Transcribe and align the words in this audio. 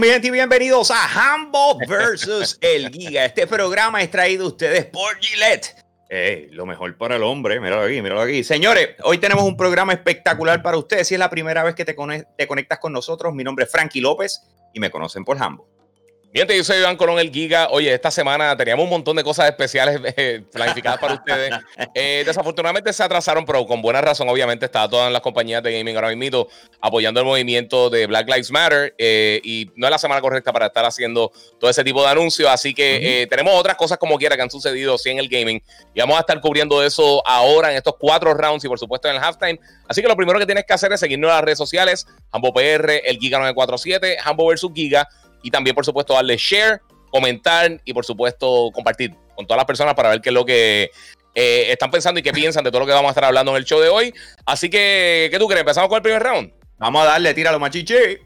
Mi 0.00 0.08
gente, 0.08 0.28
y 0.28 0.30
bienvenidos 0.30 0.90
a 0.90 1.04
Hambo 1.04 1.78
versus 1.86 2.56
el 2.62 2.88
Giga. 2.88 3.26
Este 3.26 3.46
programa 3.46 4.00
es 4.00 4.10
traído 4.10 4.46
a 4.46 4.48
ustedes 4.48 4.86
por 4.86 5.14
Gillette. 5.20 5.76
lo 6.52 6.64
mejor 6.64 6.96
para 6.96 7.16
el 7.16 7.22
hombre, 7.22 7.60
míralo 7.60 7.82
aquí, 7.82 8.00
míralo 8.00 8.22
aquí. 8.22 8.42
Señores, 8.42 8.96
hoy 9.02 9.18
tenemos 9.18 9.44
un 9.44 9.58
programa 9.58 9.92
espectacular 9.92 10.62
para 10.62 10.78
ustedes. 10.78 11.06
Si 11.06 11.16
es 11.16 11.20
la 11.20 11.28
primera 11.28 11.62
vez 11.64 11.74
que 11.74 11.84
te, 11.84 11.94
te 12.38 12.46
conectas 12.46 12.78
con 12.78 12.94
nosotros, 12.94 13.34
mi 13.34 13.44
nombre 13.44 13.66
es 13.66 13.70
Frankie 13.70 14.00
López 14.00 14.40
y 14.72 14.80
me 14.80 14.90
conocen 14.90 15.22
por 15.22 15.36
Hambo. 15.36 15.68
Bien, 16.32 16.46
yo 16.46 16.62
soy 16.62 16.78
Iván 16.78 16.96
Colón, 16.96 17.18
el 17.18 17.32
Giga. 17.32 17.70
Oye, 17.72 17.92
esta 17.92 18.08
semana 18.08 18.56
teníamos 18.56 18.84
un 18.84 18.90
montón 18.90 19.16
de 19.16 19.24
cosas 19.24 19.48
especiales 19.48 20.00
eh, 20.16 20.44
planificadas 20.52 21.00
para 21.00 21.14
ustedes. 21.14 21.50
Eh, 21.92 22.22
desafortunadamente 22.24 22.92
se 22.92 23.02
atrasaron, 23.02 23.44
pero 23.44 23.66
con 23.66 23.82
buena 23.82 24.00
razón, 24.00 24.28
obviamente, 24.28 24.66
estaba 24.66 24.88
todas 24.88 25.10
las 25.10 25.22
compañías 25.22 25.60
de 25.60 25.76
gaming 25.76 25.96
ahora 25.96 26.14
mismo 26.14 26.46
apoyando 26.80 27.18
el 27.18 27.26
movimiento 27.26 27.90
de 27.90 28.06
Black 28.06 28.28
Lives 28.28 28.52
Matter 28.52 28.94
eh, 28.96 29.40
y 29.42 29.72
no 29.74 29.88
es 29.88 29.90
la 29.90 29.98
semana 29.98 30.20
correcta 30.20 30.52
para 30.52 30.66
estar 30.66 30.84
haciendo 30.84 31.32
todo 31.58 31.68
ese 31.68 31.82
tipo 31.82 32.00
de 32.00 32.10
anuncios. 32.10 32.48
Así 32.48 32.74
que 32.74 33.26
tenemos 33.28 33.52
otras 33.58 33.74
cosas 33.74 33.98
como 33.98 34.16
quiera 34.16 34.36
que 34.36 34.42
han 34.42 34.50
sucedido 34.52 34.98
sí, 34.98 35.10
en 35.10 35.18
el 35.18 35.28
gaming 35.28 35.60
y 35.92 35.98
vamos 35.98 36.16
a 36.16 36.20
estar 36.20 36.40
cubriendo 36.40 36.80
eso 36.84 37.26
ahora 37.26 37.72
en 37.72 37.76
estos 37.76 37.94
cuatro 37.98 38.34
rounds 38.34 38.64
y 38.64 38.68
por 38.68 38.78
supuesto 38.78 39.08
en 39.08 39.16
el 39.16 39.20
halftime. 39.20 39.58
Así 39.88 40.00
que 40.00 40.06
lo 40.06 40.14
primero 40.14 40.38
que 40.38 40.46
tienes 40.46 40.64
que 40.64 40.74
hacer 40.74 40.92
es 40.92 41.00
seguirnos 41.00 41.28
en 41.28 41.34
las 41.34 41.44
redes 41.44 41.58
sociales, 41.58 42.06
Hambo 42.30 42.54
PR, 42.54 43.02
el 43.04 43.18
Giga 43.18 43.38
947, 43.38 44.18
Hambo 44.22 44.46
versus 44.46 44.70
Giga 44.72 45.08
y 45.42 45.50
también, 45.50 45.74
por 45.74 45.84
supuesto, 45.84 46.14
darle 46.14 46.36
share, 46.36 46.80
comentar 47.10 47.80
y, 47.84 47.92
por 47.92 48.04
supuesto, 48.04 48.70
compartir 48.72 49.14
con 49.34 49.46
todas 49.46 49.58
las 49.58 49.66
personas 49.66 49.94
para 49.94 50.10
ver 50.10 50.20
qué 50.20 50.30
es 50.30 50.34
lo 50.34 50.44
que 50.44 50.90
eh, 51.34 51.66
están 51.70 51.90
pensando 51.90 52.20
y 52.20 52.22
qué 52.22 52.32
piensan 52.32 52.64
de 52.64 52.70
todo 52.70 52.80
lo 52.80 52.86
que 52.86 52.92
vamos 52.92 53.08
a 53.08 53.12
estar 53.12 53.24
hablando 53.24 53.52
en 53.52 53.58
el 53.58 53.64
show 53.64 53.80
de 53.80 53.88
hoy. 53.88 54.12
Así 54.44 54.68
que, 54.68 55.28
¿qué 55.30 55.38
tú 55.38 55.46
crees? 55.46 55.60
¿Empezamos 55.60 55.88
con 55.88 55.96
el 55.96 56.02
primer 56.02 56.22
round? 56.22 56.52
Vamos 56.78 57.02
a 57.02 57.06
darle, 57.06 57.34
tíralo, 57.34 57.58
machiche. 57.58 58.22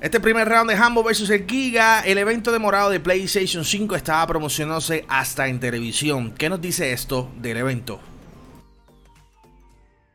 Este 0.00 0.20
primer 0.20 0.46
round 0.48 0.70
de 0.70 0.76
Hambo 0.76 1.02
versus 1.02 1.30
el 1.30 1.46
Giga, 1.46 2.02
el 2.04 2.18
evento 2.18 2.52
de 2.52 2.58
morado 2.58 2.90
de 2.90 3.00
PlayStation 3.00 3.64
5 3.64 3.96
estaba 3.96 4.26
promocionándose 4.26 5.04
hasta 5.08 5.48
en 5.48 5.58
televisión. 5.58 6.34
¿Qué 6.36 6.50
nos 6.50 6.60
dice 6.60 6.92
esto 6.92 7.30
del 7.36 7.56
evento? 7.56 8.00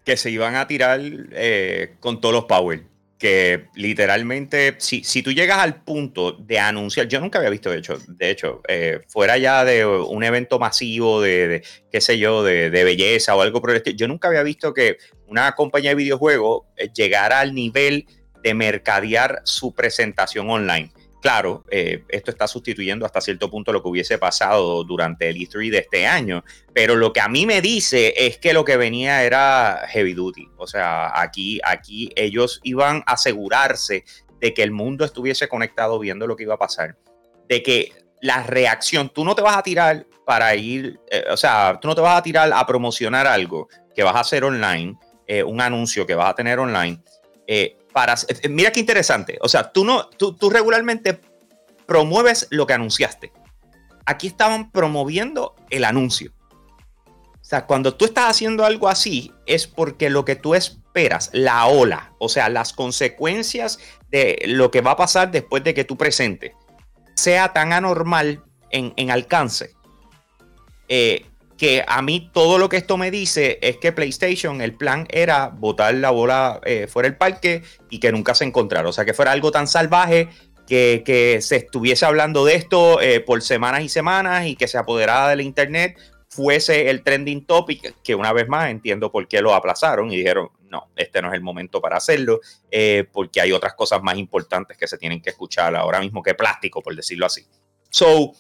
Que 0.06 0.18
se 0.18 0.30
iban 0.30 0.56
a 0.56 0.68
tirar 0.68 1.00
eh, 1.02 1.96
con 2.00 2.22
todos 2.22 2.34
los 2.34 2.46
power 2.46 2.91
que 3.22 3.68
literalmente, 3.76 4.78
si, 4.80 5.04
si 5.04 5.22
tú 5.22 5.32
llegas 5.32 5.60
al 5.60 5.84
punto 5.84 6.32
de 6.32 6.58
anunciar, 6.58 7.08
yo 7.08 7.20
nunca 7.20 7.38
había 7.38 7.52
visto, 7.52 7.70
de 7.70 7.78
hecho, 7.78 8.00
de 8.08 8.32
hecho 8.32 8.64
eh, 8.68 9.02
fuera 9.10 9.38
ya 9.38 9.64
de 9.64 9.86
un 9.86 10.24
evento 10.24 10.58
masivo 10.58 11.22
de, 11.22 11.64
qué 11.92 12.02
sé 12.02 12.18
yo, 12.18 12.42
de, 12.42 12.72
belleza 12.72 13.36
o 13.36 13.42
algo 13.44 13.62
por 13.62 13.70
el 13.70 13.78
estilo, 13.78 13.96
yo 13.96 14.08
nunca 14.08 14.28
había 14.28 14.42
visto 14.42 14.74
que 14.74 14.98
una 15.28 15.52
compañía 15.52 15.92
de 15.92 15.98
videojuegos 15.98 16.64
eh, 16.78 16.90
llegara 16.96 17.42
al 17.42 17.54
nivel 17.54 18.08
de 18.42 18.56
mercadear 18.56 19.42
su 19.44 19.76
presentación 19.76 20.50
online. 20.50 20.92
Claro, 21.22 21.64
eh, 21.70 22.04
esto 22.10 22.32
está 22.32 22.48
sustituyendo 22.48 23.06
hasta 23.06 23.22
cierto 23.22 23.50
punto 23.52 23.72
lo 23.72 23.84
que 23.84 23.90
hubiese 23.90 24.18
pasado 24.18 24.84
durante 24.84 25.30
el 25.30 25.38
E3 25.38 25.70
de 25.70 25.78
este 25.78 26.08
año, 26.08 26.44
pero 26.74 26.96
lo 26.96 27.14
que 27.14 27.22
a 27.22 27.28
mí 27.28 27.46
me 27.46 27.62
dice 27.62 28.16
es 28.18 28.40
que 28.40 28.54
lo 28.54 28.66
que 28.66 28.76
venía 28.76 29.24
era 29.24 29.86
heavy 29.88 30.14
duty. 30.14 30.50
O 30.58 30.66
sea, 30.66 31.22
aquí, 31.22 31.60
aquí 31.64 32.10
ellos 32.16 32.60
iban 32.64 33.04
a 33.06 33.14
asegurarse 33.14 34.04
de 34.40 34.54
que 34.56 34.64
el 34.64 34.72
mundo 34.72 35.06
estuviese 35.06 35.48
conectado 35.48 36.00
viendo 36.00 36.26
lo 36.26 36.36
que 36.36 36.44
iba 36.44 36.56
a 36.56 36.60
pasar, 36.60 36.98
de 37.48 37.62
que 37.62 37.94
la 38.20 38.42
reacción, 38.42 39.10
tú 39.10 39.24
no 39.24 39.36
te 39.36 39.44
vas 39.44 39.58
a 39.58 39.62
tirar 39.62 40.08
para 40.26 40.56
ir, 40.56 41.00
eh, 41.12 41.26
o 41.30 41.38
sea, 41.38 41.78
tú 41.80 41.88
no 41.88 41.94
te 41.94 42.02
vas 42.02 42.18
a 42.18 42.24
tirar 42.24 42.52
a 42.52 42.66
promocionar 42.66 43.28
algo 43.28 43.68
que 43.94 44.02
vas 44.02 44.16
a 44.16 44.22
hacer 44.22 44.44
online, 44.44 44.98
eh, 45.28 45.44
un 45.44 45.62
anuncio 45.62 46.08
que 46.08 46.16
vas 46.16 46.32
a 46.32 46.36
tener 46.36 46.58
online 46.58 47.00
para... 47.94 48.16
Eh, 48.28 48.50
mira 48.50 48.72
qué 48.72 48.80
interesante. 48.80 49.38
O 49.42 49.50
sea, 49.50 49.72
tú, 49.72 49.86
no, 49.86 50.08
tú, 50.10 50.34
tú 50.34 50.50
regularmente 50.50 51.20
promueves 51.86 52.48
lo 52.52 52.66
que 52.66 52.74
anunciaste. 52.74 53.32
Aquí 54.06 54.28
estaban 54.28 54.72
promoviendo 54.72 55.56
el 55.70 55.84
anuncio. 55.84 56.32
O 57.06 57.44
sea, 57.44 57.66
cuando 57.66 57.96
tú 57.96 58.06
estás 58.06 58.30
haciendo 58.30 58.66
algo 58.66 58.88
así, 58.88 59.32
es 59.46 59.68
porque 59.68 60.10
lo 60.10 60.24
que 60.24 60.36
tú 60.36 60.56
esperas, 60.56 61.30
la 61.34 61.66
ola, 61.66 62.14
o 62.18 62.30
sea, 62.30 62.48
las 62.50 62.72
consecuencias 62.72 63.80
de 64.10 64.42
lo 64.48 64.72
que 64.72 64.82
va 64.82 64.92
a 64.92 64.96
pasar 64.96 65.32
después 65.32 65.64
de 65.64 65.74
que 65.74 65.84
tú 65.84 65.98
presentes, 65.98 66.54
sea 67.16 67.52
tan 67.52 67.74
anormal 67.74 68.44
en, 68.70 68.94
en 68.96 69.12
alcance, 69.12 69.74
eh, 70.88 71.26
que 71.62 71.84
a 71.88 72.02
mí 72.02 72.32
todo 72.34 72.58
lo 72.58 72.70
que 72.70 72.78
esto 72.78 72.98
me 72.98 73.12
dice 73.12 73.60
es 73.62 73.78
que 73.78 73.92
PlayStation, 73.92 74.62
el 74.62 74.74
plan 74.74 75.06
era 75.12 75.50
botar 75.50 75.94
la 75.94 76.10
bola 76.10 76.60
eh, 76.66 76.88
fuera 76.88 77.08
del 77.08 77.20
parque 77.20 77.62
y 77.92 78.00
que 78.00 78.12
nunca 78.12 78.34
se 78.34 78.46
encontrara. 78.46 78.90
O 78.90 78.92
sea, 78.92 79.06
que 79.06 79.14
fuera 79.14 79.32
algo 79.32 79.52
tan 79.52 79.68
salvaje 79.68 80.28
que, 80.66 81.38
se 81.40 81.58
estuviese 81.58 82.04
hablando 82.04 82.46
de 82.46 82.56
esto 82.56 83.00
eh, 83.00 83.20
por 83.20 83.44
semanas 83.44 83.84
y 83.84 83.90
semanas 83.90 84.48
y 84.48 84.56
que 84.56 84.68
se 84.68 84.80
apoderara 84.80 85.28
del 85.28 85.42
Internet, 85.42 86.00
fuese 86.30 86.90
el 86.90 87.04
trending 87.04 87.46
topic, 87.46 87.94
que 88.04 88.16
una 88.16 88.34
vez 88.34 88.48
más 88.48 88.72
entiendo 88.72 89.12
por 89.12 89.28
qué 89.28 89.40
lo 89.40 89.54
aplazaron 89.54 90.12
y 90.12 90.18
dijeron, 90.18 90.50
no, 90.68 90.88
este 90.96 91.22
no 91.22 91.28
es 91.28 91.36
el 91.36 91.42
momento 91.42 91.80
para 91.80 91.98
hacerlo, 91.98 92.40
eh, 92.72 93.06
porque 93.14 93.40
hay 93.40 93.52
otras 93.52 93.76
cosas 93.76 94.02
más 94.02 94.18
importantes 94.18 94.78
que 94.78 94.88
se 94.88 94.98
tienen 94.98 95.22
que 95.22 95.30
escuchar 95.30 95.76
ahora 95.76 96.00
mismo 96.00 96.24
que 96.24 96.34
plástico, 96.34 96.82
por 96.82 96.96
decirlo 96.96 97.28
así. 97.28 97.46
So, 97.92 98.34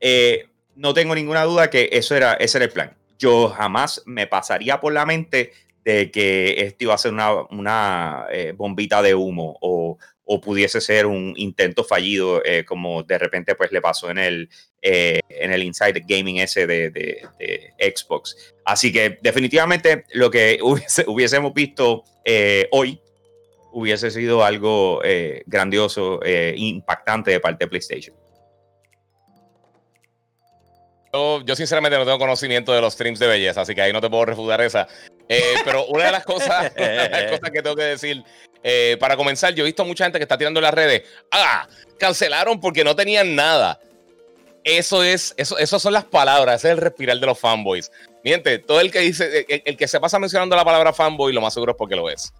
eh, 0.00 0.46
no 0.76 0.94
tengo 0.94 1.14
ninguna 1.14 1.44
duda 1.44 1.70
que 1.70 1.88
eso 1.92 2.16
era, 2.16 2.34
ese 2.34 2.58
era 2.58 2.64
el 2.64 2.72
plan. 2.72 2.96
Yo 3.18 3.48
jamás 3.48 4.02
me 4.06 4.26
pasaría 4.26 4.80
por 4.80 4.92
la 4.92 5.06
mente 5.06 5.52
de 5.84 6.10
que 6.10 6.54
esto 6.58 6.84
iba 6.84 6.94
a 6.94 6.98
ser 6.98 7.12
una, 7.12 8.26
eh, 8.30 8.52
bombita 8.56 9.02
de 9.02 9.14
humo 9.14 9.56
o, 9.60 9.98
pudiese 10.40 10.80
ser 10.80 11.04
un 11.04 11.34
intento 11.36 11.84
fallido, 11.84 12.42
eh, 12.42 12.64
como 12.64 13.02
de 13.02 13.18
repente 13.18 13.54
pues 13.54 13.70
le 13.70 13.82
pasó 13.82 14.08
en 14.08 14.16
el, 14.16 14.48
eh, 14.80 15.20
en 15.28 15.52
el 15.52 15.70
Gaming 16.08 16.38
ese 16.38 16.66
de, 16.66 17.28
Xbox. 17.78 18.54
Así 18.64 18.90
que 18.90 19.18
definitivamente 19.20 20.06
lo 20.14 20.30
que 20.30 20.58
hubiésemos 21.06 21.52
visto 21.52 22.04
hoy 22.70 22.98
hubiese 23.72 24.10
sido 24.10 24.42
algo 24.42 25.02
grandioso, 25.44 26.20
impactante 26.56 27.30
de 27.30 27.40
parte 27.40 27.66
de 27.66 27.68
PlayStation. 27.68 28.21
Yo, 31.14 31.54
sinceramente 31.54 31.98
no 31.98 32.04
tengo 32.06 32.18
conocimiento 32.18 32.72
de 32.72 32.80
los 32.80 32.94
streams 32.94 33.18
de 33.18 33.26
belleza, 33.26 33.60
así 33.60 33.74
que 33.74 33.82
ahí 33.82 33.92
no 33.92 34.00
te 34.00 34.08
puedo 34.08 34.24
refutar 34.24 34.62
esa. 34.62 34.88
Eh, 35.28 35.56
pero 35.62 35.84
una 35.86 36.06
de 36.06 36.12
las 36.12 36.24
cosas, 36.24 36.70
que 36.70 37.62
tengo 37.62 37.76
que 37.76 37.82
decir, 37.82 38.24
eh, 38.62 38.96
para 38.98 39.14
comenzar, 39.14 39.54
yo 39.54 39.62
he 39.62 39.66
visto 39.66 39.84
mucha 39.84 40.04
gente 40.04 40.18
que 40.18 40.22
está 40.22 40.38
tirando 40.38 40.58
en 40.60 40.64
las 40.64 40.72
redes, 40.72 41.02
ah, 41.30 41.68
cancelaron 41.98 42.58
porque 42.60 42.82
no 42.82 42.96
tenían 42.96 43.34
nada. 43.34 43.78
Eso 44.64 45.02
es, 45.02 45.34
eso, 45.36 45.58
eso 45.58 45.78
son 45.78 45.92
las 45.92 46.04
palabras, 46.04 46.60
ese 46.60 46.68
es 46.68 46.72
el 46.76 46.80
respirar 46.80 47.18
de 47.18 47.26
los 47.26 47.38
fanboys. 47.38 47.90
Miente, 48.24 48.58
todo 48.58 48.80
el 48.80 48.90
que 48.90 49.00
dice, 49.00 49.44
el, 49.66 49.76
que 49.76 49.88
se 49.88 50.00
pasa 50.00 50.18
mencionando 50.18 50.56
la 50.56 50.64
palabra 50.64 50.94
fanboy, 50.94 51.34
lo 51.34 51.42
más 51.42 51.52
seguro 51.52 51.72
es 51.72 51.78
porque 51.78 51.96
lo 51.96 52.08
es. 52.08 52.32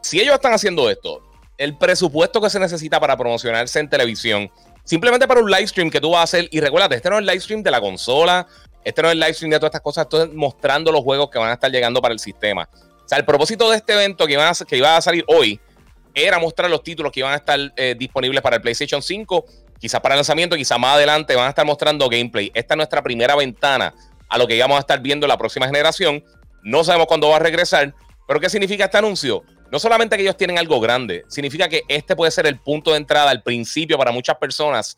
Si 0.00 0.18
ellos 0.18 0.34
están 0.34 0.54
haciendo 0.54 0.88
esto, 0.88 1.22
el 1.58 1.76
presupuesto 1.76 2.40
que 2.40 2.48
se 2.48 2.58
necesita 2.58 3.00
para 3.00 3.18
promocionarse 3.18 3.80
en 3.80 3.90
televisión, 3.90 4.50
Simplemente 4.88 5.28
para 5.28 5.42
un 5.42 5.50
live 5.50 5.66
stream 5.66 5.90
que 5.90 6.00
tú 6.00 6.12
vas 6.12 6.20
a 6.20 6.22
hacer. 6.22 6.48
Y 6.50 6.60
recuérdate, 6.60 6.94
este 6.94 7.10
no 7.10 7.16
es 7.16 7.20
el 7.20 7.26
live 7.26 7.40
stream 7.40 7.62
de 7.62 7.70
la 7.70 7.78
consola. 7.78 8.46
Este 8.82 9.02
no 9.02 9.08
es 9.08 9.12
el 9.12 9.20
live 9.20 9.34
stream 9.34 9.50
de 9.50 9.58
todas 9.58 9.68
estas 9.68 9.82
cosas. 9.82 10.06
Esto 10.06 10.22
es 10.22 10.32
mostrando 10.32 10.90
los 10.90 11.02
juegos 11.02 11.28
que 11.28 11.38
van 11.38 11.50
a 11.50 11.52
estar 11.52 11.70
llegando 11.70 12.00
para 12.00 12.14
el 12.14 12.18
sistema. 12.18 12.66
O 12.72 13.06
sea, 13.06 13.18
el 13.18 13.26
propósito 13.26 13.70
de 13.70 13.76
este 13.76 13.92
evento 13.92 14.26
que, 14.26 14.32
iba 14.32 14.96
a, 14.96 15.00
salir 15.02 15.26
hoy 15.28 15.60
era 16.14 16.38
mostrar 16.38 16.70
los 16.70 16.82
títulos 16.82 17.12
que 17.12 17.20
iban 17.20 17.34
a 17.34 17.36
estar 17.36 17.60
eh, 17.76 17.96
disponibles 17.98 18.40
para 18.40 18.56
el 18.56 18.62
PlayStation 18.62 19.02
5. 19.02 19.44
Quizás 19.78 20.00
para 20.00 20.14
el 20.14 20.20
lanzamiento, 20.20 20.56
quizás 20.56 20.78
más 20.78 20.94
adelante 20.94 21.36
van 21.36 21.44
a 21.44 21.50
estar 21.50 21.66
mostrando 21.66 22.08
gameplay. 22.08 22.50
Esta 22.54 22.72
es 22.72 22.76
nuestra 22.78 23.02
primera 23.02 23.36
ventana 23.36 23.94
a 24.26 24.38
lo 24.38 24.46
que 24.46 24.56
íbamos 24.56 24.78
a 24.78 24.80
estar 24.80 25.00
viendo 25.00 25.26
en 25.26 25.28
la 25.28 25.36
próxima 25.36 25.66
generación. 25.66 26.24
No 26.62 26.82
sabemos 26.82 27.08
cuándo 27.08 27.28
va 27.28 27.36
a 27.36 27.40
regresar. 27.40 27.94
Pero 28.26 28.40
¿qué 28.40 28.48
significa 28.48 28.86
este 28.86 28.96
anuncio? 28.96 29.44
No 29.70 29.78
solamente 29.78 30.16
que 30.16 30.22
ellos 30.22 30.36
tienen 30.36 30.58
algo 30.58 30.80
grande, 30.80 31.24
significa 31.28 31.68
que 31.68 31.82
este 31.88 32.16
puede 32.16 32.30
ser 32.30 32.46
el 32.46 32.58
punto 32.58 32.92
de 32.92 32.98
entrada, 32.98 33.32
el 33.32 33.42
principio 33.42 33.98
para 33.98 34.12
muchas 34.12 34.36
personas 34.36 34.96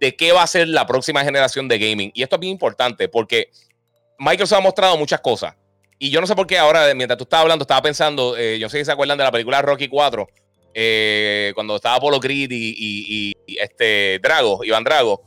de 0.00 0.16
qué 0.16 0.32
va 0.32 0.42
a 0.42 0.46
ser 0.46 0.68
la 0.68 0.86
próxima 0.86 1.22
generación 1.22 1.68
de 1.68 1.78
gaming. 1.78 2.10
Y 2.14 2.22
esto 2.22 2.36
es 2.36 2.40
bien 2.40 2.52
importante 2.52 3.08
porque 3.08 3.50
Microsoft 4.18 4.58
ha 4.58 4.62
mostrado 4.62 4.96
muchas 4.96 5.20
cosas. 5.20 5.54
Y 5.98 6.10
yo 6.10 6.20
no 6.20 6.26
sé 6.26 6.34
por 6.34 6.46
qué 6.46 6.58
ahora, 6.58 6.94
mientras 6.94 7.16
tú 7.16 7.24
estabas 7.24 7.42
hablando, 7.42 7.62
estaba 7.62 7.82
pensando, 7.82 8.36
eh, 8.36 8.58
yo 8.58 8.68
sé 8.68 8.78
que 8.78 8.84
se 8.84 8.92
acuerdan 8.92 9.16
de 9.16 9.24
la 9.24 9.32
película 9.32 9.62
Rocky 9.62 9.88
4, 9.88 10.28
eh, 10.74 11.52
cuando 11.54 11.76
estaba 11.76 11.96
Apollo 11.96 12.20
Creed 12.20 12.50
y, 12.52 13.32
este 13.46 14.18
Drago, 14.22 14.62
Iván 14.62 14.84
Drago, 14.84 15.22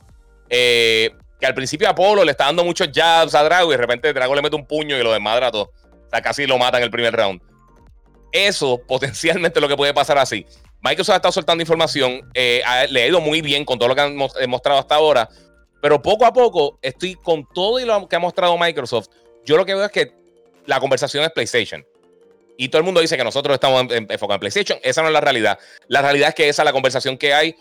eh, 0.48 1.10
que 1.40 1.46
al 1.46 1.54
principio 1.54 1.88
Apolo 1.88 2.24
le 2.24 2.30
está 2.30 2.44
dando 2.44 2.64
muchos 2.64 2.88
jabs 2.94 3.34
a 3.34 3.42
Drago 3.42 3.70
y 3.70 3.72
de 3.72 3.78
repente 3.78 4.12
Drago 4.12 4.34
le 4.34 4.42
mete 4.42 4.54
un 4.54 4.66
puño 4.66 4.96
y 4.96 5.02
lo 5.02 5.12
desmadra 5.12 5.50
todo. 5.50 5.72
O 6.06 6.10
sea, 6.10 6.20
casi 6.20 6.46
lo 6.46 6.58
mata 6.58 6.78
en 6.78 6.84
el 6.84 6.90
primer 6.90 7.14
round. 7.14 7.40
Eso 8.32 8.80
potencialmente 8.86 9.60
lo 9.60 9.68
que 9.68 9.76
puede 9.76 9.94
pasar 9.94 10.18
así. 10.18 10.46
Microsoft 10.82 11.14
ha 11.14 11.16
estado 11.16 11.32
soltando 11.32 11.62
información, 11.62 12.30
eh, 12.32 12.62
ha, 12.64 12.86
le 12.86 13.02
ha 13.02 13.06
ido 13.06 13.20
muy 13.20 13.42
bien 13.42 13.64
con 13.64 13.78
todo 13.78 13.88
lo 13.88 13.94
que 13.94 14.00
han 14.00 14.16
mostrado 14.16 14.78
hasta 14.78 14.94
ahora, 14.94 15.28
pero 15.82 16.00
poco 16.00 16.24
a 16.24 16.32
poco 16.32 16.78
estoy 16.80 17.14
con 17.16 17.46
todo 17.54 17.78
y 17.80 17.84
lo 17.84 18.08
que 18.08 18.16
ha 18.16 18.18
mostrado 18.18 18.56
Microsoft. 18.56 19.08
Yo 19.44 19.56
lo 19.56 19.66
que 19.66 19.74
veo 19.74 19.84
es 19.84 19.92
que 19.92 20.12
la 20.66 20.80
conversación 20.80 21.24
es 21.24 21.30
PlayStation. 21.30 21.84
Y 22.56 22.68
todo 22.68 22.78
el 22.80 22.84
mundo 22.84 23.00
dice 23.00 23.16
que 23.16 23.24
nosotros 23.24 23.54
estamos 23.54 23.86
enfocados 23.90 24.34
en 24.34 24.40
PlayStation. 24.40 24.78
Esa 24.82 25.00
no 25.00 25.08
es 25.08 25.14
la 25.14 25.20
realidad. 25.22 25.58
La 25.88 26.02
realidad 26.02 26.28
es 26.28 26.34
que 26.34 26.48
esa 26.48 26.62
es 26.62 26.64
la 26.64 26.72
conversación 26.72 27.16
que 27.16 27.32
hay 27.32 27.56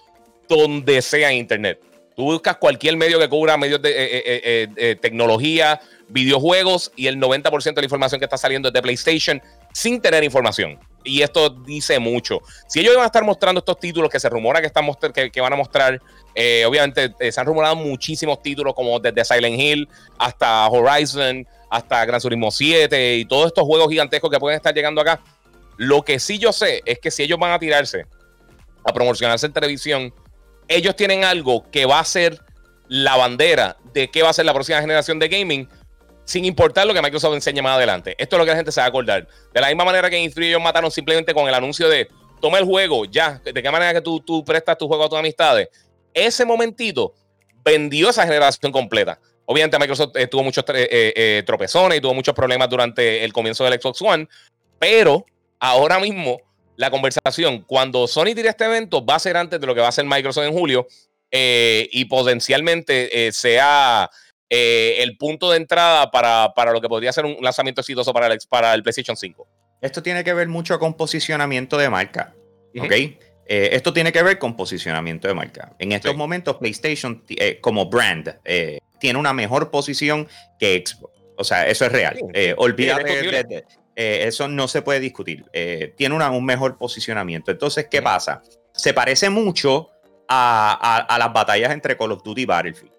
donde 0.49 1.01
sea 1.01 1.31
Internet. 1.31 1.79
Tú 2.17 2.25
buscas 2.25 2.57
cualquier 2.57 2.97
medio 2.97 3.17
que 3.17 3.29
cubra 3.29 3.55
medios 3.55 3.81
de 3.81 3.91
eh, 3.91 4.23
eh, 4.25 4.67
eh, 4.75 4.95
tecnología, 4.99 5.79
videojuegos 6.09 6.91
y 6.97 7.07
el 7.07 7.17
90% 7.17 7.75
de 7.75 7.81
la 7.81 7.85
información 7.85 8.19
que 8.19 8.25
está 8.25 8.37
saliendo 8.37 8.67
es 8.67 8.73
de 8.73 8.81
PlayStation 8.81 9.41
sin 9.73 10.01
tener 10.01 10.23
información. 10.23 10.79
Y 11.03 11.21
esto 11.21 11.49
dice 11.49 11.97
mucho. 11.97 12.39
Si 12.67 12.79
ellos 12.79 12.95
van 12.95 13.03
a 13.03 13.07
estar 13.07 13.23
mostrando 13.23 13.59
estos 13.59 13.79
títulos 13.79 14.09
que 14.09 14.19
se 14.19 14.29
rumora 14.29 14.59
que, 14.59 14.67
están 14.67 14.85
que, 15.31 15.41
van 15.41 15.53
a 15.53 15.55
mostrar, 15.55 16.01
obviamente 16.67 17.31
se 17.31 17.39
han 17.39 17.45
rumorado 17.45 17.75
muchísimos 17.75 18.41
títulos 18.41 18.73
como 18.73 18.99
desde 18.99 19.23
Silent 19.23 19.59
Hill 19.59 19.89
hasta 20.17 20.67
Horizon, 20.67 21.47
hasta 21.69 22.05
Gran 22.05 22.19
Turismo 22.19 22.51
7 22.51 23.17
y 23.17 23.25
todos 23.25 23.47
estos 23.47 23.63
juegos 23.63 23.89
gigantescos 23.89 24.29
que 24.29 24.39
pueden 24.39 24.57
estar 24.57 24.73
llegando 24.73 25.01
acá. 25.01 25.21
Lo 25.77 26.01
que 26.01 26.19
sí 26.19 26.37
yo 26.37 26.51
sé 26.51 26.81
es 26.85 26.99
que 26.99 27.11
si 27.11 27.23
ellos 27.23 27.39
van 27.39 27.51
a 27.51 27.59
tirarse 27.59 28.05
a 28.83 28.91
promocionarse 28.91 29.45
en 29.45 29.53
televisión, 29.53 30.13
ellos 30.67 30.95
tienen 30.95 31.23
algo 31.23 31.69
que 31.71 31.85
va 31.85 31.99
a 31.99 32.05
ser 32.05 32.39
la 32.87 33.15
bandera 33.15 33.77
de 33.93 34.09
qué 34.09 34.23
va 34.23 34.29
a 34.29 34.33
ser 34.33 34.45
la 34.45 34.53
próxima 34.53 34.81
generación 34.81 35.19
de 35.19 35.29
gaming, 35.29 35.69
sin 36.29 36.45
importar 36.45 36.85
lo 36.85 36.93
que 36.93 37.01
Microsoft 37.01 37.33
enseñe 37.33 37.59
más 37.63 37.75
adelante. 37.75 38.15
Esto 38.19 38.35
es 38.35 38.37
lo 38.37 38.45
que 38.45 38.51
la 38.51 38.57
gente 38.57 38.71
se 38.71 38.79
va 38.79 38.85
a 38.85 38.89
acordar. 38.89 39.27
De 39.51 39.59
la 39.59 39.67
misma 39.67 39.83
manera 39.83 40.11
que 40.11 40.15
en 40.15 40.31
ellos 40.31 40.61
mataron 40.61 40.91
simplemente 40.91 41.33
con 41.33 41.47
el 41.47 41.53
anuncio 41.55 41.89
de 41.89 42.07
toma 42.39 42.59
el 42.59 42.65
juego, 42.65 43.05
ya, 43.05 43.41
de 43.43 43.63
qué 43.63 43.71
manera 43.71 43.95
que 43.95 44.01
tú, 44.01 44.19
tú 44.19 44.45
prestas 44.45 44.77
tu 44.77 44.87
juego 44.87 45.05
a 45.05 45.09
tus 45.09 45.17
amistades. 45.17 45.69
Ese 46.13 46.45
momentito 46.45 47.15
vendió 47.65 48.11
esa 48.11 48.27
generación 48.27 48.71
completa. 48.71 49.19
Obviamente 49.45 49.79
Microsoft 49.79 50.11
eh, 50.17 50.27
tuvo 50.27 50.43
muchos 50.43 50.63
eh, 50.67 50.87
eh, 51.15 51.43
tropezones 51.47 51.97
y 51.97 52.01
tuvo 52.01 52.13
muchos 52.13 52.35
problemas 52.35 52.69
durante 52.69 53.25
el 53.25 53.33
comienzo 53.33 53.63
del 53.63 53.81
Xbox 53.81 53.99
One, 53.99 54.27
pero 54.77 55.25
ahora 55.59 55.97
mismo 55.97 56.39
la 56.75 56.91
conversación. 56.91 57.63
Cuando 57.63 58.07
Sony 58.07 58.35
tire 58.35 58.49
este 58.49 58.65
evento, 58.65 59.03
va 59.03 59.15
a 59.15 59.19
ser 59.19 59.35
antes 59.35 59.59
de 59.59 59.65
lo 59.65 59.73
que 59.73 59.81
va 59.81 59.87
a 59.87 59.89
hacer 59.89 60.05
Microsoft 60.05 60.45
en 60.45 60.53
julio 60.53 60.85
y 61.31 62.05
potencialmente 62.05 63.31
sea 63.31 64.09
eh, 64.49 64.97
el 64.99 65.17
punto 65.17 65.51
de 65.51 65.57
entrada 65.57 66.09
para, 66.11 66.53
para, 66.55 66.71
lo 66.71 66.81
que 66.81 66.89
podría 66.89 67.11
ser 67.11 67.25
un 67.25 67.37
lanzamiento 67.41 67.81
exitoso 67.81 68.13
para 68.13 68.27
el, 68.27 68.39
para 68.49 68.73
el 68.73 68.83
PlayStation 68.83 69.15
5. 69.15 69.47
Esto 69.81 70.03
tiene 70.03 70.23
que 70.23 70.33
ver 70.33 70.47
mucho 70.47 70.77
con 70.79 70.95
posicionamiento 70.95 71.77
de 71.77 71.89
marca. 71.89 72.35
¿Ok? 72.79 72.93
esto 73.51 73.91
tiene 73.91 74.11
que 74.11 74.21
ver 74.21 74.37
con 74.37 74.55
posicionamiento 74.55 75.27
de 75.27 75.33
marca. 75.33 75.73
En 75.79 75.91
estos 75.91 76.15
momentos, 76.15 76.57
PlayStation 76.57 77.23
como 77.61 77.89
brand 77.89 78.37
tiene 78.99 79.17
una 79.17 79.33
mejor 79.33 79.71
posición 79.71 80.27
que 80.59 80.83
Xbox. 80.85 81.19
O 81.35 81.43
sea, 81.43 81.67
eso 81.67 81.83
es 81.85 81.91
real. 81.91 82.19
olvídate 82.57 83.23
de, 83.23 83.65
eh, 84.01 84.27
eso 84.27 84.47
no 84.47 84.69
se 84.69 84.81
puede 84.81 85.01
discutir. 85.01 85.43
Eh, 85.51 85.93
tiene 85.97 86.15
un 86.15 86.45
mejor 86.45 86.77
posicionamiento. 86.77 87.51
Entonces, 87.51 87.87
¿qué 87.91 88.01
pasa? 88.01 88.41
Se 88.73 88.93
parece 88.93 89.29
mucho 89.29 89.89
a, 90.29 91.17
las 91.19 91.33
batallas 91.33 91.73
entre 91.73 91.97
Call 91.97 92.13
of 92.13 92.23
Duty 92.23 92.43
y 92.43 92.45
Battlefield. 92.45 92.93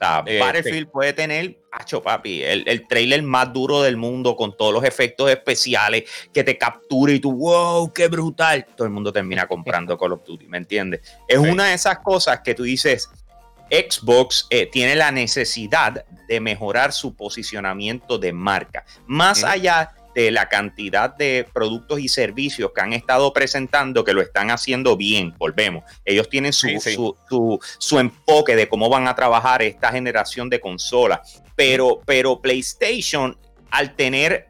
Sea, 0.00 0.24
eh, 0.26 0.38
Battlefield 0.38 0.88
puede 0.88 1.12
tener, 1.12 1.58
hacho 1.70 2.02
papi, 2.02 2.42
el, 2.42 2.64
el, 2.66 2.88
trailer 2.88 3.22
más 3.22 3.52
duro 3.52 3.82
del 3.82 3.98
mundo 3.98 4.34
con 4.34 4.56
todos 4.56 4.72
los 4.72 4.82
efectos 4.84 5.30
especiales 5.30 6.04
que 6.32 6.42
te 6.42 6.56
captura 6.56 7.12
y 7.12 7.20
tú, 7.20 7.32
wow, 7.32 7.92
qué 7.92 8.08
brutal. 8.08 8.66
Todo 8.76 8.86
el 8.86 8.92
mundo 8.92 9.12
termina 9.12 9.46
comprando 9.46 9.98
Call 9.98 10.12
of 10.12 10.24
Duty, 10.24 10.48
¿me 10.48 10.56
entiendes? 10.56 11.02
Es 11.28 11.36
una 11.36 11.66
de 11.66 11.74
esas 11.74 11.98
cosas 11.98 12.40
que 12.40 12.54
tú 12.54 12.62
dices, 12.62 13.10
Xbox 13.70 14.48
tiene 14.72 14.96
la 14.96 15.12
necesidad 15.12 16.04
de 16.26 16.40
mejorar 16.40 16.92
su 16.92 17.14
posicionamiento 17.14 18.16
de 18.18 18.32
marca. 18.32 18.84
Más 19.06 19.44
allá 19.44 19.92
de 20.14 20.30
la 20.30 20.48
cantidad 20.48 21.14
de 21.14 21.46
productos 21.52 22.00
y 22.00 22.08
servicios 22.08 22.72
que 22.74 22.80
han 22.80 22.92
estado 22.92 23.32
presentando 23.32 24.04
que 24.04 24.12
lo 24.12 24.22
están 24.22 24.50
haciendo 24.50 24.96
bien. 24.96 25.34
Volvemos. 25.38 25.84
Ellos 26.04 26.28
tienen 26.28 26.52
su, 26.52 26.68
Su, 26.80 27.58
su, 27.78 27.98
enfoque 27.98 28.56
de 28.56 28.68
cómo 28.68 28.88
van 28.88 29.08
a 29.08 29.14
trabajar 29.14 29.62
esta 29.62 29.92
generación 29.92 30.48
de 30.48 30.60
consolas. 30.60 31.42
Pero, 31.56 32.00
pero 32.04 32.40
PlayStation, 32.40 33.36
al 33.70 33.94
tener 33.94 34.48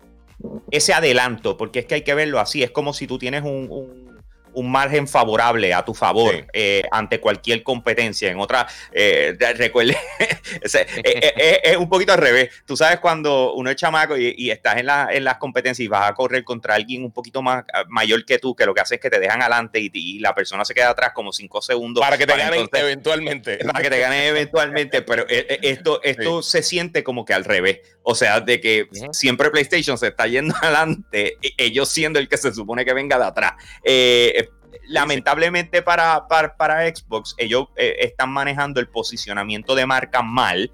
ese 0.70 0.92
adelanto, 0.92 1.56
porque 1.56 1.80
es 1.80 1.86
que 1.86 1.96
hay 1.96 2.02
que 2.02 2.14
verlo 2.14 2.40
así, 2.40 2.62
es 2.62 2.70
como 2.70 2.92
si 2.92 3.06
tú 3.06 3.18
tienes 3.18 3.42
un 3.42 3.68
un 3.70 4.10
margen 4.54 5.06
favorable 5.06 5.72
a 5.74 5.84
tu 5.84 5.94
favor 5.94 6.46
eh, 6.52 6.82
ante 6.90 7.20
cualquier 7.20 7.62
competencia. 7.62 8.30
En 8.30 8.38
otra, 8.40 8.66
eh, 8.92 9.36
recuerde, 9.56 9.96
eh, 10.20 11.60
es, 11.62 11.76
un 11.76 11.88
poquito 11.88 12.12
al 12.12 12.18
revés. 12.18 12.50
Tú 12.66 12.76
sabes 12.76 13.00
cuando 13.00 13.54
uno 13.54 13.70
es 13.70 13.76
chamaco 13.76 14.16
y, 14.16 14.50
estás 14.50 14.78
en, 14.78 14.86
la, 14.86 15.08
en, 15.10 15.24
las 15.24 15.38
competencias 15.38 15.84
y 15.84 15.88
vas 15.88 16.10
a 16.10 16.14
correr 16.14 16.44
contra 16.44 16.74
alguien 16.74 17.04
un 17.04 17.12
poquito 17.12 17.42
más 17.42 17.64
ah, 17.72 17.84
mayor 17.88 18.24
que 18.24 18.38
tú, 18.38 18.54
que 18.54 18.66
lo 18.66 18.74
que 18.74 18.80
hace 18.80 18.96
es 18.96 19.00
que 19.00 19.10
te 19.10 19.20
dejan 19.20 19.40
adelante 19.42 19.78
y, 19.80 20.18
la 20.20 20.34
persona 20.34 20.64
se 20.64 20.74
queda 20.74 20.90
atrás 20.90 21.12
como 21.14 21.32
cinco 21.32 21.62
segundos. 21.62 22.02
Para 22.02 22.18
que 22.18 22.26
te 22.26 22.36
ganen 22.36 22.68
eventualmente. 22.72 23.58
Para 23.64 23.82
que 23.82 23.90
te 23.90 24.00
ganen 24.00 24.22
eventualmente, 24.24 25.02
pero 25.02 25.24
esto, 25.28 26.02
esto 26.02 26.42
se 26.42 26.62
siente 26.62 27.02
como 27.02 27.24
que 27.24 27.32
al 27.34 27.44
revés. 27.44 27.80
O 28.02 28.14
sea, 28.14 28.40
de 28.40 28.60
que 28.60 28.88
siempre 29.12 29.50
PlayStation 29.50 29.98
se 29.98 30.08
está 30.08 30.26
yendo 30.26 30.54
adelante, 30.62 31.38
e, 31.42 31.52
ellos 31.58 31.88
siendo 31.88 32.18
el 32.18 32.28
que 32.28 32.36
se 32.36 32.52
supone 32.52 32.84
que 32.84 32.94
venga 32.94 33.18
de 33.18 33.24
atrás. 33.24 33.52
Eh, 33.84 34.39
lamentablemente 34.88 35.82
para, 35.82 36.26
para, 36.28 36.86
Xbox, 36.94 37.34
ellos 37.38 37.66
eh, 37.76 37.96
están 38.00 38.30
manejando 38.30 38.80
el 38.80 38.88
posicionamiento 38.88 39.74
de 39.74 39.86
marca 39.86 40.22
mal 40.22 40.70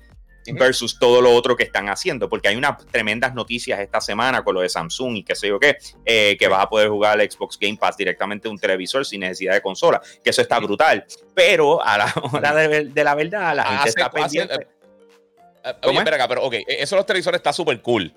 versus 0.55 0.99
todo 0.99 1.21
lo 1.21 1.35
otro 1.35 1.57
que 1.57 1.65
están 1.65 1.89
haciendo, 1.89 2.29
porque 2.29 2.49
hay 2.49 2.57
unas 2.57 2.85
tremendas 2.87 3.35
noticias 3.35 3.81
esta 3.81 4.01
semana 4.01 4.45
con 4.45 4.55
lo 4.55 4.61
de 4.61 4.69
Samsung 4.69 5.17
y 5.17 5.25
qué 5.25 5.35
sé 5.35 5.49
yo 5.49 5.59
qué, 5.59 5.77
eh, 6.05 6.37
que 6.39 6.49
vas 6.49 6.63
a 6.63 6.69
poder 6.69 6.89
jugar 6.89 7.19
al 7.19 7.31
Xbox 7.31 7.59
Game 7.59 7.77
Pass 7.77 7.97
directamente 7.97 8.49
de 8.49 8.53
un 8.53 8.59
televisor 8.59 9.05
sin 9.05 9.21
necesidad 9.21 9.55
de 9.55 9.61
consola, 9.63 10.01
que 10.23 10.31
eso 10.31 10.43
está 10.43 10.59
brutal, 10.61 11.05
pero 11.35 11.83
a 11.83 11.99
la 11.99 12.15
hora 12.33 12.55
de, 12.55 13.05
la 13.05 13.15
verdad, 13.15 13.57
la 13.57 13.65
gente 13.65 13.89
está 13.89 14.11
pendiente. 14.11 14.55
Eh, 15.65 15.75
oye, 15.83 15.99
espera 15.99 16.17
acá, 16.17 16.29
pero 16.29 16.45
ok, 16.45 16.55
eso 16.69 16.95
de 16.95 17.01
los 17.01 17.07
televisores 17.07 17.39
está 17.39 17.53
súper 17.53 17.81
cool. 17.83 18.15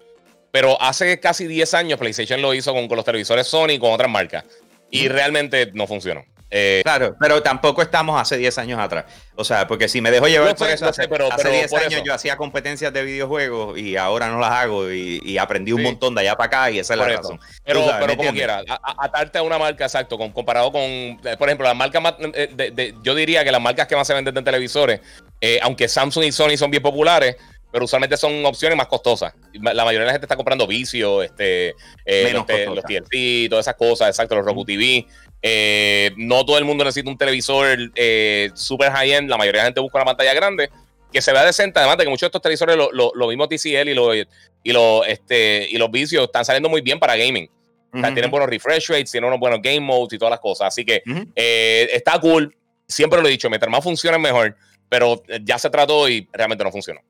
Pero 0.51 0.81
hace 0.81 1.19
casi 1.19 1.46
10 1.46 1.74
años 1.75 2.00
PlayStation 2.00 2.42
lo 2.42 2.56
hizo 2.56 2.74
con, 2.74 2.88
con 2.88 2.96
los 2.96 3.06
televisores 3.06 3.46
Sony 3.46 3.74
y 3.74 3.80
con 3.80 3.92
otras 3.92 4.10
marcas. 4.10 4.46
Y 4.91 5.07
realmente 5.07 5.71
no 5.74 5.88
funcionó. 5.88 6.25
Eh, 6.51 6.81
claro, 6.83 7.15
pero 7.19 7.44
tampoco 7.44 7.83
estamos 7.83 8.19
hace 8.19 8.36
10 8.38 8.57
años 8.57 8.80
atrás. 8.80 9.06
O 9.36 9.44
sea, 9.44 9.68
porque 9.68 9.88
si 9.88 10.01
me 10.01 10.09
dejo 10.09 10.27
llevar 10.27 10.56
por 10.56 10.69
eso, 10.69 10.88
hace, 10.88 11.07
pero, 11.07 11.30
10 11.30 11.74
años 11.74 12.01
yo 12.03 12.13
hacía 12.13 12.38
competencias 12.38 12.91
de 12.91 13.03
videojuegos 13.03 13.77
y 13.77 13.98
ahora 13.98 14.29
no 14.29 14.39
las 14.39 14.51
hago 14.51 14.91
y, 14.91 15.38
aprendí 15.38 15.72
un 15.72 15.84
montón 15.84 16.15
de 16.15 16.22
allá 16.22 16.36
para 16.36 16.48
acá 16.48 16.72
y 16.72 16.79
esa 16.79 16.93
es 16.93 17.00
la 17.00 17.05
razón. 17.05 17.39
Pero, 17.63 17.86
pero 18.00 18.17
como 18.17 18.31
quiera, 18.31 18.63
atarte 18.98 19.38
a 19.38 19.43
una 19.43 19.58
marca, 19.58 19.86
exacto, 19.86 20.17
comparado 20.17 20.72
con, 20.72 20.81
eh, 20.81 21.36
por 21.38 21.48
ejemplo, 21.48 21.67
las 21.67 21.75
marcas 21.75 22.01
más, 22.01 22.15
eh, 22.34 22.93
yo 23.03 23.15
diría 23.15 23.43
que 23.43 23.51
las 23.51 23.62
marcas 23.62 23.88
que 23.88 23.96
más 23.96 24.08
se 24.08 24.13
venden 24.13 24.36
en 24.36 24.43
televisores, 24.43 25.01
aunque 25.62 25.88
Samsung 25.88 26.25
y 26.25 26.31
Sony 26.31 26.58
son 26.58 26.72
bien 26.72 26.84
populares, 26.84 27.38
pero 27.72 27.86
usualmente 27.86 28.18
son 28.18 28.46
opciones 28.46 28.78
más 28.78 28.88
costosas. 28.88 29.34
La 29.54 29.86
mayoría 29.86 30.02
de 30.02 30.06
la 30.06 30.12
gente 30.14 30.26
está 30.26 30.36
comprando 30.36 30.66
vicio, 30.66 31.22
este, 31.22 31.76
eh, 32.06 32.32
los, 32.34 32.46
TLC, 32.46 33.50
todas 33.50 33.66
esas 33.66 33.76
cosas, 33.76 34.10
exacto, 34.10 34.36
los 34.36 34.46
Roku 34.46 34.66
TV. 34.66 35.06
Eh, 35.42 36.12
no 36.18 36.46
todo 36.46 36.58
el 36.58 36.66
mundo 36.66 36.84
necesita 36.84 37.10
un 37.10 37.18
televisor 37.18 37.78
eh, 37.96 38.50
super 38.56 38.92
high-end, 38.92 39.30
la 39.30 39.38
mayoría 39.38 39.62
de 39.62 39.64
la 39.64 39.68
gente 39.68 39.82
busca 39.82 40.00
una 40.00 40.06
pantalla 40.06 40.34
grande 40.34 40.70
que 41.12 41.22
se 41.22 41.32
vea 41.32 41.44
decente, 41.44 41.80
además 41.80 41.98
de 41.98 42.04
que 42.04 42.10
muchos 42.10 42.22
de 42.22 42.28
estos 42.28 42.42
televisores, 42.42 42.76
lo, 42.76 42.92
lo, 42.92 43.12
lo 43.16 43.28
mismo 43.28 43.48
TCL 43.48 43.90
y, 43.90 43.94
lo, 43.94 44.16
y, 44.16 44.26
lo, 44.66 45.04
este, 45.06 45.68
y 45.70 45.78
los 45.78 45.90
vicios 45.90 46.26
están 46.26 46.46
saliendo 46.46 46.70
muy 46.70 46.82
bien 46.82 47.00
para 47.00 47.16
gaming. 47.16 47.50
tienen 47.92 48.30
buenos 48.30 48.50
refresh 48.50 48.90
rates, 48.90 49.12
tienen 49.12 49.28
unos 49.28 49.40
buenos 49.40 49.60
game 49.62 49.80
modes 49.80 50.14
y 50.14 50.18
todas 50.18 50.32
las 50.32 50.40
cosas. 50.40 50.68
Así 50.68 50.86
que 50.86 51.02
eh, 51.36 51.90
está 51.94 52.20
cool. 52.20 52.56
Siempre 52.88 53.22
lo 53.22 53.28
he 53.28 53.32
dicho, 53.32 53.50
mientras 53.50 53.72
más 53.72 53.84
funciona 53.84 54.18
mejor, 54.18 54.56
pero 54.88 55.22
ya 55.44 55.58
se 55.58 55.70
trató 55.70 56.08
y 56.10 56.28
realmente 56.32 56.64
no 56.64 56.72
funcionó. 56.72 57.02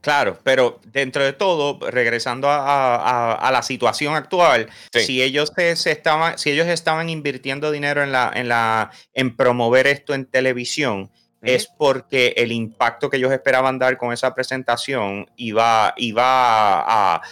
Claro, 0.00 0.38
pero 0.42 0.80
dentro 0.86 1.22
de 1.22 1.34
todo, 1.34 1.78
regresando 1.90 2.48
a, 2.50 3.50
la 3.52 3.62
situación 3.62 4.14
actual, 4.14 4.68
si 4.92 5.22
ellos 5.22 5.52
se, 5.54 5.90
estaban, 5.90 6.38
si 6.38 6.50
ellos 6.50 6.68
estaban 6.68 7.10
invirtiendo 7.10 7.70
dinero 7.70 8.02
en 8.02 8.12
la, 8.12 8.32
en 8.34 8.48
la, 8.48 8.90
en 9.12 9.36
promover 9.36 9.86
esto 9.86 10.14
en 10.14 10.24
televisión, 10.24 11.10
es 11.42 11.66
porque 11.66 12.34
el 12.36 12.52
impacto 12.52 13.08
que 13.08 13.16
ellos 13.16 13.32
esperaban 13.32 13.78
dar 13.78 13.96
con 13.96 14.12
esa 14.12 14.34
presentación 14.34 15.26
iba, 15.36 15.94
iba 15.96 16.84
a, 17.14 17.22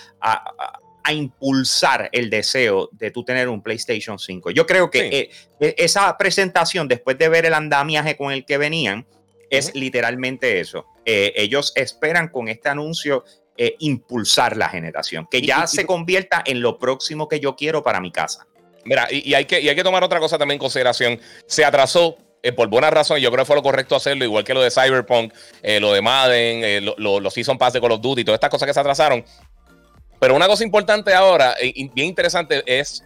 impulsar 1.11 2.11
el 2.13 2.29
deseo 2.29 2.91
de 2.93 3.11
tú 3.11 3.25
tener 3.25 3.49
un 3.49 3.63
PlayStation 3.63 4.19
5. 4.19 4.51
Yo 4.51 4.67
creo 4.67 4.91
que 4.91 5.09
eh, 5.09 5.31
e, 5.59 5.75
esa 5.79 6.15
presentación, 6.19 6.87
después 6.87 7.17
de 7.17 7.31
ver 7.31 7.47
el 7.47 7.55
andamiaje 7.55 8.15
con 8.15 8.31
el 8.31 8.45
que 8.45 8.59
venían, 8.59 9.07
es 9.51 9.75
literalmente 9.75 10.61
eso. 10.61 10.87
Eh, 11.05 11.33
ellos 11.37 11.73
esperan 11.75 12.29
con 12.29 12.49
este 12.49 12.69
anuncio 12.69 13.25
eh, 13.57 13.77
impulsar 13.81 14.57
la 14.57 14.69
generación, 14.69 15.27
que 15.31 15.41
ya 15.43 15.67
se 15.67 15.87
convierta 15.87 16.43
en 16.45 16.61
lo 16.61 16.79
próximo 16.79 17.29
que 17.29 17.41
yo 17.41 17.57
quiero 17.57 17.83
para 17.83 18.01
mi 18.01 18.13
casa. 18.13 18.47
Mira, 18.85 19.09
y, 19.11 19.35
hay, 19.35 19.45
que, 19.45 19.57
hay 19.57 19.75
que 19.75 19.83
tomar 19.83 20.05
otra 20.05 20.21
cosa 20.21 20.39
también 20.39 20.57
en 20.57 20.61
consideración. 20.61 21.21
Se 21.47 21.65
atrasó 21.65 22.17
eh, 22.43 22.53
por 22.53 22.69
buena 22.69 22.91
razón, 22.91 23.19
yo 23.19 23.31
creo 23.31 23.45
que 23.45 23.47
fue 23.47 23.57
lo 23.57 23.63
correcto 23.63 23.97
hacerlo, 23.97 24.25
igual 24.25 24.45
que 24.45 24.55
lo 24.55 24.63
de 24.63 24.71
Cyberpunk, 24.71 25.35
lo 25.81 25.93
de 25.93 26.01
Madden, 26.03 26.85
los 26.97 27.35
Season 27.35 27.59
Pass 27.59 27.73
de 27.73 27.81
Call 27.81 27.93
of 27.93 28.01
Duty, 28.01 28.25
todas 28.25 28.37
estas 28.37 28.51
cosas 28.51 28.67
que 28.67 28.75
se 28.75 28.81
atrasaron. 28.81 29.25
Pero 30.21 30.35
una 30.35 30.47
cosa 30.47 30.65
importante 30.65 31.15
ahora, 31.15 31.55
bien 31.95 32.09
interesante, 32.09 32.63
es 32.67 33.03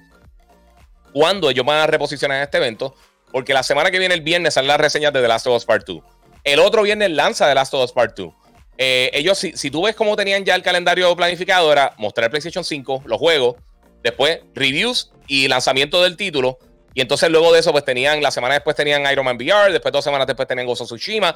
cuándo 1.13 1.51
ellos 1.51 1.65
van 1.65 1.79
a 1.79 1.87
reposicionar 1.87 2.43
este 2.43 2.59
evento, 2.59 2.95
porque 3.31 3.55
la 3.55 3.63
semana 3.63 3.91
que 3.91 3.99
viene, 3.99 4.15
el 4.15 4.21
viernes, 4.21 4.55
salen 4.55 4.69
las 4.69 4.81
reseñas 4.81 5.13
de 5.13 5.21
The 5.21 5.29
Last 5.29 5.47
of 5.47 5.57
Us 5.57 5.65
Part 5.65 5.87
2. 5.87 6.03
El 6.45 6.59
otro 6.61 6.83
viernes 6.83 7.11
lanza 7.11 7.49
The 7.49 7.55
Last 7.55 7.75
of 7.75 7.85
Us 7.85 7.93
Part 7.93 8.17
2. 8.17 8.33
Eh, 8.79 9.11
ellos, 9.15 9.39
si, 9.39 9.71
tú 9.71 9.83
ves 9.83 9.95
cómo 9.95 10.17
tenían 10.17 10.45
ya 10.45 10.55
el 10.55 10.63
calendario 10.63 11.15
planificado, 11.15 11.71
era 11.71 11.95
mostrar 11.99 12.31
PlayStation 12.31 12.65
5, 12.65 13.05
los 13.07 13.19
juegos, 13.19 13.57
después 14.03 14.41
reviews 14.55 15.13
y 15.29 15.47
lanzamiento 15.49 16.03
del 16.03 16.17
título. 16.17 16.59
Y 16.95 17.01
entonces 17.01 17.31
luego 17.31 17.53
de 17.53 17.61
eso, 17.61 17.73
pues 17.73 17.85
tenían, 17.85 18.23
la 18.23 18.31
semana 18.31 18.55
después 18.55 18.77
tenían 18.77 19.11
Iron 19.11 19.25
Man 19.25 19.37
VR, 19.37 19.73
después 19.73 19.93
dos 19.93 20.05
semanas 20.05 20.27
después 20.27 20.47
tenían 20.47 20.67
Gozo 20.67 20.85
Tsushima. 20.85 21.35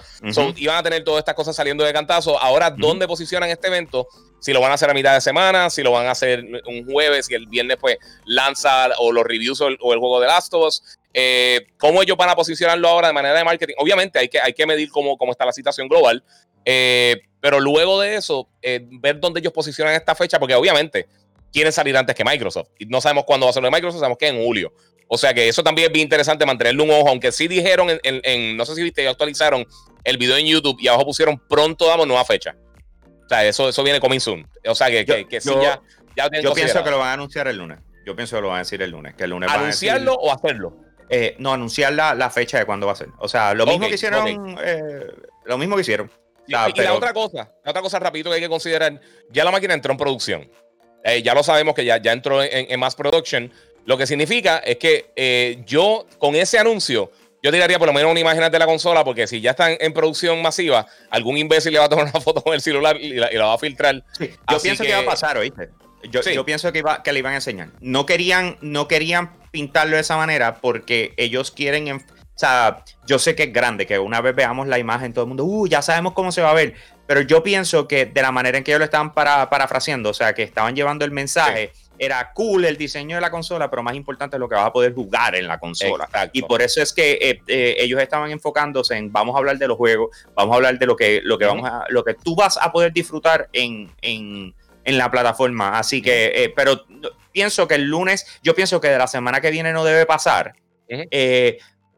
iban 0.57 0.77
a 0.77 0.83
tener 0.83 1.05
todas 1.05 1.21
estas 1.21 1.35
cosas 1.35 1.57
saliendo 1.57 1.85
de 1.85 1.93
cantazo. 1.93 2.39
Ahora, 2.39 2.71
¿dónde 2.71 3.07
posicionan 3.07 3.49
este 3.51 3.69
evento? 3.69 4.09
Si 4.41 4.53
lo 4.53 4.61
van 4.61 4.71
a 4.71 4.75
hacer 4.75 4.91
a 4.91 4.95
mitad 4.95 5.15
de 5.15 5.21
semana, 5.21 5.71
si 5.71 5.83
lo 5.83 5.93
van 5.93 6.07
a 6.07 6.11
hacer 6.11 6.45
un 6.67 6.85
jueves 6.91 7.31
y 7.31 7.35
el 7.35 7.47
viernes 7.47 7.79
pues 7.81 7.97
lanza 8.25 8.89
o 8.99 9.13
los 9.13 9.25
reviews 9.25 9.61
o 9.61 9.69
el, 9.69 9.79
juego 9.79 10.21
de 10.21 10.27
Last 10.27 10.53
of 10.55 10.67
Us. 10.67 10.83
Eh, 11.15 11.69
¿Cómo 11.79 12.03
ellos 12.03 12.17
van 12.17 12.29
a 12.29 12.37
posicionarlo 12.37 12.89
ahora 12.89 13.09
de 13.09 13.15
manera 13.15 13.39
de 13.39 13.45
marketing? 13.45 13.75
Obviamente 13.79 14.19
hay 14.19 14.29
que, 14.29 14.39
hay 14.39 14.53
que 14.53 14.67
medir 14.67 14.91
cómo, 14.91 15.17
cómo 15.17 15.33
está 15.33 15.47
la 15.47 15.53
situación 15.53 15.89
global. 15.89 16.23
Eh, 16.67 17.23
pero 17.41 17.61
luego 17.61 18.01
de 18.01 18.17
eso, 18.17 18.49
eh, 18.61 18.81
ver 18.91 19.21
dónde 19.21 19.41
ellos 19.41 19.53
posicionan 19.53 19.95
esta 19.95 20.15
fecha, 20.17 20.39
porque 20.39 20.55
obviamente 20.57 21.07
quieren 21.53 21.73
salir 21.73 21.97
antes 21.97 22.15
que 22.15 22.25
Microsoft. 22.25 22.71
Y 22.79 22.87
no 22.87 23.01
sabemos 23.01 23.25
cuándo 23.25 23.47
va 23.47 23.51
a 23.51 23.53
ser 23.53 23.63
lo 23.63 23.69
de 23.69 23.77
Microsoft, 23.77 24.01
sabemos 24.01 24.19
que 24.19 24.29
en 24.29 24.45
julio. 24.45 24.73
O 25.09 25.17
sea 25.17 25.33
que 25.33 25.49
eso 25.49 25.63
también 25.63 25.87
es 25.87 25.93
bien 25.93 26.05
interesante 26.05 26.45
mantenerle 26.45 26.83
un 26.83 26.91
ojo, 26.91 27.09
aunque 27.09 27.31
sí 27.31 27.47
dijeron 27.47 27.89
en, 28.03 28.57
no 28.57 28.67
sé 28.67 28.75
si 28.75 28.83
viste, 28.83 29.07
actualizaron 29.07 29.65
el 30.03 30.19
video 30.19 30.37
en 30.37 30.47
YouTube 30.47 30.77
y 30.81 30.89
abajo 30.89 31.05
pusieron 31.05 31.39
pronto 31.49 31.87
damos 31.87 32.07
nueva 32.07 32.25
fecha. 32.25 32.57
O 33.25 33.29
sea, 33.29 33.45
eso, 33.45 33.69
eso 33.69 33.83
viene 33.83 34.01
coming 34.01 34.21
soon. 34.21 34.49
O 34.67 34.75
sea 34.75 34.89
que, 34.89 35.05
que, 35.05 35.41
sí 35.41 35.51
ya, 36.17 36.31
Yo 36.41 36.55
pienso 36.55 36.83
que 36.83 36.91
lo 36.91 36.99
van 36.99 37.09
a 37.09 37.13
anunciar 37.15 37.49
el 37.49 37.57
lunes. 37.57 37.79
Yo 38.05 38.15
pienso 38.15 38.37
que 38.37 38.43
lo 38.43 38.49
van 38.49 38.57
a 38.57 38.61
decir 38.61 38.81
el 38.83 38.91
lunes. 38.91 39.15
Que 39.15 39.25
el 39.25 39.31
lunes 39.31 39.51
¿Anunciarlo 39.51 40.15
o 40.15 40.33
hacerlo? 40.33 40.77
Eh, 41.09 41.37
no, 41.39 41.53
anunciar 41.53 41.93
la, 41.93 42.31
fecha 42.31 42.59
de 42.59 42.65
cuándo 42.65 42.87
va 42.87 42.93
a 42.93 42.97
ser. 42.97 43.09
O 43.19 43.29
sea, 43.29 43.55
lo 43.55 43.67
mismo 43.67 43.89
que 43.89 43.95
hicieron. 43.95 44.57
Eh, 44.63 45.07
lo 45.45 45.59
mismo 45.59 45.77
que 45.77 45.83
hicieron. 45.83 46.11
y, 46.47 46.53
la 46.53 46.95
otra 46.95 47.13
cosa, 47.13 47.53
la 47.65 47.71
otra 47.71 47.83
cosa 47.83 47.99
rapidito 47.99 48.31
que 48.31 48.37
hay 48.37 48.43
que 48.43 48.49
considerar, 48.49 49.01
ya 49.31 49.45
la 49.45 49.51
máquina 49.51 49.75
entró 49.75 49.93
en 49.93 49.99
producción. 49.99 50.51
Eh, 51.05 51.23
ya 51.23 51.35
lo 51.35 51.43
sabemos 51.43 51.75
que 51.75 51.85
ya, 51.85 51.99
ya 51.99 52.13
entró 52.13 52.43
en, 52.43 52.71
en 52.71 52.81
mass 52.81 52.95
production. 52.95 53.53
Lo 53.87 53.97
que 53.97 54.07
significa 54.07 54.59
es 54.59 54.76
que 54.76 55.12
eh, 55.14 55.62
yo, 55.64 56.07
con 56.19 56.35
ese 56.35 56.59
anuncio, 56.59 57.11
yo 57.40 57.52
tiraría 57.52 57.78
por 57.78 57.87
lo 57.87 57.95
menos 57.95 58.11
una 58.11 58.19
imagen 58.19 58.50
de 58.50 58.59
la 58.59 58.66
consola, 58.66 59.05
porque 59.05 59.28
si 59.28 59.40
ya 59.40 59.52
están 59.52 59.76
en 59.78 59.93
producción 59.93 60.43
masiva, 60.43 60.87
algún 61.11 61.38
imbécil 61.38 61.73
le 61.73 61.78
va 61.78 61.85
a 61.85 61.88
tomar 61.88 62.07
una 62.07 62.21
foto 62.21 62.43
con 62.43 62.52
el 62.52 62.61
celular 62.61 62.97
y 63.00 63.14
la, 63.14 63.31
va 63.45 63.55
a 63.55 63.59
filtrar. 63.59 64.02
yo 64.19 64.61
pienso 64.61 64.83
que... 64.83 64.93
va 64.93 64.99
a 64.99 65.05
pasar, 65.05 65.38
¿oíste? 65.38 65.71
Yo, 66.11 66.21
yo 66.23 66.45
pienso 66.45 66.73
que, 66.73 66.85
que 67.05 67.12
le 67.12 67.21
iban 67.21 67.33
a 67.33 67.37
enseñar. 67.37 67.69
No 67.81 68.07
querían, 68.07 68.59
no 68.61 68.88
querían 68.88 69.33
pintarlo 69.50 69.97
de 69.97 70.02
esa 70.02 70.16
manera 70.16 70.57
porque 70.57 71.14
ellos 71.16 71.52
quieren. 71.52 71.90
O 71.90 72.38
sea, 72.38 72.85
yo 73.07 73.19
sé 73.19 73.35
que 73.35 73.45
es 73.45 73.52
grande, 73.52 73.87
que 73.87 73.99
una 73.99 74.21
vez 74.21 74.35
veamos 74.35 74.66
la 74.66 74.78
imagen, 74.78 75.12
todo 75.12 75.25
el 75.25 75.28
mundo, 75.28 75.45
uh, 75.45 75.66
ya 75.66 75.81
sabemos 75.83 76.12
cómo 76.12 76.33
se 76.33 76.43
va 76.43 76.50
a 76.50 76.55
ver. 76.55 76.75
Pero 77.07 77.21
yo 77.21 77.43
pienso 77.43 77.88
que 77.88 78.07
de 78.07 78.23
la 78.23 78.33
manera 78.33 78.59
en 78.59 78.64
que 78.64 78.73
ellos 78.73 78.81
lo 78.81 78.85
estaban 78.85 79.14
para, 79.14 79.49
parafraseando, 79.49 80.11
o 80.11 80.14
sea, 80.14 80.35
que 80.35 80.43
estaban 80.43 80.75
llevando 80.75 81.05
el 81.05 81.12
mensaje 81.12 81.73
era 81.99 82.33
cool 82.33 82.65
el 82.65 82.76
diseño 82.76 83.17
de 83.17 83.21
la 83.21 83.31
consola, 83.31 83.71
pero 83.71 83.83
más 83.83 83.95
importante 83.95 84.37
es 84.37 84.41
lo 84.41 84.49
que 84.49 84.55
vas 84.55 84.67
a 84.67 84.73
poder 84.73 84.95
jugar 84.95 85.35
en 85.35 85.47
la 85.47 85.59
consola. 85.59 86.09
Y 86.33 86.43
por 86.43 86.62
eso 86.62 86.83
es 86.83 86.93
que 86.93 87.12
eh, 87.21 87.41
eh, 87.47 87.76
ellos 87.79 88.00
estaban 88.00 88.31
enfocándose 88.31 88.97
en 88.97 89.12
vamos 89.12 89.35
a 89.35 89.38
hablar 89.38 89.59
de 89.59 89.69
los 89.69 89.76
juegos, 89.76 90.11
vamos 90.35 90.53
a 90.53 90.57
hablar 90.57 90.79
de 90.79 90.87
lo 90.87 90.97
que, 90.97 91.21
lo 91.23 91.38
que, 91.38 91.47
vamos 91.47 91.69
a, 91.69 91.85
lo 91.88 92.05
que 92.05 92.15
tú 92.15 92.35
vas 92.37 92.59
a 92.61 92.71
poder 92.73 92.93
disfrutar 92.93 93.49
en, 93.53 93.91
en, 94.03 94.55
en 94.85 94.99
la 94.99 95.11
plataforma. 95.11 95.79
Así 95.79 96.03
que, 96.03 96.33
eh, 96.35 96.53
pero 96.55 96.85
pienso 97.33 97.67
que 97.67 97.75
el 97.75 97.85
lunes, 97.85 98.38
yo 98.43 98.55
pienso 98.55 98.81
que 98.81 98.88
de 98.88 98.99
la 98.99 99.07
semana 99.07 99.41
que 99.41 99.50
viene 99.50 99.73
no 99.73 99.85
debe 99.85 100.07
pasar. 100.07 100.55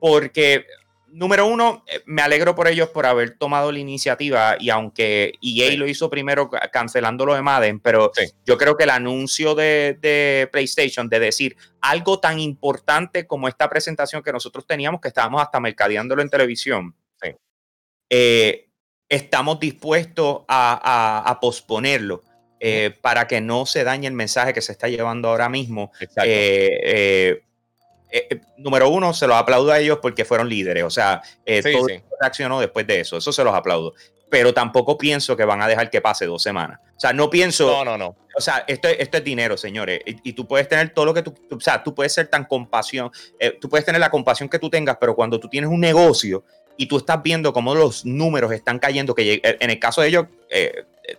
porque 0.00 0.64
número 1.10 1.46
uno, 1.46 1.84
eh, 1.86 2.02
me 2.06 2.22
alegro 2.22 2.54
por 2.54 2.68
ellos 2.68 2.88
por 2.88 3.06
haber 3.06 3.36
tomado 3.38 3.72
la 3.72 3.78
iniciativa 3.78 4.56
y 4.58 4.70
aunque 4.70 5.32
EA 5.42 5.76
lo 5.76 5.86
hizo 5.86 6.10
primero 6.10 6.50
cancelando 6.72 7.26
lo 7.26 7.34
de 7.34 7.42
Madden, 7.42 7.80
pero 7.80 8.12
yo 8.44 8.58
creo 8.58 8.76
que 8.76 8.84
el 8.84 8.90
anuncio 8.90 9.54
de, 9.54 10.48
PlayStation 10.52 11.08
de 11.08 11.20
decir 11.20 11.56
algo 11.80 12.20
tan 12.20 12.38
importante 12.38 13.26
como 13.26 13.48
esta 13.48 13.68
presentación 13.68 14.22
que 14.22 14.32
nosotros 14.32 14.66
teníamos, 14.66 15.00
que 15.00 15.08
estábamos 15.08 15.42
hasta 15.42 15.60
mercadeándolo 15.60 16.22
en 16.22 16.30
televisión, 16.30 16.94
eh, 18.10 18.68
estamos 19.08 19.60
dispuestos 19.60 20.44
a, 20.48 21.38
posponerlo. 21.40 22.22
Eh, 22.60 22.92
para 23.02 23.28
que 23.28 23.40
no 23.40 23.66
se 23.66 23.84
dañe 23.84 24.08
el 24.08 24.14
mensaje 24.14 24.52
que 24.52 24.62
se 24.62 24.72
está 24.72 24.88
llevando 24.88 25.28
ahora 25.28 25.48
mismo. 25.48 25.92
Eh, 26.24 26.68
eh, 26.82 27.42
número 28.56 28.88
uno, 28.88 29.12
se 29.12 29.26
los 29.26 29.36
aplaudo 29.36 29.72
a 29.72 29.78
ellos 29.78 29.98
porque 30.00 30.24
fueron 30.24 30.48
líderes. 30.48 30.84
O 30.84 30.90
sea, 30.90 31.22
eh, 31.44 31.62
todo 31.62 31.86
reaccionó 32.20 32.60
después 32.60 32.86
de 32.86 33.00
eso. 33.00 33.16
Eso 33.16 33.32
se 33.32 33.44
los 33.44 33.54
aplaudo. 33.54 33.94
Pero 34.30 34.52
tampoco 34.52 34.98
pienso 34.98 35.36
que 35.36 35.44
van 35.44 35.62
a 35.62 35.68
dejar 35.68 35.88
que 35.90 36.00
pase 36.00 36.26
dos 36.26 36.42
semanas. 36.42 36.80
O 36.96 37.00
sea, 37.00 37.12
no 37.12 37.30
pienso. 37.30 37.66
No, 37.66 37.84
no, 37.84 37.96
no. 37.96 38.16
O 38.36 38.40
sea, 38.40 38.64
esto, 38.66 38.88
esto 38.88 39.16
es 39.16 39.24
dinero, 39.24 39.56
señores. 39.56 40.00
Y, 40.04 40.32
tú 40.32 40.46
puedes 40.46 40.68
tener 40.68 40.90
todo 40.90 41.06
lo 41.06 41.14
que 41.14 41.22
tú. 41.22 41.34
O 41.50 41.60
sea, 41.60 41.82
tú 41.82 41.94
puedes 41.94 42.12
ser 42.12 42.28
tan 42.28 42.44
compasión. 42.44 43.10
tú 43.60 43.68
puedes 43.68 43.86
tener 43.86 44.00
la 44.00 44.10
compasión 44.10 44.48
que 44.48 44.58
tú 44.58 44.68
tengas, 44.68 44.96
pero 45.00 45.14
cuando 45.14 45.40
tú 45.40 45.48
tienes 45.48 45.70
un 45.70 45.80
negocio 45.80 46.44
y 46.78 46.86
tú 46.86 46.96
estás 46.96 47.22
viendo 47.22 47.52
cómo 47.52 47.74
los 47.74 48.06
números 48.06 48.50
están 48.52 48.78
cayendo, 48.78 49.14
que 49.14 49.40
en 49.42 49.70
el 49.70 49.78
caso 49.78 50.00
de 50.00 50.08
ellos, 50.08 50.26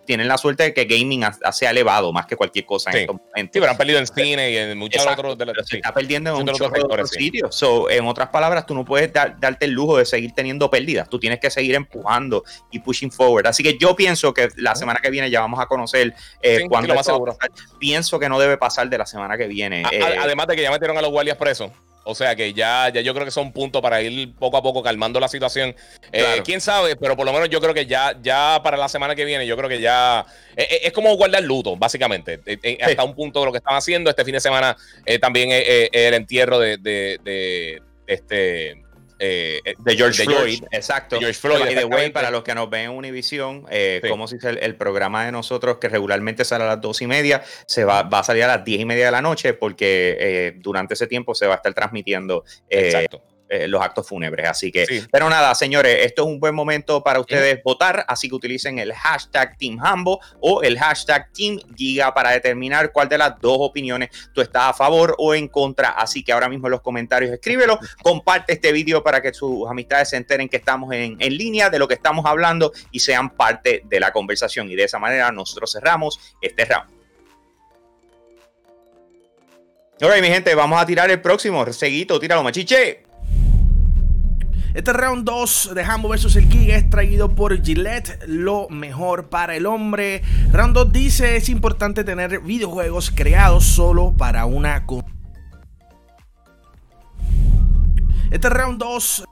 tienen 0.04 0.28
la 0.28 0.38
suerte 0.38 0.62
de 0.64 0.74
que 0.74 0.84
gaming 0.84 1.24
se 1.52 1.66
ha 1.66 1.70
elevado 1.70 2.12
más 2.12 2.26
que 2.26 2.36
cualquier 2.36 2.64
cosa 2.64 2.90
en 2.90 2.98
estos 2.98 3.16
momentos. 3.16 3.50
Sí, 3.52 3.60
pero 3.60 3.70
han 3.70 3.76
perdido 3.76 3.98
en 3.98 4.06
cine 4.06 4.50
y 4.50 4.56
en 4.56 4.78
muchos 4.78 5.04
otros. 5.06 5.36
De 5.36 5.52
se 5.64 5.76
está 5.76 5.92
perdiendo 5.92 6.30
en 6.30 6.44
muchos 6.44 6.60
otros, 6.60 7.10
sitios. 7.10 7.64
en 7.90 8.06
otras 8.06 8.28
palabras, 8.28 8.66
tú 8.66 8.74
no 8.74 8.84
puedes 8.84 9.12
darte 9.12 9.64
el 9.64 9.72
lujo 9.72 9.98
de 9.98 10.04
seguir 10.04 10.32
teniendo 10.32 10.70
pérdidas. 10.70 11.08
Tú 11.08 11.18
tienes 11.18 11.40
que 11.40 11.50
seguir 11.50 11.74
empujando 11.74 12.44
y 12.70 12.78
pushing 12.78 13.10
forward. 13.10 13.46
Así 13.46 13.62
que 13.62 13.76
yo 13.78 13.96
pienso 13.96 14.32
que 14.32 14.48
la 14.56 14.74
semana 14.74 15.00
que 15.02 15.10
viene 15.10 15.30
ya 15.30 15.40
vamos 15.40 15.60
a 15.60 15.66
conocer 15.66 16.14
eh, 16.42 16.66
cuándo. 16.68 16.94
Pienso 17.78 18.18
que 18.18 18.28
no 18.28 18.38
debe 18.38 18.56
pasar 18.56 18.88
de 18.88 18.98
la 18.98 19.06
semana 19.06 19.36
que 19.36 19.46
viene. 19.46 19.82
Eh, 19.90 20.00
además 20.20 20.46
de 20.46 20.56
que 20.56 20.62
ya 20.62 20.70
metieron 20.70 20.96
a 20.98 21.02
los 21.02 21.10
guardias 21.10 21.36
presos. 21.36 21.70
O 22.04 22.14
sea 22.14 22.34
que 22.34 22.52
ya, 22.52 22.88
ya 22.88 23.00
yo 23.02 23.12
creo 23.12 23.24
que 23.24 23.30
son 23.30 23.52
puntos 23.52 23.82
para 23.82 24.00
ir 24.00 24.34
poco 24.34 24.56
a 24.56 24.62
poco 24.62 24.82
calmando 24.82 25.20
la 25.20 25.28
situación. 25.28 25.74
Eh, 26.12 26.40
Quién 26.44 26.60
sabe, 26.60 26.96
pero 26.96 27.16
por 27.16 27.26
lo 27.26 27.32
menos 27.32 27.50
yo 27.50 27.60
creo 27.60 27.74
que 27.74 27.86
ya, 27.86 28.16
ya 28.22 28.60
para 28.62 28.76
la 28.76 28.88
semana 28.88 29.14
que 29.14 29.24
viene, 29.24 29.46
yo 29.46 29.56
creo 29.56 29.68
que 29.68 29.80
ya 29.80 30.24
eh, 30.56 30.66
eh, 30.70 30.80
es 30.84 30.92
como 30.92 31.14
guardar 31.16 31.42
luto, 31.42 31.76
básicamente. 31.76 32.40
Hasta 32.82 33.04
un 33.04 33.14
punto 33.14 33.40
de 33.40 33.46
lo 33.46 33.52
que 33.52 33.58
están 33.58 33.76
haciendo. 33.76 34.10
Este 34.10 34.24
fin 34.24 34.34
de 34.34 34.40
semana 34.40 34.76
también 35.20 35.50
el 35.52 36.14
entierro 36.14 36.58
de, 36.58 36.78
de, 36.78 37.20
de 37.22 37.82
este 38.06 38.82
eh, 39.22 39.60
eh, 39.66 39.74
de 39.78 39.96
George 39.96 40.24
Floyd, 40.24 40.64
exacto. 40.70 41.18
George 41.18 41.38
Floyd, 41.38 41.76
de 41.76 41.84
way, 41.84 42.08
para 42.08 42.30
los 42.30 42.42
que 42.42 42.54
nos 42.54 42.70
ven 42.70 42.86
en 42.86 42.90
Univision, 42.90 43.66
eh, 43.70 44.00
como 44.08 44.26
si 44.26 44.36
el, 44.42 44.56
el, 44.58 44.76
programa 44.76 45.26
de 45.26 45.32
nosotros 45.32 45.76
que 45.76 45.90
regularmente 45.90 46.42
sale 46.46 46.64
a 46.64 46.68
las 46.68 46.80
dos 46.80 47.02
y 47.02 47.06
media, 47.06 47.42
se 47.66 47.84
va, 47.84 48.02
va 48.02 48.20
a 48.20 48.24
salir 48.24 48.44
a 48.44 48.46
las 48.46 48.64
diez 48.64 48.80
y 48.80 48.86
media 48.86 49.04
de 49.04 49.10
la 49.10 49.20
noche 49.20 49.52
porque 49.52 50.16
eh, 50.18 50.54
durante 50.56 50.94
ese 50.94 51.06
tiempo 51.06 51.34
se 51.34 51.46
va 51.46 51.52
a 51.52 51.56
estar 51.56 51.74
transmitiendo 51.74 52.44
exacto. 52.70 53.22
Eh, 53.52 53.66
los 53.66 53.82
actos 53.82 54.06
fúnebres. 54.06 54.48
Así 54.48 54.70
que, 54.70 54.86
pero 55.10 55.28
nada, 55.28 55.52
señores, 55.56 56.06
esto 56.06 56.22
es 56.22 56.28
un 56.28 56.38
buen 56.38 56.54
momento 56.54 57.02
para 57.02 57.18
ustedes 57.18 57.60
votar, 57.64 58.04
así 58.06 58.28
que 58.28 58.36
utilicen 58.36 58.78
el 58.78 58.92
hashtag 58.92 59.58
Team 59.58 59.76
Hambo 59.84 60.20
o 60.38 60.62
el 60.62 60.78
hashtag 60.78 61.32
Team 61.32 61.58
Giga 61.74 62.14
para 62.14 62.30
determinar 62.30 62.92
cuál 62.92 63.08
de 63.08 63.18
las 63.18 63.40
dos 63.40 63.56
opiniones 63.58 64.10
tú 64.32 64.40
estás 64.40 64.66
a 64.66 64.72
favor 64.72 65.16
o 65.18 65.34
en 65.34 65.48
contra. 65.48 65.88
Así 65.88 66.22
que 66.22 66.30
ahora 66.30 66.48
mismo 66.48 66.68
en 66.68 66.70
los 66.70 66.80
comentarios 66.80 67.32
escríbelo, 67.32 67.80
comparte 68.04 68.52
este 68.52 68.70
video 68.70 69.02
para 69.02 69.20
que 69.20 69.34
sus 69.34 69.68
amistades 69.68 70.10
se 70.10 70.16
enteren 70.16 70.48
que 70.48 70.58
estamos 70.58 70.92
en, 70.92 71.16
en 71.18 71.36
línea 71.36 71.70
de 71.70 71.80
lo 71.80 71.88
que 71.88 71.94
estamos 71.94 72.26
hablando 72.26 72.70
y 72.92 73.00
sean 73.00 73.30
parte 73.30 73.82
de 73.84 73.98
la 73.98 74.12
conversación. 74.12 74.70
Y 74.70 74.76
de 74.76 74.84
esa 74.84 75.00
manera 75.00 75.32
nosotros 75.32 75.72
cerramos 75.72 76.20
este 76.40 76.66
round. 76.66 76.88
Ahora, 80.00 80.20
mi 80.20 80.28
gente, 80.28 80.54
vamos 80.54 80.80
a 80.80 80.86
tirar 80.86 81.10
el 81.10 81.20
próximo. 81.20 81.66
Seguito, 81.72 82.20
tíralo, 82.20 82.44
machiche. 82.44 83.09
Este 84.72 84.92
round 84.92 85.24
2 85.24 85.74
de 85.74 85.82
Hambo 85.82 86.08
vs 86.08 86.36
el 86.36 86.48
Giga 86.48 86.76
es 86.76 86.88
traído 86.88 87.34
por 87.34 87.60
Gillette, 87.60 88.22
lo 88.26 88.68
mejor 88.68 89.28
para 89.28 89.56
el 89.56 89.66
hombre. 89.66 90.22
Round 90.52 90.74
2 90.74 90.92
dice 90.92 91.36
es 91.36 91.48
importante 91.48 92.04
tener 92.04 92.40
videojuegos 92.40 93.10
creados 93.10 93.64
solo 93.64 94.14
para 94.16 94.46
una 94.46 94.86
Este 98.30 98.48
round 98.48 98.78
2 98.78 99.24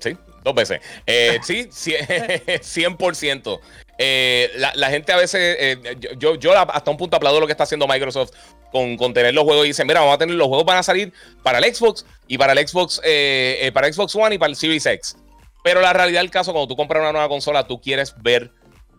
Sí, 0.00 0.16
dos 0.42 0.54
veces. 0.54 0.80
Eh, 1.06 1.38
sí, 1.42 1.68
100%. 1.70 3.60
Eh, 3.98 4.50
la, 4.56 4.90
gente 4.90 5.12
a 5.12 5.16
veces, 5.16 5.56
eh, 5.58 5.96
yo, 6.18 6.34
yo 6.34 6.52
hasta 6.58 6.90
un 6.90 6.96
punto 6.96 7.16
aplaudo 7.16 7.40
lo 7.40 7.46
que 7.46 7.52
está 7.52 7.64
haciendo 7.64 7.86
Microsoft 7.86 8.32
con, 8.72 8.96
tener 9.14 9.34
los 9.34 9.44
juegos 9.44 9.64
y 9.66 9.68
dicen, 9.68 9.86
mira, 9.86 10.00
vamos 10.00 10.16
a 10.16 10.18
tener 10.18 10.34
los 10.34 10.48
juegos 10.48 10.66
van 10.66 10.78
a 10.78 10.82
salir 10.82 11.12
para 11.42 11.58
el 11.58 11.74
Xbox 11.74 12.04
y 12.26 12.38
para 12.38 12.52
el 12.52 12.66
Xbox, 12.66 13.00
eh, 13.04 13.70
para 13.72 13.92
Xbox 13.92 14.16
One 14.16 14.34
y 14.34 14.38
para 14.38 14.50
el 14.50 14.56
Series 14.56 14.84
X. 14.84 15.16
Pero 15.62 15.80
la 15.80 15.92
realidad 15.92 16.20
del 16.20 16.30
caso, 16.30 16.52
cuando 16.52 16.68
tú 16.68 16.76
compras 16.76 17.00
una 17.00 17.12
nueva 17.12 17.28
consola, 17.28 17.66
tú 17.66 17.80
quieres 17.80 18.14
ver 18.20 18.50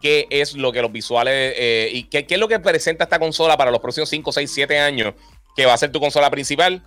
qué 0.02 0.28
es 0.30 0.54
lo 0.54 0.72
que 0.72 0.82
los 0.82 0.92
visuales 0.92 1.56
y 1.92 2.04
qué, 2.06 2.26
qué, 2.26 2.36
es 2.36 2.40
lo 2.40 2.48
que 2.48 2.60
presenta 2.60 3.04
esta 3.04 3.20
consola 3.20 3.58
para 3.58 3.72
los 3.72 3.82
próximos 3.82 4.10
5, 4.10 4.32
6, 4.32 4.52
7 4.52 4.80
años, 4.80 5.14
que 5.56 5.66
va 5.66 5.74
a 5.74 5.78
ser 5.78 5.92
tu 5.92 6.00
consola 6.00 6.32
principal, 6.32 6.82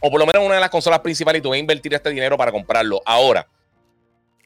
o 0.00 0.10
por 0.10 0.18
lo 0.18 0.26
menos 0.26 0.44
una 0.44 0.56
de 0.56 0.60
las 0.60 0.70
consolas 0.70 1.00
principales 1.00 1.40
y 1.40 1.42
tú 1.42 1.50
vas 1.50 1.56
a 1.56 1.60
invertir 1.60 1.94
este 1.94 2.10
dinero 2.10 2.36
para 2.36 2.52
comprarlo. 2.52 3.00
Ahora, 3.04 3.48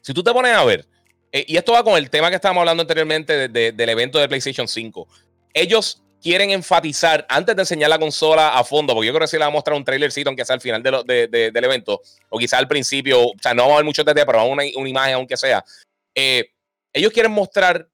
si 0.01 0.13
tú 0.13 0.23
te 0.23 0.31
pones 0.31 0.53
a 0.53 0.63
ver, 0.63 0.85
eh, 1.33 1.43
y 1.47 1.57
esto 1.57 1.73
va 1.73 1.83
con 1.83 1.97
el 1.97 2.09
tema 2.11 2.29
que 2.29 2.35
estábamos 2.35 2.61
hablando 2.61 2.81
anteriormente 2.81 3.49
del 3.49 3.89
evento 3.89 4.19
de 4.19 4.29
PlayStation 4.29 4.67
5, 4.67 5.07
ellos 5.53 6.01
quieren 6.21 6.51
enfatizar, 6.51 7.25
antes 7.27 7.55
de 7.55 7.63
enseñar 7.63 7.89
la 7.89 7.99
consola 7.99 8.57
a 8.57 8.63
fondo, 8.63 8.93
porque 8.93 9.07
yo 9.07 9.13
creo 9.13 9.25
que 9.25 9.27
sí 9.27 9.35
le 9.35 9.41
va 9.41 9.47
a 9.47 9.49
mostrar 9.49 9.75
un 9.75 9.83
trailercito, 9.83 10.29
aunque 10.29 10.45
sea 10.45 10.53
al 10.53 10.61
final 10.61 10.81
de 10.81 11.27
del 11.27 11.63
evento, 11.63 12.01
o 12.29 12.37
quizá 12.37 12.59
al 12.59 12.67
principio, 12.67 13.21
o 13.21 13.33
sea, 13.41 13.53
no 13.53 13.63
vamos 13.63 13.73
a 13.73 13.77
ver 13.77 13.85
mucho 13.85 14.03
detalles, 14.03 14.25
pero 14.25 14.37
vamos 14.37 14.51
a 14.51 14.53
una, 14.53 14.63
una 14.77 14.89
imagen, 14.89 15.15
aunque 15.15 15.35
sea. 15.35 15.65
Eh, 16.15 16.51
ellos 16.93 17.11
quieren 17.11 17.31
mostrar 17.31 17.89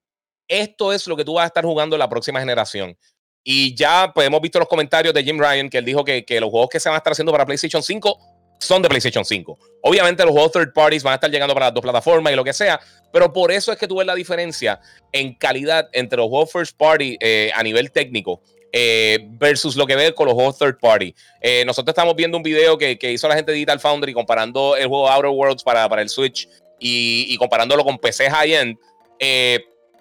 esto 0.48 0.92
es 0.92 1.08
lo 1.08 1.16
que 1.16 1.24
tú 1.24 1.36
vas 1.36 1.44
a 1.44 1.48
estar 1.48 1.64
jugando 1.64 1.96
en 1.96 2.00
la 2.00 2.10
próxima 2.10 2.40
generación. 2.40 2.98
Y 3.44 3.74
ya 3.74 4.12
pues, 4.14 4.28
hemos 4.28 4.42
visto 4.42 4.60
los 4.60 4.68
comentarios 4.68 5.14
de 5.14 5.24
Jim 5.24 5.40
Ryan, 5.40 5.70
que 5.70 5.78
él 5.78 5.86
dijo 5.86 6.04
que, 6.04 6.26
que 6.26 6.42
los 6.42 6.50
juegos 6.50 6.70
que 6.70 6.80
se 6.80 6.90
van 6.90 6.96
a 6.96 6.98
estar 6.98 7.14
haciendo 7.14 7.32
para 7.32 7.46
PlayStation 7.46 7.82
5 7.82 8.29
son 8.60 8.82
de 8.82 8.90
PlayStation 8.90 9.24
5. 9.24 9.58
Obviamente 9.82 10.24
los 10.24 10.32
juegos 10.32 10.52
third 10.52 10.74
parties 10.74 11.04
van 11.04 11.14
a 11.14 11.16
estar 11.16 11.32
llegando 11.32 11.54
para 11.54 11.68
las 11.68 11.74
dos 11.74 11.82
plataformas 11.82 12.34
y 12.34 12.36
lo 12.36 12.44
que 12.44 12.54
sea, 12.54 12.80
pero 13.12 13.32
por 13.32 13.52
eso 13.52 13.72
es 13.72 13.78
que 13.78 13.88
tú 13.88 13.98
ves 13.98 14.08
la 14.08 14.16
diferencia 14.16 14.80
en 15.12 15.34
calidad 15.34 15.90
entre 15.94 16.18
los 16.18 16.28
juegos 16.28 16.52
first 16.52 16.78
party 16.78 17.18
eh, 17.20 17.52
a 17.56 17.64
nivel 17.64 17.92
técnico 17.92 18.42
eh, 18.72 19.20
versus 19.32 19.76
lo 19.76 19.88
que 19.88 19.96
ves 19.96 20.12
con 20.12 20.28
los 20.28 20.36
juegos 20.36 20.58
third 20.58 20.78
party. 20.80 21.16
Eh, 21.42 21.64
nosotros 21.66 21.94
estamos 21.94 22.16
viendo 22.16 22.38
un 22.38 22.44
video 22.44 22.78
que, 22.78 23.00
que, 23.00 23.12
hizo 23.12 23.28
la 23.28 23.36
gente 23.36 23.52
de 23.52 23.56
Digital 23.56 23.80
Foundry 23.80 24.14
comparando 24.14 24.76
el 24.76 24.88
juego 24.88 25.10
Outer 25.10 25.32
Worlds 25.32 25.64
para, 25.64 25.88
para 25.88 26.02
el 26.02 26.10
Switch 26.10 26.48
y, 26.80 27.26
y 27.30 27.38
comparándolo 27.38 27.84
con 27.84 27.98
PC 27.98 28.30
high-end. 28.30 28.78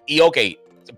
y 0.06 0.20
ok, 0.20 0.38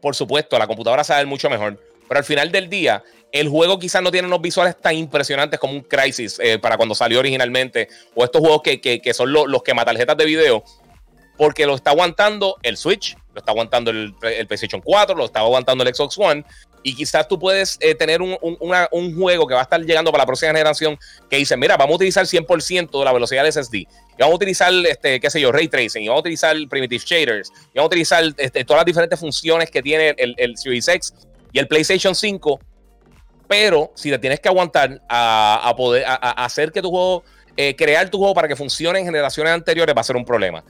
por 0.01 0.15
supuesto, 0.17 0.59
la 0.59 0.67
computadora 0.67 1.05
sabe 1.05 1.27
mucho 1.27 1.51
mejor, 1.51 1.79
pero 2.11 2.19
al 2.19 2.25
final 2.25 2.51
del 2.51 2.69
día, 2.69 3.05
el 3.31 3.49
juego 3.49 3.79
quizás 3.79 4.03
no 4.03 4.11
tiene 4.11 4.27
unos 4.27 4.41
visuales 4.41 4.77
tan 4.81 4.97
impresionantes 4.97 5.61
como 5.61 5.75
un 5.75 5.83
Crisis 5.83 6.41
eh, 6.43 6.59
para 6.59 6.77
cuando 6.77 6.93
salió 6.93 7.21
originalmente, 7.21 7.87
o 8.17 8.25
estos 8.25 8.41
juegos 8.41 8.63
que, 8.63 8.81
que, 8.81 9.15
son 9.15 9.33
los 9.33 9.63
que 9.63 9.73
tarjetas 9.73 10.17
de 10.17 10.25
video, 10.25 10.65
porque 11.39 11.67
lo 11.67 11.77
está 11.77 11.91
aguantando 11.91 12.57
el 12.65 12.77
Switch, 12.77 13.17
lo 13.33 13.39
está 13.39 13.53
aguantando 13.53 13.93
el, 13.93 14.13
PlayStation 14.49 14.81
4, 14.81 15.15
lo 15.15 15.27
está 15.27 15.39
aguantando 15.39 15.85
el 15.85 15.95
Xbox 15.95 16.19
One, 16.19 16.45
y 16.83 16.97
quizás 16.97 17.29
tú 17.29 17.39
puedes 17.39 17.77
eh, 17.79 17.95
tener 17.95 18.23
un, 18.23 18.37
un, 18.41 18.59
un, 18.91 19.17
juego 19.17 19.47
que 19.47 19.55
va 19.55 19.61
a 19.61 19.63
estar 19.63 19.81
llegando 19.81 20.11
para 20.11 20.23
la 20.23 20.27
próxima 20.27 20.51
generación 20.51 20.99
que 21.29 21.37
dice, 21.37 21.57
mira, 21.57 21.77
vamos 21.77 21.93
a 21.93 21.97
utilizar 21.97 22.27
100% 22.27 22.99
de 22.99 23.05
la 23.05 23.13
velocidad 23.13 23.45
del 23.45 23.53
SSD, 23.53 23.75
y 23.77 23.87
vamos 24.19 24.33
a 24.33 24.37
utilizar, 24.37 24.73
este, 24.73 25.21
qué 25.21 25.31
sé 25.31 25.41
yo, 25.41 25.53
Ray 25.53 25.69
Tracing, 25.69 26.03
y 26.03 26.09
vamos 26.09 26.19
a 26.19 26.23
utilizar 26.23 26.57
Primitive 26.69 27.05
Shaders, 27.07 27.53
y 27.73 27.79
vamos 27.79 27.85
a 27.85 27.87
utilizar 27.87 28.25
este, 28.37 28.65
todas 28.65 28.81
las 28.81 28.87
diferentes 28.87 29.21
funciones 29.21 29.71
que 29.71 29.81
tiene 29.81 30.13
el, 30.19 30.35
el 30.37 30.57
Series 30.57 30.89
X 30.89 31.15
y 31.53 31.59
el 31.59 31.69
PlayStation 31.69 32.15
5 32.15 32.61
pero 33.51 33.91
si 33.97 34.11
te 34.11 34.19
tienes 34.21 34.39
que 34.39 34.49
aguantar 34.49 35.03
a, 35.09 35.75
poder 35.77 36.05
a, 36.07 36.45
hacer 36.45 36.71
que 36.71 36.81
tu 36.81 36.89
juego, 36.89 37.25
eh, 37.57 37.75
crear 37.75 38.09
tu 38.09 38.17
juego 38.17 38.33
para 38.33 38.47
que 38.47 38.55
funcione 38.55 39.01
en 39.01 39.07
generaciones 39.07 39.53
anteriores, 39.53 39.93
va 39.93 40.03
a 40.03 40.05
ser 40.05 40.15
un 40.15 40.25
problema. 40.25 40.63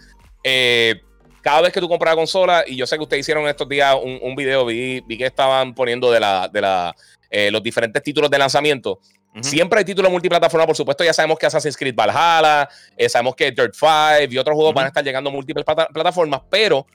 Eh, 0.42 0.94
cada 1.42 1.60
vez 1.60 1.74
que 1.74 1.80
tú 1.80 1.90
compras 1.90 2.12
la 2.12 2.16
consola, 2.16 2.64
y 2.66 2.76
yo 2.76 2.86
sé 2.86 2.96
que 2.96 3.02
ustedes 3.02 3.20
hicieron 3.20 3.46
estos 3.48 3.68
días 3.68 3.94
un, 4.02 4.34
video, 4.34 4.64
vi, 4.64 5.02
vi, 5.02 5.18
que 5.18 5.26
estaban 5.26 5.74
poniendo 5.74 6.10
de, 6.10 6.20
la, 6.20 6.48
de 6.48 6.58
la, 6.62 6.96
eh, 7.28 7.50
los 7.50 7.62
diferentes 7.62 8.02
títulos 8.02 8.30
de 8.30 8.38
lanzamiento. 8.38 8.98
Siempre 9.42 9.80
hay 9.80 9.84
títulos 9.84 10.10
multiplataforma, 10.10 10.66
por 10.66 10.74
supuesto, 10.74 11.04
ya 11.04 11.12
sabemos 11.12 11.38
que 11.38 11.44
Assassin's 11.44 11.76
Creed 11.76 11.94
Valhalla, 11.94 12.66
sabemos 13.10 13.36
que 13.36 13.52
Dirt 13.52 13.74
5 13.74 14.32
y 14.32 14.38
otros 14.38 14.54
juegos 14.56 14.72
van 14.72 14.86
a 14.86 14.88
estar 14.88 15.04
llegando 15.04 15.28
a 15.28 15.32
múltiples 15.34 15.66
plataformas, 15.66 16.40
pero 16.48 16.86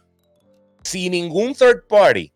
si 0.82 1.12
ningún 1.12 1.54
third 1.54 1.86
party 1.88 2.34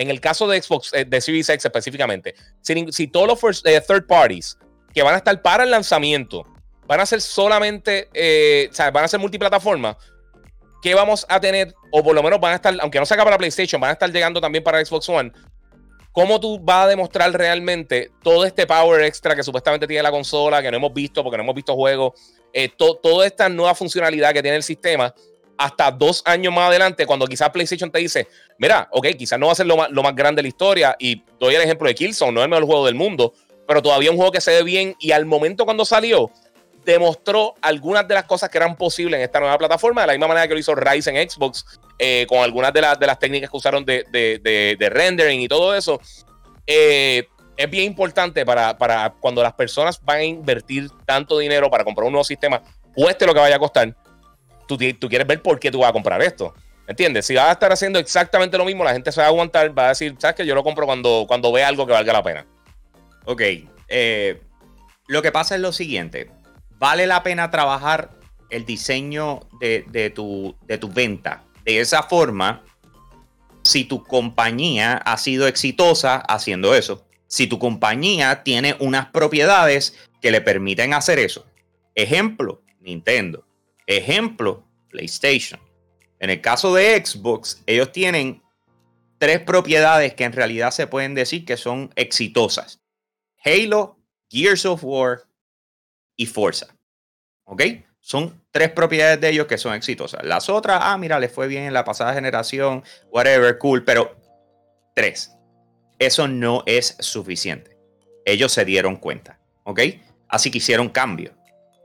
en 0.00 0.08
el 0.08 0.18
caso 0.18 0.48
de 0.48 0.60
Xbox, 0.62 0.94
eh, 0.94 1.04
de 1.04 1.20
Series 1.20 1.50
X 1.50 1.62
específicamente, 1.62 2.34
si, 2.62 3.06
todos 3.08 3.26
los 3.28 3.62
eh, 3.66 3.82
third 3.86 4.06
parties 4.06 4.56
que 4.94 5.02
van 5.02 5.12
a 5.12 5.18
estar 5.18 5.42
para 5.42 5.64
el 5.64 5.70
lanzamiento 5.70 6.42
van 6.86 7.00
a 7.00 7.06
ser 7.06 7.20
solamente, 7.20 8.08
eh, 8.14 8.68
o 8.70 8.74
sea, 8.74 8.90
van 8.90 9.04
a 9.04 9.08
ser 9.08 9.20
multiplataforma, 9.20 9.98
¿qué 10.80 10.94
vamos 10.94 11.26
a 11.28 11.38
tener? 11.38 11.74
O 11.92 12.02
por 12.02 12.14
lo 12.14 12.22
menos 12.22 12.40
van 12.40 12.52
a 12.52 12.54
estar, 12.54 12.74
aunque 12.80 12.98
no 12.98 13.04
se 13.04 13.14
para 13.14 13.36
PlayStation, 13.36 13.78
van 13.78 13.90
a 13.90 13.92
estar 13.92 14.10
llegando 14.10 14.40
también 14.40 14.64
para 14.64 14.82
Xbox 14.82 15.06
One. 15.10 15.32
¿Cómo 16.12 16.40
tú 16.40 16.58
vas 16.58 16.86
a 16.86 16.88
demostrar 16.88 17.30
realmente 17.32 18.10
todo 18.22 18.46
este 18.46 18.66
power 18.66 19.02
extra 19.02 19.36
que 19.36 19.42
supuestamente 19.42 19.86
tiene 19.86 20.02
la 20.02 20.10
consola, 20.10 20.62
que 20.62 20.70
no 20.70 20.78
hemos 20.78 20.94
visto 20.94 21.22
porque 21.22 21.36
no 21.36 21.42
hemos 21.42 21.54
visto 21.54 21.74
juegos, 21.74 22.14
toda 23.02 23.26
esta 23.26 23.50
nueva 23.50 23.74
funcionalidad 23.74 24.32
que 24.32 24.40
tiene 24.40 24.56
el 24.56 24.62
sistema? 24.62 25.14
Hasta 25.60 25.90
dos 25.90 26.22
años 26.24 26.54
más 26.54 26.70
adelante, 26.70 27.04
cuando 27.04 27.26
quizás 27.26 27.50
PlayStation 27.50 27.90
te 27.90 27.98
dice, 27.98 28.26
mira, 28.56 28.88
ok, 28.92 29.08
quizás 29.08 29.38
no 29.38 29.46
va 29.46 29.52
a 29.52 29.54
ser 29.54 29.66
lo 29.66 29.76
más, 29.76 29.90
lo 29.90 30.02
más 30.02 30.16
grande 30.16 30.38
de 30.38 30.44
la 30.44 30.48
historia, 30.48 30.96
y 30.98 31.22
doy 31.38 31.54
el 31.54 31.60
ejemplo 31.60 31.86
de 31.86 31.94
Killzone, 31.94 32.32
no 32.32 32.40
es 32.40 32.44
el 32.44 32.50
mejor 32.50 32.64
juego 32.64 32.86
del 32.86 32.94
mundo, 32.94 33.34
pero 33.68 33.82
todavía 33.82 34.10
un 34.10 34.16
juego 34.16 34.32
que 34.32 34.40
se 34.40 34.52
ve 34.52 34.62
bien, 34.62 34.96
y 34.98 35.12
al 35.12 35.26
momento 35.26 35.66
cuando 35.66 35.84
salió, 35.84 36.30
demostró 36.86 37.56
algunas 37.60 38.08
de 38.08 38.14
las 38.14 38.24
cosas 38.24 38.48
que 38.48 38.56
eran 38.56 38.74
posibles 38.74 39.18
en 39.18 39.24
esta 39.24 39.38
nueva 39.38 39.58
plataforma, 39.58 40.00
de 40.00 40.06
la 40.06 40.12
misma 40.14 40.28
manera 40.28 40.48
que 40.48 40.54
lo 40.54 40.60
hizo 40.60 40.74
Rise 40.74 41.10
en 41.10 41.28
Xbox, 41.28 41.66
eh, 41.98 42.24
con 42.26 42.38
algunas 42.38 42.72
de, 42.72 42.80
las 42.80 42.98
de 42.98 43.06
las 43.06 43.18
técnicas 43.18 43.50
que 43.50 43.56
usaron 43.58 43.84
de, 43.84 44.06
de, 44.10 44.76
de, 44.78 44.88
rendering 44.88 45.42
y 45.42 45.48
todo 45.48 45.74
eso. 45.74 46.00
Eh, 46.66 47.28
es 47.54 47.68
bien 47.68 47.84
importante 47.84 48.46
para, 48.46 48.78
para 48.78 49.12
cuando 49.20 49.42
las 49.42 49.52
personas 49.52 50.02
van 50.02 50.20
a 50.20 50.24
invertir 50.24 50.88
tanto 51.04 51.38
dinero 51.38 51.70
para 51.70 51.84
comprar 51.84 52.06
un 52.06 52.12
nuevo 52.12 52.24
sistema, 52.24 52.62
cueste 52.94 53.26
lo 53.26 53.34
que 53.34 53.40
vaya 53.40 53.56
a 53.56 53.58
costar, 53.58 53.94
tú, 54.76 55.08
quieres 55.08 55.26
ver 55.26 55.42
por 55.42 55.58
qué 55.58 55.70
tú 55.70 55.80
vas 55.80 55.90
a 55.90 55.92
comprar 55.92 56.22
esto. 56.22 56.54
¿Entiendes? 56.86 57.26
Si 57.26 57.34
vas 57.34 57.46
a 57.46 57.52
estar 57.52 57.70
haciendo 57.72 57.98
exactamente 57.98 58.58
lo 58.58 58.64
mismo, 58.64 58.82
la 58.82 58.92
gente 58.92 59.12
se 59.12 59.20
va 59.20 59.26
a 59.26 59.30
aguantar, 59.30 59.76
va 59.78 59.86
a 59.86 59.88
decir, 59.90 60.16
¿sabes 60.18 60.36
que 60.36 60.46
Yo 60.46 60.54
lo 60.54 60.64
compro 60.64 60.86
cuando, 60.86 61.24
cuando 61.28 61.52
ve 61.52 61.62
algo 61.62 61.86
que 61.86 61.92
valga 61.92 62.12
la 62.12 62.22
pena. 62.22 62.46
Ok. 63.26 63.42
Eh, 63.88 64.40
lo 65.06 65.22
que 65.22 65.30
pasa 65.30 65.54
es 65.54 65.60
lo 65.60 65.72
siguiente. 65.72 66.30
Vale 66.78 67.06
la 67.06 67.22
pena 67.22 67.50
trabajar 67.50 68.10
el 68.50 68.64
diseño 68.64 69.40
de, 69.60 70.12
tu, 70.14 70.56
de 70.66 70.78
tu 70.78 70.88
venta. 70.88 71.44
De 71.64 71.80
esa 71.80 72.02
forma, 72.02 72.64
si 73.62 73.84
tu 73.84 74.02
compañía 74.04 74.94
ha 74.94 75.16
sido 75.16 75.46
exitosa 75.46 76.16
haciendo 76.16 76.74
eso. 76.74 77.04
Si 77.26 77.46
tu 77.46 77.58
compañía 77.58 78.42
tiene 78.42 78.74
unas 78.80 79.06
propiedades 79.06 79.96
que 80.20 80.30
le 80.30 80.40
permiten 80.40 80.94
hacer 80.94 81.18
eso. 81.18 81.46
Ejemplo, 81.94 82.62
Nintendo. 82.80 83.44
Ejemplo, 83.90 84.62
PlayStation. 84.88 85.60
En 86.20 86.30
el 86.30 86.40
caso 86.40 86.72
de 86.72 87.04
Xbox, 87.04 87.60
ellos 87.66 87.90
tienen 87.90 88.40
tres 89.18 89.40
propiedades 89.40 90.14
que 90.14 90.22
en 90.22 90.32
realidad 90.32 90.70
se 90.70 90.86
pueden 90.86 91.16
decir 91.16 91.44
que 91.44 91.56
son 91.56 91.90
exitosas. 91.96 92.80
Halo, 93.44 93.98
Gears 94.30 94.64
of 94.64 94.84
War 94.84 95.24
y 96.14 96.26
Forza. 96.26 96.68
¿Ok? 97.42 97.62
Son 97.98 98.40
tres 98.52 98.70
propiedades 98.70 99.20
de 99.20 99.30
ellos 99.30 99.48
que 99.48 99.58
son 99.58 99.74
exitosas. 99.74 100.22
Las 100.22 100.48
otras, 100.48 100.78
ah, 100.84 100.96
mira, 100.96 101.18
les 101.18 101.32
fue 101.32 101.48
bien 101.48 101.64
en 101.64 101.74
la 101.74 101.84
pasada 101.84 102.14
generación, 102.14 102.84
whatever, 103.10 103.58
cool, 103.58 103.84
pero 103.84 104.16
tres. 104.94 105.32
Eso 105.98 106.28
no 106.28 106.62
es 106.66 106.96
suficiente. 107.00 107.76
Ellos 108.24 108.52
se 108.52 108.64
dieron 108.64 108.94
cuenta, 108.94 109.40
¿ok? 109.64 109.80
Así 110.28 110.52
que 110.52 110.58
hicieron 110.58 110.90
cambio 110.90 111.34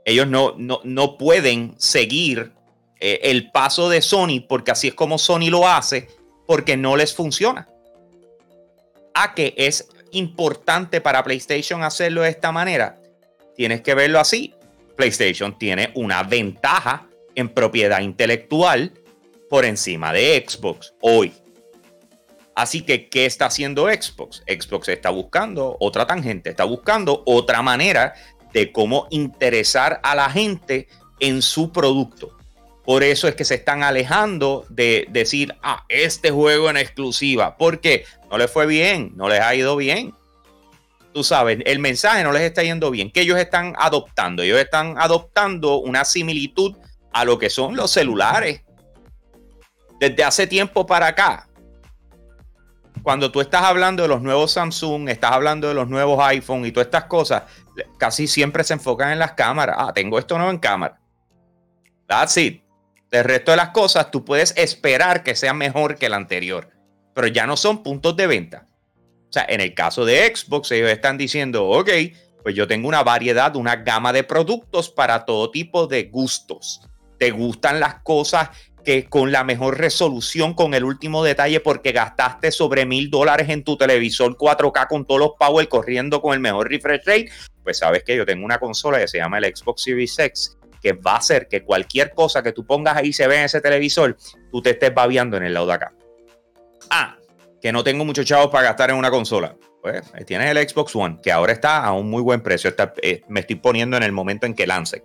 ellos 0.06 0.28
no, 0.28 0.54
no, 0.56 1.18
pueden 1.18 1.74
seguir 1.78 2.52
eh, 3.00 3.18
el 3.24 3.50
paso 3.50 3.88
de 3.88 4.00
Sony 4.00 4.40
porque 4.48 4.70
así 4.70 4.86
es 4.88 4.94
como 4.94 5.18
Sony 5.18 5.50
lo 5.50 5.68
hace, 5.68 6.06
porque 6.46 6.76
no 6.76 6.96
les 6.96 7.12
funciona. 7.12 7.68
A 9.14 9.34
que 9.34 9.52
es 9.56 9.88
importante 10.12 11.00
para 11.00 11.24
PlayStation 11.24 11.82
hacerlo 11.82 12.22
de 12.22 12.30
esta 12.30 12.52
manera, 12.52 13.02
tienes 13.56 13.80
que 13.80 13.94
verlo 13.94 14.20
así. 14.20 14.54
PlayStation 14.94 15.58
tiene 15.58 15.90
una 15.94 16.22
ventaja 16.22 17.08
en 17.34 17.48
propiedad 17.48 18.00
intelectual 18.00 18.92
por 19.50 19.64
encima 19.64 20.12
de 20.12 20.44
Xbox 20.46 20.94
hoy. 21.00 21.32
Así 22.54 22.82
que, 22.82 23.08
¿qué 23.08 23.26
está 23.26 23.46
haciendo 23.46 23.86
Xbox? 23.86 24.44
Xbox 24.46 24.88
está 24.88 25.10
buscando 25.10 25.76
otra 25.80 26.06
tangente, 26.06 26.50
está 26.50 26.64
buscando 26.64 27.24
otra 27.26 27.60
manera 27.60 28.14
de 28.56 28.72
cómo 28.72 29.06
interesar 29.10 30.00
a 30.02 30.14
la 30.14 30.30
gente 30.30 30.88
en 31.20 31.42
su 31.42 31.72
producto. 31.72 32.34
Por 32.86 33.02
eso 33.02 33.28
es 33.28 33.34
que 33.34 33.44
se 33.44 33.56
están 33.56 33.82
alejando 33.82 34.64
de 34.70 35.06
decir, 35.10 35.54
ah, 35.62 35.84
este 35.90 36.30
juego 36.30 36.70
en 36.70 36.78
exclusiva, 36.78 37.58
porque 37.58 38.06
no 38.30 38.38
les 38.38 38.50
fue 38.50 38.64
bien, 38.64 39.12
no 39.14 39.28
les 39.28 39.42
ha 39.42 39.54
ido 39.54 39.76
bien. 39.76 40.14
Tú 41.12 41.22
sabes, 41.22 41.58
el 41.66 41.80
mensaje 41.80 42.24
no 42.24 42.32
les 42.32 42.44
está 42.44 42.62
yendo 42.62 42.90
bien. 42.90 43.10
que 43.10 43.20
ellos 43.20 43.38
están 43.38 43.74
adoptando? 43.78 44.42
Ellos 44.42 44.58
están 44.58 44.94
adoptando 44.96 45.76
una 45.76 46.06
similitud 46.06 46.74
a 47.12 47.26
lo 47.26 47.38
que 47.38 47.50
son 47.50 47.76
los 47.76 47.90
celulares. 47.90 48.62
Desde 50.00 50.24
hace 50.24 50.46
tiempo 50.46 50.86
para 50.86 51.08
acá, 51.08 51.46
cuando 53.02 53.30
tú 53.30 53.42
estás 53.42 53.64
hablando 53.64 54.02
de 54.02 54.08
los 54.08 54.22
nuevos 54.22 54.52
Samsung, 54.52 55.10
estás 55.10 55.32
hablando 55.32 55.68
de 55.68 55.74
los 55.74 55.88
nuevos 55.88 56.18
iPhone 56.24 56.64
y 56.64 56.72
todas 56.72 56.86
estas 56.86 57.04
cosas, 57.04 57.42
casi 57.98 58.26
siempre 58.26 58.64
se 58.64 58.74
enfocan 58.74 59.12
en 59.12 59.18
las 59.18 59.32
cámaras. 59.32 59.76
Ah, 59.78 59.92
tengo 59.94 60.18
esto 60.18 60.36
nuevo 60.36 60.50
en 60.50 60.58
cámara. 60.58 61.00
That's 62.06 62.36
it. 62.36 62.62
Del 63.10 63.24
resto 63.24 63.52
de 63.52 63.56
las 63.56 63.70
cosas, 63.70 64.10
tú 64.10 64.24
puedes 64.24 64.56
esperar 64.56 65.22
que 65.22 65.34
sea 65.36 65.54
mejor 65.54 65.96
que 65.96 66.06
el 66.06 66.14
anterior, 66.14 66.70
pero 67.14 67.28
ya 67.28 67.46
no 67.46 67.56
son 67.56 67.82
puntos 67.82 68.16
de 68.16 68.26
venta. 68.26 68.66
O 69.28 69.32
sea, 69.32 69.46
en 69.48 69.60
el 69.60 69.74
caso 69.74 70.04
de 70.04 70.32
Xbox, 70.34 70.70
ellos 70.72 70.90
están 70.90 71.18
diciendo, 71.18 71.68
ok, 71.68 71.90
pues 72.42 72.54
yo 72.54 72.66
tengo 72.66 72.88
una 72.88 73.02
variedad, 73.02 73.56
una 73.56 73.76
gama 73.76 74.12
de 74.12 74.24
productos 74.24 74.90
para 74.90 75.24
todo 75.24 75.50
tipo 75.50 75.86
de 75.86 76.04
gustos. 76.04 76.80
¿Te 77.18 77.30
gustan 77.30 77.80
las 77.80 78.02
cosas 78.02 78.50
que 78.86 79.06
con 79.06 79.32
la 79.32 79.42
mejor 79.42 79.78
resolución, 79.78 80.54
con 80.54 80.72
el 80.72 80.84
último 80.84 81.24
detalle, 81.24 81.58
porque 81.58 81.90
gastaste 81.90 82.52
sobre 82.52 82.86
mil 82.86 83.10
dólares 83.10 83.48
en 83.48 83.64
tu 83.64 83.76
televisor 83.76 84.36
4K 84.36 84.86
con 84.86 85.04
todos 85.04 85.20
los 85.20 85.30
power 85.38 85.68
corriendo 85.68 86.22
con 86.22 86.34
el 86.34 86.40
mejor 86.40 86.70
refresh 86.70 87.04
rate? 87.04 87.30
Pues 87.64 87.78
sabes 87.78 88.04
que 88.04 88.16
yo 88.16 88.24
tengo 88.24 88.44
una 88.44 88.58
consola 88.58 89.00
que 89.00 89.08
se 89.08 89.18
llama 89.18 89.38
el 89.38 89.56
Xbox 89.56 89.82
Series 89.82 90.16
X 90.16 90.56
que 90.80 90.92
va 90.92 91.14
a 91.14 91.16
hacer 91.16 91.48
que 91.48 91.64
cualquier 91.64 92.12
cosa 92.12 92.44
que 92.44 92.52
tú 92.52 92.64
pongas 92.64 92.96
ahí 92.96 93.12
se 93.12 93.26
vea 93.26 93.40
en 93.40 93.46
ese 93.46 93.60
televisor, 93.60 94.16
tú 94.52 94.62
te 94.62 94.70
estés 94.70 94.94
babeando 94.94 95.36
en 95.36 95.42
el 95.42 95.52
lado 95.52 95.66
de 95.66 95.72
acá. 95.72 95.92
Ah, 96.88 97.16
que 97.60 97.72
no 97.72 97.82
tengo 97.82 98.04
muchos 98.04 98.24
chavos 98.24 98.48
para 98.52 98.68
gastar 98.68 98.90
en 98.90 98.96
una 98.96 99.10
consola. 99.10 99.56
Pues 99.82 100.00
tienes 100.26 100.48
el 100.48 100.68
Xbox 100.68 100.94
One, 100.94 101.18
que 101.20 101.32
ahora 101.32 101.52
está 101.52 101.84
a 101.84 101.92
un 101.92 102.08
muy 102.08 102.22
buen 102.22 102.40
precio. 102.40 102.72
Eh, 103.02 103.22
me 103.26 103.40
estoy 103.40 103.56
poniendo 103.56 103.96
en 103.96 104.04
el 104.04 104.12
momento 104.12 104.46
en 104.46 104.54
que 104.54 104.64
lance. 104.64 105.02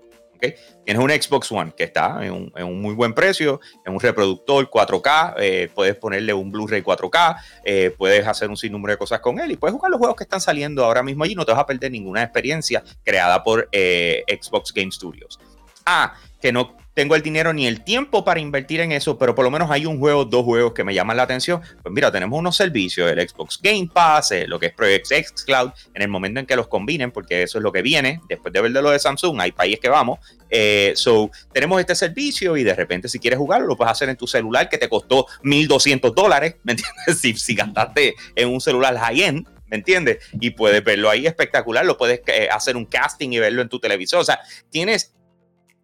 Tienes 0.85 1.03
un 1.03 1.09
Xbox 1.09 1.51
One 1.51 1.73
que 1.75 1.83
está 1.83 2.19
en 2.25 2.33
un, 2.33 2.81
muy 2.81 2.93
buen 2.93 3.13
precio, 3.13 3.59
en 3.85 3.93
un 3.93 3.99
reproductor 3.99 4.69
4K, 4.69 5.35
eh, 5.37 5.69
puedes 5.73 5.95
ponerle 5.95 6.33
un 6.33 6.51
Blu-ray 6.51 6.81
4K, 6.81 7.37
eh, 7.63 7.93
puedes 7.97 8.25
hacer 8.27 8.49
un 8.49 8.57
sinnúmero 8.57 8.93
de 8.93 8.97
cosas 8.97 9.19
con 9.19 9.39
él 9.39 9.51
y 9.51 9.57
puedes 9.57 9.73
jugar 9.73 9.91
los 9.91 9.99
juegos 9.99 10.15
que 10.15 10.23
están 10.23 10.41
saliendo 10.41 10.83
ahora 10.83 11.03
mismo 11.03 11.23
allí, 11.23 11.35
no 11.35 11.45
te 11.45 11.51
vas 11.51 11.61
a 11.61 11.65
perder 11.65 11.91
ninguna 11.91 12.23
experiencia 12.23 12.83
creada 13.03 13.43
por 13.43 13.69
Xbox 13.71 14.73
Game 14.73 14.91
Studios. 14.91 15.39
Ah, 15.85 16.13
que 16.41 16.51
no 16.51 16.80
tengo 16.93 17.15
el 17.15 17.21
dinero 17.21 17.53
ni 17.53 17.67
el 17.67 17.83
tiempo 17.83 18.23
para 18.25 18.39
invertir 18.39 18.81
en 18.81 18.91
eso, 18.91 19.17
pero 19.17 19.33
por 19.33 19.45
lo 19.45 19.51
menos 19.51 19.71
hay 19.71 19.85
un 19.85 19.99
juego, 19.99 20.25
dos 20.25 20.43
juegos 20.43 20.73
que 20.73 20.83
me 20.83 20.93
llaman 20.93 21.17
la 21.17 21.23
atención. 21.23 21.61
Pues 21.81 21.93
mira, 21.93 22.11
tenemos 22.11 22.37
unos 22.37 22.55
servicios, 22.55 23.09
el 23.09 23.27
Xbox 23.27 23.59
Game 23.61 23.89
Pass, 23.93 24.31
eh, 24.31 24.47
lo 24.47 24.59
que 24.59 24.67
es 24.67 24.73
Project 24.73 25.11
X 25.11 25.43
Cloud, 25.45 25.71
en 25.93 26.01
el 26.01 26.07
momento 26.09 26.39
en 26.39 26.45
que 26.45 26.55
los 26.55 26.67
combinen, 26.67 27.11
porque 27.11 27.43
eso 27.43 27.57
es 27.57 27.63
lo 27.63 27.71
que 27.71 27.81
viene, 27.81 28.21
después 28.27 28.53
de 28.53 28.61
ver 28.61 28.71
de 28.71 28.81
lo 28.81 28.91
de 28.91 28.99
Samsung, 28.99 29.39
hay 29.39 29.51
países 29.51 29.79
que 29.79 29.89
vamos. 29.89 30.19
Eh, 30.49 30.91
so, 30.95 31.31
tenemos 31.53 31.79
este 31.79 31.95
servicio 31.95 32.57
y 32.57 32.63
de 32.63 32.73
repente 32.73 33.07
si 33.07 33.19
quieres 33.19 33.39
jugarlo, 33.39 33.67
lo 33.67 33.77
puedes 33.77 33.91
hacer 33.91 34.09
en 34.09 34.17
tu 34.17 34.27
celular 34.27 34.67
que 34.67 34.77
te 34.77 34.89
costó 34.89 35.27
1.200 35.43 36.13
dólares, 36.13 36.55
¿me 36.63 36.73
entiendes? 36.73 36.91
Si, 37.21 37.33
si 37.35 37.55
gastaste 37.55 38.15
en 38.35 38.49
un 38.49 38.59
celular 38.59 38.97
high-end, 38.97 39.47
¿me 39.67 39.77
entiendes? 39.77 40.17
Y 40.39 40.51
puedes 40.51 40.83
verlo 40.83 41.09
ahí 41.09 41.25
espectacular, 41.25 41.85
lo 41.85 41.97
puedes 41.97 42.21
eh, 42.27 42.49
hacer 42.51 42.75
un 42.75 42.85
casting 42.85 43.29
y 43.31 43.39
verlo 43.39 43.61
en 43.61 43.69
tu 43.69 43.79
televisor. 43.79 44.19
O 44.19 44.25
sea, 44.25 44.39
tienes, 44.69 45.13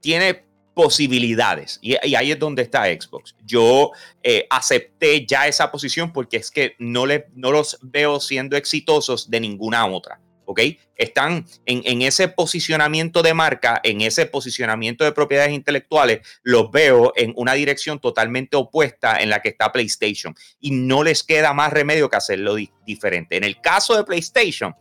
tiene 0.01 0.46
posibilidades. 0.77 1.79
Y, 1.81 1.95
ahí 2.15 2.31
es 2.31 2.37
donde 2.37 2.61
está 2.61 2.85
Xbox. 2.85 3.35
Yo 3.43 3.93
eh, 4.21 4.45
acepté 4.47 5.25
ya 5.25 5.47
esa 5.47 5.71
posición 5.71 6.13
porque 6.13 6.37
es 6.37 6.51
que 6.51 6.75
no, 6.77 7.07
le, 7.07 7.25
no 7.33 7.51
los 7.51 7.79
veo 7.81 8.19
siendo 8.19 8.55
exitosos 8.55 9.27
de 9.31 9.39
ninguna 9.39 9.87
otra. 9.87 10.21
¿Ok? 10.45 10.61
Están 10.95 11.47
en, 11.65 11.81
en, 11.83 12.03
ese 12.03 12.27
posicionamiento 12.27 13.23
de 13.23 13.33
marca, 13.33 13.81
en 13.83 14.01
ese 14.01 14.27
posicionamiento 14.27 15.03
de 15.03 15.13
propiedades 15.13 15.51
intelectuales, 15.51 16.19
los 16.43 16.69
veo 16.69 17.11
en 17.15 17.33
una 17.35 17.53
dirección 17.53 17.99
totalmente 17.99 18.55
opuesta 18.55 19.19
en 19.19 19.31
la 19.31 19.41
que 19.41 19.49
está 19.49 19.71
PlayStation. 19.71 20.35
Y 20.59 20.69
no 20.69 21.03
les 21.03 21.23
queda 21.23 21.53
más 21.53 21.73
remedio 21.73 22.07
que 22.07 22.17
hacerlo 22.17 22.55
diferente. 22.85 23.35
En 23.35 23.43
el 23.43 23.59
caso 23.61 23.97
de 23.97 24.03
PlayStation, 24.03 24.75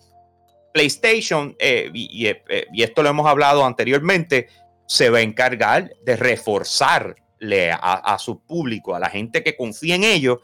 PlayStation, 0.74 1.56
eh, 1.58 1.90
y, 1.94 2.26
eh, 2.26 2.66
y 2.70 2.82
esto 2.82 3.02
lo 3.02 3.08
hemos 3.08 3.26
hablado 3.26 3.64
anteriormente, 3.64 4.48
se 4.86 5.10
va 5.10 5.18
a 5.18 5.22
encargar 5.22 5.90
de 6.04 6.16
reforzarle 6.16 7.70
a, 7.72 8.16
su 8.18 8.40
público, 8.40 8.94
a 8.94 9.00
la 9.00 9.10
gente 9.10 9.42
que 9.42 9.56
confía 9.56 9.96
en 9.96 10.04
ellos, 10.04 10.38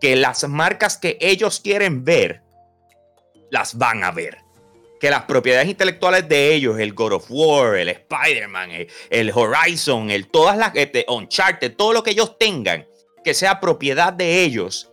que 0.00 0.16
las 0.16 0.46
marcas 0.48 0.98
que 0.98 1.16
ellos 1.20 1.60
quieren 1.60 2.04
ver, 2.04 2.42
las 3.50 3.76
van 3.78 4.04
a 4.04 4.10
ver. 4.10 4.38
Que 5.00 5.10
las 5.10 5.24
propiedades 5.24 5.68
intelectuales 5.68 6.28
de 6.28 6.54
ellos, 6.54 6.78
el 6.78 6.94
God 6.94 7.14
of 7.14 7.26
War, 7.28 7.76
el 7.76 7.88
Spider-Man, 7.88 8.70
el, 9.10 9.32
Horizon, 9.32 10.10
el, 10.10 10.28
todas 10.28 10.56
las 10.56 10.74
este, 10.74 11.04
Uncharted, 11.08 11.76
todo 11.76 11.92
lo 11.92 12.02
que 12.02 12.10
ellos 12.10 12.38
tengan, 12.38 12.86
que 13.22 13.34
sea 13.34 13.60
propiedad 13.60 14.12
de 14.12 14.42
ellos, 14.42 14.90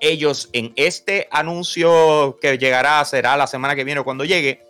ellos 0.00 0.50
en 0.52 0.72
este 0.76 1.28
anuncio 1.30 2.38
que 2.40 2.58
llegará, 2.58 3.04
será 3.04 3.36
la 3.36 3.46
semana 3.46 3.76
que 3.76 3.84
viene 3.84 4.00
o 4.00 4.04
cuando 4.04 4.24
llegue, 4.24 4.64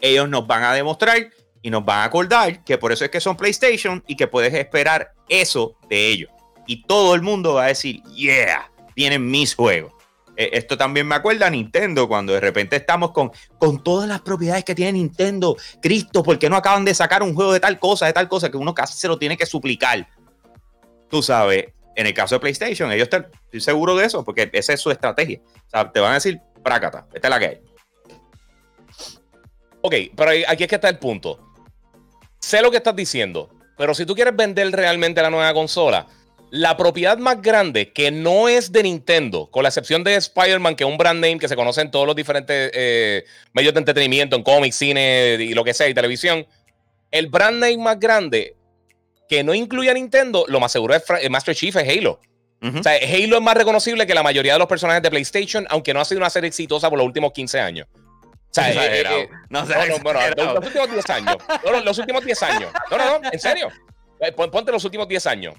ellos 0.00 0.28
nos 0.28 0.46
van 0.46 0.64
a 0.64 0.74
demostrar 0.74 1.30
y 1.62 1.70
nos 1.70 1.84
van 1.84 2.00
a 2.00 2.04
acordar 2.04 2.62
que 2.64 2.78
por 2.78 2.92
eso 2.92 3.04
es 3.04 3.10
que 3.10 3.20
son 3.20 3.36
PlayStation 3.36 4.02
y 4.06 4.16
que 4.16 4.26
puedes 4.26 4.54
esperar 4.54 5.12
eso 5.28 5.76
de 5.88 6.08
ellos. 6.08 6.30
Y 6.66 6.82
todo 6.84 7.14
el 7.14 7.22
mundo 7.22 7.54
va 7.54 7.64
a 7.64 7.68
decir, 7.68 8.02
yeah, 8.14 8.70
vienen 8.94 9.30
mis 9.30 9.54
juegos. 9.54 9.92
E, 10.36 10.50
esto 10.52 10.76
también 10.76 11.06
me 11.06 11.14
acuerda 11.14 11.46
a 11.46 11.50
Nintendo, 11.50 12.08
cuando 12.08 12.32
de 12.32 12.40
repente 12.40 12.76
estamos 12.76 13.12
con, 13.12 13.30
con 13.58 13.82
todas 13.82 14.08
las 14.08 14.20
propiedades 14.20 14.64
que 14.64 14.74
tiene 14.74 14.92
Nintendo. 14.92 15.56
Cristo, 15.80 16.22
¿por 16.22 16.38
qué 16.38 16.50
no 16.50 16.56
acaban 16.56 16.84
de 16.84 16.94
sacar 16.94 17.22
un 17.22 17.34
juego 17.34 17.52
de 17.52 17.60
tal 17.60 17.78
cosa, 17.78 18.06
de 18.06 18.12
tal 18.12 18.28
cosa, 18.28 18.50
que 18.50 18.56
uno 18.56 18.74
casi 18.74 18.98
se 18.98 19.08
lo 19.08 19.18
tiene 19.18 19.36
que 19.36 19.46
suplicar? 19.46 20.08
Tú 21.08 21.22
sabes, 21.22 21.66
en 21.94 22.06
el 22.06 22.14
caso 22.14 22.34
de 22.34 22.40
PlayStation, 22.40 22.90
ellos 22.92 23.04
están, 23.04 23.28
estoy 23.44 23.60
seguro 23.60 23.96
de 23.96 24.06
eso, 24.06 24.24
porque 24.24 24.50
esa 24.52 24.72
es 24.72 24.80
su 24.80 24.90
estrategia. 24.90 25.40
O 25.66 25.70
sea, 25.70 25.90
te 25.90 26.00
van 26.00 26.12
a 26.12 26.14
decir, 26.14 26.40
prácata, 26.62 27.06
esta 27.14 27.28
es 27.28 27.30
la 27.30 27.38
que 27.38 27.46
hay. 27.46 27.60
Ok, 29.82 29.94
pero 30.16 30.30
aquí 30.48 30.64
es 30.64 30.68
que 30.68 30.74
está 30.74 30.88
el 30.88 30.98
punto 30.98 31.45
sé 32.46 32.62
lo 32.62 32.70
que 32.70 32.76
estás 32.76 32.94
diciendo, 32.94 33.50
pero 33.76 33.92
si 33.92 34.06
tú 34.06 34.14
quieres 34.14 34.36
vender 34.36 34.70
realmente 34.70 35.20
la 35.20 35.30
nueva 35.30 35.52
consola, 35.52 36.06
la 36.50 36.76
propiedad 36.76 37.18
más 37.18 37.42
grande 37.42 37.92
que 37.92 38.12
no 38.12 38.48
es 38.48 38.70
de 38.70 38.84
Nintendo, 38.84 39.48
con 39.50 39.64
la 39.64 39.68
excepción 39.68 40.04
de 40.04 40.14
Spider-Man, 40.14 40.76
que 40.76 40.84
es 40.84 40.90
un 40.90 40.96
brand 40.96 41.20
name 41.20 41.40
que 41.40 41.48
se 41.48 41.56
conoce 41.56 41.80
en 41.80 41.90
todos 41.90 42.06
los 42.06 42.14
diferentes 42.14 42.70
eh, 42.72 43.24
medios 43.52 43.74
de 43.74 43.80
entretenimiento, 43.80 44.36
en 44.36 44.44
cómics, 44.44 44.76
cine 44.76 45.36
y 45.40 45.54
lo 45.54 45.64
que 45.64 45.74
sea, 45.74 45.88
y 45.88 45.94
televisión, 45.94 46.46
el 47.10 47.26
brand 47.26 47.58
name 47.58 47.78
más 47.78 47.98
grande 47.98 48.54
que 49.28 49.42
no 49.42 49.52
incluye 49.52 49.90
a 49.90 49.94
Nintendo, 49.94 50.44
lo 50.46 50.60
más 50.60 50.70
seguro 50.70 50.94
es 50.94 51.02
eh, 51.20 51.28
Master 51.28 51.54
Chief 51.56 51.74
es 51.74 51.98
Halo. 51.98 52.20
O 52.62 52.82
sea, 52.82 52.92
Halo 52.94 53.36
es 53.36 53.42
más 53.42 53.56
reconocible 53.56 54.06
que 54.06 54.14
la 54.14 54.22
mayoría 54.22 54.54
de 54.54 54.58
los 54.58 54.68
personajes 54.68 55.02
de 55.02 55.10
PlayStation, 55.10 55.66
aunque 55.68 55.92
no 55.92 56.00
ha 56.00 56.04
sido 56.04 56.20
una 56.20 56.30
serie 56.30 56.48
exitosa 56.48 56.88
por 56.88 56.98
los 56.98 57.06
últimos 57.06 57.32
15 57.32 57.60
años. 57.60 57.86
Eh, 58.58 58.72
eh, 58.74 59.04
eh, 59.06 59.28
no, 59.50 59.64
no, 59.64 59.98
bueno, 60.02 60.20
los, 60.34 60.64
últimos 60.64 60.90
10 60.90 61.10
años. 61.10 61.36
los 61.84 61.98
últimos 61.98 62.24
10 62.24 62.42
años. 62.42 62.72
No, 62.90 62.98
no, 62.98 63.18
no, 63.18 63.30
en 63.30 63.38
serio. 63.38 63.68
Ponte 64.34 64.72
los 64.72 64.84
últimos 64.84 65.06
10 65.08 65.26
años. 65.26 65.54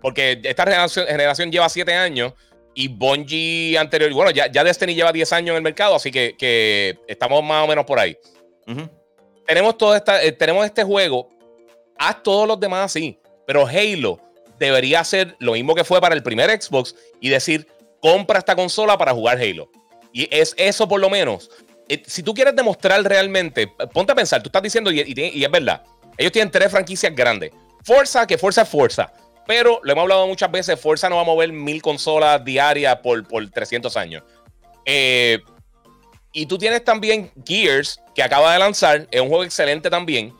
Porque 0.00 0.40
esta 0.42 0.64
generación, 0.64 1.50
lleva 1.50 1.68
7 1.68 1.92
años 1.94 2.32
y 2.74 2.88
Bungie 2.88 3.78
anterior, 3.78 4.12
bueno, 4.12 4.30
ya, 4.30 4.50
ya, 4.50 4.62
Destiny 4.62 4.94
lleva 4.94 5.12
10 5.12 5.32
años 5.32 5.50
en 5.50 5.56
el 5.56 5.62
mercado, 5.62 5.94
así 5.94 6.10
que, 6.10 6.36
que 6.38 6.98
estamos 7.08 7.42
más 7.42 7.64
o 7.64 7.66
menos 7.66 7.84
por 7.84 7.98
ahí. 7.98 8.16
tenemos, 9.46 9.76
todo 9.78 9.96
esta, 9.96 10.20
tenemos 10.32 10.64
este 10.64 10.84
juego, 10.84 11.28
haz 11.98 12.22
todos 12.22 12.46
los 12.46 12.60
demás 12.60 12.84
así, 12.84 13.18
pero 13.46 13.66
Halo 13.66 14.20
debería 14.58 15.02
ser 15.04 15.36
lo 15.38 15.52
mismo 15.52 15.74
que 15.74 15.84
fue 15.84 16.00
para 16.00 16.14
el 16.14 16.22
primer 16.22 16.50
Xbox 16.50 16.94
y 17.20 17.28
decir, 17.28 17.66
compra 18.00 18.38
esta 18.38 18.54
consola 18.54 18.96
para 18.96 19.12
jugar 19.12 19.38
Halo. 19.38 19.70
Y 20.16 20.26
es 20.30 20.54
eso 20.56 20.88
por 20.88 20.98
lo 20.98 21.10
menos. 21.10 21.50
Eh, 21.90 22.02
si 22.06 22.22
tú 22.22 22.32
quieres 22.32 22.56
demostrar 22.56 23.02
realmente, 23.02 23.68
ponte 23.92 24.12
a 24.12 24.14
pensar, 24.14 24.42
tú 24.42 24.48
estás 24.48 24.62
diciendo, 24.62 24.90
y, 24.90 25.02
es 25.44 25.50
verdad, 25.50 25.82
ellos 26.16 26.32
tienen 26.32 26.50
tres 26.50 26.70
franquicias 26.70 27.14
grandes. 27.14 27.50
Forza, 27.84 28.26
que 28.26 28.38
Forza 28.38 28.62
es 28.62 28.68
Forza. 28.70 29.12
Pero 29.46 29.78
lo 29.82 29.92
hemos 29.92 30.02
hablado 30.02 30.26
muchas 30.26 30.50
veces, 30.50 30.80
Forza 30.80 31.10
no 31.10 31.16
va 31.16 31.22
a 31.22 31.26
mover 31.26 31.52
mil 31.52 31.82
consolas 31.82 32.42
diarias 32.42 32.96
por, 33.02 33.28
por 33.28 33.46
300 33.50 33.94
años. 33.98 34.22
Eh, 34.86 35.38
y 36.32 36.46
tú 36.46 36.56
tienes 36.56 36.82
también 36.82 37.30
Gears, 37.46 38.00
que 38.14 38.22
acaba 38.22 38.54
de 38.54 38.58
lanzar, 38.58 39.06
es 39.10 39.20
un 39.20 39.28
juego 39.28 39.44
excelente 39.44 39.90
también. 39.90 40.32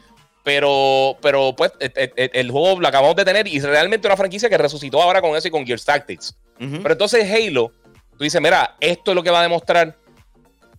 Pero, 0.42 1.18
pero 1.20 1.54
pues 1.54 1.72
eh, 1.80 2.30
el, 2.32 2.50
juego 2.50 2.80
lo 2.80 2.88
acabamos 2.88 3.16
de 3.16 3.26
tener 3.26 3.46
y 3.46 3.58
es 3.58 3.62
realmente 3.62 4.08
una 4.08 4.16
franquicia 4.16 4.48
que 4.48 4.56
resucitó 4.56 5.02
ahora 5.02 5.20
con 5.20 5.36
eso 5.36 5.48
y 5.48 5.50
con 5.50 5.66
Gears 5.66 5.84
Tactics. 5.84 6.34
Pero 6.58 6.92
entonces 6.92 7.30
Halo 7.30 7.72
Tú 8.16 8.24
dices, 8.24 8.40
mira, 8.40 8.76
esto 8.80 9.10
es 9.10 9.14
lo 9.14 9.22
que 9.22 9.30
va 9.30 9.40
a 9.40 9.42
demostrar 9.42 9.96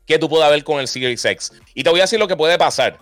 que 0.06 0.18
tú 0.18 0.30
puedes 0.30 0.50
ver 0.50 0.64
con 0.64 0.80
el 0.80 0.88
Series 0.88 1.24
X. 1.24 1.52
Y 1.74 1.84
te 1.84 1.90
voy 1.90 2.00
a 2.00 2.04
decir 2.04 2.20
lo 2.20 2.28
que 2.28 2.36
puede 2.36 2.58
pasar. 2.58 2.98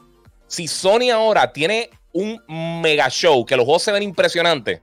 Si 0.47 0.67
Sony 0.67 1.11
ahora 1.13 1.53
tiene 1.53 1.89
un 2.11 2.41
mega 2.81 3.09
show, 3.09 3.45
que 3.45 3.55
los 3.55 3.65
juegos 3.65 3.83
se 3.83 3.91
ven 3.91 4.03
impresionantes, 4.03 4.81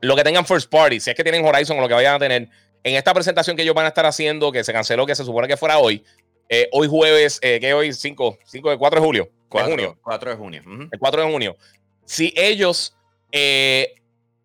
lo 0.00 0.16
que 0.16 0.24
tengan 0.24 0.44
first 0.44 0.70
party, 0.70 1.00
si 1.00 1.10
es 1.10 1.16
que 1.16 1.22
tienen 1.22 1.44
Horizon 1.44 1.78
o 1.78 1.80
lo 1.80 1.88
que 1.88 1.94
vayan 1.94 2.16
a 2.16 2.18
tener, 2.18 2.48
en 2.82 2.96
esta 2.96 3.12
presentación 3.12 3.56
que 3.56 3.62
ellos 3.62 3.74
van 3.74 3.84
a 3.84 3.88
estar 3.88 4.06
haciendo, 4.06 4.50
que 4.50 4.64
se 4.64 4.72
canceló, 4.72 5.06
que 5.06 5.14
se 5.14 5.24
supone 5.24 5.46
que 5.46 5.56
fuera 5.56 5.78
hoy, 5.78 6.02
eh, 6.48 6.68
hoy 6.72 6.88
jueves, 6.88 7.38
eh, 7.42 7.60
que 7.60 7.72
hoy 7.74 7.92
5, 7.92 8.38
5 8.44 8.70
de 8.70 8.78
4 8.78 9.00
de 9.00 9.06
julio. 9.06 9.30
4 9.48 9.68
de 9.68 9.76
junio. 9.76 9.98
4 10.02 10.30
de 10.30 10.36
junio. 10.36 10.62
El 10.90 10.98
4 10.98 11.22
de 11.24 11.32
junio. 11.32 11.56
Si 12.04 12.32
ellos 12.36 12.96
eh, 13.30 13.94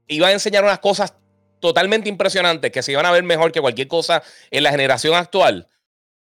iban 0.08 0.30
a 0.30 0.34
enseñar 0.34 0.63
unas 0.63 0.80
cosas 0.80 1.15
totalmente 1.59 2.09
impresionantes 2.09 2.71
que 2.71 2.83
se 2.83 2.91
iban 2.91 3.05
a 3.05 3.11
ver 3.11 3.23
mejor 3.23 3.51
que 3.51 3.61
cualquier 3.61 3.87
cosa 3.87 4.23
en 4.51 4.63
la 4.63 4.71
generación 4.71 5.15
actual, 5.15 5.67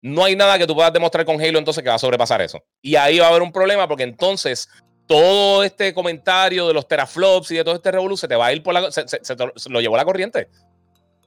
no 0.01 0.25
hay 0.25 0.35
nada 0.35 0.57
que 0.59 0.67
tú 0.67 0.75
puedas 0.75 0.91
demostrar 0.91 1.25
con 1.25 1.41
Halo 1.41 1.59
entonces 1.59 1.81
que 1.81 1.89
va 1.89 1.95
a 1.95 1.99
sobrepasar 1.99 2.41
eso. 2.41 2.63
Y 2.81 2.95
ahí 2.95 3.19
va 3.19 3.27
a 3.27 3.29
haber 3.29 3.41
un 3.41 3.51
problema 3.51 3.87
porque 3.87 4.03
entonces 4.03 4.69
todo 5.07 5.63
este 5.63 5.93
comentario 5.93 6.67
de 6.67 6.73
los 6.73 6.87
teraflops 6.87 7.51
y 7.51 7.55
de 7.55 7.63
todo 7.63 7.75
este 7.75 7.91
revolú 7.91 8.17
se 8.17 8.27
te 8.27 8.35
va 8.35 8.47
a 8.47 8.53
ir 8.53 8.61
por 8.61 8.73
la. 8.73 8.91
Se, 8.91 9.05
lo 9.69 9.81
llevó 9.81 9.95
la 9.95 10.05
corriente. 10.05 10.49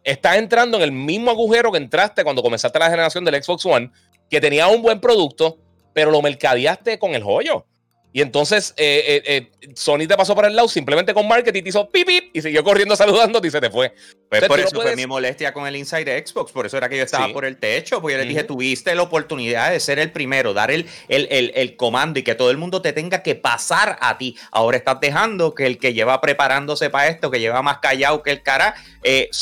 Estás 0.04 0.36
entrando 0.36 0.76
en 0.76 0.84
el 0.84 0.92
mismo 0.92 1.30
agujero 1.30 1.72
que 1.72 1.78
entraste 1.78 2.22
cuando 2.22 2.42
comenzaste 2.42 2.78
la 2.78 2.90
generación 2.90 3.24
del 3.24 3.42
Xbox 3.42 3.66
One, 3.66 3.90
que 4.30 4.40
tenía 4.40 4.68
un 4.68 4.82
buen 4.82 5.00
producto, 5.00 5.58
pero 5.92 6.10
lo 6.10 6.22
mercadeaste 6.22 6.98
con 6.98 7.14
el 7.14 7.22
joyo. 7.22 7.66
Y 8.16 8.22
entonces 8.22 8.72
eh, 8.78 9.22
eh, 9.26 9.50
eh, 9.60 9.70
Sony 9.74 10.06
te 10.08 10.16
pasó 10.16 10.34
por 10.34 10.46
el 10.46 10.56
lado 10.56 10.68
simplemente 10.68 11.12
con 11.12 11.28
marketing, 11.28 11.62
te 11.62 11.68
hizo 11.68 11.86
pip, 11.90 12.06
pip 12.06 12.30
y 12.32 12.40
siguió 12.40 12.64
corriendo 12.64 12.96
saludando 12.96 13.42
y 13.44 13.50
se 13.50 13.60
te 13.60 13.68
fue. 13.68 13.94
Pues 14.30 14.44
por 14.44 14.58
eso 14.58 14.74
fue 14.74 14.96
mi 14.96 15.06
molestia 15.06 15.52
con 15.52 15.66
el 15.66 15.76
Inside 15.76 16.26
Xbox, 16.26 16.50
por 16.50 16.64
eso 16.64 16.78
era 16.78 16.88
que 16.88 16.96
yo 16.96 17.02
estaba 17.02 17.30
por 17.30 17.44
el 17.44 17.58
techo, 17.58 18.00
porque 18.00 18.16
yo 18.16 18.22
le 18.22 18.26
dije, 18.26 18.42
tuviste 18.44 18.94
la 18.94 19.02
oportunidad 19.02 19.70
de 19.70 19.80
ser 19.80 19.98
el 19.98 20.12
primero, 20.12 20.54
dar 20.54 20.70
el, 20.70 20.88
el, 21.08 21.52
el, 21.54 21.76
comando 21.76 22.18
y 22.18 22.22
que 22.22 22.34
todo 22.34 22.50
el 22.50 22.56
mundo 22.56 22.80
te 22.80 22.94
tenga 22.94 23.22
que 23.22 23.34
pasar 23.34 23.98
a 24.00 24.16
ti. 24.16 24.34
Ahora 24.50 24.78
estás 24.78 24.98
dejando 24.98 25.54
que 25.54 25.66
el 25.66 25.78
que 25.78 25.92
lleva 25.92 26.20
preparándose 26.22 26.88
para 26.88 27.08
esto, 27.08 27.30
que 27.30 27.38
lleva 27.38 27.60
más 27.60 27.78
callado 27.78 28.22
que 28.22 28.30
el 28.30 28.42
cara, 28.42 28.74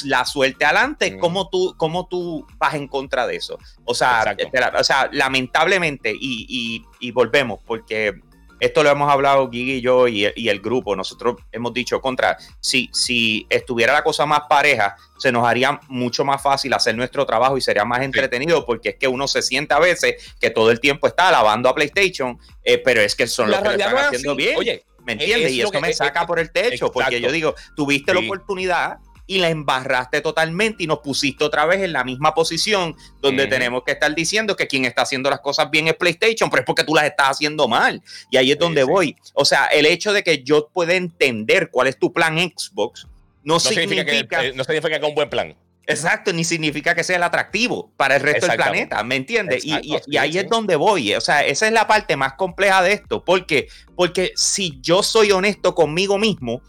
la 0.05 0.25
suelte 0.25 0.65
adelante. 0.65 1.17
¿Cómo, 1.17 1.49
tú, 1.49 1.77
¿Cómo 1.79 2.09
tú 2.09 2.45
vas 2.59 2.75
en 2.75 2.89
contra 2.89 3.27
de 3.29 3.37
eso? 3.37 3.57
O 3.85 3.95
sea, 3.95 4.37
o 4.77 4.85
sea 4.85 5.09
lamentablemente, 5.13 6.13
y, 6.13 6.47
y, 6.49 6.85
y 6.99 7.13
volvemos, 7.13 7.61
porque 7.65 8.15
esto 8.61 8.83
lo 8.83 8.91
hemos 8.91 9.11
hablado 9.11 9.51
Gigi 9.51 9.75
y 9.75 9.81
yo 9.81 10.09
y, 10.09 10.25
el 10.25 10.61
grupo. 10.61 10.97
Nosotros 10.97 11.37
hemos 11.53 11.73
dicho 11.73 12.01
contra, 12.01 12.37
si, 12.61 12.89
si 12.93 13.47
estuviera 13.51 13.93
la 13.93 14.05
cosa 14.05 14.27
más 14.27 14.43
pareja, 14.49 14.97
se 15.19 15.33
nos 15.33 15.47
haría 15.47 15.81
mucho 15.89 16.25
más 16.25 16.43
fácil 16.43 16.73
hacer 16.75 16.97
nuestro 16.97 17.27
trabajo 17.27 17.57
y 17.57 17.61
sería 17.61 17.85
más 17.85 18.03
entretenido 18.03 18.65
porque 18.65 18.91
es 18.91 18.97
que 18.97 19.09
uno 19.09 19.27
se 19.29 19.43
siente 19.43 19.75
a 19.75 19.79
veces 19.79 20.35
que 20.41 20.51
todo 20.51 20.71
el 20.71 20.81
tiempo 20.81 21.07
está 21.07 21.29
alabando 21.29 21.69
a 21.69 21.75
PlayStation, 21.75 22.39
eh, 22.63 22.79
pero 22.79 23.01
es 23.01 23.15
que 23.15 23.27
son 23.27 23.51
los 23.51 23.59
que 23.61 23.65
lo 23.65 23.71
están 23.73 23.97
haciendo 23.97 24.35
bien. 24.35 24.57
Oye, 24.59 24.85
¿me 25.05 25.13
entiendes? 25.13 25.53
y 25.53 25.61
eso 25.61 25.81
me 25.81 25.93
saca 25.93 26.27
por 26.27 26.39
el 26.39 26.51
techo 26.51 26.91
porque 26.91 27.21
yo 27.21 27.31
digo, 27.31 27.55
tuviste 27.77 28.15
la 28.15 28.21
oportunidad 28.21 28.99
y 29.27 29.39
la 29.39 29.49
embarraste 29.49 30.21
totalmente 30.21 30.85
y 30.85 30.87
nos 30.87 30.99
pusiste 30.99 31.45
otra 31.45 31.65
vez 31.67 31.81
en 31.81 31.93
la 31.93 32.05
misma 32.05 32.35
posición 32.35 32.95
donde 33.21 33.47
tenemos 33.47 33.83
que 33.85 33.93
estar 33.93 34.15
diciendo 34.15 34.55
que 34.55 34.67
quien 34.67 34.85
está 34.85 35.03
haciendo 35.03 35.31
las 35.31 35.41
cosas 35.41 35.71
bien 35.71 35.89
es 35.89 35.95
PlayStation, 35.95 36.51
pero 36.51 36.61
es 36.61 36.67
porque 36.67 36.85
tú 36.85 36.95
las 36.95 37.05
estás 37.05 37.31
haciendo 37.31 37.67
mal. 37.69 38.03
Y 38.31 38.37
ahí 38.37 38.53
es 38.53 38.59
donde 38.59 38.85
voy. 38.85 39.17
O 39.33 39.45
sea, 39.45 39.67
el 39.67 39.87
hecho 39.87 40.13
de 40.13 40.23
que 40.23 40.43
yo 40.43 40.69
pueda 40.69 40.95
entender 40.95 41.71
cuál 41.71 41.89
es 41.89 41.99
tu 41.99 42.13
plan 42.13 42.37
Xbox 42.39 43.07
no, 43.43 43.61
significa, 43.61 44.05
que, 44.05 44.53
no 44.55 44.65
significa 44.65 44.99
que 44.99 45.07
un 45.07 45.15
buen 45.15 45.31
plan. 45.31 45.55
Exacto, 45.87 46.33
ni 46.33 46.45
significa 46.45 46.95
que 46.95 47.05
sea 47.05 47.17
el 47.17 47.23
atractivo 47.23 47.93
para 47.97 48.17
el 48.17 48.23
resto 48.23 48.47
del 48.47 48.57
planeta, 48.57 49.03
¿me 49.05 49.17
entiendes? 49.17 49.65
Y, 49.65 49.75
y, 50.07 50.17
ahí 50.17 50.39
es 50.39 50.49
donde 50.49 50.77
voy, 50.77 51.15
o 51.15 51.21
sea, 51.21 51.45
esa 51.45 51.67
es 51.67 51.73
la 51.75 51.87
parte 51.87 52.17
más 52.17 52.35
compleja 52.35 52.83
de 52.83 52.95
esto, 52.95 53.23
porque 53.23 53.69
porque 53.95 54.33
si 54.35 54.79
yo 54.81 55.03
soy 55.03 55.31
honesto 55.31 55.75
conmigo 55.75 56.19
mismo, 56.19 56.63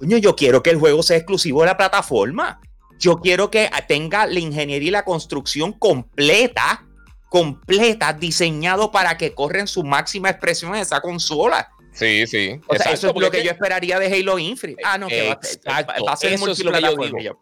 Coño, 0.00 0.16
yo 0.16 0.34
quiero 0.34 0.62
que 0.62 0.70
el 0.70 0.78
juego 0.78 1.02
sea 1.02 1.18
exclusivo 1.18 1.60
de 1.60 1.66
la 1.66 1.76
plataforma. 1.76 2.58
Yo 2.98 3.18
quiero 3.18 3.50
que 3.50 3.70
tenga 3.86 4.26
la 4.26 4.40
ingeniería 4.40 4.88
y 4.88 4.90
la 4.90 5.04
construcción 5.04 5.74
completa, 5.74 6.86
completa, 7.28 8.14
diseñado 8.14 8.90
para 8.90 9.18
que 9.18 9.34
corra 9.34 9.60
en 9.60 9.66
su 9.66 9.84
máxima 9.84 10.30
expresión 10.30 10.74
en 10.74 10.80
esa 10.80 11.02
consola. 11.02 11.68
Sí, 11.92 12.26
sí. 12.26 12.58
O 12.66 12.76
sea, 12.76 12.92
eso 12.92 13.10
es 13.10 13.14
lo 13.14 13.30
que 13.30 13.44
yo 13.44 13.50
esperaría 13.50 13.98
de 13.98 14.06
Halo 14.06 14.38
Infinite. 14.38 14.82
Ah, 14.82 14.96
no, 14.96 15.08
que 15.08 15.28
va, 15.28 16.12
a 16.12 16.16
ser 16.16 16.32
eso 16.32 16.50
es 16.50 16.64
lo 16.64 16.72
que 16.72 16.80
yo 16.80 16.96
digo. 16.96 17.38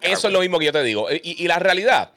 Eso 0.00 0.26
es 0.26 0.32
lo 0.32 0.40
mismo 0.40 0.58
que 0.58 0.64
yo 0.64 0.72
te 0.72 0.82
digo. 0.82 1.06
Y, 1.10 1.46
la 1.46 1.60
realidad, 1.60 2.12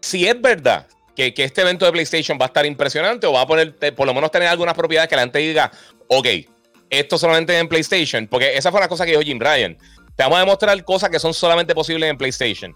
si 0.00 0.26
es 0.26 0.40
verdad 0.40 0.86
que, 1.14 1.34
que, 1.34 1.44
este 1.44 1.60
evento 1.60 1.84
de 1.84 1.92
PlayStation 1.92 2.38
va 2.40 2.46
a 2.46 2.48
estar 2.48 2.64
impresionante 2.64 3.26
o 3.26 3.32
va 3.34 3.42
a 3.42 3.46
poner, 3.46 3.76
por 3.94 4.06
lo 4.06 4.14
menos 4.14 4.30
tener 4.30 4.48
algunas 4.48 4.74
propiedades 4.74 5.10
que 5.10 5.16
la 5.16 5.22
gente 5.22 5.38
diga, 5.40 5.70
ok, 6.08 6.26
esto 6.92 7.16
solamente 7.16 7.58
en 7.58 7.68
PlayStation, 7.68 8.26
porque 8.26 8.54
esa 8.54 8.70
fue 8.70 8.78
la 8.78 8.86
cosa 8.86 9.06
que 9.06 9.12
dijo 9.12 9.22
Jim 9.22 9.40
Ryan. 9.40 9.78
Te 10.14 10.22
vamos 10.24 10.36
a 10.36 10.40
demostrar 10.40 10.84
cosas 10.84 11.08
que 11.08 11.18
son 11.18 11.32
solamente 11.32 11.74
posibles 11.74 12.10
en 12.10 12.18
PlayStation. 12.18 12.74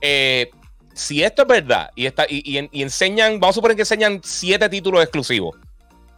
Eh, 0.00 0.48
si 0.94 1.24
esto 1.24 1.42
es 1.42 1.48
verdad 1.48 1.90
y, 1.96 2.06
está, 2.06 2.24
y, 2.28 2.56
enseñan, 2.80 3.40
vamos 3.40 3.54
a 3.54 3.56
suponer 3.56 3.76
que 3.76 3.82
enseñan 3.82 4.20
siete 4.22 4.68
títulos 4.68 5.02
exclusivos, 5.02 5.56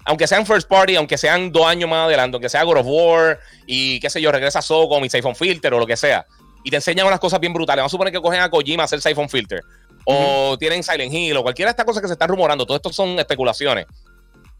aunque 0.04 0.26
sean 0.26 0.44
first 0.44 0.68
party, 0.68 0.96
aunque 0.96 1.16
sean 1.16 1.50
dos 1.50 1.66
años 1.66 1.88
más 1.88 2.06
adelante, 2.06 2.36
aunque 2.36 2.50
sea 2.50 2.62
God 2.62 2.76
of 2.76 2.86
War 2.86 3.40
y 3.66 3.98
qué 4.00 4.10
sé 4.10 4.20
yo, 4.20 4.30
regresa 4.30 4.60
Soco, 4.60 5.00
mi 5.00 5.08
Siphon 5.08 5.34
Filter 5.34 5.72
o 5.72 5.78
lo 5.78 5.86
que 5.86 5.96
sea, 5.96 6.26
y 6.62 6.68
te 6.68 6.76
enseñan 6.76 7.06
unas 7.06 7.20
cosas 7.20 7.40
bien 7.40 7.54
brutales. 7.54 7.80
Vamos 7.80 7.90
a 7.90 7.94
suponer 7.94 8.12
que 8.12 8.20
cogen 8.20 8.40
a 8.40 8.50
Kojima 8.50 8.82
a 8.82 8.84
hacer 8.84 9.00
Siphon 9.00 9.30
Filter, 9.30 9.62
o 10.04 10.58
tienen 10.58 10.82
Silent 10.82 11.12
Hill, 11.12 11.38
o 11.38 11.42
cualquiera 11.42 11.70
de 11.70 11.72
estas 11.72 11.86
cosas 11.86 12.02
que 12.02 12.08
se 12.08 12.14
están 12.14 12.28
rumorando. 12.28 12.66
Todo 12.66 12.76
esto 12.76 12.92
son 12.92 13.18
especulaciones. 13.18 13.86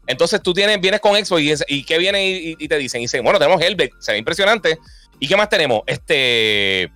Entonces 0.07 0.41
tú 0.41 0.53
tienes, 0.53 0.79
vienes 0.81 0.99
con 0.99 1.13
Xbox 1.13 1.41
y, 1.41 1.53
y 1.79 1.83
¿qué 1.83 1.97
viene 1.97 2.55
y, 2.57 2.67
te 2.67 2.77
dicen? 2.77 3.01
Y 3.01 3.05
dicen, 3.05 3.23
bueno, 3.23 3.39
tenemos 3.39 3.61
Hellblade, 3.61 3.91
se 3.99 4.11
ve 4.11 4.17
impresionante. 4.17 4.77
¿Y 5.19 5.27
qué 5.27 5.35
más 5.35 5.49
tenemos? 5.49 5.83
Este, 5.85 6.91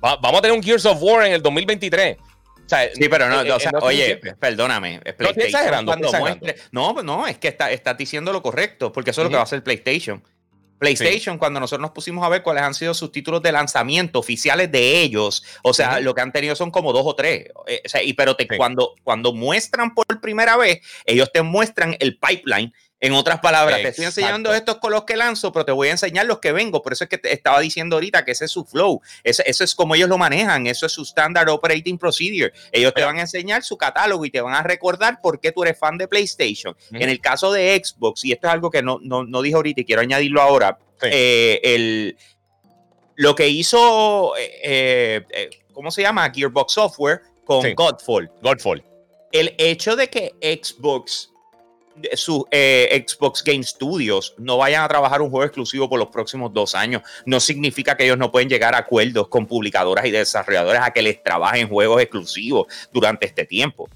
vamos 0.00 0.38
a 0.38 0.42
tener 0.42 0.56
un 0.56 0.62
Gears 0.62 0.84
of 0.86 0.98
War 1.00 1.26
en 1.26 1.32
el 1.32 1.42
2023. 1.42 2.16
sí, 2.66 3.08
pero 3.08 3.28
no, 3.28 3.54
o 3.54 3.60
sea, 3.60 3.72
oye, 3.80 4.20
perdóname. 4.38 5.00
No, 5.18 5.28
estoy 5.28 5.44
exagerando, 5.44 5.96
no, 6.72 7.02
no, 7.02 7.26
es 7.26 7.38
que 7.38 7.48
está, 7.48 7.70
está 7.70 7.94
diciendo 7.94 8.32
lo 8.32 8.42
correcto, 8.42 8.92
porque 8.92 9.10
eso 9.10 9.22
es 9.22 9.24
lo 9.24 9.30
que 9.30 9.36
va 9.36 9.42
a 9.42 9.44
hacer 9.44 9.62
PlayStation. 9.62 10.22
PlayStation, 10.78 11.38
cuando 11.38 11.60
nosotros 11.60 11.82
nos 11.82 11.92
pusimos 11.92 12.24
a 12.24 12.28
ver 12.28 12.42
cuáles 12.42 12.62
han 12.62 12.74
sido 12.74 12.94
sus 12.94 13.12
títulos 13.12 13.42
de 13.42 13.52
lanzamiento 13.52 14.18
oficiales 14.18 14.70
de 14.70 15.02
ellos, 15.02 15.44
o 15.62 15.72
sea, 15.72 16.00
lo 16.00 16.14
que 16.14 16.20
han 16.20 16.32
tenido 16.32 16.54
son 16.56 16.70
como 16.70 16.92
dos 16.92 17.04
o 17.06 17.14
tres. 17.14 17.46
Eh, 17.66 17.82
o 17.84 17.88
sea, 17.88 18.02
y, 18.02 18.12
pero 18.12 18.36
te, 18.36 18.46
cuando, 18.48 18.94
cuando 19.02 19.32
muestran 19.32 19.94
por 19.94 20.06
primera 20.20 20.56
vez, 20.56 20.80
ellos 21.04 21.30
te 21.32 21.42
muestran 21.42 21.96
el 22.00 22.18
pipeline 22.18 22.72
en 23.04 23.12
otras 23.12 23.40
palabras, 23.40 23.82
te 23.82 23.88
estoy 23.88 24.06
enseñando 24.06 24.54
estos 24.54 24.78
con 24.78 24.90
los 24.90 25.04
que 25.04 25.14
lanzo, 25.14 25.52
pero 25.52 25.66
te 25.66 25.72
voy 25.72 25.88
a 25.88 25.90
enseñar 25.90 26.24
los 26.24 26.38
que 26.38 26.52
vengo. 26.52 26.82
Por 26.82 26.94
eso 26.94 27.04
es 27.04 27.10
que 27.10 27.18
te 27.18 27.34
estaba 27.34 27.60
diciendo 27.60 27.96
ahorita 27.96 28.24
que 28.24 28.32
ese 28.32 28.46
es 28.46 28.50
su 28.50 28.64
flow. 28.64 29.02
Ese, 29.22 29.42
eso 29.46 29.62
es 29.62 29.74
como 29.74 29.94
ellos 29.94 30.08
lo 30.08 30.16
manejan. 30.16 30.66
Eso 30.66 30.86
es 30.86 30.92
su 30.92 31.02
standard 31.02 31.50
operating 31.50 31.98
procedure. 31.98 32.50
Ellos 32.72 32.94
te 32.94 33.04
van 33.04 33.18
a 33.18 33.20
enseñar 33.20 33.62
su 33.62 33.76
catálogo 33.76 34.24
y 34.24 34.30
te 34.30 34.40
van 34.40 34.54
a 34.54 34.62
recordar 34.62 35.20
por 35.20 35.38
qué 35.38 35.52
tú 35.52 35.64
eres 35.64 35.78
fan 35.78 35.98
de 35.98 36.08
PlayStation. 36.08 36.74
En 36.92 37.10
el 37.10 37.20
caso 37.20 37.52
de 37.52 37.78
Xbox, 37.84 38.24
y 38.24 38.32
esto 38.32 38.46
es 38.46 38.54
algo 38.54 38.70
que 38.70 38.80
no, 38.80 38.98
no, 39.02 39.22
no 39.22 39.42
dije 39.42 39.56
ahorita 39.56 39.82
y 39.82 39.84
quiero 39.84 40.00
añadirlo 40.00 40.40
ahora, 40.40 40.78
eh, 41.02 41.60
el, 41.62 42.16
lo 43.16 43.34
que 43.34 43.48
hizo, 43.48 44.34
eh, 44.38 45.26
eh, 45.30 45.50
¿cómo 45.74 45.90
se 45.90 46.00
llama? 46.00 46.30
Gearbox 46.34 46.72
Software 46.72 47.20
con 47.44 47.74
Godfall. 47.74 48.30
Godfall. 48.40 48.82
El 49.30 49.54
hecho 49.58 49.94
de 49.94 50.08
que 50.08 50.32
Xbox 50.40 51.33
sus 52.14 52.44
eh, 52.50 53.04
Xbox 53.06 53.42
Game 53.42 53.62
Studios 53.62 54.34
no 54.38 54.58
vayan 54.58 54.82
a 54.82 54.88
trabajar 54.88 55.22
un 55.22 55.30
juego 55.30 55.44
exclusivo 55.44 55.88
por 55.88 55.98
los 55.98 56.08
próximos 56.08 56.52
dos 56.52 56.74
años, 56.74 57.02
no 57.26 57.40
significa 57.40 57.96
que 57.96 58.04
ellos 58.04 58.18
no 58.18 58.30
pueden 58.30 58.48
llegar 58.48 58.74
a 58.74 58.78
acuerdos 58.78 59.28
con 59.28 59.46
publicadoras 59.46 60.04
y 60.06 60.10
desarrolladores 60.10 60.82
a 60.82 60.90
que 60.90 61.02
les 61.02 61.22
trabajen 61.22 61.68
juegos 61.68 62.00
exclusivos 62.00 62.66
durante 62.92 63.26
este 63.26 63.44
tiempo. 63.44 63.88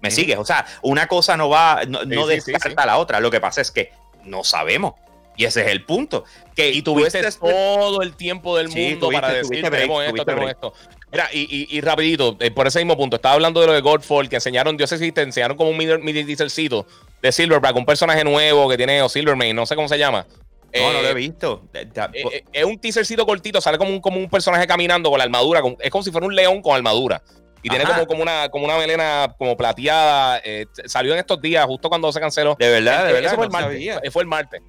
¿Me 0.00 0.10
sigues? 0.10 0.36
O 0.36 0.44
sea, 0.44 0.66
una 0.82 1.06
cosa 1.06 1.36
no 1.36 1.48
va, 1.48 1.82
no, 1.86 2.26
descarta 2.26 2.84
la 2.84 2.98
otra. 2.98 3.20
Lo 3.20 3.30
que 3.30 3.40
pasa 3.40 3.60
es 3.60 3.70
que 3.70 3.92
no 4.24 4.42
sabemos. 4.42 4.94
Y 5.36 5.44
ese 5.44 5.62
es 5.62 5.68
el 5.68 5.84
punto. 5.84 6.24
Que 6.54 6.70
y 6.70 6.82
tuviste 6.82 7.22
todo 7.32 8.02
el 8.02 8.14
tiempo 8.16 8.56
del 8.56 8.68
mundo 8.68 9.10
para 9.10 9.32
decir, 9.32 9.62
tenemos 9.62 10.04
esto, 10.04 10.24
tenemos 10.24 10.50
esto. 10.50 10.74
Mira, 11.10 11.28
y, 11.30 11.76
y, 11.76 11.80
rapidito, 11.82 12.38
eh, 12.40 12.50
por 12.50 12.66
ese 12.66 12.78
mismo 12.78 12.96
punto, 12.96 13.16
estaba 13.16 13.34
hablando 13.34 13.60
de 13.60 13.66
lo 13.66 13.74
de 13.74 13.82
Godfall, 13.82 14.30
que 14.30 14.36
enseñaron, 14.36 14.78
yo 14.78 14.86
sé 14.86 14.96
si 14.96 15.12
te 15.12 15.20
enseñaron 15.20 15.58
como 15.58 15.68
un 15.68 15.76
mini 15.76 16.22
dieselcito 16.22 16.86
de 17.20 17.30
Silverback, 17.30 17.76
un 17.76 17.84
personaje 17.84 18.24
nuevo 18.24 18.66
que 18.66 18.78
tiene, 18.78 19.02
o 19.02 19.10
Silvermane, 19.10 19.52
no 19.52 19.66
sé 19.66 19.76
cómo 19.76 19.88
se 19.88 19.98
llama. 19.98 20.26
No, 20.74 20.90
no 20.90 21.02
lo 21.02 21.08
he 21.08 21.10
eh, 21.10 21.14
visto. 21.14 21.68
Eh, 21.74 22.44
es 22.50 22.64
un 22.64 22.78
teasercito 22.78 23.26
cortito, 23.26 23.60
sale 23.60 23.76
como 23.76 23.90
un, 23.90 24.00
como 24.00 24.18
un 24.18 24.30
personaje 24.30 24.66
caminando 24.66 25.10
con 25.10 25.18
la 25.18 25.24
armadura, 25.24 25.60
es 25.80 25.90
como 25.90 26.02
si 26.02 26.10
fuera 26.10 26.26
un 26.26 26.34
león 26.34 26.62
con 26.62 26.74
armadura. 26.74 27.22
Y 27.62 27.68
tiene 27.68 27.84
como, 27.84 28.06
como, 28.06 28.22
una, 28.22 28.48
como 28.48 28.64
una 28.64 28.78
melena 28.78 29.34
como 29.36 29.54
plateada. 29.54 30.42
salió 30.86 31.12
en 31.12 31.18
estos 31.18 31.42
días, 31.42 31.66
justo 31.66 31.90
cuando 31.90 32.10
se 32.10 32.20
canceló. 32.20 32.56
De 32.58 32.70
verdad, 32.70 33.06
de 33.06 33.12
verdad. 33.12 33.34
fue, 33.34 33.44
el 33.44 33.50
martes, 33.50 34.12
fue 34.12 34.22
el 34.22 34.28
martes. 34.28 34.62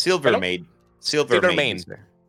Silvermane. 0.00 0.64
Silvermane. 0.98 1.76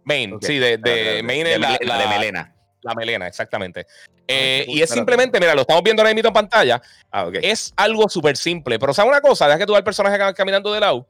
Main, 0.03 0.37
sí, 0.41 0.57
de, 0.57 0.77
de, 0.77 1.21
Main 1.23 1.45
la, 1.61 1.77
de 1.77 2.07
melena. 2.07 2.53
La 2.81 2.95
melena, 2.95 3.27
exactamente. 3.27 3.85
Eh, 4.27 4.65
y 4.67 4.81
es 4.81 4.89
simplemente, 4.89 5.39
mira, 5.39 5.53
lo 5.53 5.61
estamos 5.61 5.83
viendo 5.83 6.01
ahora 6.01 6.13
mismo 6.13 6.29
en 6.29 6.33
pantalla. 6.33 6.81
Ah, 7.11 7.29
es 7.41 7.71
algo 7.75 8.09
súper 8.09 8.35
simple. 8.35 8.79
Pero, 8.79 8.93
¿sabes 8.93 9.11
una 9.11 9.21
cosa? 9.21 9.45
Deja 9.45 9.59
que 9.59 9.65
tú 9.65 9.75
el 9.75 9.83
personaje 9.83 10.17
caminando 10.33 10.73
de 10.73 10.79
lado. 10.79 11.07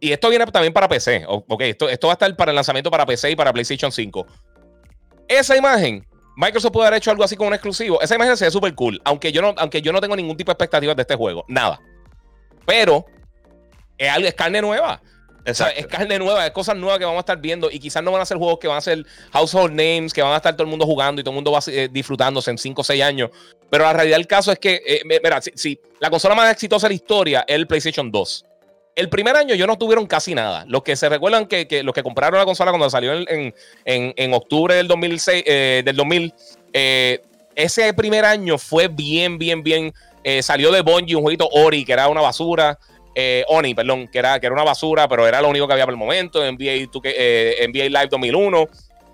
Y 0.00 0.10
esto 0.12 0.28
viene 0.28 0.44
también 0.46 0.72
para 0.72 0.88
PC. 0.88 1.24
Ok, 1.28 1.62
esto, 1.62 1.88
esto 1.88 2.08
va 2.08 2.14
a 2.14 2.14
estar 2.14 2.36
para 2.36 2.50
el 2.50 2.56
lanzamiento 2.56 2.90
para 2.90 3.06
PC 3.06 3.30
y 3.30 3.36
para 3.36 3.52
PlayStation 3.52 3.92
5. 3.92 4.26
Esa 5.28 5.56
imagen, 5.56 6.04
Microsoft 6.36 6.72
puede 6.72 6.88
haber 6.88 6.98
hecho 6.98 7.12
algo 7.12 7.22
así 7.22 7.36
como 7.36 7.48
un 7.48 7.54
exclusivo. 7.54 8.00
Esa 8.00 8.16
imagen 8.16 8.36
se 8.36 8.46
ve 8.46 8.50
súper 8.50 8.74
cool. 8.74 9.00
Aunque 9.04 9.30
yo, 9.30 9.40
no, 9.40 9.54
aunque 9.56 9.80
yo 9.80 9.92
no 9.92 10.00
tengo 10.00 10.16
ningún 10.16 10.36
tipo 10.36 10.50
de 10.50 10.54
expectativas 10.54 10.96
de 10.96 11.02
este 11.02 11.14
juego. 11.14 11.44
Nada. 11.46 11.80
Pero 12.66 13.04
es, 13.96 14.10
algo, 14.10 14.26
es 14.26 14.34
carne 14.34 14.60
nueva 14.60 15.00
es 15.44 15.86
carne 15.88 16.18
nueva, 16.18 16.46
es 16.46 16.52
cosas 16.52 16.76
nuevas 16.76 16.98
que 16.98 17.04
vamos 17.04 17.18
a 17.18 17.20
estar 17.20 17.38
viendo 17.40 17.70
y 17.70 17.78
quizás 17.78 18.02
no 18.02 18.12
van 18.12 18.22
a 18.22 18.26
ser 18.26 18.36
juegos 18.36 18.58
que 18.58 18.68
van 18.68 18.78
a 18.78 18.80
ser 18.80 19.04
household 19.32 19.72
names, 19.72 20.12
que 20.12 20.22
van 20.22 20.32
a 20.32 20.36
estar 20.36 20.54
todo 20.54 20.64
el 20.64 20.70
mundo 20.70 20.86
jugando 20.86 21.20
y 21.20 21.24
todo 21.24 21.32
el 21.32 21.36
mundo 21.36 21.52
va 21.52 21.60
eh, 21.66 21.88
disfrutándose 21.90 22.50
en 22.50 22.58
5 22.58 22.80
o 22.80 22.84
6 22.84 23.02
años. 23.02 23.30
Pero 23.70 23.84
la 23.84 23.92
realidad 23.92 24.16
del 24.16 24.26
caso 24.26 24.52
es 24.52 24.58
que, 24.58 24.82
eh, 24.86 25.02
mira, 25.04 25.40
si, 25.40 25.80
la 25.98 26.10
consola 26.10 26.34
más 26.34 26.52
exitosa 26.52 26.86
de 26.86 26.90
la 26.90 26.94
historia 26.94 27.44
es 27.46 27.56
el 27.56 27.66
PlayStation 27.66 28.10
2. 28.10 28.46
El 28.94 29.08
primer 29.08 29.36
año 29.36 29.54
ellos 29.54 29.66
no 29.66 29.78
tuvieron 29.78 30.06
casi 30.06 30.34
nada. 30.34 30.64
Los 30.68 30.82
que 30.82 30.96
se 30.96 31.08
recuerdan 31.08 31.46
que, 31.46 31.82
los 31.82 31.94
que 31.94 32.02
compraron 32.02 32.38
la 32.38 32.44
consola 32.44 32.70
cuando 32.72 32.90
salió 32.90 33.14
en, 33.14 33.54
en, 33.84 34.34
octubre 34.34 34.74
del 34.74 34.86
2006, 34.86 35.44
eh, 35.46 35.82
del 35.84 35.96
2000, 35.96 36.34
eh, 36.74 37.22
ese 37.54 37.92
primer 37.94 38.24
año 38.24 38.58
fue 38.58 38.88
bien, 38.88 39.38
bien, 39.38 39.62
bien. 39.62 39.94
Eh, 40.24 40.42
salió 40.42 40.70
de 40.70 40.82
Bungie 40.82 41.16
un 41.16 41.22
jueguito 41.22 41.48
Ori, 41.50 41.84
que 41.84 41.92
era 41.92 42.08
una 42.08 42.20
basura. 42.20 42.78
Oni, 43.48 43.74
perdón, 43.74 44.08
que 44.08 44.18
era, 44.18 44.40
que 44.40 44.46
era 44.46 44.54
una 44.54 44.64
basura, 44.64 45.08
pero 45.08 45.26
era 45.26 45.40
lo 45.40 45.48
único 45.48 45.66
que 45.66 45.72
había 45.74 45.84
por 45.84 45.94
el 45.94 45.98
momento. 45.98 46.40
NBA, 46.40 46.88
NBA 46.92 47.84
Live 47.88 48.08
2001. 48.10 48.66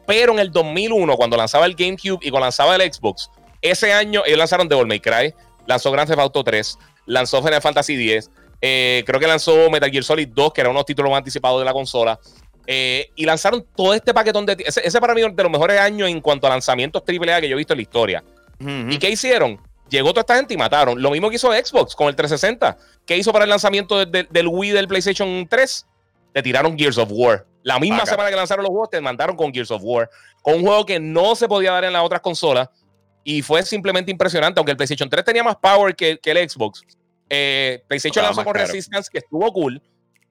Pero 0.07 0.33
en 0.33 0.39
el 0.39 0.51
2001, 0.51 1.17
cuando 1.17 1.37
lanzaba 1.37 1.67
el 1.67 1.75
GameCube 1.75 2.19
y 2.23 2.31
cuando 2.31 2.47
lanzaba 2.47 2.77
el 2.77 2.93
Xbox, 2.93 3.31
ese 3.61 3.93
año 3.93 4.23
ellos 4.25 4.39
lanzaron 4.39 4.69
Devil 4.69 4.87
May 4.87 5.01
Cry, 5.01 5.35
lanzó 5.67 5.91
Grand 5.91 6.09
Theft 6.09 6.21
Auto 6.21 6.43
3, 6.43 6.79
lanzó 7.07 7.43
Final 7.43 7.61
Fantasy 7.61 8.11
X, 8.13 8.31
eh, 8.61 9.03
creo 9.07 9.21
que 9.21 9.27
lanzó 9.27 9.71
Metal 9.71 9.91
Gear 9.91 10.05
Solid 10.05 10.29
2, 10.29 10.53
que 10.53 10.61
era 10.63 10.71
uno 10.71 10.79
de 10.79 10.81
los 10.81 10.87
títulos 10.87 11.11
más 11.11 11.19
anticipados 11.19 11.61
de 11.61 11.65
la 11.65 11.73
consola. 11.73 12.19
Eh, 12.67 13.11
y 13.17 13.25
lanzaron 13.25 13.65
todo 13.75 13.95
este 13.95 14.13
paquetón 14.13 14.45
de. 14.45 14.57
Ese, 14.67 15.01
para 15.01 15.15
mí 15.15 15.23
es 15.23 15.35
de 15.35 15.43
los 15.43 15.53
mejores 15.53 15.81
años 15.81 16.09
en 16.09 16.21
cuanto 16.21 16.47
a 16.47 16.51
lanzamientos 16.51 17.03
AAA 17.07 17.41
que 17.41 17.49
yo 17.49 17.55
he 17.55 17.59
visto 17.59 17.73
en 17.73 17.79
la 17.79 17.83
historia. 17.83 18.25
¿Y 18.61 18.99
qué 18.99 19.11
hicieron? 19.11 19.61
Llegó 19.89 20.11
toda 20.11 20.21
esta 20.21 20.37
gente 20.37 20.55
y 20.55 20.57
mataron. 20.57 21.01
Lo 21.01 21.11
mismo 21.11 21.31
que 21.31 21.37
hizo 21.37 21.53
Xbox 21.53 21.95
con 21.95 22.09
el 22.09 22.17
360. 22.17 22.77
¿Qué 23.07 23.17
hizo 23.17 23.33
para 23.33 23.45
el 23.45 23.51
lanzamiento 23.51 24.05
del 24.05 24.49
Wii 24.49 24.71
del 24.73 24.89
PlayStation 24.89 25.47
3? 25.49 25.87
Te 26.35 26.43
tiraron 26.43 26.79
Gears 26.79 26.99
of 26.99 27.09
War. 27.11 27.47
La 27.63 27.79
misma 27.79 28.07
semana 28.07 28.31
que 28.31 28.37
lanzaron 28.37 28.63
los 28.63 28.71
juegos, 28.71 28.91
te 28.91 29.01
mandaron 29.01 29.37
con 29.37 29.53
Gears 29.53 29.71
of 29.71 29.83
War. 29.85 30.11
Con 30.43 30.55
un 30.55 30.63
juego 30.63 30.85
que 30.85 31.01
no 31.01 31.35
se 31.35 31.49
podía 31.49 31.73
dar 31.73 31.85
en 31.85 31.93
las 31.93 32.03
otras 32.03 32.21
consolas. 32.21 32.69
Y 33.25 33.43
fue 33.43 33.63
simplemente 33.63 34.11
impresionante. 34.11 34.61
Aunque 34.61 34.73
el 34.73 34.77
PlayStation 34.77 35.09
3 35.09 35.25
tenía 35.25 35.43
más 35.43 35.57
power 35.57 35.95
que, 35.95 36.19
que 36.19 36.31
el 36.31 36.49
Xbox. 36.49 36.83
Eh, 37.31 37.83
PlayStation 37.87 38.25
lanzó 38.25 38.45
con 38.45 38.55
Resistance, 38.55 39.09
que 39.11 39.19
estuvo 39.19 39.53
cool, 39.53 39.83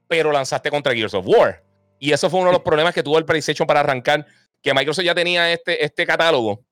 pero 0.08 0.32
lanzaste 0.32 0.70
contra 0.70 0.94
Gears 0.94 1.14
of 1.14 1.26
War. 1.28 1.64
Y 2.00 2.12
eso 2.12 2.30
fue 2.30 2.40
uno 2.40 2.50
de 2.50 2.54
los 2.54 2.62
problemas 2.64 2.94
que 2.94 3.04
tuvo 3.04 3.18
el 3.18 3.26
PlayStation 3.26 3.68
para 3.68 3.82
arrancar, 3.82 4.26
que 4.62 4.74
Microsoft 4.74 5.06
ya 5.06 5.16
tenía 5.16 5.52
este, 5.52 5.84
este 5.84 6.06
catálogo, 6.06 6.64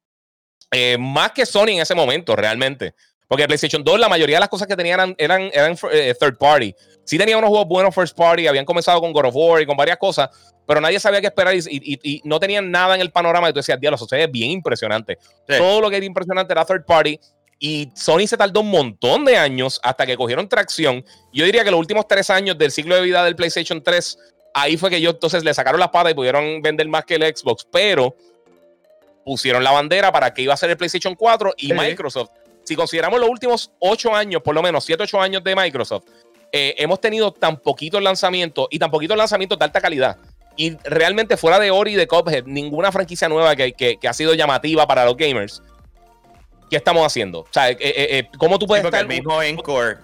eh, 0.71 0.97
más 0.99 1.31
que 1.31 1.45
Sony 1.45 1.69
en 1.69 1.81
ese 1.81 1.95
momento, 1.95 2.35
realmente. 2.35 2.93
Porque 3.27 3.45
PlayStation 3.45 3.83
2, 3.83 3.99
la 3.99 4.09
mayoría 4.09 4.35
de 4.35 4.41
las 4.41 4.49
cosas 4.49 4.67
que 4.67 4.75
tenían 4.75 5.15
eran, 5.17 5.49
eran, 5.53 5.77
eh, 5.91 6.13
third 6.19 6.37
party. 6.37 6.75
Sí 7.03 7.17
tenía 7.17 7.37
unos 7.37 7.49
juegos 7.49 7.67
buenos 7.67 7.93
first 7.93 8.15
party, 8.15 8.47
habían 8.47 8.65
comenzado 8.65 8.99
con 9.01 9.11
God 9.13 9.25
of 9.25 9.35
War 9.35 9.61
y 9.61 9.65
con 9.65 9.77
varias 9.77 9.97
cosas, 9.97 10.29
pero 10.67 10.81
nadie 10.81 10.99
sabía 10.99 11.21
qué 11.21 11.27
esperar 11.27 11.55
y, 11.55 12.21
no 12.23 12.39
tenían 12.39 12.69
nada 12.69 12.95
en 12.95 13.01
el 13.01 13.11
panorama. 13.11 13.49
Y 13.49 13.53
tú 13.53 13.59
decías, 13.59 13.79
diablo, 13.79 13.95
eso 13.95 14.07
es 14.09 14.31
bien 14.31 14.51
impresionante. 14.51 15.17
Todo 15.47 15.81
lo 15.81 15.89
que 15.89 15.97
era 15.97 16.05
impresionante 16.05 16.53
era 16.53 16.65
third 16.65 16.85
party 16.85 17.19
y 17.59 17.89
Sony 17.95 18.27
se 18.27 18.37
tardó 18.37 18.61
un 18.61 18.69
montón 18.69 19.25
de 19.25 19.37
años 19.37 19.79
hasta 19.81 20.05
que 20.05 20.17
cogieron 20.17 20.47
tracción. 20.47 21.03
Yo 21.31 21.45
diría 21.45 21.63
que 21.63 21.71
los 21.71 21.79
últimos 21.79 22.07
tres 22.07 22.29
años 22.29 22.57
del 22.57 22.71
ciclo 22.71 22.95
de 22.95 23.01
vida 23.01 23.23
del 23.23 23.35
PlayStation 23.35 23.81
3, 23.81 24.19
ahí 24.53 24.77
fue 24.77 24.89
que 24.89 24.97
ellos 24.97 25.13
entonces 25.13 25.43
le 25.43 25.53
sacaron 25.53 25.79
la 25.79 25.87
espada 25.87 26.11
y 26.11 26.13
pudieron 26.13 26.61
vender 26.61 26.87
más 26.87 27.05
que 27.05 27.15
el 27.15 27.23
Xbox, 27.35 27.65
pero 27.71 28.15
pusieron 29.25 29.63
la 29.63 29.71
bandera 29.71 30.11
para 30.11 30.33
que 30.33 30.43
iba 30.43 30.53
a 30.53 30.57
ser 30.57 30.69
el 30.69 30.77
PlayStation 30.77 31.15
4 31.15 31.55
y 31.57 31.73
Microsoft. 31.73 32.29
Si 32.63 32.75
consideramos 32.75 33.19
los 33.19 33.29
últimos 33.29 33.71
ocho 33.79 34.15
años, 34.15 34.41
por 34.41 34.55
lo 34.55 34.63
menos 34.63 34.85
siete, 34.85 35.03
ocho 35.03 35.19
años 35.19 35.43
de 35.43 35.55
Microsoft, 35.55 36.05
eh, 36.51 36.75
hemos 36.77 37.01
tenido 37.01 37.33
tan 37.33 37.57
poquitos 37.57 38.01
lanzamientos 38.01 38.67
y 38.71 38.79
tan 38.79 38.89
poquitos 38.89 39.17
lanzamientos 39.17 39.59
de 39.59 39.65
alta 39.65 39.81
calidad. 39.81 40.17
Y 40.55 40.77
realmente 40.85 41.35
fuera 41.35 41.59
de 41.59 41.69
Ori 41.69 41.93
y 41.93 41.95
de 41.95 42.07
Cuphead, 42.07 42.45
ninguna 42.45 42.91
franquicia 42.91 43.27
nueva 43.27 43.55
que, 43.55 43.73
que 43.73 44.07
ha 44.07 44.13
sido 44.13 44.33
llamativa 44.33 44.87
para 44.87 45.03
los 45.03 45.17
gamers 45.17 45.61
¿qué 46.69 46.77
estamos 46.77 47.05
haciendo? 47.05 47.41
O 47.41 47.47
sea, 47.51 47.69
eh, 47.69 47.77
eh, 47.79 48.29
¿cómo 48.37 48.59
tú 48.59 48.67
puedes 48.67 48.83
estar...? 48.85 49.01
El 49.01 49.07
mismo 49.07 49.41
Encore 49.41 49.97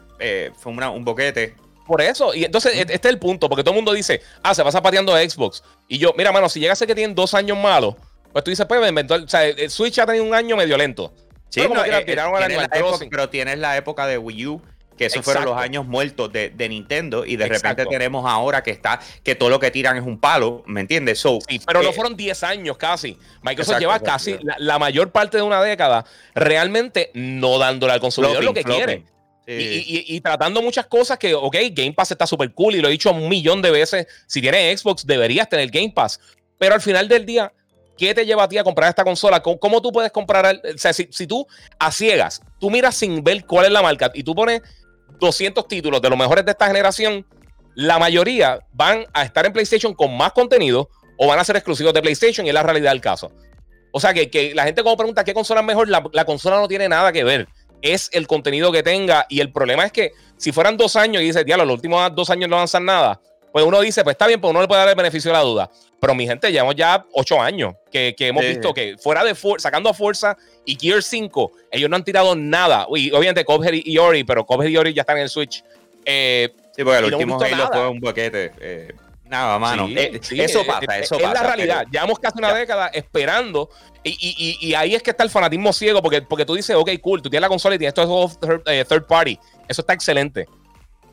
fue 0.58 0.72
un 0.72 1.06
boquete. 1.06 1.56
Por 1.88 2.02
eso, 2.02 2.34
y 2.34 2.46
entonces 2.46 2.74
este 2.78 2.94
es 2.94 3.06
el 3.06 3.20
punto, 3.20 3.50
porque 3.50 3.64
todo 3.64 3.74
el 3.74 3.78
mundo 3.78 3.92
dice, 3.92 4.22
ah, 4.44 4.54
se 4.54 4.64
pasa 4.64 4.82
pateando 4.82 5.14
a 5.14 5.20
Xbox. 5.20 5.64
Y 5.88 5.98
yo, 5.98 6.14
mira, 6.16 6.32
mano, 6.32 6.48
si 6.48 6.60
llega 6.60 6.74
a 6.74 6.76
ser 6.76 6.88
que 6.88 6.96
tienen 6.96 7.16
dos 7.16 7.34
años 7.34 7.58
malos, 7.58 7.96
pues 8.32 8.44
tú 8.44 8.52
dices, 8.52 8.66
pues, 8.68 9.12
o 9.12 9.28
sea, 9.28 9.46
el 9.46 9.70
Switch 9.70 10.00
ha 10.00 10.06
tenido 10.06 10.24
un 10.24 10.34
año 10.34 10.56
medio 10.56 10.78
lento. 10.78 11.14
Sí, 11.50 11.62
pero, 12.06 12.24
no, 12.24 13.00
pero 13.10 13.30
tienes 13.30 13.60
la 13.60 13.76
época 13.76 14.08
de 14.08 14.18
Wii 14.18 14.48
U 14.48 14.62
que 14.98 15.08
esos 15.08 15.26
fueron 15.26 15.46
los 15.46 15.58
años 15.58 15.86
muertos 15.86 16.32
de, 16.32 16.70
Nintendo 16.70 17.26
y 17.26 17.36
de 17.36 17.48
repente 17.48 17.86
tenemos 17.88 18.30
ahora 18.30 18.62
que 18.62 18.72
está 18.72 19.00
que 19.24 19.36
todo 19.36 19.50
lo 19.50 19.60
que 19.60 19.72
tiran 19.72 19.98
es 19.98 20.04
un 20.04 20.20
palo, 20.20 20.64
¿me 20.68 20.82
entiendes? 20.82 21.20
sí, 21.20 21.60
pero 21.66 21.82
no 21.82 21.90
eh, 21.90 21.94
fueron 21.94 22.16
10 22.16 22.44
años 22.44 22.78
casi. 22.78 23.18
Microsoft 23.42 23.80
lleva 23.80 24.00
casi 24.00 24.38
la, 24.58 24.78
mayor 24.80 25.12
parte 25.12 25.38
de 25.38 25.44
una 25.44 25.62
década 25.62 26.06
realmente 26.36 27.12
no 27.14 27.58
dándole 27.58 27.94
al 27.94 28.00
consumidor 28.00 28.44
lo 28.44 28.54
que 28.54 28.64
quiere. 28.64 29.06
Y, 29.48 30.22
tratando 30.22 30.62
muchas 30.62 30.86
cosas 30.86 31.18
que, 31.18 31.34
ok, 31.34 31.56
Game 31.72 31.94
Pass 31.94 32.12
está 32.12 32.28
súper 32.28 32.54
cool 32.54 32.76
y 32.76 32.80
lo 32.80 32.88
he 32.88 32.92
dicho 32.92 33.12
un 33.12 33.28
millón 33.28 33.62
de 33.62 33.72
veces. 33.72 34.08
Si 34.28 34.40
tienes 34.40 34.80
Xbox, 34.80 35.06
deberías 35.06 35.50
tener 35.50 35.70
Game 35.70 35.92
Pass. 35.94 36.20
Pero 36.58 36.76
al 36.76 36.82
final 36.82 37.08
del 37.08 37.26
día, 37.26 37.52
¿qué 38.02 38.16
te 38.16 38.26
lleva 38.26 38.46
a 38.46 38.50
ti 38.50 38.58
a 38.58 38.64
comprar 38.64 38.90
esta 38.90 39.04
consola? 39.04 39.44
¿Cómo, 39.44 39.80
tú 39.80 39.92
puedes 39.92 40.12
comprar? 40.12 40.60
o 40.74 40.78
sea, 40.80 40.92
si, 40.92 41.28
tú 41.28 41.46
a 41.78 41.92
ciegas, 41.92 42.42
tú 42.60 42.72
miras 42.72 42.96
sin 42.96 43.24
ver 43.24 43.46
cuál 43.46 43.68
es 43.68 43.72
la 43.72 43.84
marca 43.84 44.10
y 44.16 44.24
tú 44.24 44.34
pones 44.34 44.64
200 45.20 45.68
títulos 45.68 46.02
de 46.02 46.10
los 46.10 46.18
mejores 46.18 46.44
de 46.44 46.50
esta 46.50 46.66
generación, 46.66 47.24
la 47.76 48.00
mayoría 48.00 48.60
van 48.74 49.06
a 49.14 49.22
estar 49.22 49.46
en 49.46 49.54
PlayStation 49.54 49.94
con 49.94 50.18
más 50.18 50.32
contenido 50.32 50.90
o 51.16 51.28
van 51.28 51.38
a 51.38 51.44
ser 51.44 51.58
exclusivos 51.58 51.94
de 51.94 52.02
PlayStation 52.02 52.44
y 52.44 52.50
es 52.50 52.56
la 52.56 52.64
realidad 52.64 52.90
del 52.90 53.02
caso. 53.02 53.32
O 53.92 54.00
sea 54.00 54.16
que, 54.16 54.52
la 54.56 54.64
gente 54.64 54.82
como 54.82 54.98
pregunta 54.98 55.24
qué 55.24 55.36
consola 55.36 55.62
es 55.62 55.68
mejor, 55.68 55.88
la, 55.88 56.26
consola 56.26 56.56
no 56.60 56.68
tiene 56.68 56.90
nada 56.90 57.12
que 57.12 57.24
ver. 57.24 57.48
Es 57.84 58.10
el 58.14 58.26
contenido 58.26 58.72
que 58.72 58.82
tenga 58.82 59.28
y 59.30 59.42
el 59.42 59.52
problema 59.52 59.86
es 59.86 59.92
que 59.92 60.12
si 60.38 60.52
fueran 60.52 60.76
dos 60.76 60.96
años 60.96 61.22
y 61.22 61.26
dice, 61.26 61.44
diablo, 61.44 61.66
los 61.66 61.76
últimos 61.76 62.16
dos 62.16 62.32
años 62.32 62.50
no 62.50 62.56
avanzan 62.56 62.84
nada, 62.84 63.22
pues 63.52 63.66
uno 63.66 63.82
dice, 63.82 64.04
pues 64.04 64.14
está 64.14 64.28
bien, 64.28 64.40
pues 64.40 64.52
uno 64.52 64.62
le 64.62 64.68
puede 64.68 64.80
dar 64.80 64.90
el 64.90 64.96
beneficio 64.96 65.32
de 65.32 65.38
la 65.38 65.44
duda. 65.44 65.70
Pero 66.00 66.16
mi 66.16 66.26
gente, 66.26 66.52
llevamos 66.52 66.76
ya 66.76 67.06
ocho 67.14 67.40
años 67.40 67.76
que, 67.92 68.16
hemos 68.18 68.44
visto 68.44 68.74
que 68.74 68.96
fuera 68.98 69.24
de 69.24 69.36
sacando 69.58 69.90
a 69.90 69.94
fuerza 69.94 70.36
y 70.66 70.76
Gear 70.76 71.04
5, 71.04 71.52
ellos 71.72 71.90
no 71.90 71.96
han 71.96 72.04
tirado 72.04 72.36
nada. 72.36 72.88
Y 72.96 73.12
obviamente 73.12 73.46
Cuphead 73.46 73.74
y 73.74 73.98
Ori, 73.98 74.24
pero 74.24 74.46
Cuphead 74.46 74.70
y 74.70 74.78
Ori 74.78 74.94
ya 74.94 75.02
están 75.02 75.18
en 75.18 75.24
el 75.24 75.30
Switch. 75.30 75.64
Eh, 76.06 76.50
sí, 76.76 76.84
porque 76.84 77.00
el 77.00 77.14
último 77.14 77.40
Halo 77.40 77.68
fue 77.68 77.88
un 77.90 78.00
boquete. 78.00 78.52
Eh, 78.60 78.94
nada, 79.26 79.60
mano. 79.60 79.88
Eh, 79.90 80.20
eso 80.32 80.66
pasa, 80.66 80.98
eso 80.98 81.18
pasa. 81.18 81.28
Es 81.28 81.34
la 81.34 81.44
realidad. 81.44 81.86
Llevamos 81.92 82.18
casi 82.20 82.40
una 82.40 82.54
década 82.54 82.88
esperando. 82.88 83.70
Y, 84.04 84.58
y, 84.60 84.74
ahí 84.74 84.96
es 84.96 85.04
que 85.04 85.12
está 85.12 85.24
el 85.24 85.30
fanatismo 85.30 85.72
ciego, 85.72 86.02
porque, 86.02 86.24
porque 86.24 86.44
tú 86.44 86.56
dices, 86.56 86.76
ok, 86.76 86.90
cool, 87.02 87.22
tú 87.22 87.30
tienes 87.30 87.44
la 87.44 87.50
consola 87.50 87.76
y 87.76 87.78
tienes 87.78 87.92
estos 87.92 88.08
juegos 88.08 88.40
third 88.40 89.06
party. 89.06 89.38
Eso 89.68 89.82
está 89.82 89.94
excelente. 89.94 90.48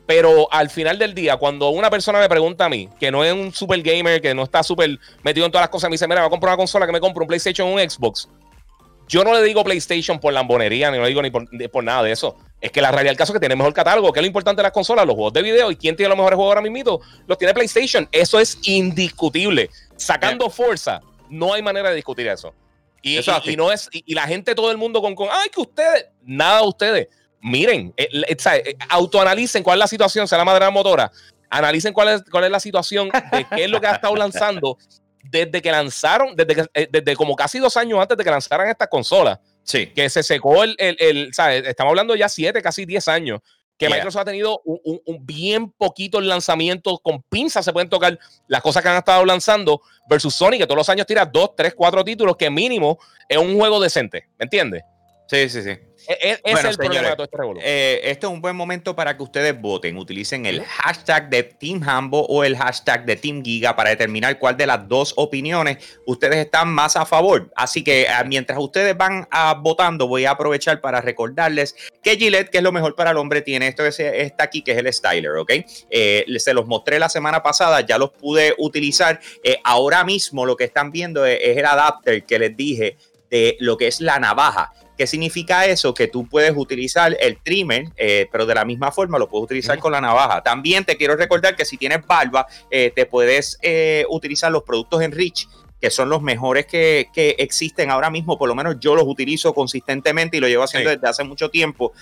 Pero 0.09 0.51
al 0.51 0.71
final 0.71 0.97
del 0.97 1.13
día, 1.13 1.37
cuando 1.37 1.69
una 1.69 1.87
persona 1.91 2.17
me 2.17 2.27
pregunta 2.27 2.65
a 2.65 2.69
mí, 2.69 2.89
que 2.99 3.11
no 3.11 3.23
es 3.23 3.31
un 3.31 3.53
super 3.53 3.79
gamer, 3.83 4.19
que 4.19 4.33
no 4.33 4.41
está 4.41 4.63
súper 4.63 4.97
metido 5.21 5.45
en 5.45 5.51
todas 5.51 5.61
las 5.61 5.69
cosas, 5.69 5.87
me 5.87 5.93
dice, 5.93 6.07
mira, 6.07 6.21
voy 6.21 6.29
a 6.29 6.29
comprar 6.31 6.53
una 6.53 6.57
consola 6.57 6.87
que 6.87 6.91
me 6.91 6.99
compre 6.99 7.21
un 7.21 7.27
PlayStation 7.27 7.67
o 7.67 7.73
un 7.73 7.79
Xbox. 7.79 8.27
Yo 9.07 9.23
no 9.23 9.35
le 9.35 9.43
digo 9.43 9.63
PlayStation 9.63 10.19
por 10.19 10.33
lambonería, 10.33 10.89
ni 10.89 10.97
lo 10.97 11.05
digo 11.05 11.21
ni 11.21 11.29
por, 11.29 11.83
nada 11.83 12.01
de 12.01 12.11
eso. 12.11 12.35
Es 12.59 12.71
que 12.71 12.81
la 12.81 12.89
realidad 12.89 13.11
del 13.11 13.17
caso 13.17 13.33
es 13.33 13.35
que 13.35 13.39
tiene 13.39 13.55
mejor 13.55 13.71
catálogo. 13.71 14.11
que 14.11 14.19
es 14.19 14.23
lo 14.23 14.27
importante 14.27 14.61
de 14.61 14.63
las 14.63 14.71
consolas? 14.71 15.05
Los 15.05 15.13
juegos 15.13 15.33
de 15.33 15.43
video. 15.43 15.69
¿Y 15.69 15.75
quién 15.75 15.95
tiene 15.95 16.09
los 16.09 16.17
mejores 16.17 16.37
juegos 16.37 16.55
ahora 16.55 16.67
mismo? 16.67 16.99
Los 17.27 17.37
tiene 17.37 17.53
PlayStation. 17.53 18.09
Eso 18.11 18.39
es 18.39 18.57
indiscutible. 18.63 19.69
Sacando 19.95 20.49
fuerza, 20.49 21.01
no 21.29 21.53
hay 21.53 21.61
manera 21.61 21.91
de 21.91 21.95
discutir 21.95 22.27
eso. 22.27 22.51
Y, 23.03 23.19
y, 23.19 23.55
no 23.55 23.71
es, 23.71 23.87
y, 23.91 24.15
la 24.15 24.23
gente, 24.23 24.55
todo 24.55 24.71
el 24.71 24.77
mundo 24.79 25.03
con, 25.03 25.13
con, 25.13 25.29
ay, 25.31 25.49
que 25.53 25.61
ustedes, 25.61 26.07
nada 26.23 26.61
de 26.61 26.67
ustedes 26.67 27.07
miren, 27.41 27.93
eh, 27.97 28.09
eh, 28.11 28.37
eh, 28.55 28.75
autoanalicen 28.89 29.63
cuál 29.63 29.77
es 29.77 29.79
la 29.79 29.87
situación, 29.87 30.27
sea 30.27 30.37
la 30.37 30.45
madera 30.45 30.69
motora, 30.69 31.11
analicen 31.49 31.93
cuál 31.93 32.09
es, 32.09 32.23
cuál 32.29 32.45
es 32.45 32.51
la 32.51 32.59
situación 32.59 33.09
de 33.09 33.45
qué 33.55 33.63
es 33.65 33.69
lo 33.69 33.79
que 33.81 33.87
ha 33.87 33.95
estado 33.95 34.15
lanzando 34.15 34.77
desde 35.23 35.61
que 35.61 35.71
lanzaron, 35.71 36.35
desde, 36.35 36.67
desde 36.91 37.15
como 37.15 37.35
casi 37.35 37.59
dos 37.59 37.75
años 37.77 37.99
antes 37.99 38.17
de 38.17 38.23
que 38.23 38.31
lanzaran 38.31 38.67
esta 38.69 38.87
consola. 38.87 39.39
Sí. 39.63 39.87
Que 39.87 40.09
se 40.09 40.23
secó 40.23 40.63
el, 40.63 40.75
el, 40.79 41.29
estamos 41.29 41.91
hablando 41.91 42.15
ya 42.15 42.27
siete, 42.29 42.61
casi 42.61 42.85
diez 42.85 43.07
años, 43.07 43.41
que 43.79 43.87
Microsoft 43.87 44.21
ha 44.23 44.25
tenido 44.25 44.61
un, 44.65 45.25
bien 45.25 45.71
poquito 45.71 46.19
lanzamientos 46.19 46.99
con 47.01 47.21
pinzas 47.23 47.63
se 47.63 47.71
pueden 47.71 47.87
tocar 47.89 48.19
las 48.47 48.61
cosas 48.61 48.83
que 48.83 48.89
han 48.89 48.97
estado 48.97 49.23
lanzando 49.23 49.81
versus 50.09 50.35
Sony, 50.35 50.57
que 50.57 50.65
todos 50.65 50.77
los 50.77 50.89
años 50.89 51.07
tira 51.07 51.25
dos, 51.25 51.55
tres, 51.55 51.73
cuatro 51.75 52.03
títulos, 52.03 52.35
que 52.35 52.49
mínimo 52.49 52.99
es 53.29 53.37
un 53.37 53.57
juego 53.57 53.79
decente, 53.79 54.27
¿me 54.37 54.43
entiendes? 54.43 54.83
Sí, 55.29 55.47
sí, 55.47 55.61
sí. 55.61 55.77
Es, 56.07 56.39
es 56.43 56.63
el 56.65 56.75
problema 56.75 57.09
de 57.09 57.15
todo 57.15 57.23
este 57.25 57.61
eh, 57.61 58.01
este 58.05 58.25
es 58.25 58.31
un 58.31 58.41
buen 58.41 58.55
momento 58.55 58.95
para 58.95 59.15
que 59.15 59.21
ustedes 59.21 59.59
voten. 59.61 59.95
Utilicen 59.95 60.47
el 60.47 60.63
hashtag 60.63 61.29
de 61.29 61.43
Team 61.43 61.87
Hambo 61.87 62.25
o 62.25 62.43
el 62.43 62.57
hashtag 62.57 63.05
de 63.05 63.15
Team 63.15 63.43
Giga 63.43 63.75
para 63.75 63.91
determinar 63.91 64.39
cuál 64.39 64.57
de 64.57 64.65
las 64.65 64.87
dos 64.87 65.13
opiniones 65.17 65.99
ustedes 66.07 66.37
están 66.37 66.69
más 66.69 66.95
a 66.95 67.05
favor. 67.05 67.51
Así 67.55 67.83
que 67.83 68.07
ah, 68.09 68.23
mientras 68.23 68.57
ustedes 68.57 68.97
van 68.97 69.27
a, 69.29 69.51
ah, 69.51 69.53
votando, 69.53 70.07
voy 70.07 70.25
a 70.25 70.31
aprovechar 70.31 70.81
para 70.81 70.99
recordarles 70.99 71.75
que 72.01 72.17
Gillette, 72.17 72.49
que 72.49 72.57
es 72.57 72.63
lo 72.63 72.71
mejor 72.71 72.95
para 72.95 73.11
el 73.11 73.17
hombre, 73.17 73.43
tiene 73.43 73.67
esto 73.67 73.83
que 73.83 74.23
está 74.23 74.45
aquí, 74.45 74.63
que 74.63 74.71
es 74.71 74.77
el 74.79 74.91
styler, 74.91 75.37
¿ok? 75.37 75.51
Eh, 75.91 76.25
se 76.39 76.55
los 76.55 76.65
mostré 76.65 76.97
la 76.97 77.09
semana 77.09 77.43
pasada, 77.43 77.81
ya 77.81 77.99
los 77.99 78.09
pude 78.09 78.55
utilizar. 78.57 79.19
Eh, 79.43 79.59
ahora 79.63 80.03
mismo 80.03 80.47
lo 80.47 80.55
que 80.55 80.63
están 80.63 80.91
viendo 80.91 81.23
es 81.23 81.55
el 81.55 81.65
adapter 81.65 82.23
que 82.23 82.39
les 82.39 82.57
dije 82.57 82.97
de 83.29 83.57
lo 83.59 83.77
que 83.77 83.87
es 83.87 84.01
la 84.01 84.19
navaja. 84.19 84.73
¿Qué 84.99 85.07
significa 85.07 85.65
eso? 85.65 85.93
Que 85.93 86.09
tú 86.09 86.27
puedes 86.27 86.51
utilizar 86.57 87.15
el 87.21 87.37
trimmer, 87.37 87.85
eh, 87.95 88.27
pero 88.33 88.45
de 88.45 88.53
la 88.53 88.65
misma 88.65 88.91
forma 88.91 89.17
lo 89.17 89.29
puedes 89.29 89.45
utilizar 89.45 89.79
con 89.79 89.93
la 89.93 90.01
navaja. 90.01 90.43
También 90.43 90.83
te 90.83 90.97
quiero 90.97 91.15
recordar 91.15 91.55
que 91.55 91.63
si 91.63 91.77
tienes 91.77 92.05
barba, 92.05 92.45
eh, 92.69 92.91
te 92.93 93.05
puedes 93.05 93.57
eh, 93.61 94.05
utilizar 94.09 94.51
los 94.51 94.63
productos 94.63 95.01
Enrich 95.01 95.47
que 95.79 95.89
son 95.89 96.09
los 96.09 96.21
mejores 96.21 96.65
que, 96.65 97.07
existen 97.37 97.89
ahora 97.89 98.09
mismo, 98.09 98.37
por 98.37 98.49
lo 98.49 98.55
menos 98.55 98.75
yo 98.81 98.93
los 98.95 99.05
utilizo 99.05 99.53
consistentemente 99.53 100.35
y 100.35 100.41
lo 100.41 100.49
llevo 100.49 100.63
haciendo 100.63 100.89
desde 100.89 101.07
hace 101.07 101.23
mucho 101.23 101.49
tiempo 101.49 101.93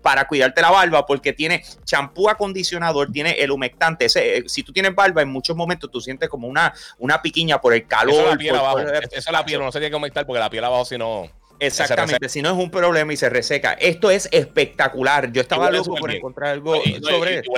para 0.00 0.26
cuidarte 0.26 0.62
la 0.62 0.70
barba, 0.70 1.04
porque 1.04 1.34
tiene 1.34 1.62
champú 1.84 2.30
acondicionador, 2.30 3.12
tiene 3.12 3.32
el 3.32 3.50
humectante. 3.50 4.08
si 4.08 4.62
tú 4.62 4.72
tienes 4.72 4.94
barba, 4.94 5.20
en 5.20 5.28
muchos 5.28 5.54
momentos 5.54 5.90
tú 5.90 6.00
sientes 6.00 6.30
como 6.30 6.48
una, 6.48 6.72
una 6.96 7.20
piquiña 7.20 7.60
por 7.60 7.74
el 7.74 7.86
calor. 7.86 8.14
Eso 8.14 8.22
es 8.22 8.30
la 8.30 8.38
piel 8.38 8.56
abajo. 8.56 8.78
Eso 8.78 9.32
la 9.32 9.44
piel, 9.44 9.60
no 9.60 9.70
se 9.70 9.80
tiene 9.80 9.90
que 9.90 9.96
humectar 9.96 10.24
porque 10.24 10.40
la 10.40 10.48
piel 10.48 10.64
abajo 10.64 10.86
si 10.86 10.96
no. 10.96 11.30
Exactamente, 11.66 12.28
si 12.28 12.42
no 12.42 12.50
es 12.50 12.56
un 12.56 12.70
problema 12.70 13.12
y 13.12 13.16
se 13.16 13.28
reseca. 13.28 13.72
Esto 13.74 14.10
es 14.10 14.28
espectacular. 14.32 15.32
Yo 15.32 15.40
estaba 15.40 15.70
loco 15.70 15.94
por 15.96 16.10
encontrar 16.10 16.50
algo 16.50 16.74
sobre 17.02 17.38
esto. 17.38 17.52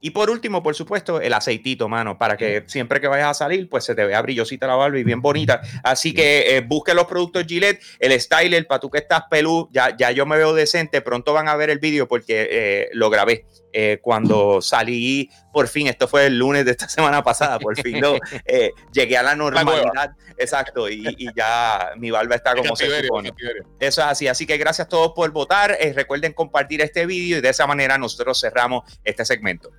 Y 0.00 0.10
por 0.10 0.30
último, 0.30 0.62
por 0.62 0.76
supuesto, 0.76 1.20
el 1.20 1.32
aceitito, 1.32 1.88
mano, 1.88 2.18
para 2.18 2.36
que 2.36 2.62
siempre 2.66 3.00
que 3.00 3.08
vayas 3.08 3.30
a 3.30 3.34
salir, 3.34 3.68
pues 3.68 3.84
se 3.84 3.96
te 3.96 4.04
vea 4.04 4.22
brillosita 4.22 4.68
la 4.68 4.76
barba 4.76 4.98
y 4.98 5.02
bien 5.02 5.20
bonita. 5.20 5.60
Así 5.82 6.14
que 6.14 6.56
eh, 6.56 6.60
busque 6.60 6.94
los 6.94 7.06
productos 7.06 7.44
Gillette, 7.46 7.82
el 7.98 8.18
styler, 8.20 8.66
para 8.68 8.78
tú 8.78 8.90
que 8.90 8.98
estás 8.98 9.22
pelú, 9.28 9.68
ya, 9.72 9.96
ya 9.96 10.12
yo 10.12 10.24
me 10.24 10.36
veo 10.36 10.54
decente, 10.54 11.00
pronto 11.00 11.32
van 11.32 11.48
a 11.48 11.56
ver 11.56 11.70
el 11.70 11.80
vídeo 11.80 12.06
porque 12.06 12.48
eh, 12.50 12.88
lo 12.92 13.10
grabé. 13.10 13.44
Eh, 13.72 13.98
cuando 14.00 14.62
salí, 14.62 15.28
por 15.52 15.68
fin, 15.68 15.86
esto 15.86 16.08
fue 16.08 16.26
el 16.26 16.38
lunes 16.38 16.64
de 16.64 16.72
esta 16.72 16.88
semana 16.88 17.22
pasada, 17.22 17.58
por 17.58 17.76
fin 17.80 18.00
lo, 18.00 18.18
llegué 18.92 19.16
a 19.16 19.22
la 19.22 19.34
normalidad, 19.36 20.12
exacto, 20.36 20.88
y, 20.88 21.28
ya 21.36 21.90
mi 21.96 22.10
barba 22.10 22.34
está 22.34 22.54
como 22.54 22.74
se 22.76 23.02
supone. 23.02 23.32
Eso 23.80 24.00
es 24.00 24.06
así, 24.06 24.28
así 24.28 24.46
que 24.46 24.56
gracias 24.56 24.86
a 24.86 24.88
todos 24.88 25.12
por 25.14 25.30
votar, 25.30 25.76
recuerden 25.94 26.32
compartir 26.32 26.80
este 26.80 27.06
vídeo 27.06 27.38
y 27.38 27.40
de 27.40 27.48
esa 27.48 27.66
manera 27.66 27.98
nosotros 27.98 28.40
cerramos 28.40 28.84
este 29.04 29.24
segmento. 29.24 29.70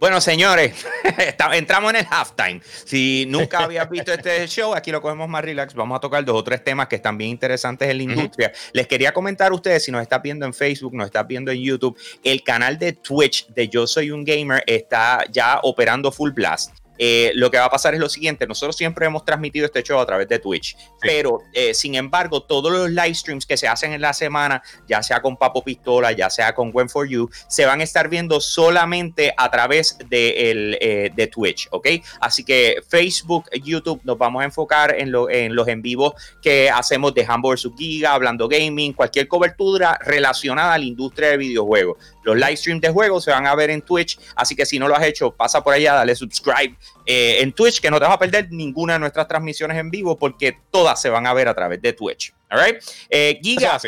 Bueno, 0.00 0.18
señores, 0.22 0.86
entramos 1.52 1.90
en 1.90 1.96
el 1.96 2.06
halftime. 2.10 2.62
Si 2.64 3.26
nunca 3.28 3.58
habías 3.64 3.88
visto 3.90 4.10
este 4.14 4.46
show, 4.46 4.74
aquí 4.74 4.90
lo 4.90 5.02
cogemos 5.02 5.28
más 5.28 5.44
relax. 5.44 5.74
Vamos 5.74 5.98
a 5.98 6.00
tocar 6.00 6.24
dos 6.24 6.36
o 6.36 6.42
tres 6.42 6.64
temas 6.64 6.88
que 6.88 6.96
están 6.96 7.18
bien 7.18 7.30
interesantes 7.30 7.86
en 7.86 7.98
la 7.98 8.02
industria. 8.04 8.50
Les 8.72 8.86
quería 8.86 9.12
comentar 9.12 9.52
a 9.52 9.54
ustedes, 9.54 9.84
si 9.84 9.92
nos 9.92 10.00
están 10.00 10.22
viendo 10.22 10.46
en 10.46 10.54
Facebook, 10.54 10.94
nos 10.94 11.04
están 11.04 11.28
viendo 11.28 11.50
en 11.50 11.60
YouTube, 11.60 11.98
el 12.24 12.42
canal 12.42 12.78
de 12.78 12.94
Twitch 12.94 13.48
de 13.48 13.68
Yo 13.68 13.86
Soy 13.86 14.10
un 14.10 14.24
Gamer 14.24 14.64
está 14.66 15.26
ya 15.30 15.60
operando 15.62 16.10
full 16.10 16.30
blast. 16.30 16.79
Eh, 17.02 17.32
lo 17.34 17.50
que 17.50 17.56
va 17.56 17.64
a 17.64 17.70
pasar 17.70 17.94
es 17.94 18.00
lo 18.00 18.10
siguiente, 18.10 18.46
nosotros 18.46 18.76
siempre 18.76 19.06
hemos 19.06 19.24
transmitido 19.24 19.64
este 19.64 19.82
show 19.82 19.98
a 19.98 20.04
través 20.04 20.28
de 20.28 20.38
Twitch, 20.38 20.76
pero 21.00 21.38
eh, 21.54 21.72
sin 21.72 21.94
embargo, 21.94 22.42
todos 22.42 22.70
los 22.70 22.90
live 22.90 23.14
streams 23.14 23.46
que 23.46 23.56
se 23.56 23.66
hacen 23.66 23.94
en 23.94 24.02
la 24.02 24.12
semana, 24.12 24.62
ya 24.86 25.02
sea 25.02 25.22
con 25.22 25.38
Papo 25.38 25.64
Pistola, 25.64 26.12
ya 26.12 26.28
sea 26.28 26.54
con 26.54 26.70
Gwen 26.70 26.90
for 26.90 27.08
You, 27.08 27.30
se 27.48 27.64
van 27.64 27.80
a 27.80 27.84
estar 27.84 28.10
viendo 28.10 28.38
solamente 28.38 29.32
a 29.34 29.50
través 29.50 29.96
de, 30.10 30.50
el, 30.50 30.76
eh, 30.78 31.10
de 31.14 31.26
Twitch, 31.26 31.68
¿ok? 31.70 31.88
Así 32.20 32.44
que 32.44 32.82
Facebook, 32.86 33.46
YouTube, 33.64 34.02
nos 34.04 34.18
vamos 34.18 34.42
a 34.42 34.44
enfocar 34.44 34.94
en, 34.98 35.10
lo, 35.10 35.30
en 35.30 35.54
los 35.54 35.66
en 35.68 35.80
vivos 35.80 36.12
que 36.42 36.68
hacemos 36.68 37.14
de 37.14 37.24
Hamburg. 37.26 37.58
Giga, 37.78 38.12
hablando 38.12 38.46
gaming, 38.46 38.92
cualquier 38.92 39.26
cobertura 39.26 39.98
relacionada 40.04 40.74
a 40.74 40.78
la 40.78 40.84
industria 40.84 41.30
de 41.30 41.38
videojuegos. 41.38 41.96
Los 42.22 42.36
live 42.36 42.56
streams 42.56 42.80
de 42.82 42.90
juegos 42.90 43.24
se 43.24 43.30
van 43.30 43.46
a 43.46 43.54
ver 43.54 43.70
en 43.70 43.82
Twitch, 43.82 44.18
así 44.36 44.54
que 44.54 44.66
si 44.66 44.78
no 44.78 44.88
lo 44.88 44.96
has 44.96 45.04
hecho, 45.04 45.30
pasa 45.30 45.62
por 45.62 45.74
allá, 45.74 45.94
dale 45.94 46.14
subscribe 46.14 46.76
eh, 47.06 47.38
en 47.40 47.52
Twitch, 47.52 47.80
que 47.80 47.90
no 47.90 47.98
te 47.98 48.04
vas 48.04 48.14
a 48.14 48.18
perder 48.18 48.50
ninguna 48.50 48.94
de 48.94 48.98
nuestras 48.98 49.26
transmisiones 49.26 49.78
en 49.78 49.90
vivo 49.90 50.18
porque 50.18 50.58
todas 50.70 51.00
se 51.00 51.08
van 51.08 51.26
a 51.26 51.34
ver 51.34 51.48
a 51.48 51.54
través 51.54 51.80
de 51.80 51.92
Twitch. 51.92 52.34
All 52.50 52.60
right? 52.64 52.82
Eh, 53.08 53.38
Giga, 53.42 53.78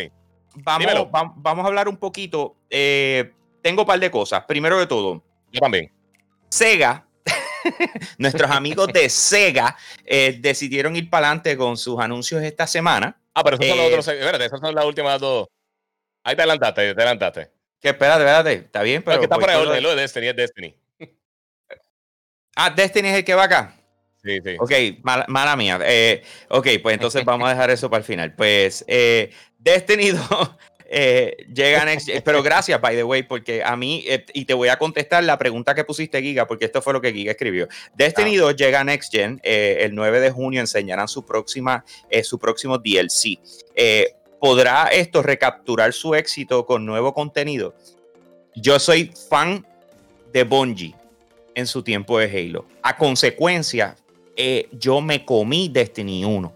vamos, 0.57 1.09
vamos, 1.37 1.65
a 1.65 1.69
hablar 1.69 1.89
un 1.89 1.97
poquito. 1.97 2.57
Eh, 2.71 3.33
tengo 3.61 3.83
un 3.83 3.87
par 3.87 4.01
de 4.01 4.11
cosas. 4.11 4.45
Primero 4.47 4.79
de 4.79 4.87
todo, 4.87 5.23
yo 5.51 5.61
también. 5.61 5.91
Sega 6.49 7.07
nuestros 8.19 8.51
amigos 8.51 8.89
de 8.93 9.09
Sega 9.09 9.77
decidieron 10.39 10.97
ir 10.97 11.09
para 11.09 11.29
adelante 11.29 11.57
con 11.57 11.77
sus 11.77 11.99
anuncios 12.01 12.43
esta 12.43 12.67
semana. 12.67 13.17
Ah, 13.35 13.43
pero 13.43 13.57
esos 13.57 13.67
son 13.67 13.79
los 13.79 13.87
otros. 13.87 14.09
Espérate, 14.09 14.45
esas 14.45 14.61
son 14.61 14.75
las 14.75 14.85
últimas 14.85 15.21
dos. 15.21 15.49
Ahí 16.25 16.37
te 16.37 16.43
adelantaste, 16.43 16.95
te 16.95 17.03
adelantaste. 17.03 17.62
Que 17.83 17.89
espérate, 17.89 18.21
espérate. 18.21 18.53
Está 18.53 18.83
bien, 18.83 19.03
pero. 19.03 19.21
está 19.21 19.37
por 19.37 19.51
ahí, 19.51 19.81
lo 19.81 19.91
de 19.91 20.03
Destiny 20.03 20.29
es 20.29 20.37
Destiny. 20.37 20.77
Ah, 22.55 22.71
Destiny 22.71 23.09
es 23.09 23.17
el 23.17 23.25
que 23.25 23.35
va 23.35 23.45
acá. 23.45 23.75
Sí, 24.23 24.39
sí. 24.45 24.57
Ok, 24.59 24.71
mala, 25.03 25.57
mía. 25.57 25.81
Eh, 25.83 26.23
ok, 26.49 26.69
pues 26.81 26.95
entonces 26.95 27.25
vamos 27.25 27.49
a 27.49 27.51
dejar 27.51 27.71
eso 27.71 27.91
para 27.91 27.99
el 27.99 28.05
final. 28.05 28.35
Pues 28.35 28.85
eh, 28.87 29.33
Destiny 29.59 30.11
2 30.29 30.51
eh, 30.95 31.37
llega 31.53 31.85
Next 31.85 32.09
Pero 32.23 32.43
gracias, 32.43 32.81
by 32.81 32.95
the 32.95 33.03
way, 33.03 33.25
porque 33.25 33.65
a 33.65 33.75
mí, 33.75 34.05
eh, 34.07 34.25
y 34.33 34.45
te 34.45 34.55
voy 34.55 34.69
a 34.69 34.77
contestar 34.77 35.25
la 35.25 35.39
pregunta 35.39 35.75
que 35.75 35.83
pusiste, 35.83 36.23
Giga, 36.23 36.47
porque 36.47 36.67
esto 36.67 36.83
fue 36.83 36.93
lo 36.93 37.01
que 37.01 37.13
Giga 37.13 37.33
escribió. 37.33 37.67
Destiny 37.95 38.37
2 38.37 38.53
ah. 38.53 38.57
llega 38.57 38.81
a 38.81 38.85
Next 38.85 39.11
Gen. 39.11 39.41
el 39.43 39.93
9 39.95 40.21
de 40.21 40.31
junio 40.31 40.61
enseñarán 40.61 41.09
su, 41.09 41.27
próxima, 41.27 41.85
su 42.23 42.39
próximo 42.39 42.79
DLC. 42.79 43.41
¿Podrá 44.43 44.89
esto 44.89 45.23
recapturar 45.23 45.93
su 45.93 46.17
éxito 46.17 46.67
con 46.67 46.85
nuevo 46.85 47.15
contenido? 47.15 47.77
Yo 48.57 48.81
soy 48.81 49.13
fan 49.29 49.65
de 50.33 50.43
Bungie 50.43 50.97
en 51.55 51.69
su 51.69 51.85
tiempo 51.85 52.19
de 52.19 52.27
Halo. 52.27 52.67
A 52.83 52.97
consecuencia, 52.97 53.95
eh, 54.35 54.69
yo 54.73 55.01
me 55.01 55.25
comí 55.25 55.69
Destiny 55.69 56.25
1. 56.25 56.53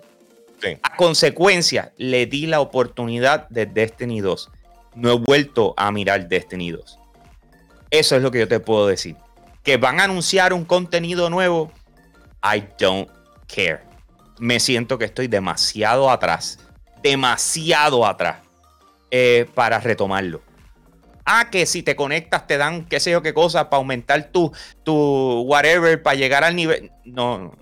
A 0.83 0.97
consecuencia, 0.97 1.93
le 1.97 2.27
di 2.27 2.47
la 2.47 2.59
oportunidad 2.59 3.49
de 3.51 3.67
Destiny 3.67 4.21
2. 4.21 4.51
No 4.97 5.13
he 5.13 5.17
vuelto 5.17 5.73
a 5.77 5.93
mirar 5.93 6.27
Destiny 6.27 6.73
2. 6.73 6.99
Eso 7.91 8.17
es 8.17 8.23
lo 8.23 8.33
que 8.33 8.41
yo 8.41 8.49
te 8.49 8.59
puedo 8.59 8.89
decir. 8.89 9.15
Que 9.63 9.77
van 9.77 10.01
a 10.01 10.05
anunciar 10.05 10.53
un 10.53 10.65
contenido 10.65 11.31
nuevo. 11.31 11.71
I 12.43 12.65
don't 12.81 13.09
care. 13.47 13.83
Me 14.41 14.59
siento 14.59 14.99
que 14.99 15.05
estoy 15.05 15.29
demasiado 15.29 16.11
atrás. 16.11 16.59
Demasiado 17.09 18.05
atrás. 18.05 18.39
Eh, 19.11 19.47
para 19.55 19.79
retomarlo. 19.79 20.43
Ah, 21.25 21.49
que 21.51 21.67
si 21.67 21.83
te 21.83 21.95
conectas 21.95 22.47
te 22.47 22.57
dan 22.57 22.85
qué 22.85 23.01
sé 23.01 23.13
yo 23.13 23.23
qué 23.23 23.33
cosa 23.33 23.71
para 23.71 23.79
aumentar 23.79 24.31
tu, 24.31 24.53
tu 24.83 25.43
whatever, 25.43 26.03
para 26.03 26.17
llegar 26.17 26.43
al 26.43 26.57
nivel. 26.57 26.91
No, 27.05 27.53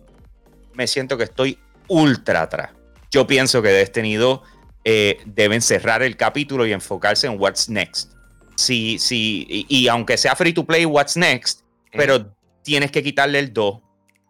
me 0.72 0.86
siento 0.86 1.18
que 1.18 1.24
estoy 1.24 1.59
ultra 1.88 2.42
atrás. 2.42 2.70
Yo 3.11 3.26
pienso 3.26 3.61
que 3.62 3.68
Destiny 3.68 4.14
2 4.14 4.40
eh, 4.84 5.18
deben 5.26 5.61
cerrar 5.61 6.03
el 6.03 6.16
capítulo 6.16 6.66
y 6.66 6.72
enfocarse 6.72 7.26
en 7.26 7.40
what's 7.40 7.68
next. 7.68 8.12
Sí, 8.57 8.99
sí, 8.99 9.47
y, 9.49 9.88
aunque 9.88 10.16
sea 10.16 10.36
free 10.36 10.53
to 10.53 10.64
play, 10.64 10.84
what's 10.86 11.16
next, 11.16 11.62
pero 11.92 12.34
tienes 12.62 12.90
que 12.90 13.03
quitarle 13.03 13.38
el 13.38 13.53
2. 13.53 13.80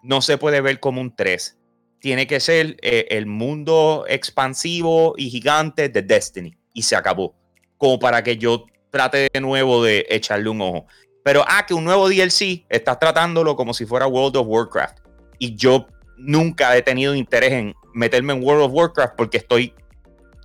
No 0.02 0.22
se 0.22 0.38
puede 0.38 0.60
ver 0.60 0.80
como 0.80 1.00
un 1.00 1.14
3. 1.14 1.58
Tiene 2.04 2.26
que 2.26 2.38
ser 2.38 2.76
eh, 2.82 3.06
el 3.08 3.24
mundo 3.24 4.04
expansivo 4.06 5.14
y 5.16 5.30
gigante 5.30 5.88
de 5.88 6.02
Destiny. 6.02 6.54
Y 6.74 6.82
se 6.82 6.96
acabó. 6.96 7.34
Como 7.78 7.98
para 7.98 8.22
que 8.22 8.36
yo 8.36 8.66
trate 8.90 9.30
de 9.32 9.40
nuevo 9.40 9.82
de 9.82 10.04
echarle 10.10 10.50
un 10.50 10.60
ojo. 10.60 10.86
Pero, 11.24 11.42
ah, 11.48 11.64
que 11.64 11.72
un 11.72 11.82
nuevo 11.82 12.10
DLC, 12.10 12.66
estás 12.68 12.98
tratándolo 12.98 13.56
como 13.56 13.72
si 13.72 13.86
fuera 13.86 14.06
World 14.06 14.36
of 14.36 14.46
Warcraft. 14.46 14.98
Y 15.38 15.56
yo 15.56 15.86
nunca 16.18 16.76
he 16.76 16.82
tenido 16.82 17.14
interés 17.14 17.52
en 17.52 17.74
meterme 17.94 18.34
en 18.34 18.44
World 18.44 18.64
of 18.64 18.72
Warcraft 18.74 19.14
porque 19.16 19.38
estoy 19.38 19.72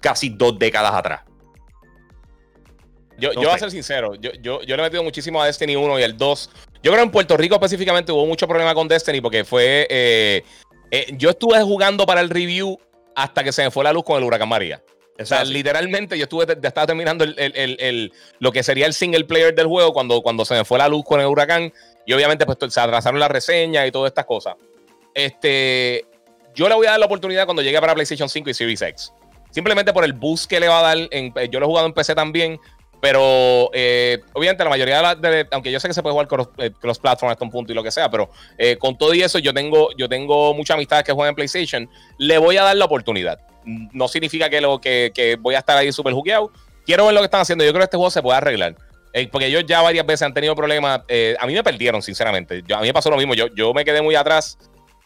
casi 0.01 0.30
dos 0.30 0.57
décadas 0.57 0.93
atrás. 0.93 1.24
Yo, 3.18 3.34
yo 3.34 3.41
voy 3.41 3.49
a 3.49 3.57
ser 3.57 3.70
sincero, 3.70 4.16
yo, 4.16 4.32
yo, 4.41 4.62
yo, 4.62 4.78
le 4.78 4.82
he 4.82 4.86
metido 4.86 5.03
muchísimo 5.03 5.41
a 5.41 5.45
Destiny 5.45 5.76
1 5.76 5.99
y 5.99 6.03
el 6.03 6.16
2. 6.16 6.49
Yo 6.76 6.91
creo 6.91 6.95
que 6.95 7.01
en 7.01 7.12
Puerto 7.12 7.36
Rico 7.36 7.55
específicamente 7.55 8.14
hubo 8.14 8.26
mucho 8.26 8.47
problema 8.47 8.74
con 8.74 8.88
Destiny 8.88 9.20
porque 9.20 9.43
fue... 9.43 9.86
Eh, 9.89 10.45
eh, 10.91 11.13
yo 11.17 11.31
estuve 11.31 11.61
jugando 11.61 12.05
para 12.05 12.21
el 12.21 12.29
review 12.29 12.79
hasta 13.15 13.43
que 13.43 13.51
se 13.51 13.63
me 13.63 13.71
fue 13.71 13.83
la 13.83 13.93
luz 13.93 14.03
con 14.03 14.17
el 14.17 14.23
huracán 14.23 14.49
María. 14.49 14.81
O 15.21 15.25
sea, 15.25 15.43
literalmente 15.43 16.17
yo 16.17 16.23
estuve, 16.23 16.45
estaba 16.49 16.87
terminando 16.87 17.25
el, 17.25 18.13
lo 18.39 18.51
que 18.53 18.63
sería 18.63 18.85
el 18.85 18.93
single 18.93 19.25
player 19.25 19.53
del 19.53 19.67
juego 19.67 19.91
cuando, 19.91 20.21
cuando 20.21 20.45
se 20.45 20.53
me 20.53 20.63
fue 20.63 20.77
la 20.77 20.87
luz 20.87 21.03
con 21.03 21.19
el 21.19 21.27
huracán. 21.27 21.73
Y 22.05 22.13
obviamente 22.13 22.45
pues 22.45 22.57
se 22.73 22.79
atrasaron 22.79 23.19
las 23.19 23.29
reseñas 23.29 23.85
y 23.85 23.91
todas 23.91 24.11
estas 24.11 24.25
cosas. 24.25 24.55
Este, 25.13 26.05
yo 26.55 26.69
le 26.69 26.75
voy 26.75 26.87
a 26.87 26.91
dar 26.91 26.99
la 27.01 27.05
oportunidad 27.07 27.45
cuando 27.45 27.61
llegue 27.61 27.79
para 27.81 27.93
PlayStation 27.93 28.29
5 28.29 28.49
y 28.49 28.53
Series 28.53 28.81
X. 28.81 29.13
Simplemente 29.51 29.91
por 29.91 30.05
el 30.05 30.13
boost 30.13 30.49
que 30.49 30.59
le 30.59 30.69
va 30.69 30.79
a 30.79 30.95
dar. 30.95 31.07
En, 31.11 31.33
yo 31.51 31.59
lo 31.59 31.65
he 31.65 31.69
jugado 31.69 31.87
en 31.87 31.93
PC 31.93 32.15
también. 32.15 32.57
Pero 33.01 33.69
eh, 33.73 34.19
obviamente 34.33 34.63
la 34.63 34.69
mayoría 34.69 35.15
de, 35.15 35.47
aunque 35.51 35.71
yo 35.71 35.79
sé 35.79 35.87
que 35.87 35.93
se 35.93 36.01
puede 36.01 36.13
jugar 36.13 36.27
cross, 36.27 36.49
eh, 36.57 36.71
cross 36.79 36.99
platform 36.99 37.31
hasta 37.31 37.45
un 37.45 37.51
punto 37.51 37.71
y 37.71 37.75
lo 37.75 37.83
que 37.83 37.91
sea, 37.91 38.09
pero 38.09 38.29
eh, 38.57 38.77
con 38.77 38.97
todo 38.97 39.13
y 39.13 39.21
eso 39.21 39.39
yo 39.39 39.53
tengo, 39.53 39.89
yo 39.97 40.09
tengo 40.09 40.53
muchas 40.53 40.75
amistades 40.75 41.05
que 41.05 41.13
juegan 41.13 41.29
en 41.29 41.35
PlayStation, 41.35 41.89
le 42.17 42.37
voy 42.37 42.57
a 42.57 42.63
dar 42.63 42.75
la 42.75 42.85
oportunidad. 42.85 43.39
No 43.65 44.07
significa 44.07 44.49
que, 44.49 44.61
lo, 44.61 44.81
que, 44.81 45.37
voy 45.39 45.55
a 45.55 45.59
estar 45.59 45.77
ahí 45.77 45.91
súper 45.91 46.13
jugueado. 46.13 46.51
Quiero 46.85 47.05
ver 47.05 47.13
lo 47.13 47.21
que 47.21 47.25
están 47.25 47.41
haciendo. 47.41 47.63
Yo 47.63 47.71
creo 47.71 47.81
que 47.81 47.85
este 47.85 47.97
juego 47.97 48.09
se 48.09 48.21
puede 48.21 48.37
arreglar. 48.37 48.75
Eh, 49.13 49.27
porque 49.27 49.47
ellos 49.47 49.63
ya 49.67 49.81
varias 49.81 50.05
veces 50.05 50.23
han 50.23 50.33
tenido 50.33 50.55
problemas. 50.55 51.01
Eh, 51.07 51.35
a 51.39 51.45
mí 51.45 51.53
me 51.53 51.63
perdieron, 51.63 52.01
sinceramente. 52.01 52.63
Yo, 52.67 52.77
a 52.77 52.81
mí 52.81 52.87
me 52.87 52.93
pasó 52.93 53.09
lo 53.09 53.17
mismo. 53.17 53.33
Yo, 53.33 53.47
yo 53.53 53.73
me 53.73 53.85
quedé 53.85 54.01
muy 54.01 54.15
atrás. 54.15 54.57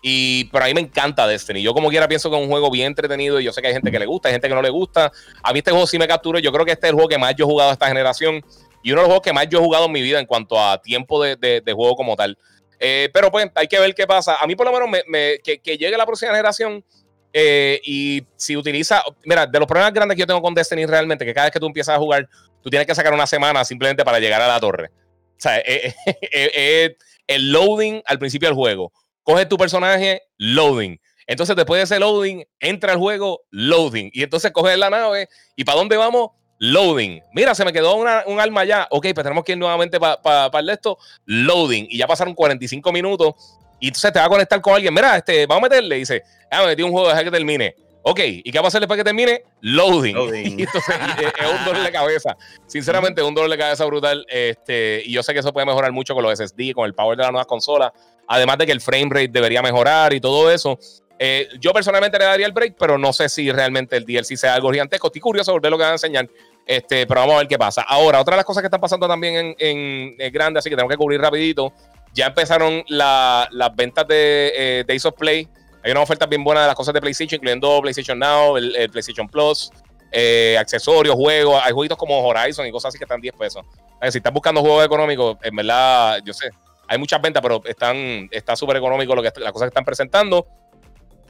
Y, 0.05 0.43
pero 0.51 0.65
a 0.65 0.67
mí 0.67 0.73
me 0.73 0.81
encanta 0.81 1.25
Destiny. 1.25 1.61
Yo 1.61 1.73
como 1.73 1.89
quiera 1.89 2.09
pienso 2.09 2.29
que 2.29 2.35
es 2.35 2.43
un 2.43 2.49
juego 2.49 2.69
bien 2.69 2.87
entretenido 2.87 3.39
y 3.39 3.45
yo 3.45 3.53
sé 3.53 3.61
que 3.61 3.69
hay 3.69 3.73
gente 3.73 3.89
que 3.89 3.97
le 3.97 4.05
gusta, 4.05 4.27
hay 4.27 4.33
gente 4.33 4.49
que 4.49 4.53
no 4.53 4.61
le 4.61 4.69
gusta. 4.69 5.13
A 5.41 5.53
mí 5.53 5.59
este 5.59 5.71
juego 5.71 5.87
sí 5.87 5.97
me 5.97 6.09
captura. 6.09 6.41
Yo 6.41 6.51
creo 6.51 6.65
que 6.65 6.73
este 6.73 6.87
es 6.87 6.89
el 6.89 6.95
juego 6.95 7.07
que 7.07 7.17
más 7.17 7.33
yo 7.37 7.45
he 7.45 7.47
jugado 7.47 7.71
esta 7.71 7.87
generación 7.87 8.43
y 8.83 8.91
uno 8.91 8.99
de 8.99 9.03
los 9.03 9.05
juegos 9.05 9.21
que 9.21 9.31
más 9.31 9.47
yo 9.47 9.59
he 9.59 9.63
jugado 9.63 9.85
en 9.85 9.93
mi 9.93 10.01
vida 10.01 10.19
en 10.19 10.25
cuanto 10.25 10.59
a 10.59 10.81
tiempo 10.81 11.23
de, 11.23 11.37
de, 11.37 11.73
juego 11.73 11.95
como 11.95 12.17
tal. 12.17 12.37
Eh, 12.81 13.09
pero 13.13 13.31
pues 13.31 13.49
hay 13.55 13.67
que 13.67 13.79
ver 13.79 13.95
qué 13.95 14.05
pasa. 14.05 14.35
A 14.41 14.45
mí 14.45 14.57
por 14.57 14.65
lo 14.65 14.73
menos 14.73 14.89
me, 15.07 15.39
que, 15.39 15.59
que, 15.59 15.77
llegue 15.77 15.95
la 15.95 16.05
próxima 16.05 16.31
generación 16.31 16.83
eh, 17.31 17.79
y 17.85 18.23
si 18.35 18.57
utiliza, 18.57 19.01
mira, 19.23 19.47
de 19.47 19.57
los 19.57 19.69
problemas 19.69 19.93
grandes 19.93 20.17
que 20.17 20.19
yo 20.19 20.27
tengo 20.27 20.41
con 20.41 20.53
Destiny 20.53 20.85
realmente, 20.85 21.23
que 21.23 21.33
cada 21.33 21.45
vez 21.45 21.53
que 21.53 21.61
tú 21.61 21.67
empiezas 21.67 21.95
a 21.95 21.99
jugar, 21.99 22.27
tú 22.61 22.69
tienes 22.69 22.85
que 22.85 22.93
sacar 22.93 23.13
una 23.13 23.25
semana 23.25 23.63
simplemente 23.63 24.03
para 24.03 24.19
llegar 24.19 24.41
a 24.41 24.49
la 24.49 24.59
torre. 24.59 24.87
O 24.87 25.39
sea, 25.43 25.59
eh, 25.59 25.95
el 27.27 27.51
loading 27.53 28.01
al 28.05 28.19
principio 28.19 28.49
del 28.49 28.55
juego 28.55 28.91
coge 29.23 29.45
tu 29.45 29.57
personaje, 29.57 30.21
loading. 30.37 30.99
Entonces, 31.25 31.55
después 31.55 31.79
de 31.79 31.83
ese 31.83 31.99
loading, 31.99 32.43
entra 32.59 32.93
al 32.93 32.99
juego, 32.99 33.43
loading. 33.49 34.09
Y 34.13 34.23
entonces 34.23 34.51
coge 34.51 34.75
la 34.77 34.89
nave 34.89 35.29
y 35.55 35.63
¿para 35.63 35.77
dónde 35.77 35.97
vamos? 35.97 36.31
Loading. 36.59 37.21
Mira, 37.33 37.55
se 37.55 37.65
me 37.65 37.73
quedó 37.73 37.95
un 37.95 38.39
alma 38.39 38.61
allá. 38.61 38.87
Ok, 38.89 39.07
pues 39.13 39.23
tenemos 39.23 39.43
que 39.43 39.53
ir 39.53 39.57
nuevamente 39.57 39.99
para 39.99 40.21
pa, 40.21 40.51
pa 40.51 40.59
esto. 40.71 40.97
Loading. 41.25 41.87
Y 41.89 41.97
ya 41.97 42.07
pasaron 42.07 42.33
45 42.33 42.91
minutos. 42.91 43.33
Y 43.79 43.87
entonces 43.87 44.13
te 44.13 44.19
va 44.19 44.25
a 44.25 44.29
conectar 44.29 44.61
con 44.61 44.73
alguien. 44.73 44.93
Mira, 44.93 45.17
este, 45.17 45.45
vamos 45.45 45.63
a 45.63 45.69
meterle. 45.69 45.97
Dice, 45.97 46.23
ah, 46.49 46.61
me 46.61 46.67
metí 46.67 46.83
un 46.83 46.91
juego, 46.91 47.09
deja 47.09 47.23
que 47.23 47.31
termine. 47.31 47.75
Ok, 48.05 48.19
¿y 48.21 48.51
qué 48.51 48.59
va 48.59 48.65
a 48.65 48.67
hacer 48.67 48.81
después 48.81 48.97
que 48.97 49.03
termine? 49.03 49.43
Loading. 49.61 50.13
Loading. 50.13 50.59
entonces 50.59 50.95
es 51.19 51.59
un 51.59 51.65
dolor 51.65 51.83
de 51.83 51.91
cabeza. 51.91 52.35
Sinceramente, 52.67 53.21
es 53.21 53.27
un 53.27 53.33
dolor 53.33 53.49
de 53.49 53.57
cabeza 53.57 53.85
brutal. 53.85 54.25
Este, 54.29 55.01
y 55.05 55.13
yo 55.13 55.23
sé 55.23 55.33
que 55.33 55.39
eso 55.39 55.53
puede 55.53 55.65
mejorar 55.65 55.93
mucho 55.93 56.13
con 56.13 56.23
los 56.23 56.37
SSD, 56.37 56.73
con 56.73 56.85
el 56.85 56.93
power 56.93 57.17
de 57.17 57.23
las 57.23 57.31
nuevas 57.31 57.47
consolas. 57.47 57.91
Además 58.27 58.57
de 58.57 58.65
que 58.65 58.73
el 58.73 58.81
frame 58.81 59.07
rate 59.09 59.29
debería 59.29 59.61
mejorar 59.61 60.13
y 60.13 60.19
todo 60.19 60.51
eso. 60.51 60.77
Eh, 61.17 61.47
yo 61.61 61.71
personalmente 61.71 62.19
le 62.19 62.25
daría 62.25 62.45
el 62.45 62.51
break, 62.51 62.75
pero 62.77 62.97
no 62.97 63.13
sé 63.13 63.29
si 63.29 63.49
realmente 63.49 63.95
el 63.95 64.05
DLC 64.05 64.35
sea 64.35 64.55
algo 64.55 64.71
gigantesco. 64.71 65.07
Estoy 65.07 65.21
curioso 65.21 65.57
ver 65.57 65.71
lo 65.71 65.77
que 65.77 65.83
van 65.83 65.91
a 65.91 65.95
enseñar. 65.95 66.29
Este, 66.65 67.07
pero 67.07 67.21
vamos 67.21 67.35
a 67.35 67.37
ver 67.39 67.47
qué 67.47 67.57
pasa. 67.57 67.83
Ahora, 67.83 68.19
otra 68.19 68.35
de 68.35 68.37
las 68.37 68.45
cosas 68.45 68.61
que 68.61 68.67
están 68.67 68.81
pasando 68.81 69.07
también 69.07 69.55
en, 69.57 70.15
en, 70.19 70.33
grande, 70.33 70.59
así 70.59 70.69
que 70.69 70.75
tenemos 70.75 70.91
que 70.91 70.97
cubrir 70.97 71.21
rapidito. 71.21 71.71
Ya 72.13 72.27
empezaron 72.27 72.83
las 72.89 73.75
ventas 73.75 74.05
de 74.07 74.51
eh, 74.55 74.83
Days 74.85 75.05
of 75.05 75.15
Play. 75.15 75.47
Hay 75.83 75.91
una 75.91 76.01
oferta 76.01 76.25
bien 76.25 76.43
buena 76.43 76.61
de 76.61 76.67
las 76.67 76.75
cosas 76.75 76.93
de 76.93 77.01
PlayStation, 77.01 77.37
incluyendo 77.37 77.81
PlayStation 77.81 78.17
Now, 78.17 78.55
el, 78.55 78.89
PlayStation 78.89 79.27
Plus, 79.27 79.69
eh, 80.11 80.55
accesorios, 80.57 81.13
juegos. 81.15 81.61
Hay 81.63 81.73
jueguitos 81.73 81.97
como 81.97 82.25
Horizon 82.25 82.65
y 82.65 82.71
cosas 82.71 82.89
así 82.89 82.97
que 82.97 83.03
están 83.03 83.19
10 83.19 83.35
pesos. 83.35 83.65
si 84.09 84.17
estás 84.17 84.31
buscando 84.31 84.61
juegos 84.61 84.85
económicos, 84.85 85.37
en 85.43 85.55
verdad, 85.55 86.19
yo 86.23 86.33
sé, 86.33 86.51
hay 86.87 86.97
muchas 86.97 87.21
ventas, 87.21 87.41
pero 87.41 87.61
están, 87.65 88.29
está 88.31 88.55
súper 88.55 88.77
económico 88.77 89.13
lo 89.13 89.21
que, 89.21 89.31
las 89.37 89.51
cosas 89.51 89.65
que 89.65 89.71
están 89.71 89.83
presentando. 89.83 90.47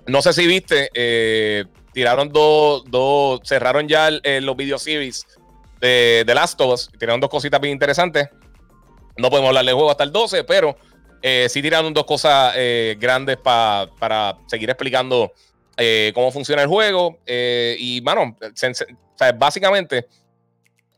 No 0.05 0.21
sé 0.21 0.33
si 0.33 0.45
viste, 0.45 0.89
eh, 0.93 1.65
tiraron 1.91 2.29
dos, 2.29 2.83
dos, 2.85 3.41
cerraron 3.43 3.87
ya 3.87 4.11
los 4.11 4.55
video 4.55 4.77
series 4.77 5.25
de, 5.79 6.23
de 6.27 6.35
Last 6.35 6.61
of 6.61 6.73
Us, 6.73 6.89
tiraron 6.99 7.19
dos 7.19 7.29
cositas 7.29 7.59
bien 7.59 7.73
interesantes. 7.73 8.29
No 9.17 9.29
podemos 9.29 9.49
hablar 9.49 9.65
del 9.65 9.75
juego 9.75 9.89
hasta 9.89 10.03
el 10.03 10.11
12, 10.11 10.43
pero 10.43 10.75
eh, 11.23 11.47
sí 11.49 11.61
tiraron 11.61 11.93
dos 11.93 12.05
cosas 12.05 12.53
eh, 12.55 12.95
grandes 12.99 13.37
para 13.37 14.37
seguir 14.45 14.69
explicando 14.69 15.31
cómo 16.13 16.31
funciona 16.31 16.61
el 16.61 16.67
juego. 16.67 17.17
y, 17.25 17.99
bueno, 18.01 18.37
básicamente, 19.35 20.05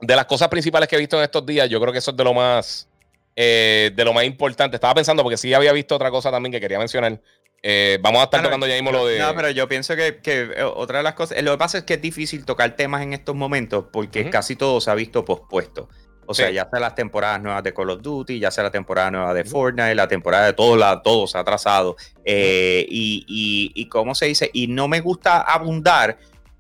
de 0.02 0.16
las 0.16 0.26
cosas 0.26 0.50
principales 0.50 0.90
que 0.90 0.98
he 0.98 1.00
visto 1.00 1.18
en 1.18 1.24
estos 1.24 1.46
días, 1.46 1.70
yo 1.70 1.80
creo 1.80 1.94
que 1.94 2.00
eso 2.00 2.12
es 2.12 2.18
de 2.18 2.24
lo 2.26 2.34
más 2.34 2.90
eh, 3.36 3.92
de 3.94 4.06
lo 4.06 4.14
más 4.14 4.24
importante. 4.24 4.78
Estaba 4.78 4.96
pensando, 4.96 5.22
porque 5.22 5.38
sí 5.38 5.54
había 5.54 5.74
visto 5.74 5.96
otra 5.96 6.10
cosa 6.10 6.32
también 6.32 6.52
que 6.52 6.62
quería 6.62 6.80
mencionar. 6.80 7.20
Eh, 7.62 7.98
vamos 8.02 8.22
a 8.22 8.26
estar 8.26 8.44
tocando 8.44 8.68
ya 8.68 8.76
mismo 8.76 8.92
lo 8.92 9.06
de. 9.06 9.20
No, 9.20 9.36
pero 9.36 9.50
yo 9.50 9.68
pienso 9.68 9.96
que, 9.96 10.22
eh, 10.24 10.64
otra 10.64 11.00
de 11.00 11.04
las 11.04 11.16
cosas. 11.16 11.42
Lo 11.44 11.52
que 11.52 11.58
pasa 11.58 11.80
es 11.80 11.84
que 11.84 11.96
es 11.96 12.02
difícil 12.02 12.46
tocar 12.46 12.76
temas 12.76 13.02
en 13.02 13.14
estos 13.14 13.36
momentos 13.36 13.86
porque 13.92 14.30
casi 14.30 14.56
todo 14.56 14.80
se 14.80 14.92
ha 14.92 14.96
visto 14.96 15.26
pospuesto. 15.26 15.90
O 16.28 16.34
sea, 16.34 16.50
ya 16.50 16.68
sea 16.70 16.80
las 16.80 16.96
temporadas 16.96 17.42
nuevas 17.42 17.64
de 17.64 17.74
Call 17.74 17.90
of 17.90 18.02
Duty, 18.02 18.40
ya 18.40 18.52
sea 18.52 18.64
la 18.64 18.72
temporada 18.72 19.12
nueva 19.12 19.34
de 19.34 19.44
Fortnite, 19.44 19.96
la 19.96 20.08
temporada 20.08 20.48
de 20.48 20.54
todo, 20.54 20.76
la, 20.76 21.02
todo 21.02 21.28
se 21.28 21.38
ha 21.38 21.42
atrasado. 21.42 21.96
y, 22.26 23.26
y, 23.28 23.72
y, 23.74 23.90
¿cómo 23.90 24.16
se 24.16 24.26
dice? 24.26 24.50
Y 24.54 24.68
no 24.68 24.88
me 24.88 25.02
gusta 25.02 25.42
abundar 25.42 26.18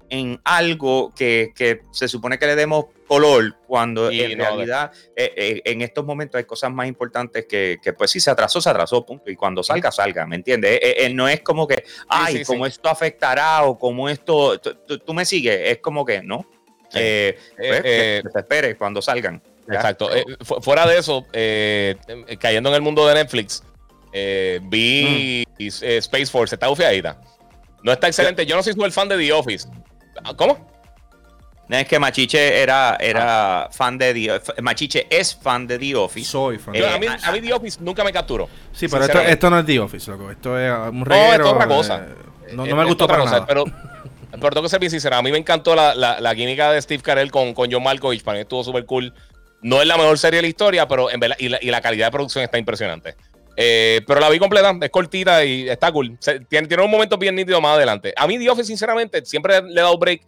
en 0.09 0.39
algo 0.43 1.13
que, 1.15 1.51
que 1.55 1.81
se 1.91 2.07
supone 2.07 2.37
que 2.37 2.45
le 2.45 2.55
demos 2.55 2.85
color 3.07 3.55
cuando 3.67 4.09
en 4.09 4.37
realidad 4.37 4.91
eh, 5.15 5.33
eh, 5.35 5.61
en 5.65 5.81
estos 5.81 6.05
momentos 6.05 6.37
hay 6.37 6.45
cosas 6.45 6.71
más 6.71 6.87
importantes 6.87 7.45
que, 7.45 7.77
que, 7.81 7.93
pues 7.93 8.11
si 8.11 8.19
se 8.19 8.31
atrasó, 8.31 8.61
se 8.61 8.69
atrasó, 8.69 9.05
punto. 9.05 9.29
Y 9.29 9.35
cuando 9.35 9.63
salga, 9.63 9.91
salga, 9.91 10.25
¿me 10.25 10.35
entiendes? 10.35 10.79
Eh, 10.81 11.09
no 11.13 11.27
es 11.27 11.41
como 11.41 11.67
que, 11.67 11.83
ay, 12.07 12.43
como 12.43 12.65
esto 12.65 12.89
afectará 12.89 13.63
o 13.63 13.77
como 13.77 14.09
esto, 14.09 14.59
tú, 14.59 15.13
me 15.13 15.25
sigues, 15.25 15.71
es 15.71 15.77
como 15.79 16.05
que, 16.05 16.21
¿no? 16.21 16.45
pues, 16.91 17.35
que 17.57 18.23
se 18.31 18.39
espere 18.39 18.75
cuando 18.75 19.01
salgan. 19.01 19.41
Exacto. 19.67 20.09
fuera 20.61 20.85
de 20.85 20.97
eso, 20.97 21.25
cayendo 22.39 22.69
en 22.69 22.75
el 22.75 22.81
mundo 22.81 23.07
de 23.07 23.15
Netflix, 23.15 23.63
vi 24.61 25.45
mm. 25.57 25.63
Space 25.63 26.27
Force, 26.27 26.55
está 26.55 26.67
bufiadita. 26.67 27.19
No 27.85 27.91
está 27.91 28.07
excelente. 28.07 28.45
Yo 28.47 28.55
no 28.55 28.63
soy 28.63 28.73
súper 28.73 28.91
fan 28.91 29.07
de 29.07 29.15
The 29.15 29.31
Office. 29.31 29.67
¿Cómo? 30.35 30.75
es 31.69 31.87
que 31.87 31.99
Machiche 31.99 32.61
era, 32.61 32.97
era 32.99 33.63
ah. 33.63 33.69
fan 33.71 33.97
de 33.97 34.13
The 34.13 34.61
Machiche 34.61 35.07
es 35.09 35.35
fan 35.35 35.67
de 35.67 35.77
The 35.77 35.95
Office. 35.95 36.31
Soy 36.31 36.57
fan. 36.57 36.75
a, 36.75 36.97
mí, 36.97 37.07
a, 37.07 37.31
mí, 37.31 37.41
The 37.41 37.53
Office 37.53 37.77
nunca 37.81 38.03
me 38.03 38.11
capturó. 38.11 38.49
Sí, 38.71 38.87
pero 38.87 39.05
esto, 39.05 39.19
esto, 39.21 39.49
no 39.49 39.59
es 39.59 39.65
The 39.65 39.79
Office, 39.79 40.09
loco. 40.09 40.31
Esto 40.31 40.59
es 40.59 40.71
un 40.91 41.05
reguero. 41.05 41.43
No, 41.43 41.49
es 41.49 41.53
otra 41.53 41.67
cosa. 41.67 42.05
Eh, 42.47 42.53
no, 42.53 42.65
no, 42.65 42.75
me 42.75 42.85
gustó 42.85 43.07
para 43.07 43.23
nada. 43.23 43.45
Pero, 43.45 43.65
pero 44.31 44.49
tengo 44.49 44.63
que 44.63 44.69
ser 44.69 44.79
bien 44.79 44.91
sincero. 44.91 45.15
A 45.15 45.21
mí 45.21 45.31
me 45.31 45.37
encantó 45.37 45.75
la, 45.75 45.93
la, 45.93 46.19
la 46.19 46.35
química 46.35 46.71
de 46.71 46.81
Steve 46.81 47.03
Carell 47.03 47.31
con, 47.31 47.53
con 47.53 47.71
John 47.71 47.83
Malkovich. 47.83 48.23
Para 48.23 48.37
mí 48.37 48.41
estuvo 48.41 48.63
súper 48.63 48.85
cool. 48.85 49.13
No 49.65 49.81
es 49.81 49.87
la 49.87 49.97
mejor 49.97 50.17
serie 50.19 50.37
de 50.37 50.43
la 50.43 50.47
historia, 50.47 50.87
pero 50.87 51.09
en 51.09 51.19
verdad, 51.19 51.37
y 51.39 51.49
la, 51.49 51.57
y 51.61 51.71
la 51.71 51.81
calidad 51.81 52.07
de 52.07 52.11
producción 52.11 52.43
está 52.43 52.57
impresionante. 52.57 53.15
Eh, 53.57 54.01
pero 54.05 54.19
la 54.19 54.29
vi 54.29 54.37
completa, 54.37 54.75
es 54.79 54.89
cortita 54.89 55.43
y 55.43 55.67
está 55.67 55.91
cool. 55.91 56.17
tiene, 56.49 56.67
tiene 56.67 56.83
un 56.83 56.91
momento 56.91 57.17
bien 57.17 57.35
nítido 57.35 57.59
más 57.61 57.75
adelante. 57.75 58.13
A 58.15 58.27
mí 58.27 58.37
The 58.37 58.49
Office, 58.49 58.67
sinceramente, 58.67 59.25
siempre 59.25 59.61
le 59.61 59.79
he 59.79 59.83
dado 59.83 59.97
break 59.97 60.21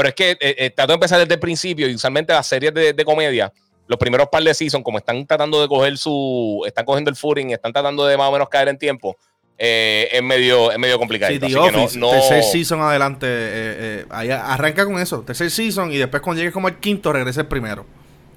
pero 0.00 0.08
es 0.08 0.14
que 0.14 0.30
eh, 0.30 0.38
eh, 0.40 0.70
trato 0.70 0.92
de 0.92 0.94
empezar 0.94 1.18
desde 1.18 1.34
el 1.34 1.40
principio 1.40 1.86
y 1.86 1.94
usualmente 1.94 2.32
las 2.32 2.46
series 2.46 2.72
de, 2.72 3.04
comedia, 3.04 3.52
los 3.86 3.98
primeros 3.98 4.28
par 4.28 4.42
de 4.42 4.54
seasons, 4.54 4.82
como 4.82 4.96
están 4.96 5.26
tratando 5.26 5.60
de 5.60 5.68
coger 5.68 5.98
su. 5.98 6.62
Están 6.66 6.86
cogiendo 6.86 7.10
el 7.10 7.16
footing, 7.16 7.50
están 7.50 7.70
tratando 7.70 8.06
de 8.06 8.16
más 8.16 8.30
o 8.30 8.32
menos 8.32 8.48
caer 8.48 8.68
en 8.68 8.78
tiempo. 8.78 9.16
Eh, 9.58 10.08
es 10.10 10.22
medio 10.22 10.72
es 10.72 10.78
medio 10.78 10.98
complicado. 10.98 11.30
Sí, 11.30 11.38
The 11.38 11.54
Office, 11.54 12.00
tercer 12.00 12.42
season 12.44 12.80
adelante, 12.80 14.06
arranca 14.10 14.86
con 14.86 14.98
eso, 14.98 15.20
tercer 15.20 15.50
season 15.50 15.92
y 15.92 15.98
después 15.98 16.22
cuando 16.22 16.38
llegues 16.38 16.54
como 16.54 16.68
el 16.68 16.78
quinto 16.78 17.12
regresa 17.12 17.42
el 17.42 17.48
primero. 17.48 17.84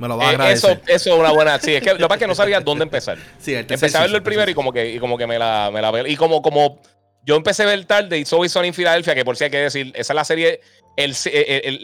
Me 0.04 0.10
lo 0.10 0.18
va 0.18 0.26
a 0.26 0.30
agradecer. 0.32 0.72
Eso, 0.72 0.82
eso 0.86 1.14
es 1.14 1.18
una 1.18 1.32
buena. 1.32 1.58
Sí, 1.60 1.76
es 1.76 1.82
que 1.82 1.91
lo 1.91 1.97
que 1.97 2.04
pasa 2.04 2.16
es 2.16 2.20
que 2.20 2.28
no 2.28 2.36
sabía 2.36 2.60
dónde 2.60 2.84
empezar. 2.84 3.18
Sí, 3.39 3.56
Empecé 3.56 3.97
a 3.97 4.01
verlo 4.01 4.18
el 4.18 4.24
primero 4.24 4.51
y 4.51 4.54
como 4.54 4.74
que, 4.74 4.91
y 4.91 4.99
como 4.99 5.18
que 5.18 5.26
me 5.26 5.39
la, 5.39 5.72
me 5.72 5.82
la 5.82 6.10
Y 6.10 6.18
como, 6.18 6.41
como 6.41 6.82
yo 7.24 7.38
empecé 7.38 7.64
a 7.64 7.68
ver 7.68 7.86
tarde 7.86 8.20
y 8.20 8.26
Soy 8.26 8.49
Sony 8.49 8.66
en 8.66 8.74
Filadelfia, 8.74 9.16
que 9.16 9.24
por 9.24 9.38
si 9.38 9.45
hay 9.45 9.49
que 9.49 9.60
decir, 9.60 9.93
esa 9.95 10.12
es 10.12 10.16
la 10.16 10.26
serie 10.26 10.60
el, 10.97 11.16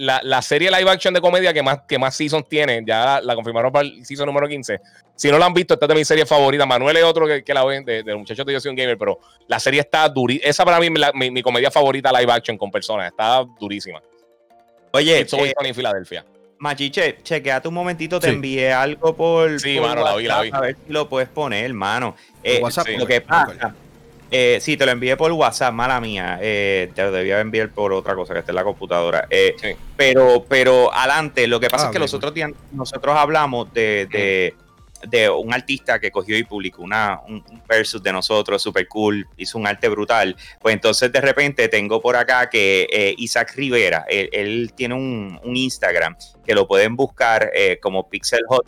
la, 0.05 0.19
la, 0.21 0.41
serie 0.41 0.69
live 0.69 0.89
action 0.91 1.13
de 1.13 1.21
comedia 1.21 1.53
que 1.53 1.63
más, 1.63 1.79
que 1.87 1.97
más 1.97 2.13
seasons 2.13 2.47
tiene, 2.49 2.83
ya 2.85 3.21
la, 3.21 3.35
confirmaron 3.35 3.71
para 3.71 3.87
el 3.87 4.05
season 4.05 4.25
número 4.25 4.49
15. 4.49 4.81
Si 5.15 5.31
no 5.31 5.39
la 5.39 5.45
han 5.45 5.53
visto, 5.53 5.75
esta 5.75 5.85
es 5.85 5.89
de 5.89 5.95
mi 5.95 6.03
serie 6.03 6.25
favorita. 6.25 6.65
Manuel 6.65 6.97
es 6.97 7.05
otro 7.05 7.25
que, 7.25 7.41
que 7.41 7.53
la 7.53 7.63
ven, 7.63 7.85
de, 7.85 8.03
de, 8.03 8.11
los 8.11 8.19
muchachos 8.19 8.45
de 8.45 8.51
Yo 8.51 8.59
Soy 8.59 8.69
un 8.69 8.75
Gamer, 8.75 8.97
pero 8.97 9.17
la 9.47 9.61
serie 9.61 9.79
está 9.79 10.09
durísima. 10.09 10.49
Esa 10.49 10.65
para 10.65 10.79
mí 10.79 10.87
es 10.87 11.13
mi, 11.13 11.31
mi, 11.31 11.41
comedia 11.41 11.71
favorita 11.71 12.11
live 12.11 12.31
action 12.31 12.57
con 12.57 12.69
personas. 12.69 13.07
Está 13.07 13.45
durísima. 13.59 14.01
Oye, 14.91 15.25
soy 15.25 15.49
eh, 15.49 15.53
en 15.61 15.75
Filadelfia. 15.75 16.25
Machiche, 16.59 17.19
chequeate 17.23 17.67
un 17.67 17.73
momentito, 17.73 18.19
te 18.19 18.29
envié 18.29 18.71
algo 18.73 19.15
por. 19.15 19.59
Sí, 19.59 19.79
mano, 19.79 20.03
la 20.03 20.15
vi, 20.15 20.25
la 20.25 20.41
vi. 20.41 20.49
A 20.51 20.59
ver 20.59 20.75
si 20.85 20.91
lo 20.91 21.07
puedes 21.07 21.29
poner, 21.29 21.65
hermano. 21.65 22.15
Eh, 22.43 22.59
WhatsApp, 22.61 22.87
lo 22.97 23.05
que 23.05 23.21
pasa. 23.21 23.73
Eh, 24.31 24.59
sí, 24.61 24.77
te 24.77 24.85
lo 24.85 24.91
envié 24.91 25.17
por 25.17 25.31
WhatsApp, 25.31 25.73
mala 25.73 25.99
mía. 25.99 26.37
Eh, 26.41 26.91
te 26.93 27.03
lo 27.03 27.11
debía 27.11 27.39
enviar 27.39 27.69
por 27.69 27.93
otra 27.93 28.13
cosa 28.13 28.33
que 28.33 28.39
esté 28.39 28.51
en 28.51 28.57
la 28.57 28.63
computadora. 28.63 29.27
Eh, 29.29 29.75
pero, 29.95 30.45
pero 30.47 30.93
adelante, 30.93 31.47
lo 31.47 31.59
que 31.59 31.69
pasa 31.69 31.85
ah, 31.85 31.87
es 31.87 31.93
que 31.93 31.99
los 31.99 32.13
otros 32.13 32.33
días 32.33 32.51
nosotros 32.71 33.15
hablamos 33.17 33.73
de, 33.73 34.07
de, 34.11 34.53
un 35.35 35.53
artista 35.53 35.99
que 35.99 36.11
cogió 36.11 36.37
y 36.37 36.43
publicó 36.43 36.81
una, 36.81 37.21
un 37.27 37.43
versus 37.67 38.01
de 38.01 38.11
nosotros, 38.11 38.61
super 38.61 38.87
cool, 38.87 39.27
hizo 39.37 39.57
un 39.57 39.67
arte 39.67 39.87
brutal. 39.87 40.35
Pues 40.59 40.73
entonces 40.73 41.11
de 41.11 41.21
repente 41.21 41.67
tengo 41.67 42.01
por 42.01 42.15
acá 42.15 42.49
que 42.49 42.87
eh, 42.91 43.15
Isaac 43.17 43.53
Rivera, 43.55 44.05
él, 44.09 44.73
tiene 44.75 44.95
un, 44.95 45.39
un, 45.43 45.55
Instagram 45.55 46.15
que 46.45 46.53
lo 46.53 46.67
pueden 46.67 46.95
buscar 46.95 47.51
como 47.81 48.09
Pixel 48.09 48.43
Hot. 48.47 48.65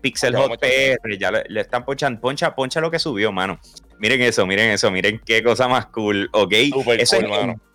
Pixel 0.00 0.36
Hot 0.36 0.60
PR, 0.60 1.16
ya 1.18 1.30
le, 1.30 1.44
le, 1.48 1.60
están 1.60 1.84
ponchando, 1.84 2.20
poncha, 2.20 2.54
poncha 2.54 2.80
lo 2.80 2.90
que 2.90 2.98
subió, 2.98 3.32
mano. 3.32 3.58
Miren 3.98 4.20
eso, 4.22 4.46
miren 4.46 4.70
eso, 4.70 4.90
miren 4.90 5.20
qué 5.24 5.42
cosa 5.42 5.68
más 5.68 5.86
cool, 5.86 6.28
¿ok? 6.32 6.52
eso 6.98 7.16
es 7.16 7.24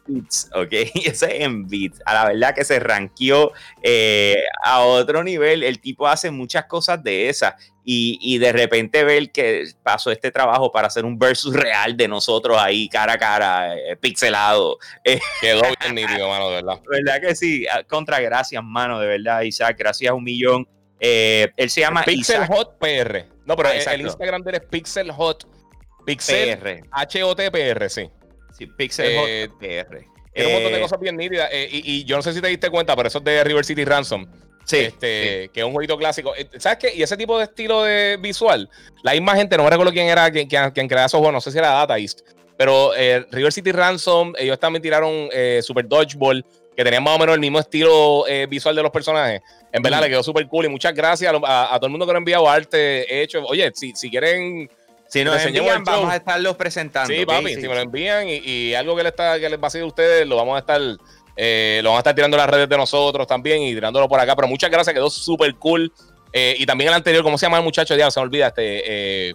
Beats, 0.09 0.49
¿ok? 0.53 0.71
Eso 1.05 1.25
es 1.27 1.41
en 1.41 1.67
Beats. 1.67 2.01
A 2.05 2.13
la 2.13 2.25
verdad 2.25 2.55
que 2.55 2.65
se 2.65 2.79
ranqueó 2.79 3.51
eh, 3.81 4.43
a 4.63 4.81
otro 4.81 5.23
nivel. 5.23 5.63
El 5.63 5.79
tipo 5.79 6.07
hace 6.07 6.31
muchas 6.31 6.65
cosas 6.65 7.03
de 7.03 7.29
esas. 7.29 7.53
Y, 7.91 8.37
de 8.37 8.51
repente 8.51 9.03
ver 9.03 9.31
que 9.31 9.63
pasó 9.81 10.11
este 10.11 10.29
trabajo 10.29 10.71
para 10.71 10.85
hacer 10.85 11.05
un 11.05 11.17
versus 11.17 11.55
real 11.55 11.97
de 11.97 12.07
nosotros 12.07 12.55
ahí 12.59 12.87
cara 12.87 13.13
a 13.13 13.17
cara, 13.17 13.75
eh, 13.75 13.95
pixelado. 13.95 14.77
Quedó 15.41 15.61
bien 15.79 15.95
nítido, 15.95 16.29
mano, 16.29 16.49
de 16.49 16.55
verdad. 16.57 16.79
¿Verdad 16.87 17.19
que 17.19 17.35
sí? 17.35 17.65
Ah, 17.65 17.81
contra 17.83 18.19
gracias, 18.19 18.63
mano, 18.63 18.99
de 18.99 19.07
verdad, 19.07 19.41
Isaac. 19.41 19.75
Gracias 19.79 20.13
un 20.13 20.23
millón. 20.23 20.67
él 20.99 21.69
se 21.69 21.81
llama 21.81 22.03
Pixel 22.03 22.45
Hot 22.45 22.77
PR. 22.77 23.25
No, 23.45 23.55
pero 23.55 23.71
el 23.71 24.01
Instagram 24.01 24.43
de 24.43 24.51
él 24.51 24.55
es 24.57 24.69
Pixel 24.69 25.11
Hot 25.11 25.47
Pixel 26.05 26.59
PR. 26.59 26.83
H-O-T-P-R, 26.91 27.89
sí. 27.89 28.09
Sí, 28.57 28.67
Pixel 28.67 29.05
eh, 29.27 29.49
PR. 29.59 30.05
Tiene 30.33 30.47
un 30.47 30.53
montón 30.53 30.71
de 30.71 30.77
eh, 30.77 30.81
cosas 30.81 30.99
bien 30.99 31.17
nítidas. 31.17 31.49
Eh, 31.51 31.69
y, 31.71 32.03
yo 32.05 32.15
no 32.15 32.21
sé 32.21 32.33
si 32.33 32.41
te 32.41 32.47
diste 32.47 32.69
cuenta, 32.69 32.95
pero 32.95 33.07
eso 33.07 33.19
es 33.19 33.23
de 33.23 33.43
River 33.43 33.65
City 33.65 33.85
Ransom. 33.85 34.27
Sí, 34.63 34.77
este, 34.77 35.49
Que 35.51 35.61
es 35.61 35.63
un 35.65 35.71
jueguito 35.71 35.97
clásico. 35.97 36.33
¿Sabes 36.57 36.77
qué? 36.79 36.93
Y 36.95 37.01
ese 37.01 37.17
tipo 37.17 37.37
de 37.37 37.45
estilo 37.45 37.83
de 37.83 38.17
visual, 38.17 38.69
la 39.03 39.13
misma 39.13 39.35
gente, 39.35 39.57
no 39.57 39.63
me 39.63 39.69
recuerdo 39.69 39.91
quién 39.91 40.07
era 40.07 40.29
quien, 40.29 40.47
quien, 40.47 40.69
quien 40.71 40.87
creaba 40.87 41.07
esos 41.07 41.17
juegos, 41.17 41.33
no 41.33 41.41
sé 41.41 41.51
si 41.51 41.57
era 41.57 41.69
Data 41.69 41.97
East. 41.97 42.21
Pero 42.55 42.91
River 43.31 43.51
City 43.51 43.71
Ransom, 43.71 44.33
ellos 44.37 44.59
también 44.59 44.83
tiraron 44.83 45.29
Super 45.61 45.87
Dodgeball, 45.87 46.45
que 46.75 46.83
tenía 46.83 46.99
más 46.99 47.15
o 47.15 47.19
menos 47.19 47.33
el 47.33 47.39
mismo 47.39 47.57
estilo 47.57 48.25
visual 48.49 48.75
de 48.75 48.83
los 48.83 48.91
personajes. 48.91 49.41
En 49.71 49.81
verdad, 49.81 50.01
le 50.01 50.09
quedó 50.09 50.21
súper 50.21 50.45
cool. 50.47 50.65
Y 50.65 50.69
muchas 50.69 50.93
gracias 50.93 51.33
a, 51.33 51.73
a, 51.73 51.77
todo 51.77 51.87
el 51.87 51.91
mundo 51.91 52.05
que 52.05 52.11
lo 52.11 52.17
ha 52.17 52.19
enviado 52.19 52.49
arte 52.49 53.21
hecho. 53.23 53.43
Oye, 53.45 53.71
si, 53.73 53.93
si 53.95 54.09
quieren 54.09 54.69
si 55.09 55.23
nos 55.23 55.43
envían, 55.43 55.83
vamos 55.83 56.11
a 56.11 56.17
estarlos 56.17 56.55
presentando. 56.55 57.13
Sí, 57.13 57.25
papi, 57.25 57.55
si 57.55 57.67
me 57.67 57.73
lo 57.73 57.81
envían 57.81 58.27
y, 58.27 58.73
algo 58.75 58.95
que 58.95 59.03
les, 59.03 59.11
está, 59.11 59.39
que 59.39 59.49
les 59.49 59.59
va 59.59 59.63
a 59.63 59.69
decir 59.69 59.81
a 59.81 59.85
ustedes, 59.85 60.27
lo 60.27 60.35
vamos 60.35 60.55
a 60.55 60.59
estar, 60.59 60.79
eh, 61.35 61.79
lo 61.83 61.89
vamos 61.89 61.97
a 61.97 62.01
estar 62.01 62.15
tirando 62.15 62.37
en 62.37 62.41
las 62.41 62.49
redes 62.49 62.69
de 62.69 62.77
nosotros 62.77 63.25
también 63.25 63.63
y 63.63 63.73
tirándolo 63.73 64.07
por 64.07 64.19
acá. 64.19 64.35
Pero 64.35 64.47
muchas 64.47 64.69
gracias, 64.69 64.93
quedó 64.93 65.09
súper 65.09 65.55
cool. 65.55 65.91
Eh, 66.31 66.55
y 66.59 66.65
también 66.67 66.89
el 66.89 66.93
anterior, 66.93 67.23
¿cómo 67.23 67.39
se 67.39 67.47
llama 67.47 67.57
el 67.57 67.63
muchacho? 67.63 67.95
Ya 67.95 68.11
se 68.11 68.19
me 68.19 68.25
olvida, 68.25 68.47
este. 68.47 69.29
Eh, 69.29 69.33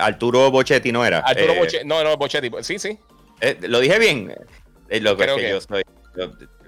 Arturo 0.00 0.50
Bochetti 0.50 0.90
no 0.90 1.04
era. 1.04 1.20
Arturo 1.20 1.54
Bochetti, 1.54 1.86
no, 1.86 2.02
no, 2.02 2.16
Bochetti, 2.16 2.50
sí, 2.62 2.80
sí. 2.80 2.98
lo 3.60 3.78
dije 3.78 4.00
bien. 4.00 4.34
lo 4.88 5.16
que, 5.16 5.26
que, 5.26 5.50
yo 5.50 5.60
soy. 5.60 5.84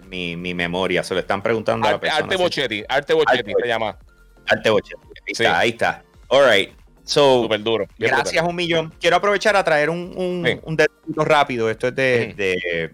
mi, 0.07 0.37
mi, 0.37 0.55
memoria, 0.55 1.03
se 1.03 1.15
lo 1.15 1.21
están 1.21 1.43
preguntando 1.43 1.89
a 1.89 1.93
la 1.93 2.01
persona. 2.01 2.23
Arte 2.23 2.37
Bochetti, 2.37 2.85
Arte 2.89 3.13
Bochetti 3.13 3.53
se 3.61 3.67
llama. 3.67 3.99
Arte 4.47 4.71
Bochetti, 4.71 5.03
ahí 5.03 5.33
está, 5.33 5.59
ahí 5.59 5.71
está. 5.71 6.05
All 6.29 6.49
right. 6.49 6.78
So, 7.09 7.49
duro. 7.61 7.89
Gracias 7.97 8.45
un 8.45 8.55
millón. 8.55 8.93
Quiero 9.01 9.17
aprovechar 9.17 9.57
a 9.57 9.65
traer 9.65 9.89
un, 9.89 10.13
un, 10.15 10.79
rápido. 11.17 11.71
Esto 11.71 11.89
es 11.89 11.95
de, 11.97 12.91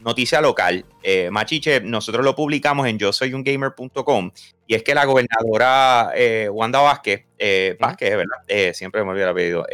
noticia 0.00 0.40
local. 0.40 0.84
Eh, 1.00 1.30
Machiche, 1.30 1.80
nosotros 1.80 2.24
lo 2.24 2.34
publicamos 2.34 2.88
en 2.88 2.98
yo 2.98 3.12
soy 3.12 3.34
un 3.34 3.44
gamer.com 3.44 4.32
y 4.66 4.74
es 4.74 4.82
que 4.82 4.96
la 4.96 5.04
gobernadora 5.04 6.10
eh, 6.16 6.48
Wanda 6.50 6.80
Vázquez, 6.80 7.26
eh, 7.38 7.76
Vázquez, 7.78 8.10
¿verdad? 8.10 8.38
Eh, 8.48 8.74
siempre 8.74 9.04
me 9.04 9.10
olvido 9.10 9.26
el 9.26 9.30
apellido. 9.30 9.66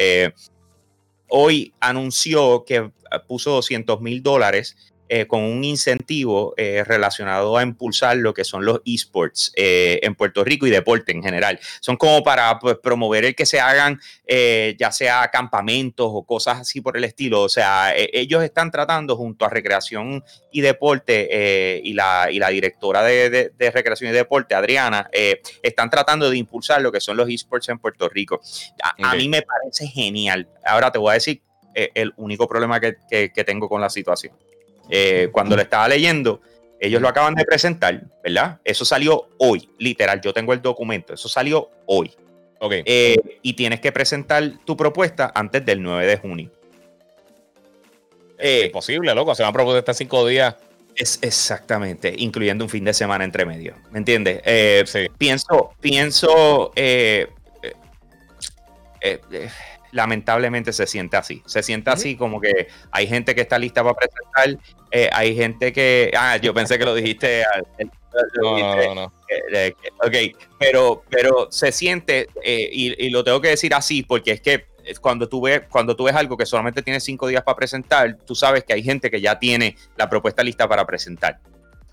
hoy 1.28 1.72
anunció 1.80 2.64
que 2.66 2.90
puso 3.26 3.52
200 3.52 4.02
mil 4.02 4.22
dólares 4.22 4.92
eh, 5.10 5.26
con 5.26 5.42
un 5.42 5.64
incentivo 5.64 6.52
eh, 6.58 6.84
relacionado 6.84 7.56
a 7.56 7.62
impulsar 7.62 8.18
lo 8.18 8.34
que 8.34 8.44
son 8.44 8.66
los 8.66 8.82
esports 8.84 9.52
eh, 9.56 10.00
en 10.02 10.14
Puerto 10.14 10.44
Rico 10.44 10.66
y 10.66 10.70
deporte 10.70 11.12
en 11.12 11.22
general. 11.22 11.58
Son 11.80 11.96
como 11.96 12.22
para 12.22 12.58
pues, 12.58 12.76
promover 12.76 13.24
el 13.24 13.34
que 13.34 13.46
se 13.46 13.58
hagan 13.58 14.00
ya 14.78 14.92
sea 14.92 15.30
campamentos 15.32 16.10
o 16.12 16.22
cosas 16.24 16.60
así 16.60 16.82
por 16.82 16.98
el 16.98 17.04
estilo. 17.04 17.40
O 17.40 17.48
sea, 17.48 17.96
e, 17.96 18.10
ellos 18.12 18.44
están 18.44 18.70
tratando 18.70 19.16
junto 19.16 19.46
a 19.46 19.48
Recreación 19.48 20.22
y 20.52 20.60
Deporte 20.60 21.80
y, 21.82 21.94
la, 21.94 22.28
y 22.30 22.38
la 22.38 22.50
directora 22.50 23.02
de, 23.02 23.50
Recreación 23.58 24.10
y 24.10 24.12
Deporte, 24.12 24.54
Adriana, 24.54 25.08
están 25.62 25.88
tratando 25.88 26.28
de 26.28 26.36
impulsar 26.36 26.82
lo 26.82 26.92
que 26.92 27.00
son 27.00 27.16
los 27.16 27.30
esports 27.30 27.70
en 27.70 27.78
Puerto 27.78 28.10
Rico. 28.10 28.42
A, 28.82 29.14
mí 29.14 29.30
me 29.30 29.40
parece 29.40 29.86
genial. 29.86 30.46
Ahora 30.62 30.92
te 30.92 30.98
voy 30.98 31.12
a 31.12 31.14
decir 31.14 31.40
el 31.74 32.12
único 32.18 32.46
problema 32.46 32.78
que 32.80 33.44
tengo 33.46 33.70
con 33.70 33.80
la 33.80 33.88
situación. 33.88 34.34
Eh, 34.90 35.28
cuando 35.32 35.56
lo 35.56 35.62
estaba 35.62 35.88
leyendo, 35.88 36.40
ellos 36.80 37.02
lo 37.02 37.08
acaban 37.08 37.34
de 37.34 37.44
presentar, 37.44 38.02
¿verdad? 38.22 38.58
Eso 38.64 38.84
salió 38.84 39.28
hoy, 39.38 39.68
literal, 39.78 40.20
yo 40.20 40.32
tengo 40.32 40.52
el 40.52 40.62
documento, 40.62 41.14
eso 41.14 41.28
salió 41.28 41.70
hoy. 41.86 42.12
Ok. 42.60 42.72
Eh, 42.84 43.16
y 43.42 43.52
tienes 43.54 43.80
que 43.80 43.92
presentar 43.92 44.58
tu 44.64 44.76
propuesta 44.76 45.32
antes 45.34 45.64
del 45.64 45.82
9 45.82 46.06
de 46.06 46.16
junio. 46.16 46.50
es 48.38 48.66
imposible, 48.66 49.14
loco, 49.14 49.34
se 49.34 49.42
van 49.42 49.50
a 49.50 49.52
proponer 49.52 49.84
cinco 49.94 50.26
días. 50.26 50.56
Es 50.94 51.20
exactamente, 51.22 52.12
incluyendo 52.18 52.64
un 52.64 52.70
fin 52.70 52.84
de 52.84 52.92
semana 52.92 53.22
entre 53.24 53.44
medio. 53.44 53.74
¿Me 53.92 53.98
entiendes? 53.98 54.40
Eh, 54.44 54.82
sí. 54.84 55.06
Pienso, 55.16 55.70
pienso, 55.80 56.72
lamentablemente 59.92 60.72
se 60.72 60.86
siente 60.86 61.16
así. 61.16 61.42
Se 61.46 61.62
siente 61.62 61.90
así 61.90 62.16
como 62.16 62.40
que 62.40 62.68
hay 62.90 63.06
gente 63.06 63.34
que 63.34 63.40
está 63.40 63.58
lista 63.58 63.82
para 63.82 63.94
presentar, 63.94 64.62
eh, 64.90 65.08
hay 65.12 65.34
gente 65.34 65.72
que... 65.72 66.10
Ah, 66.16 66.36
yo 66.36 66.54
pensé 66.54 66.78
que 66.78 66.84
lo 66.84 66.94
dijiste... 66.94 67.44
no, 68.42 68.58
no, 68.58 68.94
no, 68.94 69.04
ok, 70.04 70.16
pero, 70.58 71.04
pero 71.08 71.48
se 71.50 71.72
siente, 71.72 72.28
eh, 72.42 72.68
y, 72.72 73.10
lo 73.10 73.24
tengo 73.24 73.40
que 73.40 73.48
decir 73.48 73.74
así, 73.74 74.02
porque 74.02 74.32
es 74.32 74.40
que 74.40 74.66
cuando 75.00 75.28
tú, 75.28 75.42
ves, 75.42 75.62
cuando 75.70 75.94
tú 75.94 76.04
ves 76.04 76.14
algo 76.14 76.36
que 76.36 76.46
solamente 76.46 76.82
tiene 76.82 77.00
cinco 77.00 77.26
días 77.26 77.42
para 77.42 77.56
presentar, 77.56 78.16
tú 78.24 78.34
sabes 78.34 78.64
que 78.64 78.72
hay 78.72 78.82
gente 78.82 79.10
que 79.10 79.20
ya 79.20 79.38
tiene 79.38 79.76
la 79.96 80.08
propuesta 80.08 80.42
lista 80.42 80.66
para 80.66 80.86
presentar. 80.86 81.40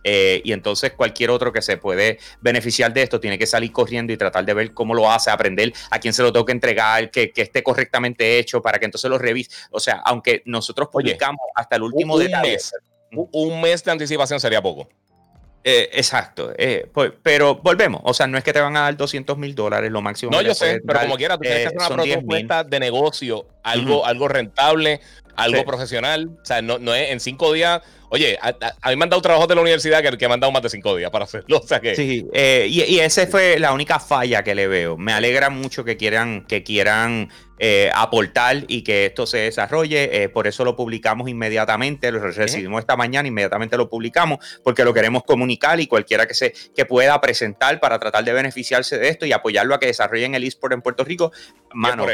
Eh, 0.08 0.39
y 0.45 0.51
entonces 0.51 0.93
cualquier 0.93 1.32
otro 1.32 1.51
que 1.51 1.64
se 1.64 1.78
puede 1.78 2.20
beneficiar 2.39 2.93
de 2.93 3.01
esto 3.01 3.20
tiene 3.20 3.39
que 3.39 3.47
salir 3.47 3.72
corriendo 3.72 4.14
y 4.14 4.18
tratar 4.18 4.45
de 4.45 4.53
ver 4.53 4.72
cómo 4.72 4.93
lo 4.93 5.12
hace, 5.12 5.32
aprender 5.32 5.74
a 5.89 5.97
quién 5.97 6.14
se 6.14 6.22
lo 6.22 6.32
tengo 6.32 6.45
que 6.45 6.51
entregar, 6.51 7.10
que, 7.10 7.34
esté 7.36 7.64
correctamente 7.64 8.38
hecho 8.38 8.62
para 8.62 8.78
que 8.78 8.86
entonces 8.86 9.10
lo 9.10 9.18
revise. 9.18 9.49
O 9.72 9.80
sea, 9.80 10.03
aunque 10.06 10.43
nosotros 10.45 10.89
publicamos 10.91 11.41
hasta 11.56 11.78
el 11.78 11.84
último 11.84 12.16
un 12.16 12.20
detalle. 12.24 12.51
Mes, 12.51 12.72
un 13.10 13.62
mes 13.62 13.84
de 13.84 13.91
anticipación 13.91 14.39
sería 14.39 14.62
poco. 14.62 14.88
Eh, 15.68 15.89
exacto, 15.93 16.53
eh, 16.56 16.88
pues, 16.93 17.12
pero 17.24 17.56
volvemos, 17.56 17.99
o 18.03 18.14
sea, 18.14 18.28
no 18.28 18.38
es 18.38 18.43
que 18.43 18.53
te 18.53 18.62
van 18.62 18.78
a 18.78 18.82
dar 18.82 18.95
200 18.95 19.36
mil 19.36 19.56
dólares, 19.56 19.91
lo 19.91 19.99
máximo. 19.99 20.32
No, 20.32 20.39
yo 20.43 20.53
sé, 20.53 20.80
pero 20.86 20.99
como 20.99 21.18
quiera, 21.18 21.38
tú 21.38 21.41
tienes 21.41 21.72
que 21.72 21.78
hacer 21.78 21.91
una 21.91 22.03
propuesta 22.03 22.64
de 22.64 22.80
negocio, 22.80 23.47
algo, 23.64 24.06
algo 24.06 24.28
rentable, 24.28 25.01
algo 25.36 25.66
profesional, 25.66 26.30
o 26.42 26.46
sea, 26.46 26.62
no, 26.62 26.80
no 26.80 26.94
es 26.94 27.12
en 27.12 27.20
cinco 27.20 27.54
días, 27.54 27.82
Oye, 28.10 28.38
a, 28.42 28.90
mí 28.90 28.96
me 28.96 29.04
han 29.04 29.10
dado 29.10 29.22
trabajos 29.22 29.48
de 29.48 29.56
la 29.56 29.62
universidad 29.62 30.02
que, 30.02 30.18
que 30.18 30.28
me 30.28 30.36
han 30.36 30.40
dado 30.40 30.52
más 30.52 30.62
de 30.62 30.70
cinco 30.70 30.96
días 30.96 31.12
para 31.12 31.26
hacerlo. 31.26 31.60
O 31.66 31.68
sea 31.68 31.80
que... 31.80 31.96
Sí, 31.96 32.26
eh, 32.34 32.68
y, 32.70 32.84
y 32.84 33.00
esa 33.00 33.26
fue 33.28 33.58
la 33.60 33.74
única 33.74 34.00
falla 34.00 34.44
que 34.44 34.54
le 34.54 34.68
veo. 34.68 34.98
Me 34.98 35.12
alegra 35.12 35.50
mucho 35.50 35.84
que 35.84 35.98
quieran, 35.98 36.46
que 36.46 36.64
quieran 36.64 37.30
eh, 37.58 37.90
aportar 37.94 38.64
y 38.68 38.84
que 38.84 39.08
esto 39.08 39.26
se 39.26 39.40
desarrolle. 39.40 40.24
Eh, 40.24 40.30
por 40.30 40.46
eso 40.48 40.64
lo 40.64 40.76
publicamos 40.76 41.28
inmediatamente, 41.30 42.12
lo 42.12 42.20
recibimos 42.20 42.80
esta 42.80 42.96
mañana, 42.96 43.28
inmediatamente 43.28 43.76
lo 43.76 43.90
publicamos, 43.90 44.40
porque 44.64 44.84
lo 44.84 44.94
queremos 44.94 45.24
comunicar 45.24 45.80
y 45.80 45.88
cualquiera 45.88 46.28
que, 46.28 46.36
se, 46.36 46.54
que 46.76 46.86
pueda 46.86 47.20
presentar 47.20 47.80
para 47.80 47.98
tratar 47.98 48.24
de 48.24 48.34
beneficiarse 48.34 48.98
de 49.00 49.10
esto 49.10 49.26
y 49.26 49.32
apoyarlo 49.32 49.74
a 49.74 49.80
que 49.80 49.88
desarrollen 49.88 50.36
el 50.36 50.44
eSport 50.44 50.74
en 50.74 50.82
Puerto 50.82 51.04
Rico, 51.04 51.32
mano, 51.74 52.06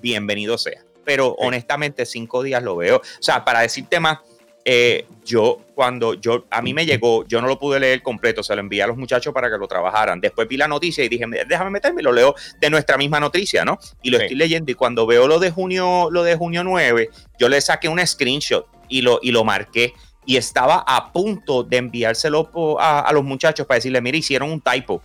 bienvenido 0.00 0.56
sea. 0.56 0.84
Pero 1.04 1.34
honestamente, 1.38 2.06
cinco 2.06 2.42
días 2.42 2.62
lo 2.62 2.76
veo. 2.76 2.96
O 2.98 3.22
sea, 3.22 3.44
para 3.44 3.60
decirte 3.60 4.00
más 4.00 4.18
eh, 4.64 5.06
yo 5.24 5.58
cuando 5.74 6.14
yo 6.14 6.44
a 6.50 6.62
mí 6.62 6.72
me 6.72 6.86
llegó, 6.86 7.26
yo 7.26 7.40
no 7.40 7.48
lo 7.48 7.58
pude 7.58 7.80
leer 7.80 8.02
completo, 8.02 8.42
se 8.42 8.54
lo 8.54 8.60
envié 8.60 8.82
a 8.82 8.86
los 8.86 8.96
muchachos 8.96 9.32
para 9.32 9.50
que 9.50 9.58
lo 9.58 9.66
trabajaran. 9.66 10.20
Después 10.20 10.46
vi 10.46 10.56
la 10.56 10.68
noticia 10.68 11.04
y 11.04 11.08
dije, 11.08 11.24
déjame 11.48 11.70
meterme, 11.70 12.02
lo 12.02 12.12
leo 12.12 12.34
de 12.60 12.70
nuestra 12.70 12.96
misma 12.96 13.18
noticia, 13.18 13.64
¿no? 13.64 13.78
Y 14.02 14.10
lo 14.10 14.18
estoy 14.18 14.36
leyendo 14.36 14.70
y 14.70 14.74
cuando 14.74 15.06
veo 15.06 15.26
lo 15.26 15.38
de 15.38 15.50
junio, 15.50 16.08
lo 16.10 16.22
de 16.22 16.36
junio 16.36 16.62
9, 16.62 17.10
yo 17.38 17.48
le 17.48 17.60
saqué 17.60 17.88
un 17.88 18.04
screenshot 18.06 18.66
y 18.88 19.02
lo, 19.02 19.18
y 19.22 19.32
lo 19.32 19.42
marqué 19.44 19.94
y 20.24 20.36
estaba 20.36 20.84
a 20.86 21.12
punto 21.12 21.64
de 21.64 21.78
enviárselo 21.78 22.78
a, 22.78 23.10
los 23.12 23.24
muchachos 23.24 23.66
para 23.66 23.76
decirle, 23.76 24.00
mire, 24.00 24.18
hicieron 24.18 24.50
un 24.50 24.60
typo. 24.60 25.02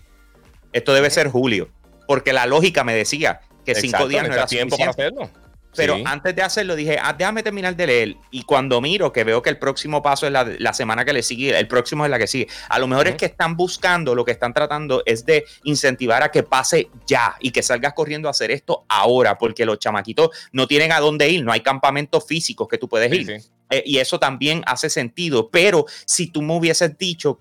Esto 0.71 0.93
debe 0.93 1.09
ser 1.09 1.29
julio, 1.29 1.69
porque 2.07 2.33
la 2.33 2.45
lógica 2.45 2.83
me 2.83 2.93
decía 2.93 3.41
que 3.65 3.73
cinco 3.73 4.07
días 4.07 4.27
no 4.27 4.33
era 4.33 4.45
tiempo 4.45 4.77
para 4.77 4.91
hacerlo. 4.91 5.29
Pero 5.77 5.97
antes 6.05 6.35
de 6.35 6.41
hacerlo 6.41 6.75
dije, 6.75 6.97
ah, 7.01 7.13
déjame 7.13 7.43
terminar 7.43 7.75
de 7.75 7.87
leer. 7.87 8.17
Y 8.31 8.43
cuando 8.43 8.81
miro 8.81 9.13
que 9.13 9.23
veo 9.23 9.41
que 9.41 9.49
el 9.49 9.57
próximo 9.57 10.01
paso 10.01 10.27
es 10.27 10.33
la, 10.33 10.73
semana 10.73 11.05
que 11.05 11.13
le 11.13 11.23
sigue, 11.23 11.57
el 11.57 11.67
próximo 11.67 12.03
es 12.03 12.11
la 12.11 12.19
que 12.19 12.27
sigue. 12.27 12.47
A 12.69 12.79
lo 12.79 12.87
mejor 12.87 13.07
es 13.07 13.15
que 13.15 13.25
están 13.25 13.55
buscando, 13.55 14.13
lo 14.13 14.25
que 14.25 14.31
están 14.31 14.53
tratando 14.53 15.03
es 15.05 15.25
de 15.25 15.45
incentivar 15.63 16.23
a 16.23 16.29
que 16.29 16.43
pase 16.43 16.89
ya 17.05 17.35
y 17.39 17.51
que 17.51 17.63
salgas 17.63 17.93
corriendo 17.93 18.27
a 18.27 18.31
hacer 18.31 18.51
esto 18.51 18.85
ahora, 18.89 19.37
porque 19.37 19.65
los 19.65 19.79
chamaquitos 19.79 20.29
no 20.51 20.67
tienen 20.67 20.91
a 20.91 20.99
dónde 20.99 21.29
ir, 21.29 21.43
no 21.43 21.51
hay 21.51 21.61
campamentos 21.61 22.25
físicos 22.25 22.67
que 22.67 22.77
tú 22.77 22.89
puedes 22.89 23.11
ir. 23.13 23.41
Eh, 23.69 23.83
y 23.85 23.97
eso 23.97 24.19
también 24.19 24.63
hace 24.65 24.89
sentido. 24.89 25.49
Pero 25.49 25.85
si 26.05 26.27
tú 26.27 26.41
me 26.41 26.55
hubieses 26.55 26.97
dicho 26.97 27.39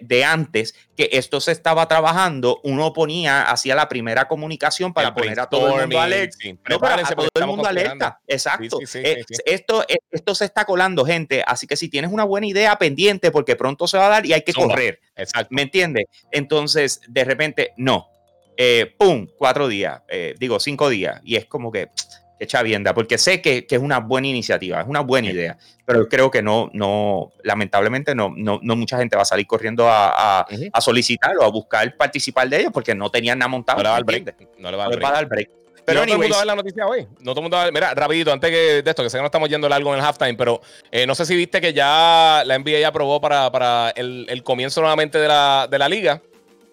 de, 0.00 0.24
antes, 0.24 0.74
que 0.96 1.10
esto 1.12 1.40
se 1.40 1.52
estaba 1.52 1.86
trabajando, 1.86 2.60
uno 2.64 2.92
ponía, 2.92 3.42
hacía 3.50 3.74
la 3.74 3.88
primera 3.88 4.26
comunicación 4.26 4.92
para 4.92 5.14
poner 5.14 5.38
a 5.38 5.46
todo 5.46 5.68
el 5.68 5.82
mundo 5.82 6.00
alerta. 6.00 6.36
no, 6.68 6.78
para 6.80 7.02
todo 7.02 7.28
el 7.34 7.46
mundo 7.46 7.68
alerta. 7.68 8.20
Exacto. 8.26 8.80
Eh, 8.94 9.24
esto, 9.44 9.84
eh, 9.88 9.98
esto 10.10 10.34
se 10.34 10.46
está 10.46 10.64
colando, 10.64 11.04
gente. 11.04 11.44
Así 11.46 11.66
que 11.66 11.76
si 11.76 11.88
tienes 11.88 12.10
una 12.10 12.24
buena 12.24 12.46
idea 12.46 12.76
pendiente, 12.76 13.30
porque 13.30 13.54
pronto 13.54 13.86
se 13.86 13.98
va 13.98 14.06
a 14.06 14.10
dar 14.10 14.26
y 14.26 14.32
hay 14.32 14.42
que 14.42 14.52
correr. 14.52 15.00
Exacto. 15.14 15.48
¿Me 15.50 15.62
entiendes? 15.62 16.06
Entonces, 16.32 17.00
de 17.06 17.24
repente, 17.24 17.72
no. 17.76 18.08
Eh, 18.56 18.94
¡Pum! 18.98 19.28
Cuatro 19.38 19.68
días. 19.68 20.02
digo, 20.38 20.58
cinco 20.58 20.88
días. 20.88 21.20
Y 21.22 21.36
es 21.36 21.46
como 21.46 21.70
que 21.70 21.90
que 22.38 22.46
chavienda, 22.46 22.94
porque 22.94 23.18
sé 23.18 23.40
que, 23.40 23.66
es 23.68 23.78
una 23.78 24.00
buena 24.00 24.28
iniciativa, 24.28 24.80
es 24.80 24.86
una 24.86 25.00
buena 25.00 25.30
idea, 25.30 25.58
pero 25.84 26.08
creo 26.08 26.30
que 26.30 26.42
no, 26.42 26.70
no, 26.72 27.32
lamentablemente 27.42 28.14
no, 28.14 28.34
no, 28.36 28.60
mucha 28.76 28.98
gente 28.98 29.16
va 29.16 29.22
a 29.22 29.26
salir 29.26 29.46
corriendo 29.46 29.88
a, 29.88 30.40
a, 30.40 30.46
a 30.72 30.80
solicitar 30.80 31.36
o 31.38 31.44
a 31.44 31.50
buscar 31.50 31.96
participar 31.96 32.48
de 32.48 32.60
ellos 32.60 32.72
porque 32.72 32.94
no 32.94 33.10
tenían 33.10 33.38
nada 33.38 33.48
montado. 33.48 33.78
No 33.78 33.82
le 33.84 33.88
va 33.88 33.94
a 33.94 33.98
dar 33.98 34.04
break. 34.04 34.36
No 34.58 34.70
le 34.70 34.76
va 34.76 34.84
a 34.86 35.12
dar 35.12 35.26
break. 35.26 35.50
Pero 35.86 36.00
no 36.00 36.06
todo 36.06 36.14
el 36.14 36.20
mundo 36.20 36.34
va 36.34 36.36
a 36.36 36.40
ver 36.40 36.46
la 36.48 36.56
noticia 36.56 36.86
hoy. 36.86 37.06
No 37.20 37.32
todo 37.32 37.40
el 37.40 37.42
mundo 37.42 37.56
va 37.56 37.62
a 37.62 37.64
ver. 37.66 37.72
Mira, 37.72 37.94
rapidito, 37.94 38.32
antes 38.32 38.50
que 38.50 38.82
de 38.82 38.90
esto, 38.90 39.04
que 39.04 39.08
sé 39.08 39.18
que 39.18 39.22
no 39.22 39.26
estamos 39.26 39.48
yendo 39.48 39.68
largo 39.68 39.94
en 39.94 40.00
el 40.00 40.04
halftime, 40.04 40.34
pero 40.34 40.60
eh, 40.90 41.06
no 41.06 41.14
sé 41.14 41.24
si 41.24 41.36
viste 41.36 41.60
que 41.60 41.72
ya 41.72 42.42
la 42.44 42.58
NBA 42.58 42.80
ya 42.80 42.88
aprobó 42.88 43.20
para, 43.20 43.50
para 43.52 43.90
el, 43.90 44.26
el, 44.28 44.42
comienzo 44.42 44.80
nuevamente 44.80 45.18
de 45.18 45.28
la, 45.28 45.68
de 45.70 45.78
la 45.78 45.88
liga. 45.88 46.20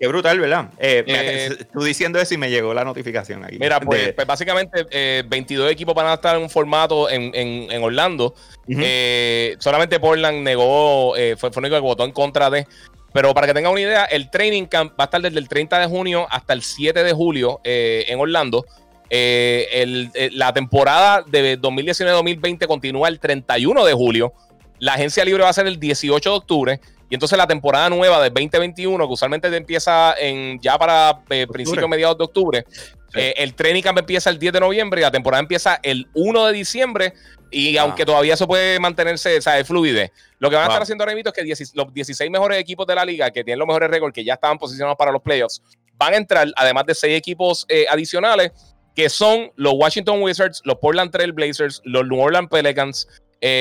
Qué 0.03 0.07
brutal, 0.09 0.37
¿verdad? 0.37 0.69
Eh, 0.79 1.01
eh, 1.07 1.65
tú 1.71 1.81
diciendo 1.85 2.19
eso 2.19 2.33
y 2.33 2.37
me 2.37 2.49
llegó 2.49 2.73
la 2.73 2.83
notificación 2.83 3.45
aquí. 3.45 3.57
Mira, 3.57 3.79
pues, 3.79 4.11
pues 4.11 4.27
básicamente 4.27 4.83
22 5.25 5.69
eh, 5.69 5.71
equipos 5.71 5.95
van 5.95 6.07
a 6.07 6.15
estar 6.15 6.35
en 6.35 6.41
un 6.41 6.49
formato 6.49 7.09
en, 7.09 7.81
Orlando. 7.81 8.35
solamente 9.59 10.01
Portland 10.01 10.41
negó, 10.41 11.13
fue, 11.13 11.37
fue 11.37 11.49
el 11.49 11.57
único 11.59 11.75
que 11.75 11.81
votó 11.81 12.03
en 12.03 12.11
contra 12.11 12.49
de. 12.49 12.67
Pero 13.13 13.33
para 13.33 13.47
que 13.47 13.53
tengan 13.53 13.71
una 13.71 13.79
idea, 13.79 14.03
el 14.03 14.29
training 14.29 14.65
camp 14.65 14.91
va 14.99 15.03
a 15.03 15.05
estar 15.05 15.21
desde 15.21 15.39
el 15.39 15.47
30 15.47 15.79
de 15.79 15.85
junio 15.85 16.27
hasta 16.29 16.51
el 16.51 16.63
7 16.63 17.01
de 17.01 17.13
julio 17.13 17.61
en 17.63 18.19
Orlando. 18.19 18.65
la 19.09 20.53
temporada 20.53 21.23
de 21.25 21.57
2019-2020 21.61 22.67
continúa 22.67 23.07
el 23.07 23.21
31 23.21 23.85
de 23.85 23.93
julio. 23.93 24.33
La 24.79 24.95
agencia 24.95 25.23
libre 25.23 25.43
va 25.43 25.49
a 25.49 25.53
ser 25.53 25.65
el 25.67 25.79
18 25.79 26.29
de 26.29 26.35
octubre 26.35 26.81
y 27.13 27.15
entonces 27.15 27.37
la 27.37 27.45
temporada 27.45 27.91
nueva 27.91 28.19
del 28.23 28.33
2021, 28.33 29.05
que 29.05 29.13
usualmente 29.13 29.55
empieza 29.55 30.15
en 30.17 30.59
ya 30.59 30.79
para 30.79 31.21
eh, 31.29 31.45
principios 31.45 31.87
mediados 31.87 32.17
de 32.17 32.23
octubre, 32.23 32.65
eh, 33.13 33.35
el 33.37 33.53
training 33.53 33.83
camp 33.83 33.99
empieza 33.99 34.31
el 34.31 34.39
10 34.39 34.53
de 34.53 34.59
noviembre 34.59 34.99
y 34.99 35.03
la 35.03 35.11
temporada 35.11 35.39
empieza 35.39 35.79
el 35.83 36.07
1 36.15 36.47
de 36.47 36.53
diciembre. 36.53 37.13
Y 37.51 37.77
aunque 37.77 38.03
todavía 38.03 38.33
eso 38.33 38.47
puede 38.47 38.79
mantenerse, 38.79 39.37
o 39.37 39.41
sea, 39.43 39.59
es 39.59 39.67
fluide. 39.67 40.11
Lo 40.39 40.49
que 40.49 40.55
van 40.55 40.65
a 40.65 40.67
estar 40.69 40.81
haciendo 40.81 41.03
ahora 41.03 41.13
mismo 41.13 41.29
es 41.29 41.35
que 41.35 41.65
los 41.75 41.93
16 41.93 42.31
mejores 42.31 42.57
equipos 42.57 42.87
de 42.87 42.95
la 42.95 43.05
liga, 43.05 43.29
que 43.29 43.43
tienen 43.43 43.59
los 43.59 43.67
mejores 43.67 43.91
récords, 43.91 44.15
que 44.15 44.23
ya 44.23 44.33
estaban 44.33 44.57
posicionados 44.57 44.97
para 44.97 45.11
los 45.11 45.21
playoffs, 45.21 45.61
van 45.95 46.15
a 46.15 46.17
entrar, 46.17 46.47
además 46.55 46.87
de 46.87 46.95
seis 46.95 47.15
equipos 47.15 47.67
eh, 47.69 47.85
adicionales, 47.91 48.53
que 48.95 49.07
son 49.07 49.51
los 49.55 49.75
Washington 49.75 50.19
Wizards, 50.19 50.63
los 50.63 50.77
Portland 50.79 51.11
Trail 51.11 51.31
Blazers, 51.31 51.79
los 51.83 52.07
New 52.07 52.19
Orleans 52.19 52.49
Pelicans, 52.49 53.07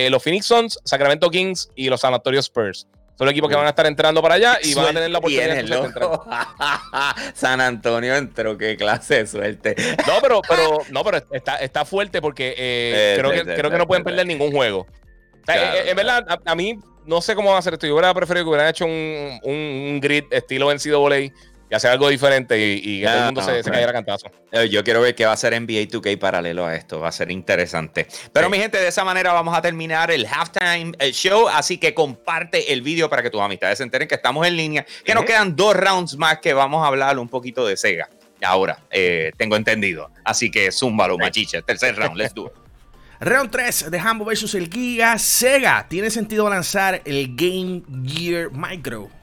los 0.08 0.22
Phoenix 0.22 0.46
Suns, 0.46 0.78
Sacramento 0.84 1.28
Kings 1.28 1.68
y 1.74 1.90
los 1.90 2.00
San 2.00 2.14
Antonio 2.14 2.40
Spurs. 2.40 2.86
Son 3.16 3.26
los 3.26 3.32
equipos 3.32 3.50
que 3.50 3.56
van 3.56 3.66
a 3.66 3.70
estar 3.70 3.86
entrando 3.86 4.22
para 4.22 4.36
allá 4.36 4.58
y 4.62 4.74
van 4.74 4.86
a 4.86 4.92
tener 4.92 5.10
la 5.10 5.18
oportunidad 5.18 5.54
de 5.54 5.60
entrar. 5.60 6.20
San 7.34 7.60
Antonio 7.60 8.16
entró, 8.16 8.56
qué 8.56 8.76
clase 8.76 9.16
de 9.16 9.26
suerte. 9.26 9.76
No, 10.06 10.14
pero, 10.22 10.40
pero, 10.48 10.78
no, 10.90 11.04
pero 11.04 11.18
está, 11.30 11.56
está 11.56 11.84
fuerte 11.84 12.22
porque 12.22 12.54
eh, 12.56 13.16
creo, 13.18 13.30
que, 13.30 13.54
creo 13.54 13.70
que 13.70 13.78
no 13.78 13.86
pueden 13.86 14.02
perder 14.02 14.26
ningún 14.26 14.50
juego. 14.50 14.86
Eh, 15.48 15.52
eh, 15.52 15.90
en 15.90 15.96
verdad, 15.96 16.24
a, 16.44 16.54
mí 16.54 16.78
no 17.04 17.20
sé 17.20 17.34
cómo 17.34 17.52
va 17.52 17.58
a 17.58 17.62
ser 17.62 17.74
esto. 17.74 17.86
Yo 17.86 17.94
hubiera 17.94 18.14
preferido 18.14 18.44
que 18.44 18.48
hubieran 18.50 18.68
hecho 18.68 18.86
un, 18.86 19.40
un, 19.42 20.00
grid 20.00 20.24
estilo 20.30 20.68
vencido 20.68 21.00
volei 21.00 21.32
y 21.72 21.74
hacer 21.74 21.90
algo 21.90 22.10
diferente 22.10 22.58
y, 22.60 23.00
que 23.00 23.06
todo 23.06 23.16
el 23.16 23.24
mundo 23.24 23.42
se, 23.42 23.62
se, 23.62 23.70
cayera 23.70 23.94
cantazo. 23.94 24.30
Eh, 24.50 24.68
yo 24.68 24.84
quiero 24.84 25.00
ver 25.00 25.14
qué 25.14 25.24
va 25.24 25.32
a 25.32 25.36
ser 25.38 25.58
NBA 25.58 25.88
2K 25.88 26.18
paralelo 26.18 26.66
a 26.66 26.76
esto. 26.76 27.00
Va 27.00 27.08
a 27.08 27.12
ser 27.12 27.30
interesante. 27.30 28.06
Pero 28.30 28.50
mi 28.50 28.58
gente, 28.58 28.76
de 28.76 28.88
esa 28.88 29.04
manera 29.04 29.32
vamos 29.32 29.56
a 29.56 29.62
terminar 29.62 30.10
el 30.10 30.26
halftime 30.26 30.92
show. 31.12 31.48
Así 31.48 31.78
que 31.78 31.94
comparte 31.94 32.74
el 32.74 32.82
video 32.82 33.08
para 33.08 33.22
que 33.22 33.30
tus 33.30 33.40
amistades 33.40 33.78
se 33.78 33.84
enteren 33.84 34.06
que 34.06 34.16
estamos 34.16 34.46
en 34.46 34.54
línea. 34.54 34.84
Que 35.02 35.14
nos 35.14 35.24
quedan 35.24 35.56
dos 35.56 35.74
rounds 35.74 36.18
más 36.18 36.40
que 36.40 36.52
vamos 36.52 36.84
a 36.84 36.88
hablar 36.88 37.18
un 37.18 37.30
poquito 37.30 37.66
de 37.66 37.78
Sega. 37.78 38.10
Ahora, 38.42 38.78
eh, 38.90 39.32
tengo 39.38 39.56
entendido. 39.56 40.10
Así 40.24 40.50
que 40.50 40.70
zúmbalo, 40.72 41.16
machiche. 41.16 41.62
Tercer 41.62 41.96
round, 41.96 42.18
let's 42.18 42.34
do 42.34 42.48
it. 42.48 42.52
Round 43.20 43.50
3 43.50 43.90
de 43.90 43.98
Hambo 43.98 44.26
versus 44.26 44.54
el 44.56 44.68
Giga. 44.68 45.18
Sega. 45.18 45.86
¿Tiene 45.88 46.10
sentido 46.10 46.50
lanzar 46.50 47.00
el 47.06 47.34
Game 47.34 47.82
Gear 48.04 48.50
Micro? 48.50 49.21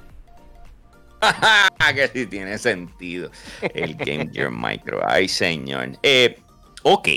que 1.95 2.07
sí 2.07 2.26
tiene 2.26 2.57
sentido. 2.57 3.32
El 3.74 3.95
Game 3.95 4.30
Gear 4.32 4.51
Micro. 4.51 5.01
Ay, 5.05 5.28
señor. 5.28 5.97
Eh, 6.03 6.39
ok. 6.84 7.07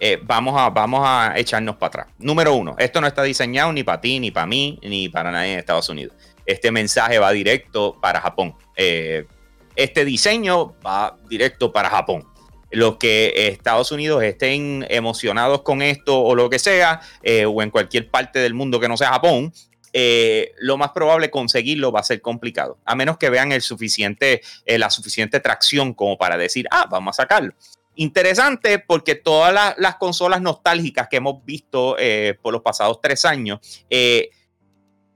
Eh, 0.00 0.18
vamos, 0.22 0.54
a, 0.56 0.70
vamos 0.70 1.00
a 1.04 1.32
echarnos 1.36 1.76
para 1.76 1.88
atrás. 1.88 2.06
Número 2.18 2.54
uno, 2.54 2.76
esto 2.78 3.00
no 3.00 3.08
está 3.08 3.24
diseñado 3.24 3.72
ni 3.72 3.82
para 3.82 4.00
ti, 4.00 4.20
ni 4.20 4.30
para 4.30 4.46
mí, 4.46 4.78
ni 4.82 5.08
para 5.08 5.32
nadie 5.32 5.54
en 5.54 5.58
Estados 5.58 5.88
Unidos. 5.88 6.14
Este 6.46 6.70
mensaje 6.70 7.18
va 7.18 7.32
directo 7.32 7.98
para 8.00 8.20
Japón. 8.20 8.54
Eh, 8.76 9.26
este 9.74 10.04
diseño 10.04 10.74
va 10.86 11.16
directo 11.28 11.72
para 11.72 11.90
Japón. 11.90 12.24
Los 12.70 12.96
que 12.96 13.32
Estados 13.48 13.90
Unidos 13.90 14.22
estén 14.22 14.86
emocionados 14.88 15.62
con 15.62 15.82
esto 15.82 16.20
o 16.20 16.34
lo 16.34 16.50
que 16.50 16.58
sea, 16.58 17.00
o 17.46 17.62
en 17.62 17.70
cualquier 17.70 18.10
parte 18.10 18.40
del 18.40 18.54
mundo 18.54 18.78
que 18.78 18.88
no 18.88 18.96
sea 18.96 19.08
Japón, 19.08 19.52
eh, 19.92 20.52
lo 20.58 20.76
más 20.76 20.90
probable 20.90 21.30
conseguirlo 21.30 21.92
va 21.92 22.00
a 22.00 22.04
ser 22.04 22.20
complicado, 22.20 22.78
a 22.84 22.94
menos 22.94 23.18
que 23.18 23.30
vean 23.30 23.52
el 23.52 23.62
suficiente, 23.62 24.42
eh, 24.64 24.78
la 24.78 24.90
suficiente 24.90 25.40
tracción 25.40 25.94
como 25.94 26.18
para 26.18 26.36
decir, 26.36 26.66
ah, 26.70 26.86
vamos 26.90 27.18
a 27.18 27.22
sacarlo. 27.22 27.54
Interesante 27.94 28.78
porque 28.78 29.16
todas 29.16 29.74
las 29.76 29.96
consolas 29.96 30.40
nostálgicas 30.40 31.08
que 31.08 31.16
hemos 31.16 31.44
visto 31.44 31.96
eh, 31.98 32.38
por 32.40 32.52
los 32.52 32.62
pasados 32.62 33.00
tres 33.02 33.24
años, 33.24 33.58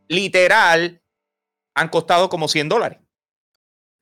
literal, 0.09 1.01
han 1.75 1.89
costado 1.89 2.29
como 2.29 2.49
100 2.49 2.69
dólares. 2.69 2.99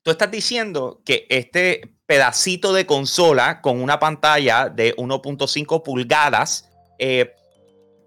Tú 0.03 0.11
estás 0.11 0.31
diciendo 0.31 1.03
que 1.05 1.27
este 1.29 1.95
pedacito 2.07 2.73
de 2.73 2.87
consola 2.87 3.61
con 3.61 3.83
una 3.83 4.01
pantalla 4.01 4.71
de 4.71 4.97
1.5 4.97 5.83
pulgadas 5.83 6.71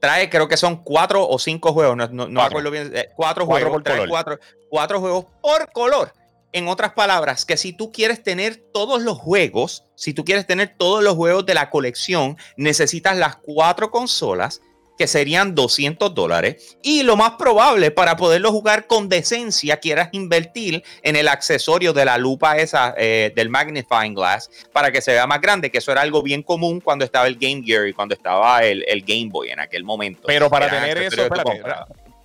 trae, 0.04 0.30
creo 0.30 0.49
que 0.49 0.58
son 0.58 0.84
cuatro 0.84 1.26
o 1.26 1.39
cinco 1.39 1.72
juegos, 1.72 1.95
no, 2.12 2.28
me 2.28 2.41
acuerdo 2.41 2.70
bien, 2.70 2.91
eh, 2.93 3.08
cuatro, 3.16 3.45
juegos, 3.45 3.82
trae 3.84 4.06
cuatro, 4.06 4.38
cuatro 4.70 4.99
juegos 4.99 5.28
por 5.41 5.72
color. 5.72 6.14
En 6.51 6.68
otras 6.68 6.91
palabras, 6.91 7.45
que 7.45 7.56
si 7.56 7.72
tú 7.72 7.93
quieres 7.93 8.22
tener 8.22 8.58
todos 8.74 9.01
los 9.01 9.18
juegos, 9.18 9.86
si 9.95 10.14
tú 10.14 10.26
quieres 10.26 10.45
tener 10.45 10.76
todos 10.78 11.01
los 11.06 11.16
juegos 11.16 11.45
de 11.45 11.54
la 11.54 11.70
colección, 11.70 12.38
necesitas 12.58 13.16
las 13.16 13.38
cuatro 13.38 13.91
consolas 13.91 14.60
que 14.98 15.08
serían 15.08 15.56
200 15.56 16.14
dólares. 16.14 16.78
Y 16.82 17.04
lo 17.04 17.16
más 17.16 17.32
probable, 17.32 17.91
para 17.91 18.16
poderlo 18.16 18.52
jugar 18.52 18.88
con 18.88 19.10
decencia, 19.10 19.78
quieras 19.78 20.10
invertir 20.12 20.84
en 21.02 21.16
el 21.16 21.28
accesorio 21.28 21.94
de 21.94 22.06
la 22.06 22.18
lupa 22.18 22.58
esa 22.58 22.94
eh, 22.98 23.32
del 23.36 23.50
magnifying 23.50 24.14
glass 24.14 24.50
para 24.72 24.91
que 24.91 25.02
se 25.02 25.12
vea 25.12 25.28
más 25.28 25.41
grande, 25.41 25.72
que 25.72 25.80
eso 25.80 25.91
era 25.91 26.02
algo 26.02 26.22
bien 26.22 26.44
común 26.44 26.80
cuando 26.80 27.06
estaba 27.06 27.28
el 27.28 27.38
Game 27.38 27.64
Gear 27.64 27.88
y 27.88 27.94
cuando 27.94 28.16
estaba 28.16 28.64
el, 28.64 28.84
Game 29.06 29.30
Boy 29.30 29.50
en 29.50 29.60
aquel 29.60 29.84
momento. 29.84 30.24
Pero 30.26 30.50
para 30.50 30.70
tener 30.70 30.98
eso, 30.98 31.28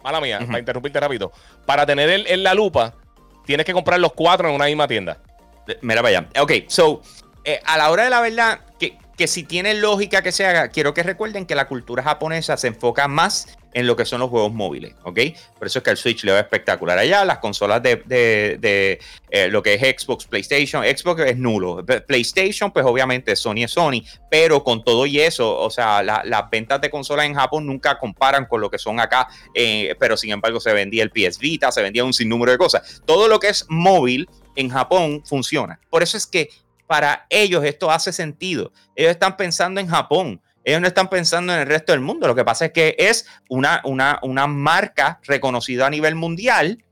mala 0.02 0.20
mía, 0.20 0.38
para 0.46 0.58
interrumpirte 0.58 1.00
rápido, 1.00 1.32
para 1.66 1.84
tener 1.84 2.08
el, 2.08 2.42
la 2.42 2.54
lupa, 2.54 2.94
tienes 3.44 3.66
que 3.66 3.72
comprar 3.72 3.98
los 3.98 4.12
cuatro 4.12 4.48
en 4.48 4.54
una 4.54 4.66
misma 4.66 4.86
tienda. 4.86 5.18
Mira, 5.82 6.00
vaya. 6.02 6.28
Ok, 6.40 6.52
so, 6.66 7.02
eh, 7.44 7.60
a 7.64 7.76
la 7.76 7.90
hora 7.90 8.04
de 8.04 8.10
la 8.10 8.20
verdad, 8.20 8.60
que 8.78 8.96
que 9.18 9.26
si 9.26 9.42
tiene 9.42 9.74
lógica 9.74 10.22
que 10.22 10.30
se 10.30 10.46
haga, 10.46 10.68
quiero 10.68 10.94
que 10.94 11.02
recuerden 11.02 11.44
que 11.44 11.56
la 11.56 11.66
cultura 11.66 12.04
japonesa 12.04 12.56
se 12.56 12.68
enfoca 12.68 13.08
más 13.08 13.58
en 13.74 13.86
lo 13.86 13.96
que 13.96 14.04
son 14.04 14.20
los 14.20 14.30
juegos 14.30 14.52
móviles, 14.52 14.94
¿ok? 15.02 15.18
Por 15.58 15.66
eso 15.66 15.80
es 15.80 15.82
que 15.82 15.90
el 15.90 15.96
Switch 15.96 16.22
le 16.22 16.32
va 16.32 16.38
espectacular 16.38 16.96
allá, 16.96 17.24
las 17.24 17.38
consolas 17.38 17.82
de, 17.82 18.00
eh, 19.30 19.48
lo 19.50 19.62
que 19.62 19.74
es 19.74 20.00
Xbox, 20.00 20.26
PlayStation, 20.26 20.84
Xbox 20.84 21.22
es 21.22 21.36
nulo, 21.36 21.84
PlayStation 22.06 22.70
pues 22.70 22.86
obviamente 22.86 23.34
Sony 23.34 23.64
es 23.64 23.72
Sony, 23.72 24.04
pero 24.30 24.62
con 24.62 24.84
todo 24.84 25.04
y 25.04 25.20
eso, 25.20 25.58
o 25.58 25.68
sea, 25.68 26.02
las 26.02 26.50
ventas 26.50 26.80
de 26.80 26.88
consolas 26.88 27.26
en 27.26 27.34
Japón 27.34 27.66
nunca 27.66 27.98
comparan 27.98 28.46
con 28.46 28.60
lo 28.60 28.70
que 28.70 28.78
son 28.78 29.00
acá, 29.00 29.28
eh, 29.52 29.96
pero 29.98 30.16
sin 30.16 30.30
embargo 30.30 30.60
se 30.60 30.72
vendía 30.72 31.02
el 31.02 31.10
PS 31.10 31.40
Vita, 31.40 31.72
se 31.72 31.82
vendía 31.82 32.04
un 32.04 32.14
sinnúmero 32.14 32.52
de 32.52 32.58
cosas, 32.58 33.02
todo 33.04 33.26
lo 33.26 33.40
que 33.40 33.48
es 33.48 33.66
móvil 33.68 34.28
en 34.54 34.70
Japón 34.70 35.22
funciona. 35.24 35.80
Por 35.90 36.02
eso 36.02 36.16
es 36.16 36.26
que 36.26 36.50
para 36.88 37.26
ellos 37.28 37.62
esto 37.64 37.92
hace 37.92 38.12
sentido. 38.12 38.72
Ellos 38.96 39.12
están 39.12 39.36
pensando 39.36 39.80
en 39.80 39.86
Japón. 39.86 40.42
Ellos 40.64 40.80
no 40.80 40.88
están 40.88 41.08
pensando 41.08 41.52
en 41.52 41.60
el 41.60 41.66
resto 41.66 41.92
del 41.92 42.00
mundo. 42.00 42.26
Lo 42.26 42.34
que 42.34 42.44
pasa 42.44 42.64
es 42.66 42.72
que 42.72 42.96
es 42.98 43.26
una, 43.48 43.80
una, 43.84 44.18
una 44.22 44.48
marca 44.48 45.20
reconocida 45.22 45.86
a 45.86 45.90
nivel 45.90 46.16
mundial. 46.16 46.82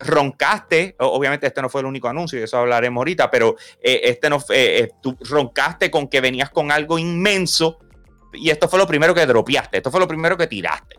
Roncaste, 0.00 0.96
obviamente 0.98 1.46
este 1.46 1.62
no 1.62 1.68
fue 1.68 1.82
el 1.82 1.86
único 1.86 2.08
anuncio, 2.08 2.40
y 2.40 2.42
eso 2.42 2.58
hablaremos 2.58 3.00
ahorita, 3.00 3.30
pero 3.30 3.54
eh, 3.80 4.00
este 4.02 4.28
no, 4.28 4.38
eh, 4.48 4.80
eh, 4.80 4.90
tú 5.00 5.16
roncaste 5.20 5.92
con 5.92 6.08
que 6.08 6.20
venías 6.20 6.50
con 6.50 6.72
algo 6.72 6.98
inmenso 6.98 7.78
y 8.32 8.50
esto 8.50 8.68
fue 8.68 8.80
lo 8.80 8.86
primero 8.88 9.14
que 9.14 9.24
dropeaste, 9.26 9.76
esto 9.76 9.92
fue 9.92 10.00
lo 10.00 10.08
primero 10.08 10.36
que 10.36 10.48
tiraste 10.48 10.96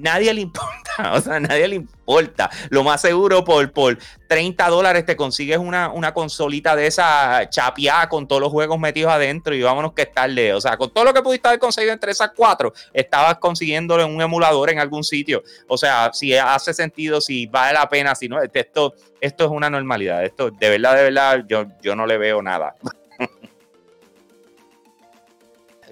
nadie 0.00 0.34
le 0.34 0.40
importa, 0.40 0.90
o 1.12 1.20
sea, 1.20 1.40
nadie 1.40 1.68
le 1.68 1.76
importa. 1.76 2.50
Lo 2.70 2.82
más 2.82 3.00
seguro, 3.00 3.44
por, 3.44 3.72
por 3.72 3.98
30 4.28 4.68
dólares 4.68 5.06
te 5.06 5.16
consigues 5.16 5.58
una, 5.58 5.90
una 5.90 6.12
consolita 6.12 6.74
de 6.74 6.86
esa 6.86 7.48
chapiá 7.48 8.08
con 8.08 8.26
todos 8.26 8.40
los 8.40 8.50
juegos 8.50 8.78
metidos 8.78 9.12
adentro 9.12 9.54
y 9.54 9.62
vámonos 9.62 9.92
que 9.92 10.02
es 10.02 10.12
tarde. 10.12 10.54
O 10.54 10.60
sea, 10.60 10.76
con 10.76 10.90
todo 10.90 11.04
lo 11.04 11.14
que 11.14 11.22
pudiste 11.22 11.48
haber 11.48 11.60
conseguido 11.60 11.92
entre 11.92 12.12
esas 12.12 12.30
cuatro, 12.34 12.72
estabas 12.92 13.38
consiguiéndolo 13.38 14.02
en 14.02 14.14
un 14.14 14.20
emulador 14.20 14.70
en 14.70 14.78
algún 14.78 15.04
sitio. 15.04 15.42
O 15.68 15.76
sea, 15.76 16.10
si 16.12 16.34
hace 16.36 16.74
sentido, 16.74 17.20
si 17.20 17.46
vale 17.46 17.74
la 17.74 17.88
pena, 17.88 18.14
si 18.14 18.28
no, 18.28 18.38
esto, 18.42 18.94
esto 19.20 19.44
es 19.44 19.50
una 19.50 19.70
normalidad. 19.70 20.24
Esto, 20.24 20.50
de 20.50 20.70
verdad, 20.70 20.96
de 20.96 21.02
verdad, 21.04 21.44
yo, 21.48 21.66
yo 21.82 21.94
no 21.94 22.06
le 22.06 22.18
veo 22.18 22.42
nada. 22.42 22.74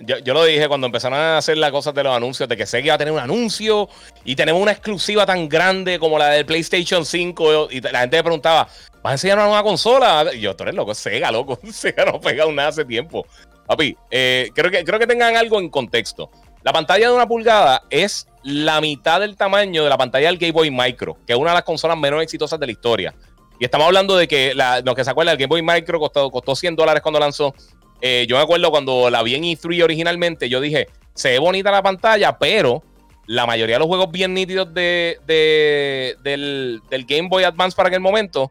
Yo, 0.01 0.35
lo 0.35 0.45
dije 0.45 0.69
cuando 0.69 0.87
empezaron 0.87 1.19
a 1.19 1.39
hacer 1.39 1.59
las 1.59 1.73
cosas 1.73 1.93
de 1.95 2.05
los 2.05 2.17
anuncios, 2.17 2.49
de 2.49 2.57
que 2.57 2.67
Sega 2.67 2.87
iba 2.87 2.95
a 2.95 2.99
tener 2.99 3.13
un 3.13 3.19
anuncio 3.19 3.89
y 4.25 4.37
tenemos 4.37 4.63
una 4.63 4.73
exclusiva 4.73 5.27
tan 5.27 5.49
grande 5.49 5.99
como 5.99 6.19
la 6.19 6.29
del 6.29 6.47
PlayStation 6.47 7.05
5. 7.05 7.69
Y 7.71 7.81
la 7.81 8.01
gente 8.01 8.17
me 8.19 8.23
preguntaba, 8.23 8.69
¿vas 9.03 9.11
a 9.11 9.13
enseñar 9.13 9.39
una 9.39 9.47
nueva 9.47 9.63
consola? 9.63 10.27
Y 10.33 10.41
yo, 10.41 10.55
tú 10.55 10.63
eres 10.63 10.75
loco, 10.75 10.95
Sega, 10.95 11.33
loco. 11.33 11.59
Sega 11.73 12.05
no 12.05 12.13
ha 12.13 12.21
pegado 12.21 12.53
nada 12.53 12.69
hace 12.69 12.85
tiempo. 12.85 13.27
Papi, 13.67 13.97
eh, 14.11 14.51
creo, 14.55 14.71
que, 14.71 14.85
creo 14.85 14.99
que 14.99 15.07
tengan 15.07 15.37
algo 15.37 15.59
en 15.59 15.69
contexto. 15.69 16.31
La 16.63 16.73
pantalla 16.73 17.09
de 17.09 17.15
una 17.15 17.27
pulgada 17.27 17.83
es 17.91 18.29
la 18.43 18.81
mitad 18.81 19.21
del 19.21 19.37
tamaño 19.37 19.83
de 19.83 19.91
la 19.91 19.99
pantalla 19.99 20.29
del 20.29 20.39
Game 20.39 20.53
Boy 20.53 20.71
Micro, 20.71 21.19
que 21.27 21.33
es 21.33 21.39
una 21.39 21.51
de 21.51 21.57
las 21.57 21.65
consolas 21.65 21.97
menos 21.97 22.23
exitosas 22.23 22.59
de 22.59 22.67
la 22.67 22.73
historia. 22.73 23.15
Y 23.61 23.65
estamos 23.65 23.87
hablando 23.87 24.17
de 24.17 24.29
que 24.29 24.55
lo 24.85 24.95
que 24.95 25.05
se 25.05 25.11
acuerda, 25.11 25.33
el 25.33 25.39
Game 25.39 25.49
Boy 25.49 25.63
Micro 25.63 25.99
costó, 25.99 26.31
costó 26.31 26.55
100 26.55 26.77
dólares 26.77 27.03
cuando 27.03 27.19
lanzó. 27.19 27.55
Eh, 28.01 28.27
yo 28.29 28.37
me 28.37 28.43
acuerdo 28.43 28.71
cuando 28.71 29.11
la 29.11 29.23
vi 29.23 29.35
en 29.35 29.43
E3 29.43 29.83
originalmente, 29.83 30.49
yo 30.49 30.61
dije, 30.61 30.89
se 31.15 31.31
ve 31.31 31.39
bonita 31.39 31.71
la 31.71 31.83
pantalla, 31.83 32.39
pero 32.39 32.83
la 33.27 33.45
mayoría 33.47 33.77
de 33.77 33.81
los 33.81 33.89
juegos 33.89 34.11
bien 34.11 34.33
nítidos 34.33 34.73
de, 34.73 35.19
del, 35.27 36.81
Game 37.07 37.29
Boy 37.29 37.45
Advance 37.45 37.77
para 37.77 37.89
aquel 37.89 38.01
momento 38.01 38.51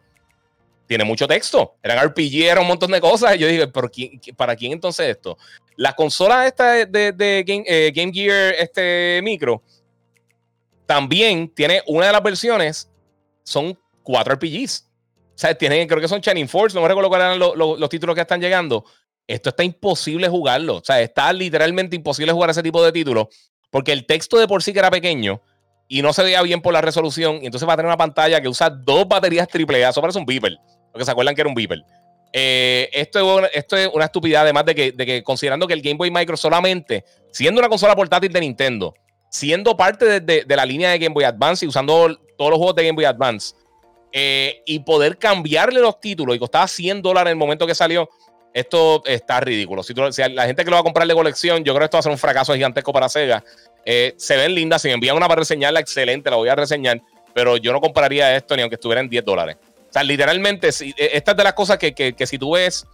tiene 0.86 1.04
mucho 1.04 1.28
texto. 1.28 1.76
Eran 1.82 2.08
RPG, 2.08 2.44
eran 2.44 2.64
un 2.64 2.68
montón 2.68 2.92
de 2.92 3.02
cosas. 3.02 3.36
Y 3.36 3.40
yo 3.40 3.48
dije, 3.48 3.68
¿pero 3.68 3.90
¿para 4.36 4.56
quién 4.56 4.74
entonces 4.74 5.08
esto? 5.08 5.38
La 5.76 5.94
consola 5.94 6.46
esta 6.46 6.86
de, 6.86 7.44
Game, 7.46 7.64
eh, 7.68 7.92
Game, 7.94 8.14
Gear 8.14 8.54
este 8.58 9.20
micro 9.24 9.62
también 10.86 11.50
tiene 11.54 11.84
una 11.88 12.08
de 12.08 12.14
las 12.14 12.24
versiones, 12.24 12.90
son 13.44 13.78
cuatro 14.04 14.36
RPGs. 14.36 14.88
O 15.36 15.40
sea, 15.40 15.56
tienen, 15.56 15.88
creo 15.88 16.02
que 16.02 16.08
son 16.08 16.22
Shining 16.22 16.48
Force, 16.48 16.76
no 16.76 16.82
me 16.82 16.88
recuerdo 16.88 17.10
cuáles 17.10 17.36
eran 17.36 17.40
los 17.40 17.90
títulos 17.90 18.16
que 18.16 18.22
están 18.22 18.42
llegando, 18.42 18.86
esto 19.28 19.50
está 19.50 19.64
imposible 19.64 20.28
jugarlo. 20.30 20.78
O 20.78 20.84
sea, 20.84 21.02
está 21.02 21.32
literalmente 21.34 21.96
imposible 21.96 22.32
jugar 22.32 22.50
ese 22.50 22.64
tipo 22.64 22.84
de 22.84 22.92
títulos 22.92 23.28
porque 23.70 23.92
el 23.92 24.06
texto 24.06 24.38
de 24.38 24.48
por 24.48 24.64
sí 24.64 24.74
que 24.74 24.80
era 24.80 24.90
pequeño 24.90 25.42
y 25.88 26.02
no 26.02 26.14
se 26.14 26.24
veía 26.24 26.42
bien 26.42 26.62
por 26.62 26.74
la 26.74 26.82
resolución. 26.82 27.40
Y 27.42 27.46
entonces 27.46 27.68
va 27.68 27.74
a 27.74 27.76
tener 27.76 27.88
una 27.88 27.98
pantalla 27.98 28.42
que 28.42 28.48
usa 28.48 28.70
dos 28.70 29.08
baterías 29.08 29.48
AAA. 29.54 29.90
Eso 29.90 30.02
parece 30.02 30.20
un 30.20 30.26
Beeper. 30.26 30.58
Porque 30.92 31.06
se 31.06 31.12
acuerdan 31.12 31.36
que 31.36 31.42
era 31.42 31.50
un 31.50 31.56
Beeper. 31.56 31.84
Eh, 32.34 32.90
esto, 32.92 33.46
es, 33.46 33.52
esto 33.54 33.78
es 33.78 33.90
una 33.94 34.06
estupidez, 34.06 34.40
además 34.40 34.66
de 34.66 34.76
que, 34.76 34.92
de 34.92 35.06
que 35.06 35.24
considerando 35.24 35.66
que 35.66 35.74
el 35.74 35.82
Game 35.82 35.98
Boy 35.98 36.12
Micro 36.12 36.36
solamente, 36.36 37.06
siendo 37.32 37.60
una 37.60 37.70
consola 37.70 37.96
portátil 37.96 38.32
de 38.34 38.42
Nintendo, 38.42 38.94
siendo 39.30 39.78
parte 39.78 40.20
de, 40.20 40.44
de, 40.46 40.56
la 40.56 40.66
línea 40.66 40.92
de 40.92 41.00
Game 41.00 41.14
Boy 41.14 41.24
Advance 41.24 41.66
y 41.66 41.70
usando 41.70 42.18
todos 42.38 42.52
los 42.52 42.58
juegos 42.58 42.76
de 42.76 42.84
Game 42.84 42.96
Boy 42.96 43.06
Advance, 43.06 43.56
eh, 44.12 44.62
y 44.66 44.80
poder 44.80 45.18
cambiarle 45.18 45.80
los 45.80 46.00
títulos 46.00 46.36
y 46.36 46.40
costaba 46.40 46.68
100 46.68 47.02
dólares 47.02 47.32
en 47.32 47.38
el 47.38 47.40
momento 47.40 47.66
que 47.66 47.76
salió, 47.76 48.10
esto 48.54 49.04
está 49.06 49.40
ridículo. 49.40 49.84
Si, 49.84 49.94
la 49.94 50.46
gente 50.46 50.64
que 50.64 50.70
lo 50.70 50.76
va 50.76 50.82
a 50.82 50.84
comprar 50.84 51.08
de 51.08 51.14
colección, 51.14 51.64
yo 51.64 51.74
creo 51.74 51.82
que 51.82 51.86
esto 51.86 51.98
va 51.98 52.00
a 52.00 52.04
ser 52.04 52.12
un 52.12 52.18
fracaso 52.18 52.54
gigantesco 52.54 52.92
para 52.92 53.10
Sega. 53.10 53.44
Eh, 53.86 54.14
se 54.18 54.36
ven 54.36 54.56
lindas, 54.56 54.82
si 54.82 54.88
me 54.88 54.96
envían 54.96 55.16
una 55.16 55.28
para 55.28 55.40
reseñarla, 55.40 55.80
excelente, 55.80 56.30
la 56.30 56.38
voy 56.38 56.50
a 56.50 56.56
reseñar, 56.56 57.02
pero 57.34 57.58
yo 57.58 57.72
no 57.72 57.80
compraría 57.80 58.36
esto 58.36 58.56
ni 58.56 58.62
aunque 58.62 58.76
estuviera 58.76 59.02
en 59.02 59.10
10 59.10 59.24
dólares. 59.24 59.58
O 59.90 59.94
sea, 59.94 60.04
literalmente, 60.04 60.70
e, 60.70 60.94
esta 61.14 61.32
es 61.32 61.38
de 61.38 61.44
las 61.44 61.54
cosas 61.54 61.78
que, 61.78 62.16
si 62.26 62.38
tú 62.38 62.52
ves 62.54 62.86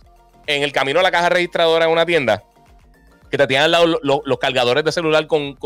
en 0.47 0.63
el 0.63 0.71
camino 0.71 0.99
a 0.99 1.03
la 1.03 1.11
caja 1.11 1.29
registradora 1.29 1.85
en 1.85 1.91
una 1.91 2.05
tienda, 2.05 2.43
que 3.31 3.37
te 3.37 3.47
tienen 3.47 3.65
al 3.65 3.71
lado 3.71 3.99
los 4.03 4.37
cargadores 4.39 4.83
de 4.83 4.91
celular 4.91 5.25
con, 5.27 5.57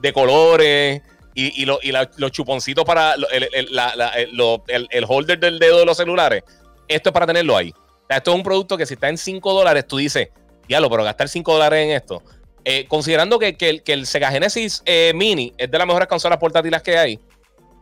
de 0.00 0.12
colores 0.12 1.02
y, 1.34 1.64
los 1.64 2.32
chuponcitos 2.32 2.84
para 2.84 3.14
el, 3.14 4.88
el 4.90 5.04
holder 5.08 5.40
del 5.40 5.58
dedo 5.58 5.78
de 5.78 5.86
los 5.86 5.96
celulares, 5.96 6.44
esto 6.86 7.08
es 7.08 7.12
para 7.12 7.26
tenerlo 7.26 7.56
ahí 7.56 7.72
esto 8.08 8.30
es 8.30 8.36
un 8.36 8.42
producto 8.42 8.76
que 8.76 8.86
si 8.86 8.94
está 8.94 9.08
en 9.08 9.18
5 9.18 9.52
dólares, 9.52 9.86
tú 9.86 9.96
dices, 9.96 10.28
diablo, 10.68 10.90
pero 10.90 11.04
gastar 11.04 11.28
5 11.28 11.52
dólares 11.52 11.84
en 11.84 11.90
esto. 11.90 12.22
Eh, 12.64 12.86
considerando 12.88 13.38
que, 13.38 13.56
el, 13.86 14.06
Sega 14.06 14.30
Genesis 14.30 14.82
eh, 14.86 15.12
Mini 15.14 15.52
es 15.56 15.70
de 15.70 15.78
las 15.78 15.86
mejores 15.86 16.08
consolas 16.08 16.38
portátiles 16.38 16.82
que 16.82 16.98
hay, 16.98 17.20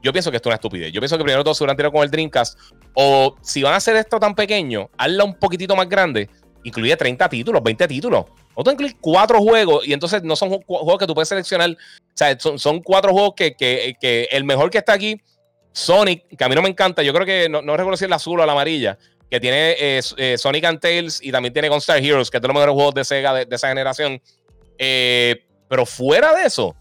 yo 0.02 0.12
pienso 0.12 0.30
que 0.30 0.36
esto 0.36 0.50
es 0.50 0.50
una 0.50 0.56
estupidez. 0.56 0.92
Yo 0.92 1.00
pienso 1.00 1.16
que 1.16 1.24
primero 1.24 1.42
todo 1.42 1.54
se 1.54 1.64
hubieran 1.64 1.78
tirado 1.78 1.92
con 1.92 2.02
el 2.02 2.10
Dreamcast. 2.10 2.58
O 2.92 3.36
si 3.40 3.62
van 3.62 3.72
a 3.72 3.76
hacer 3.76 3.96
esto 3.96 4.20
tan 4.20 4.34
pequeño, 4.34 4.90
hazla 4.98 5.24
un 5.24 5.34
poquitito 5.34 5.74
más 5.74 5.88
grande. 5.88 6.28
Incluye 6.62 6.94
30 6.94 7.26
títulos, 7.30 7.62
20 7.62 7.88
títulos. 7.88 8.26
O 8.54 8.62
tú 8.62 8.70
incluyes 8.70 8.96
4 9.00 9.40
juegos 9.40 9.88
y 9.88 9.94
entonces 9.94 10.22
no 10.22 10.36
son 10.36 10.50
juegos 10.50 10.98
que 10.98 11.06
tú 11.06 11.14
puedes 11.14 11.30
seleccionar. 11.30 11.70
O 11.70 11.76
sea, 12.12 12.38
son, 12.38 12.58
son 12.58 12.82
4 12.82 13.12
juegos 13.12 13.32
que, 13.34 13.54
que, 13.54 14.28
el 14.30 14.44
mejor 14.44 14.68
que 14.68 14.76
está 14.76 14.92
aquí, 14.92 15.18
Sonic, 15.72 16.36
que 16.36 16.44
a 16.44 16.50
mí 16.50 16.54
no 16.54 16.60
me 16.60 16.68
encanta. 16.68 17.02
Yo 17.02 17.14
creo 17.14 17.24
que 17.24 17.48
no, 17.48 17.62
no 17.62 17.74
recuerdo 17.74 17.96
si 17.96 18.04
es 18.04 18.08
el 18.08 18.12
azul 18.12 18.38
o 18.38 18.44
la 18.44 18.52
amarilla 18.52 18.98
que 19.35 19.41
tiene 19.41 19.74
eh, 19.76 20.01
eh, 20.16 20.39
Sonic 20.39 20.64
and 20.64 20.78
Tails 20.78 21.18
y 21.20 21.32
también 21.32 21.53
tiene 21.53 21.68
Gunstar 21.68 21.99
Heroes, 21.99 22.30
que 22.30 22.37
es 22.37 22.41
de 22.41 22.47
los 22.47 22.55
mejores 22.55 22.72
juegos 22.72 22.95
de 22.95 23.05
Sega 23.05 23.35
de, 23.35 23.49
esa 23.51 23.66
generación. 23.66 24.22
Eh, 24.78 25.45
pero 25.66 25.85
fuera 25.85 26.32
de 26.35 26.45
eso, 26.45 26.76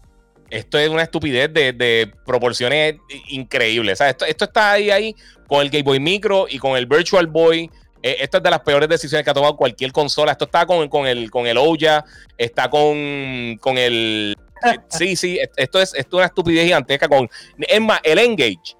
esto 0.50 0.78
es 0.78 0.88
una 0.88 1.02
estupidez 1.02 1.52
de, 1.52 2.12
proporciones 2.24 2.94
increíbles. 3.26 4.00
esto, 4.00 4.24
está 4.24 4.70
ahí, 4.70 4.92
ahí 4.92 5.16
con 5.48 5.62
el 5.62 5.68
Game 5.68 5.82
Boy 5.82 5.98
Micro 5.98 6.46
y 6.48 6.60
con 6.60 6.76
el 6.76 6.86
Virtual 6.86 7.26
Boy. 7.26 7.68
esto 8.00 8.36
es 8.36 8.42
de 8.44 8.50
las 8.50 8.60
peores 8.60 8.88
decisiones 8.88 9.24
que 9.24 9.30
ha 9.32 9.34
tomado 9.34 9.56
cualquier 9.56 9.90
consola. 9.90 10.30
Esto 10.30 10.44
está 10.44 10.64
con, 10.64 10.88
con 10.88 11.08
el, 11.08 11.32
con 11.32 11.48
el 11.48 11.58
Ouya, 11.58 12.04
está 12.38 12.70
con, 12.70 13.58
con 13.60 13.78
el. 13.78 14.36
sí, 14.90 15.16
sí, 15.16 15.40
esto 15.56 15.80
es, 15.80 15.92
esto 15.92 15.98
es 15.98 16.12
una 16.12 16.26
estupidez 16.26 16.66
gigantesca. 16.66 17.08
Con, 17.08 17.28
es 17.58 17.80
más, 17.80 17.98
el 18.04 18.20
Engage 18.20 18.76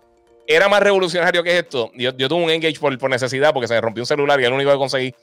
era 0.47 0.69
más 0.69 0.83
revolucionario 0.83 1.43
que 1.43 1.59
esto. 1.59 1.91
Yo, 1.95 2.15
tuve 2.15 2.43
un 2.43 2.51
Engage 2.51 2.79
por, 2.79 2.97
por, 2.99 3.11
necesidad 3.11 3.53
porque 3.53 3.69
se 3.69 3.75
me 3.75 3.81
rompió 3.81 4.03
un 4.03 4.07
celular 4.07 4.39
y 4.41 4.43
era 4.43 4.51
lo 4.51 4.57
único 4.57 4.71
que 4.71 4.79
conseguí. 4.79 5.15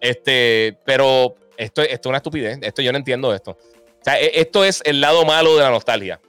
Este, 0.00 0.76
pero 0.84 1.34
esto, 1.56 1.82
esto 1.82 1.92
es 1.92 2.06
una 2.06 2.18
estupidez. 2.18 2.58
Esto 2.62 2.82
yo 2.82 2.92
no 2.92 2.98
entiendo 2.98 3.34
esto. 3.34 3.52
O 3.52 4.04
sea, 4.04 4.20
e, 4.20 4.40
esto 4.40 4.64
es 4.64 4.82
el 4.84 5.00
lado 5.00 5.24
malo 5.24 5.56
de 5.56 5.62
la 5.62 5.70
nostalgia. 5.70 6.20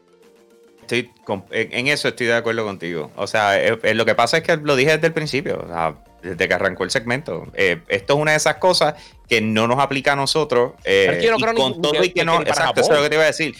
Estoy 0.81 1.11
en 1.49 1.87
eso 1.87 2.07
estoy 2.07 2.27
de 2.27 2.35
acuerdo 2.35 2.63
contigo. 2.63 3.11
O 3.15 3.25
sea, 3.25 3.59
eh, 3.59 3.79
eh, 3.81 3.95
lo 3.95 4.05
que 4.05 4.13
pasa 4.13 4.37
es 4.37 4.43
que 4.43 4.55
lo 4.57 4.75
dije 4.75 4.91
desde 4.91 5.07
el 5.07 5.13
principio, 5.13 5.59
o 5.63 5.67
sea, 5.67 5.95
desde 6.21 6.47
que 6.47 6.53
arrancó 6.53 6.83
el 6.83 6.91
segmento. 6.91 7.47
Eh, 7.55 7.81
esto 7.87 8.13
es 8.13 8.19
una 8.19 8.31
de 8.31 8.37
esas 8.37 8.57
cosas 8.57 8.93
que 9.27 9.41
no 9.41 9.67
nos 9.67 9.79
aplica 9.79 10.13
a 10.13 10.15
nosotros. 10.15 10.73
y 10.85 11.27
con 11.55 11.81
todo 11.81 12.03
y 12.03 12.11
que 12.11 12.23
no. 12.23 12.39
Exacto, 12.41 12.81
eso 12.81 12.91
es 12.91 12.97
lo 12.97 13.03
que 13.03 13.09
te 13.09 13.15
iba 13.15 13.23
a 13.23 13.27
decir. 13.27 13.55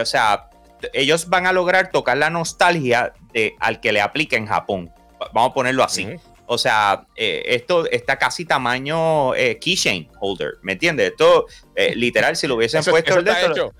o 0.00 0.04
sea, 0.04 0.50
ellos 0.92 1.28
van 1.28 1.46
a 1.46 1.52
lograr 1.52 1.90
tocar 1.90 2.16
la 2.16 2.30
nostalgia 2.30 3.12
de, 3.32 3.54
al 3.60 3.80
que 3.80 3.92
le 3.92 4.00
aplica 4.00 4.36
en 4.36 4.46
Japón. 4.46 4.92
Vamos 5.32 5.50
a 5.50 5.54
ponerlo 5.54 5.84
así. 5.84 6.08
O 6.46 6.58
sea, 6.58 7.06
eh, 7.16 7.44
esto 7.46 7.88
está 7.90 8.18
casi 8.18 8.44
tamaño 8.44 9.34
eh, 9.34 9.58
keychain 9.58 10.10
holder, 10.20 10.54
¿me 10.62 10.72
entiendes? 10.72 11.12
Esto, 11.12 11.46
eh, 11.74 11.94
literal, 11.94 12.36
si 12.36 12.46
lo 12.46 12.56
hubiesen 12.56 12.84
puesto... 12.84 13.10
Eso 13.10 13.20
está, 13.20 13.46
hecho, 13.46 13.72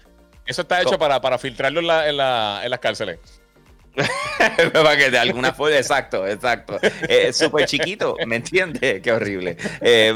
eso 0.47 0.63
está 0.63 0.81
hecho 0.81 0.99
para, 0.99 1.21
para 1.21 1.39
filtrarlo 1.39 1.81
en, 1.81 1.87
la, 1.87 2.09
en, 2.09 2.17
la, 2.17 2.61
en 2.65 2.71
las 2.71 2.79
cárceles. 2.79 3.19
Para 4.73 4.97
que 4.97 5.11
de 5.11 5.19
alguna 5.19 5.53
forma, 5.53 5.77
exacto, 5.77 6.27
exacto. 6.27 6.79
Es 7.09 7.37
súper 7.37 7.67
chiquito, 7.67 8.17
¿me 8.27 8.37
entiendes? 8.37 9.01
Qué 9.03 9.13
horrible. 9.13 9.57
Eh, 9.81 10.15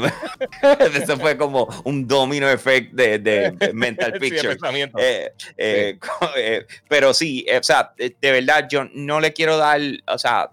eso 0.95 1.17
fue 1.17 1.37
como 1.37 1.67
un 1.83 2.07
domino 2.07 2.49
effect 2.49 2.93
de, 2.93 3.71
mental 3.73 4.13
picture. 4.13 4.57
Eh, 4.97 5.31
eh, 5.57 6.65
pero 6.87 7.13
sí, 7.13 7.45
o 7.57 7.63
sea, 7.63 7.93
de, 7.97 8.31
verdad, 8.31 8.67
yo 8.69 8.85
no 8.93 9.19
le 9.19 9.33
quiero 9.33 9.57
dar, 9.57 9.79
o 10.07 10.17
sea, 10.17 10.49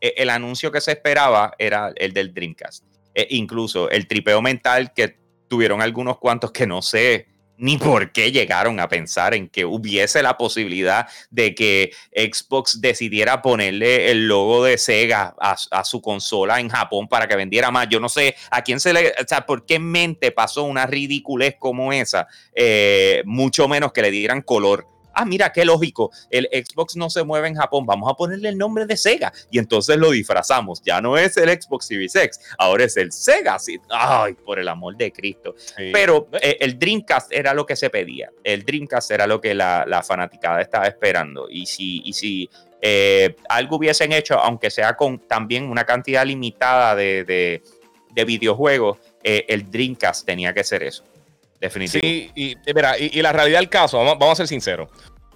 e, 0.00 0.14
el 0.16 0.30
anuncio 0.30 0.70
que 0.70 0.80
se 0.80 0.92
esperaba 0.92 1.54
era 1.58 1.92
el 1.96 2.12
del 2.12 2.32
Dreamcast. 2.32 2.84
incluso 3.30 3.90
el 3.90 4.06
tripeo 4.06 4.40
mental 4.40 4.92
que 4.94 5.16
tuvieron 5.48 5.82
algunos 5.82 6.18
cuantos 6.18 6.52
que 6.52 6.66
no 6.66 6.80
sé 6.80 7.31
ni 7.62 7.78
por 7.78 8.10
qué 8.10 8.32
llegaron 8.32 8.80
a 8.80 8.88
pensar 8.88 9.34
en 9.34 9.48
que 9.48 9.64
hubiese 9.64 10.20
la 10.20 10.36
posibilidad 10.36 11.06
de 11.30 11.54
que 11.54 11.92
Xbox 12.12 12.80
decidiera 12.80 13.40
ponerle 13.40 14.10
el 14.10 14.26
logo 14.26 14.64
de 14.64 14.76
Sega 14.78 15.36
a, 15.38 15.84
su 15.84 16.02
consola 16.02 16.58
en 16.58 16.68
Japón 16.68 17.06
para 17.06 17.28
que 17.28 17.36
vendiera 17.36 17.70
más. 17.70 17.88
Yo 17.88 18.00
no 18.00 18.08
sé 18.08 18.34
a 18.50 18.62
quién 18.62 18.80
se 18.80 18.92
le, 18.92 19.10
o 19.10 19.28
sea, 19.28 19.46
por 19.46 19.64
qué 19.64 19.78
mente 19.78 20.32
pasó 20.32 20.64
una 20.64 20.86
ridiculez 20.86 21.54
como 21.56 21.92
esa, 21.92 22.26
eh, 22.52 23.22
mucho 23.26 23.68
menos 23.68 23.92
que 23.92 24.02
le 24.02 24.10
dieran 24.10 24.42
color 24.42 24.91
ah, 25.14 25.24
mira, 25.24 25.52
qué 25.52 25.64
lógico, 25.64 26.10
el 26.30 26.48
Xbox 26.52 26.96
no 26.96 27.10
se 27.10 27.22
mueve 27.24 27.48
en 27.48 27.54
Japón, 27.54 27.86
vamos 27.86 28.10
a 28.10 28.14
ponerle 28.14 28.48
el 28.48 28.58
nombre 28.58 28.86
de 28.86 28.96
Sega 28.96 29.32
y 29.50 29.58
entonces 29.58 29.96
lo 29.96 30.10
disfrazamos. 30.10 30.82
Ya 30.82 31.00
no 31.00 31.16
es 31.16 31.36
el 31.36 31.50
Xbox 31.50 31.86
Series 31.86 32.14
X, 32.14 32.40
ahora 32.58 32.84
es 32.84 32.96
el 32.96 33.12
Sega. 33.12 33.56
Ay, 33.90 34.34
por 34.34 34.58
el 34.58 34.68
amor 34.68 34.96
de 34.96 35.12
Cristo. 35.12 35.54
Pero 35.76 36.28
eh, 36.40 36.56
el 36.60 36.78
Dreamcast 36.78 37.32
era 37.32 37.54
lo 37.54 37.66
que 37.66 37.76
se 37.76 37.90
pedía. 37.90 38.30
El 38.42 38.64
Dreamcast 38.64 39.10
era 39.10 39.26
lo 39.26 39.40
que 39.40 39.54
la, 39.54 39.84
la 39.86 40.02
fanaticada 40.02 40.60
estaba 40.60 40.86
esperando. 40.86 41.48
Y 41.50 41.66
si, 41.66 42.02
y 42.04 42.12
si 42.12 42.48
eh, 42.84 43.36
algo 43.48 43.76
hubiesen 43.76 44.12
hecho, 44.12 44.38
aunque 44.40 44.68
sea 44.68 44.96
con 44.96 45.20
también 45.20 45.70
una 45.70 45.84
cantidad 45.84 46.26
limitada 46.26 46.96
de, 46.96 47.62
videojuegos, 48.26 48.98
eh, 49.22 49.46
el 49.48 49.70
Dreamcast 49.70 50.26
tenía 50.26 50.52
que 50.52 50.64
ser 50.64 50.82
eso. 50.82 51.04
Definitivamente. 51.62 52.32
Sí, 52.34 52.56
y, 52.66 53.18
y, 53.18 53.22
la 53.22 53.32
realidad 53.32 53.60
del 53.60 53.70
caso, 53.70 53.96
vamos, 54.04 54.30
a 54.30 54.34
ser 54.34 54.48
sinceros. 54.48 54.90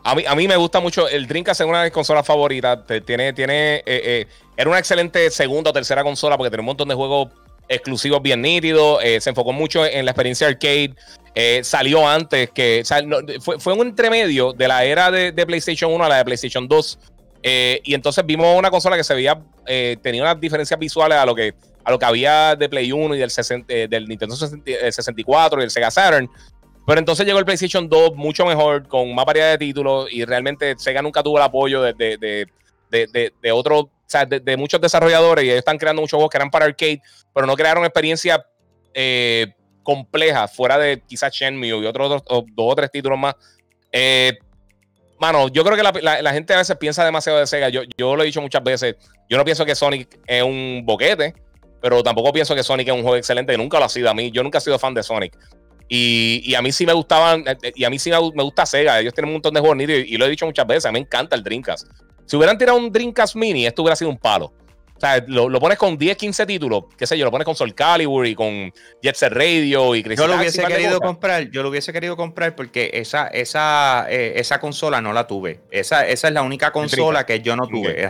A 0.04 0.14
mí, 0.14 0.24
a 0.26 0.34
mí, 0.34 0.46
me 0.46 0.56
gusta 0.56 0.80
mucho 0.80 1.08
el 1.08 1.26
Dreamcast, 1.26 1.62
es 1.62 1.66
una 1.66 1.78
de 1.78 1.86
mis 1.86 1.94
consolas 1.94 2.26
favoritas. 2.26 2.80
Tiene, 3.06 3.32
tiene, 3.32 3.82
eh, 3.86 4.26
era 4.56 4.68
una 4.68 4.78
excelente 4.78 5.30
segunda 5.30 5.70
o 5.70 5.72
tercera 5.72 6.02
consola 6.02 6.36
porque 6.36 6.50
tiene 6.50 6.60
un 6.60 6.66
montón 6.66 6.88
de 6.88 6.94
juegos 6.94 7.28
exclusivos 7.68 8.20
bien 8.20 8.42
nítidos. 8.42 9.00
se 9.02 9.30
enfocó 9.30 9.52
mucho 9.52 9.86
en 9.86 10.04
la 10.04 10.10
experiencia 10.10 10.46
arcade. 10.46 10.94
salió 11.62 12.06
antes 12.06 12.50
que. 12.50 12.82
fue, 13.40 13.58
fue, 13.58 13.72
un 13.72 13.86
entremedio 13.86 14.52
de 14.52 14.68
la 14.68 14.84
era 14.84 15.10
de, 15.10 15.32
de, 15.32 15.46
PlayStation 15.46 15.90
1 15.90 16.04
a 16.04 16.08
la 16.08 16.18
de 16.18 16.24
PlayStation 16.24 16.68
2. 16.68 16.98
Eh, 17.48 17.80
y 17.84 17.94
entonces 17.94 18.26
vimos 18.26 18.58
una 18.58 18.72
consola 18.72 18.96
que 18.96 19.04
se 19.04 19.14
veía, 19.14 19.40
eh, 19.66 19.96
tenía 20.02 20.22
unas 20.22 20.40
diferencias 20.40 20.80
visuales 20.80 21.16
a 21.16 21.24
lo 21.24 21.32
que, 21.32 21.54
a 21.86 21.90
lo 21.92 22.00
que 22.00 22.04
había 22.04 22.56
de 22.56 22.68
Play 22.68 22.90
1 22.90 23.14
y 23.14 23.18
del, 23.18 23.30
eh, 23.68 23.86
del 23.88 24.08
Nintendo 24.08 24.34
64 24.34 25.60
y 25.60 25.64
el 25.64 25.70
Sega 25.70 25.88
Saturn. 25.88 26.28
Pero 26.84 26.98
entonces 26.98 27.24
llegó 27.24 27.38
el 27.38 27.44
PlayStation 27.44 27.88
2 27.88 28.16
mucho 28.16 28.44
mejor, 28.44 28.88
con 28.88 29.14
más 29.14 29.24
variedad 29.24 29.52
de 29.52 29.58
títulos 29.58 30.08
y 30.10 30.24
realmente 30.24 30.74
Sega 30.78 31.00
nunca 31.00 31.22
tuvo 31.22 31.36
el 31.36 31.44
apoyo 31.44 31.82
de, 31.82 31.94
de, 31.94 32.48
de, 32.90 33.32
de 33.40 33.52
otros, 33.52 33.84
o 33.84 33.90
sea, 34.04 34.26
de, 34.26 34.56
muchos 34.56 34.80
desarrolladores 34.80 35.44
y 35.44 35.48
ellos 35.48 35.58
están 35.58 35.78
creando 35.78 36.02
muchos 36.02 36.16
juegos 36.16 36.30
que 36.30 36.38
eran 36.38 36.50
para 36.50 36.64
arcade, 36.64 37.00
pero 37.32 37.46
no 37.46 37.54
crearon 37.54 37.84
experiencias 37.84 38.40
complejas 39.84 40.52
fuera 40.56 40.78
de 40.78 41.00
quizás 41.06 41.32
Shenmue 41.32 41.68
y 41.68 41.86
otros 41.86 42.10
dos 42.10 42.22
o 42.28 42.74
tres 42.74 42.90
títulos 42.90 43.16
más. 43.16 43.36
Eh, 43.92 44.36
mano, 45.20 45.46
yo 45.48 45.62
creo 45.62 45.76
que 45.76 46.02
la, 46.02 46.32
gente 46.32 46.52
a 46.52 46.58
veces 46.58 46.76
piensa 46.78 47.04
demasiado 47.04 47.38
de 47.38 47.46
Sega. 47.46 47.68
Yo, 47.68 47.82
yo 47.96 48.16
lo 48.16 48.24
he 48.24 48.26
dicho 48.26 48.42
muchas 48.42 48.64
veces. 48.64 48.96
Yo 49.28 49.36
no 49.36 49.44
pienso 49.44 49.64
que 49.64 49.76
Sonic 49.76 50.18
es 50.26 50.42
un 50.42 50.82
boquete, 50.84 51.34
pero 51.80 52.02
tampoco 52.02 52.32
pienso 52.32 52.54
que 52.54 52.62
Sonic 52.62 52.88
es 52.88 52.94
un 52.94 53.02
juego 53.02 53.16
excelente. 53.16 53.56
Nunca 53.56 53.78
lo 53.78 53.84
ha 53.84 53.88
sido 53.88 54.10
a 54.10 54.14
mí. 54.14 54.30
Yo 54.30 54.42
nunca 54.42 54.58
he 54.58 54.60
sido 54.60 54.78
fan 54.78 54.94
de 54.94 55.02
Sonic. 55.02 55.36
Y, 55.88 56.54
a 56.54 56.62
mí 56.62 56.72
sí 56.72 56.84
me 56.84 56.92
gustaban, 56.92 57.44
y 57.74 57.84
a 57.84 57.90
mí 57.90 57.98
sí 57.98 58.10
me, 58.10 58.42
gusta 58.42 58.66
Sega. 58.66 59.00
Ellos 59.00 59.14
tienen 59.14 59.28
un 59.28 59.34
montón 59.34 59.54
de 59.54 59.60
juegos 59.60 59.78
y, 59.80 59.92
y, 59.92 60.16
lo 60.16 60.26
he 60.26 60.30
dicho 60.30 60.46
muchas 60.46 60.66
veces. 60.66 60.86
A 60.86 60.88
mí 60.90 60.94
me 60.94 61.00
encanta 61.00 61.36
el 61.36 61.42
Dreamcast. 61.42 61.86
Si 62.24 62.36
hubieran 62.36 62.58
tirado 62.58 62.76
un 62.76 62.90
Dreamcast 62.90 63.36
Mini, 63.36 63.66
esto 63.66 63.82
hubiera 63.82 63.94
sido 63.94 64.10
un 64.10 64.18
palo. 64.18 64.52
O 64.96 65.00
sea, 65.00 65.22
lo, 65.26 65.60
pones 65.60 65.76
con 65.76 65.98
10, 65.98 66.16
15 66.16 66.46
títulos, 66.46 66.84
qué 66.96 67.06
sé 67.06 67.18
yo, 67.18 67.26
lo 67.26 67.30
pones 67.30 67.44
con 67.44 67.54
Soul 67.54 67.74
Calibur 67.74 68.26
y 68.26 68.34
con 68.34 68.72
Jet 69.02 69.14
Set 69.14 69.30
Radio 69.30 69.94
y 69.94 70.02
Yo 70.02 70.26
lo 70.26 70.36
hubiese 70.36 70.64
querido 70.64 71.00
comprar, 71.00 71.50
yo 71.50 71.62
lo 71.62 71.68
hubiese 71.68 71.92
querido 71.92 72.16
comprar 72.16 72.54
porque 72.56 72.90
esa, 72.94 73.26
esa, 73.28 74.06
eh, 74.08 74.34
esa 74.36 74.58
consola 74.58 75.02
no 75.02 75.12
la 75.12 75.26
tuve. 75.26 75.60
Esa, 75.70 76.06
esa 76.06 76.28
es 76.28 76.34
la 76.34 76.40
única 76.40 76.72
consola 76.72 77.26
que 77.26 77.40
yo 77.40 77.56
no 77.56 77.68
tuve 77.68 78.08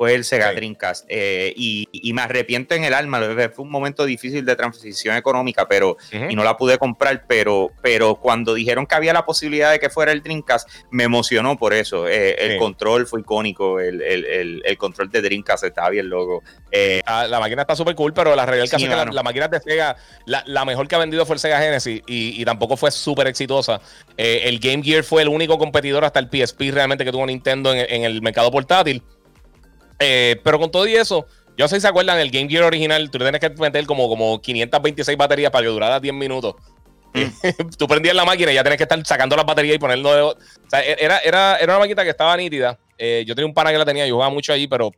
fue 0.00 0.14
el 0.14 0.24
Sega 0.24 0.54
Dreamcast. 0.54 1.04
Eh, 1.10 1.52
y, 1.54 1.86
me 2.14 2.22
arrepiento 2.22 2.74
en 2.74 2.84
el 2.84 2.94
alma. 2.94 3.20
Fue 3.54 3.66
un 3.66 3.70
momento 3.70 4.06
difícil 4.06 4.46
de 4.46 4.56
transición 4.56 5.14
económica, 5.14 5.68
pero 5.68 5.98
y 6.10 6.34
no 6.34 6.42
la 6.42 6.56
pude 6.56 6.78
comprar. 6.78 7.26
Pero, 7.28 7.70
pero 7.82 8.14
cuando 8.14 8.54
dijeron 8.54 8.86
que 8.86 8.94
había 8.94 9.12
la 9.12 9.26
posibilidad 9.26 9.70
de 9.70 9.78
que 9.78 9.90
fuera 9.90 10.12
el 10.12 10.22
Dreamcast, 10.22 10.66
me 10.90 11.04
emocionó 11.04 11.58
por 11.58 11.74
eso. 11.74 12.08
Eh, 12.08 12.34
el 12.38 12.56
control 12.56 13.06
fue 13.06 13.20
icónico. 13.20 13.78
El, 13.78 14.64
control 14.78 15.10
de 15.10 15.20
Dreamcast 15.20 15.64
estaba 15.64 15.90
bien 15.90 16.08
loco. 16.08 16.42
Eh, 16.72 17.02
ah, 17.04 17.26
la, 17.28 17.38
máquina 17.38 17.60
está 17.60 17.76
súper 17.76 17.94
cool, 17.94 18.14
pero 18.14 18.34
la 18.34 18.46
realidad 18.46 18.72
es 18.72 18.82
que 18.82 18.88
la, 18.88 19.22
máquina 19.22 19.48
de 19.48 19.60
Sega, 19.60 19.96
la, 20.24 20.64
mejor 20.64 20.88
que 20.88 20.94
ha 20.94 20.98
vendido 20.98 21.26
fue 21.26 21.34
el 21.34 21.40
Sega 21.40 21.58
Genesis 21.58 22.00
y, 22.06 22.42
tampoco 22.46 22.78
fue 22.78 22.90
súper 22.90 23.26
exitosa. 23.26 23.82
el 24.16 24.60
Game 24.60 24.82
Gear 24.82 25.04
fue 25.04 25.20
el 25.20 25.28
único 25.28 25.58
competidor 25.58 26.06
hasta 26.06 26.20
el 26.20 26.30
PSP 26.30 26.72
realmente 26.72 27.04
que 27.04 27.12
tuvo 27.12 27.26
Nintendo 27.26 27.74
en 27.74 28.04
el 28.04 28.22
mercado 28.22 28.50
portátil. 28.50 29.02
Eh, 30.00 30.40
pero 30.42 30.58
con 30.58 30.70
todo 30.70 30.86
y 30.86 30.96
eso, 30.96 31.26
yo 31.56 31.64
no 31.64 31.68
sé 31.68 31.76
si 31.76 31.82
se 31.82 31.88
acuerdan, 31.88 32.18
el 32.18 32.30
Game 32.30 32.48
Gear 32.48 32.64
original, 32.64 33.10
tú 33.10 33.18
tienes 33.18 33.40
que 33.40 33.50
meter 33.50 33.84
como, 33.86 34.08
como 34.08 34.40
526 34.40 35.16
baterías 35.18 35.50
para 35.50 35.62
que 35.62 35.68
durara 35.68 36.00
10 36.00 36.14
minutos. 36.14 36.54
Mm. 37.12 37.22
tú 37.78 37.86
prendías 37.86 38.14
la 38.14 38.24
máquina 38.24 38.52
y 38.52 38.54
ya 38.54 38.62
tienes 38.62 38.78
que 38.78 38.84
estar 38.84 39.04
sacando 39.04 39.36
las 39.36 39.44
baterías 39.44 39.76
y 39.76 39.78
ponerlo 39.78 40.14
de. 40.14 40.22
O 40.22 40.36
sea, 40.68 40.80
e-, 40.82 40.96
era, 40.98 41.18
era, 41.18 41.56
era 41.56 41.74
una 41.74 41.80
máquina 41.80 42.02
que 42.02 42.10
estaba 42.10 42.36
nítida. 42.36 42.78
Eh, 42.96 43.24
yo 43.26 43.34
tenía 43.34 43.46
un 43.46 43.54
pana 43.54 43.72
que 43.72 43.78
la 43.78 43.84
tenía, 43.84 44.06
yo 44.06 44.14
jugaba 44.14 44.32
mucho 44.32 44.52
allí, 44.52 44.66
pero, 44.68 44.90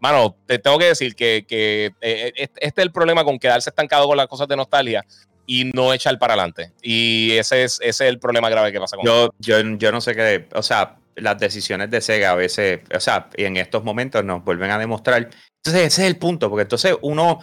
mano, 0.00 0.36
te 0.46 0.58
tengo 0.58 0.78
que 0.78 0.86
decir 0.86 1.14
que, 1.14 1.44
que 1.48 1.92
eh, 2.00 2.32
este, 2.36 2.66
este 2.66 2.80
es 2.80 2.84
el 2.84 2.92
problema 2.92 3.24
con 3.24 3.38
quedarse 3.38 3.70
estancado 3.70 4.06
con 4.06 4.16
las 4.16 4.26
cosas 4.26 4.48
de 4.48 4.56
nostalgia 4.56 5.04
y 5.46 5.64
no 5.72 5.92
echar 5.92 6.18
para 6.18 6.34
adelante. 6.34 6.72
Y 6.82 7.32
ese 7.32 7.64
es, 7.64 7.80
ese 7.80 8.04
es 8.04 8.10
el 8.10 8.18
problema 8.18 8.48
grave 8.50 8.72
que 8.72 8.80
pasa 8.80 8.96
con 8.96 9.04
yo, 9.04 9.30
yo, 9.38 9.60
yo 9.76 9.92
no 9.92 10.00
sé 10.00 10.14
qué, 10.14 10.48
o 10.54 10.62
sea, 10.62 10.96
las 11.16 11.38
decisiones 11.38 11.90
de 11.90 12.00
Sega 12.00 12.30
a 12.30 12.34
veces, 12.34 12.80
o 12.94 13.00
sea, 13.00 13.28
y 13.36 13.44
en 13.44 13.56
estos 13.56 13.84
momentos 13.84 14.24
nos 14.24 14.44
vuelven 14.44 14.70
a 14.70 14.78
demostrar. 14.78 15.30
Entonces, 15.64 15.86
ese 15.86 16.02
es 16.02 16.08
el 16.08 16.16
punto, 16.18 16.50
porque 16.50 16.62
entonces 16.62 16.96
uno, 17.02 17.40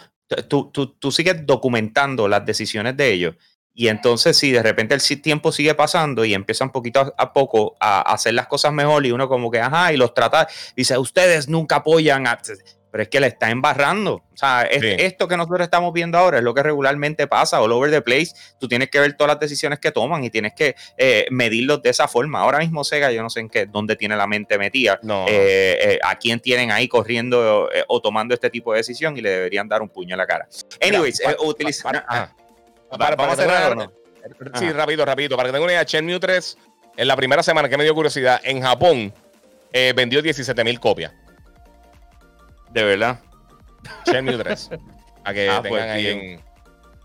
tú, 0.48 0.70
tú, 0.70 0.94
tú 0.94 1.10
sigues 1.10 1.46
documentando 1.46 2.28
las 2.28 2.44
decisiones 2.44 2.96
de 2.96 3.12
ellos. 3.12 3.36
Y 3.74 3.88
entonces, 3.88 4.36
si 4.36 4.50
de 4.50 4.62
repente 4.62 4.94
el 4.94 5.22
tiempo 5.22 5.50
sigue 5.50 5.74
pasando 5.74 6.24
y 6.24 6.34
empiezan 6.34 6.70
poquito 6.70 7.14
a, 7.16 7.32
poco 7.32 7.74
a, 7.80 8.02
hacer 8.02 8.34
las 8.34 8.46
cosas 8.46 8.72
mejor, 8.72 9.06
y 9.06 9.12
uno 9.12 9.28
como 9.28 9.50
que, 9.50 9.60
ajá, 9.60 9.92
y 9.92 9.96
los 9.96 10.12
trata, 10.12 10.46
dice, 10.76 10.98
ustedes 10.98 11.48
nunca 11.48 11.76
apoyan 11.76 12.26
a 12.26 12.38
pero 12.92 13.04
es 13.04 13.08
que 13.08 13.20
le 13.20 13.28
está 13.28 13.50
embarrando. 13.50 14.16
O 14.16 14.36
sea, 14.36 14.64
esto 14.64 15.26
que 15.26 15.36
nosotros 15.38 15.62
estamos 15.62 15.94
viendo 15.94 16.18
ahora 16.18 16.38
es 16.38 16.44
lo 16.44 16.52
que 16.52 16.62
regularmente 16.62 17.26
pasa, 17.26 17.62
all 17.62 17.72
over 17.72 17.90
the 17.90 18.02
place. 18.02 18.32
Tú 18.60 18.68
tienes 18.68 18.90
que 18.90 19.00
ver 19.00 19.14
todas 19.14 19.28
las 19.28 19.40
decisiones 19.40 19.78
que 19.78 19.90
toman 19.90 20.22
y 20.24 20.28
tienes 20.28 20.52
que 20.52 20.76
eh, 20.98 21.26
medirlos 21.30 21.80
de 21.80 21.88
esa 21.88 22.06
forma. 22.06 22.40
Ahora 22.40 22.58
mismo 22.58 22.84
Sega, 22.84 23.10
yo 23.10 23.22
no 23.22 23.30
sé 23.30 23.40
en 23.40 23.48
qué, 23.48 23.64
dónde 23.64 23.96
tiene 23.96 24.14
la 24.14 24.26
mente 24.26 24.58
metida, 24.58 25.00
no. 25.02 25.24
Eh, 25.26 25.78
eh, 25.82 25.98
a 26.04 26.16
quién 26.16 26.38
tienen 26.38 26.70
ahí 26.70 26.86
corriendo 26.86 27.66
o 27.88 28.02
tomando 28.02 28.34
este 28.34 28.50
tipo 28.50 28.72
de 28.72 28.80
decisión 28.80 29.16
y 29.16 29.22
le 29.22 29.30
deberían 29.30 29.66
dar 29.66 29.80
un 29.80 29.88
puño 29.88 30.12
en 30.12 30.18
la 30.18 30.26
cara. 30.26 30.46
Anyways, 30.82 31.22
utilizar... 31.46 32.04
vamos 32.90 33.32
a 33.32 33.36
cerrar. 33.36 33.74
No? 33.74 33.90
Sí, 34.54 34.70
rápido, 34.70 35.06
rápido. 35.06 35.34
Para 35.38 35.48
que 35.48 35.52
tengan 35.52 35.64
una 35.64 35.72
idea, 35.72 35.84
Shenmue 35.84 36.20
3, 36.20 36.58
en 36.98 37.08
la 37.08 37.16
primera 37.16 37.42
semana 37.42 37.70
que 37.70 37.78
me 37.78 37.84
dio 37.84 37.94
curiosidad, 37.94 38.38
en 38.44 38.60
Japón 38.60 39.14
vendió 39.94 40.20
17 40.20 40.62
mil 40.62 40.78
copias. 40.78 41.14
De 42.72 42.82
verdad. 42.82 43.20
Shenmue 44.06 44.38
3. 44.38 44.70
A 45.24 45.32
que 45.32 45.48
ah, 45.48 45.60
pues 45.60 45.72
tengan 45.72 45.90
ahí 45.90 46.06
en. 46.06 46.52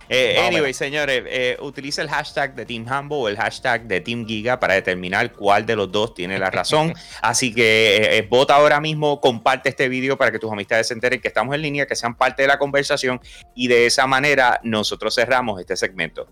Eh, 0.09 0.39
anyway, 0.39 0.74
señores, 0.74 1.24
eh, 1.28 1.57
utiliza 1.59 2.01
el 2.01 2.09
hashtag 2.09 2.55
de 2.55 2.65
Team 2.65 2.86
Humble 2.89 3.18
o 3.18 3.28
el 3.28 3.36
hashtag 3.36 3.84
de 3.88 3.99
Team 3.99 4.26
Giga 4.26 4.57
para 4.57 4.74
determinar 4.76 5.34
cuál 5.34 5.65
de 5.65 5.76
los 5.76 5.91
dos 5.91 6.13
tiene 6.13 6.39
la 6.39 6.49
razón. 6.49 6.93
Así 7.22 7.53
que 7.53 8.18
eh, 8.18 8.22
vota 8.22 8.55
ahora 8.55 8.80
mismo, 8.80 9.20
comparte 9.20 9.70
este 9.70 9.89
video 9.89 10.18
para 10.18 10.32
que 10.32 10.39
tus 10.39 10.51
amistades 10.51 10.88
se 10.88 10.93
enteren 10.93 11.20
que 11.20 11.28
estamos 11.28 11.53
en 11.55 11.61
línea, 11.61 11.86
que 11.86 11.95
sean 11.95 12.15
parte 12.15 12.43
de 12.43 12.47
la 12.47 12.57
conversación 12.57 13.20
y 13.53 13.68
de 13.68 13.86
esa 13.86 14.07
manera 14.07 14.61
nosotros 14.63 15.13
cerramos 15.13 15.59
este 15.59 15.76
segmento. 15.76 16.28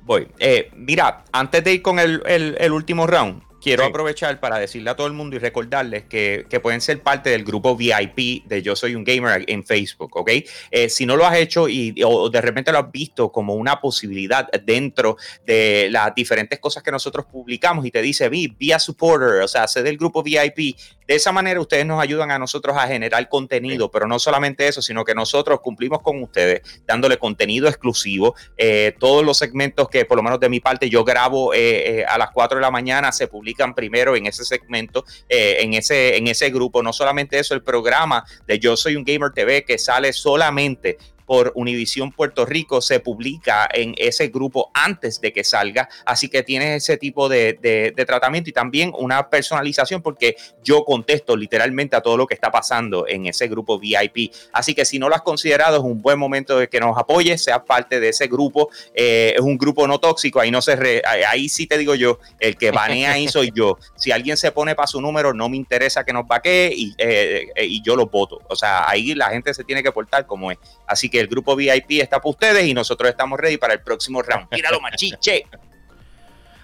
Voy. 0.00 0.28
mira, 0.74 1.24
antes 1.30 1.62
de 1.62 1.74
ir 1.74 1.82
con 1.82 1.98
el 1.98 2.72
último 2.72 3.06
round, 3.06 3.42
quiero 3.62 3.84
aprovechar 3.84 4.40
para 4.40 4.58
decirle 4.58 4.90
a 4.90 4.96
todo 4.96 5.06
el 5.06 5.12
mundo 5.12 5.36
y 5.36 5.38
recordarles 5.38 6.04
que, 6.04 6.46
pueden 6.62 6.80
ser 6.80 7.00
parte 7.00 7.30
del 7.30 7.44
grupo 7.44 7.76
VIP 7.76 8.44
de 8.46 8.62
Yo 8.62 8.76
Soy 8.76 8.94
un 8.94 9.04
Gamer 9.04 9.44
en 9.48 9.64
Facebook, 9.64 10.16
¿ok? 10.16 10.30
Eh, 10.70 10.88
si 10.88 11.06
no 11.06 11.16
lo 11.16 11.26
has 11.26 11.36
hecho 11.36 11.68
y 11.68 11.94
o 12.04 12.30
de 12.30 12.40
repente 12.40 12.70
lo 12.70 12.78
has 12.78 12.92
visto 12.92 13.32
como 13.32 13.54
una 13.54 13.80
posibilidad 13.80 14.48
dentro 14.64 15.16
de 15.44 15.88
las 15.90 16.14
diferentes 16.14 16.60
cosas 16.60 16.82
que 16.82 16.92
nosotros 16.92 17.26
publicamos 17.26 17.84
y 17.84 17.90
te 17.90 18.00
dice, 18.00 18.28
vi, 18.28 18.46
vía 18.46 18.78
supporter, 18.78 19.42
o 19.42 19.48
sea, 19.48 19.66
sé 19.66 19.82
del 19.82 19.96
grupo 19.96 20.22
VIP, 20.22 20.76
de 21.06 21.16
esa 21.16 21.32
manera 21.32 21.60
ustedes 21.60 21.84
nos 21.84 22.00
ayudan 22.00 22.30
a 22.30 22.38
nosotros 22.38 22.76
a 22.76 22.86
generar 22.86 23.28
contenido, 23.28 23.90
pero 23.90 24.06
no 24.06 24.18
solamente 24.18 24.68
eso, 24.68 24.80
sino 24.80 25.04
que 25.04 25.14
nosotros 25.14 25.60
cumplimos 25.60 26.00
con 26.00 26.22
ustedes 26.22 26.62
dándole 26.86 27.18
contenido 27.18 27.68
exclusivo. 27.68 28.34
Eh, 28.56 28.94
todos 28.98 29.24
los 29.24 29.36
segmentos 29.36 29.88
que 29.88 30.04
por 30.04 30.16
lo 30.16 30.22
menos 30.22 30.38
de 30.38 30.48
mi 30.48 30.60
parte 30.60 30.88
yo 30.88 31.04
grabo 31.04 31.52
eh, 31.54 32.04
a 32.08 32.18
las 32.18 32.30
4 32.30 32.58
de 32.58 32.62
la 32.62 32.70
mañana 32.70 33.10
se 33.10 33.26
publican 33.26 33.51
primero 33.74 34.16
en 34.16 34.26
ese 34.26 34.44
segmento, 34.44 35.04
eh, 35.28 35.58
en, 35.60 35.74
ese, 35.74 36.16
en 36.16 36.28
ese 36.28 36.50
grupo. 36.50 36.82
No 36.82 36.92
solamente 36.92 37.38
eso, 37.38 37.54
el 37.54 37.62
programa 37.62 38.24
de 38.46 38.58
Yo 38.58 38.76
Soy 38.76 38.96
un 38.96 39.04
Gamer 39.04 39.32
TV 39.32 39.64
que 39.64 39.78
sale 39.78 40.12
solamente 40.12 40.98
por 41.32 41.50
Univision 41.54 42.12
Puerto 42.12 42.44
Rico 42.44 42.82
se 42.82 43.00
publica 43.00 43.66
en 43.72 43.94
ese 43.96 44.28
grupo 44.28 44.70
antes 44.74 45.18
de 45.18 45.32
que 45.32 45.44
salga, 45.44 45.88
así 46.04 46.28
que 46.28 46.42
tienes 46.42 46.82
ese 46.82 46.98
tipo 46.98 47.26
de, 47.26 47.54
de, 47.58 48.04
tratamiento 48.04 48.50
y 48.50 48.52
también 48.52 48.92
una 48.98 49.30
personalización 49.30 50.02
porque 50.02 50.36
yo 50.62 50.84
contesto 50.84 51.34
literalmente 51.34 51.96
a 51.96 52.02
todo 52.02 52.18
lo 52.18 52.26
que 52.26 52.34
está 52.34 52.50
pasando 52.50 53.08
en 53.08 53.24
ese 53.24 53.48
grupo 53.48 53.78
VIP. 53.78 54.30
Así 54.52 54.74
que 54.74 54.84
si 54.84 54.98
no 54.98 55.08
lo 55.08 55.14
has 55.14 55.22
considerado, 55.22 55.78
es 55.78 55.82
un 55.82 56.02
buen 56.02 56.18
momento 56.18 56.58
de 56.58 56.68
que 56.68 56.80
nos 56.80 56.98
apoyes, 56.98 57.42
seas 57.42 57.62
parte 57.66 57.98
de 57.98 58.10
ese 58.10 58.26
grupo. 58.26 58.68
Eh, 58.94 59.32
es 59.34 59.40
un 59.40 59.56
grupo 59.56 59.88
no 59.88 59.98
tóxico, 60.00 60.38
ahí 60.38 60.50
no 60.50 60.60
se 60.60 61.02
ahí 61.30 61.48
sí 61.48 61.66
te 61.66 61.78
digo 61.78 61.94
yo, 61.94 62.18
el 62.40 62.58
que 62.58 62.72
banea 62.72 63.12
ahí 63.12 63.26
soy 63.26 63.50
yo. 63.54 63.78
Si 63.96 64.10
alguien 64.10 64.36
se 64.36 64.50
pone 64.50 64.74
para 64.74 64.88
su 64.88 65.00
número, 65.00 65.32
no 65.32 65.48
me 65.48 65.56
interesa 65.56 66.04
que 66.04 66.12
nos 66.12 66.26
vaquee 66.26 66.72
y, 66.74 66.94
eh, 66.98 67.46
eh, 67.54 67.64
y 67.64 67.80
yo 67.82 67.94
lo 67.94 68.06
voto. 68.06 68.40
O 68.48 68.56
sea, 68.56 68.90
ahí 68.90 69.14
la 69.14 69.30
gente 69.30 69.54
se 69.54 69.62
tiene 69.62 69.82
que 69.82 69.92
portar 69.92 70.26
como 70.26 70.50
es. 70.50 70.58
Así 70.92 71.08
que 71.08 71.18
el 71.18 71.26
grupo 71.26 71.56
VIP 71.56 72.02
está 72.02 72.20
para 72.20 72.30
ustedes 72.30 72.66
y 72.66 72.74
nosotros 72.74 73.10
estamos 73.10 73.40
ready 73.40 73.56
para 73.56 73.72
el 73.72 73.80
próximo 73.80 74.20
round. 74.20 74.48
Míralo, 74.52 74.78
machiche. 74.80 75.46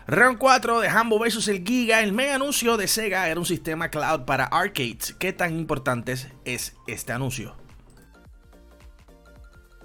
Round 0.07 0.39
4 0.39 0.81
de 0.81 0.89
Hambo 0.89 1.19
vs 1.19 1.49
el 1.49 1.65
Giga. 1.65 2.03
El 2.03 2.13
mega 2.13 2.35
anuncio 2.35 2.77
de 2.77 2.89
Sega 2.89 3.29
era 3.29 3.41
un 3.41 3.47
sistema 3.47 3.91
cloud 3.91 4.27
para 4.27 4.45
arcades. 4.45 5.15
¿Qué 5.19 5.33
tan 5.33 5.59
importante 5.59 6.13
es 6.45 6.75
este 6.87 7.13
anuncio? 7.13 7.57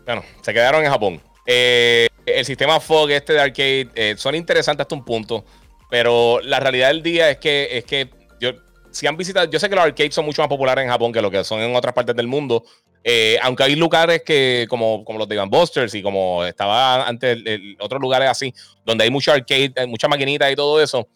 Bueno, 0.06 0.24
se 0.41 0.54
quedaron 0.54 0.84
en 0.84 0.91
Japón. 0.91 1.22
Eh, 1.46 2.08
el 2.26 2.46
sistema 2.46 2.80
FOG 2.80 3.12
este 3.12 3.34
de 3.34 3.41
arcade 3.41 3.89
eh, 3.96 4.16
son 4.18 4.36
interesantes 4.36 4.84
hasta 4.84 4.96
un 4.96 5.06
punto, 5.06 5.46
pero 5.89 6.39
la 6.41 6.60
realidad 6.60 6.89
del 6.89 7.04
día 7.04 7.30
es 7.30 7.38
que, 7.38 7.78
es 7.78 7.86
que 7.86 8.10
yo, 8.39 8.52
si 8.91 9.08
han 9.08 9.18
visitado, 9.18 9.50
yo 9.50 9.60
sé 9.60 9.70
que 9.70 9.76
los 9.76 9.86
arcades 9.86 10.14
son 10.14 10.26
mucho 10.26 10.41
más 10.41 10.50
populares 10.50 10.84
en 10.84 10.89
Japón 10.89 11.12
que 11.12 11.22
lo 11.22 11.32
que 11.32 11.44
son 11.44 11.60
en 11.60 11.76
otras 11.76 11.94
partes 11.94 12.16
del 12.16 12.28
mundo, 12.28 12.64
eh, 13.04 13.38
aunque 13.41 13.64
hay 13.64 13.76
lugares 13.76 14.22
que, 14.24 14.66
como, 14.70 15.04
como 15.04 15.20
los 15.20 15.28
de 15.28 15.38
Van 15.38 15.49
Busters 15.49 15.93
y 15.95 16.01
como 16.01 16.43
estaba 16.45 17.08
antes, 17.08 17.38
otros 17.80 18.01
lugares 18.01 18.30
así, 18.30 18.54
donde 18.86 19.04
hay 19.04 19.10
mucho 19.10 19.32
arcade, 19.32 19.74
mucha 19.88 20.08
maquinita 20.08 20.49
y 20.51 20.56
todo 20.56 20.82
eso, 20.82 21.08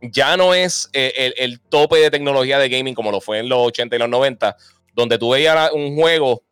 ya 0.00 0.36
no 0.36 0.54
es 0.54 0.88
el, 0.92 1.34
el, 1.36 1.60
tope 1.60 1.98
de 1.98 2.10
tecnología 2.10 2.58
de 2.58 2.68
gaming 2.68 2.94
como 2.94 3.10
lo 3.10 3.20
fue 3.20 3.40
en 3.40 3.48
los 3.48 3.58
80 3.58 3.96
y 3.96 3.98
los 3.98 4.08
90, 4.08 4.56
donde 4.94 5.18
tú 5.18 5.30
veías 5.30 5.72
un 5.72 5.96
juego 5.96 6.42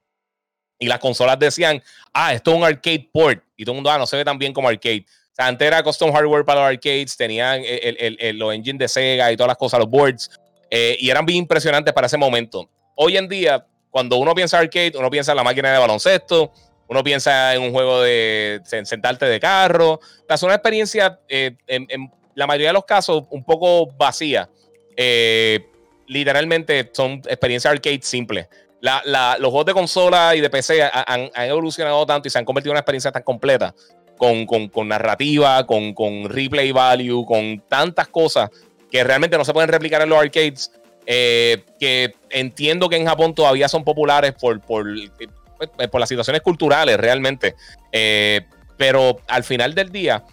y 0.79 0.87
las 0.87 0.99
consolas 0.99 1.39
decían, 1.39 1.83
ah, 2.13 2.35
esto 2.35 2.51
es 2.51 2.57
un 2.57 2.65
arcade 2.65 3.09
port. 3.13 3.43
Y 3.57 3.65
todo 3.65 3.73
el 3.73 3.77
mundo, 3.77 3.91
ah, 3.91 3.99
no 3.99 4.07
se 4.07 4.17
ve 4.17 4.25
tan 4.25 4.39
bien 4.39 4.53
como 4.53 4.69
arcade. 4.69 5.05
O 5.09 5.35
sea, 5.35 5.47
antes 5.47 5.67
era 5.67 5.83
custom 5.83 6.13
hardware 6.13 6.45
para 6.45 6.61
los 6.61 6.71
arcades, 6.71 7.17
tenían 7.17 7.63
el, 7.65 8.17
el, 8.19 8.39
los 8.39 8.55
engines 8.55 8.79
de 8.79 8.89
Sega 8.89 9.33
y 9.33 9.37
todas 9.37 9.49
las 9.49 9.57
cosas, 9.57 9.81
los 9.81 9.89
boards, 9.89 10.31
eh, 10.71 10.97
y 10.99 11.11
eran 11.11 11.25
bien 11.27 11.41
impresionantes 11.41 11.93
para 11.93 12.07
ese 12.07 12.17
momento. 12.17 12.69
Hoy 12.95 13.17
en 13.17 13.29
día, 13.29 13.67
cuando 13.97 14.19
uno 14.19 14.35
piensa 14.35 14.59
arcade, 14.59 14.93
uno 14.99 15.09
piensa 15.09 15.33
en 15.33 15.37
la 15.37 15.43
máquina 15.43 15.73
de 15.73 15.79
baloncesto, 15.79 16.53
uno 16.87 17.03
piensa 17.03 17.55
en 17.55 17.63
un 17.63 17.73
juego 17.73 18.03
de 18.03 18.61
sentarte 18.67 19.25
de 19.25 19.41
carro. 19.41 19.93
O 19.95 20.01
sea, 20.27 20.35
es 20.35 20.43
una 20.43 20.53
experiencia, 20.53 21.19
eh, 21.31 21.57
en, 21.67 22.13
la 22.35 22.47
mayoría 22.47 22.69
de 22.69 22.75
los 22.75 22.85
casos, 22.85 23.25
un 23.31 23.43
poco 23.43 23.87
vacía. 23.97 24.51
Eh, 24.99 25.65
literalmente 26.09 26.91
son 26.93 27.23
experiencias 27.27 27.73
arcade 27.73 28.01
simples 28.03 28.49
los 28.83 29.51
juegos 29.51 29.65
de 29.65 29.73
consola 29.73 30.37
y 30.37 30.43
de 30.43 30.51
PC 30.51 30.83
han, 30.83 31.31
evolucionado 31.35 32.05
tanto 32.05 32.29
y 32.29 32.31
se 32.31 32.39
han 32.39 32.45
convertido 32.45 32.73
en 32.73 32.75
una 32.75 32.81
experiencia 32.81 33.11
tan 33.11 33.23
completa, 33.23 33.75
con, 34.19 34.89
narrativa, 34.89 35.67
con, 35.67 36.29
replay 36.29 36.71
value, 36.71 37.25
con 37.25 37.63
tantas 37.67 38.09
cosas 38.09 38.51
que 38.91 39.03
realmente 39.03 39.39
no 39.39 39.45
se 39.47 39.55
pueden 39.55 39.71
replicar 39.71 40.03
en 40.03 40.11
los 40.11 40.21
arcades, 40.21 40.71
eh, 41.07 41.65
que 41.79 42.15
entiendo 42.31 42.89
que 42.89 42.97
en 42.97 43.07
Japón 43.07 43.33
todavía 43.35 43.69
son 43.69 43.85
populares 43.85 44.33
por, 44.33 44.61
por, 44.61 44.89
eh, 44.89 45.89
por 45.89 46.01
las 46.01 46.09
situaciones 46.09 46.43
culturales 46.43 46.99
realmente. 46.99 47.55
Eh, 47.93 48.43
pero 48.77 49.19
al 49.29 49.45
final 49.45 49.75
del 49.75 49.91
día, 49.91 50.25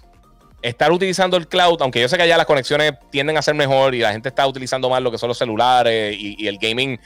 estar 0.63 0.91
utilizando 0.91 1.37
el 1.37 1.47
cloud, 1.47 1.77
aunque 1.81 2.01
yo 2.01 2.09
sé 2.09 2.17
que 2.17 2.23
allá 2.23 2.37
las 2.37 2.47
conexiones 2.47 2.93
tienden 3.11 3.37
a 3.37 3.41
ser 3.43 3.53
mejor 3.53 3.93
y 3.93 3.99
la 3.99 4.11
gente 4.11 4.29
está 4.29 4.47
utilizando 4.47 4.89
más 4.89 5.01
lo 5.01 5.11
que 5.11 5.17
son 5.17 5.29
los 5.29 5.37
celulares 5.37 6.15
y, 6.17 6.47
el 6.47 6.57
gaming 6.57 6.99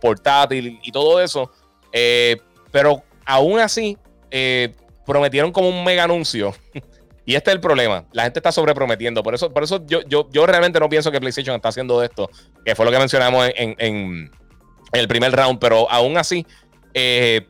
portátil 0.00 0.80
y 0.82 0.90
todo 0.90 1.20
eso, 1.20 1.52
pero 2.72 3.04
aún 3.24 3.60
así 3.60 3.96
prometieron 5.06 5.52
como 5.52 5.68
un 5.68 5.84
mega 5.84 6.04
anuncio. 6.04 6.54
y 7.28 7.34
este 7.34 7.50
es 7.50 7.56
el 7.56 7.60
problema, 7.60 8.06
la 8.12 8.22
gente 8.22 8.38
está 8.38 8.50
sobreprometiendo, 8.50 9.22
por 9.22 9.34
eso, 9.34 9.52
por 9.52 9.62
eso 9.62 9.84
yo, 9.84 10.00
yo, 10.08 10.30
yo 10.32 10.46
realmente 10.46 10.80
no 10.80 10.88
pienso 10.88 11.12
que 11.12 11.20
PlayStation 11.20 11.54
está 11.54 11.68
haciendo 11.68 12.02
esto, 12.02 12.30
que 12.64 12.74
fue 12.74 12.86
lo 12.86 12.90
que 12.90 12.98
mencionamos 12.98 13.50
en, 13.54 13.74
en 13.78 14.30
el 14.92 15.08
primer 15.08 15.32
round, 15.32 15.58
pero 15.58 15.90
aún 15.90 16.16
así... 16.16 16.46
Eh, 16.94 17.46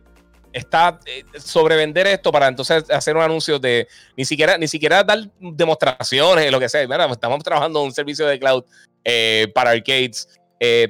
está 0.53 0.99
eh, 1.07 1.22
sobrevender 1.39 2.07
esto 2.09 2.33
para 2.33 2.49
entonces 2.49 2.91
hacer 2.91 3.16
un 3.16 3.22
anuncio 3.22 3.61
de 3.61 3.87
ni 4.16 4.24
siquiera, 4.24 4.59
ni 4.59 4.66
siquiera 4.66 5.05
dar 5.05 5.31
demostraciones, 5.39 6.51
lo 6.51 6.59
que 6.59 6.68
sea. 6.68 6.83
Estamos 6.83 7.45
trabajando 7.45 7.81
en 7.81 7.87
un 7.87 7.93
servicio 7.93 8.26
de 8.26 8.41
cloud 8.41 8.64
eh, 9.05 9.47
para 9.55 9.70
arcades. 9.70 10.29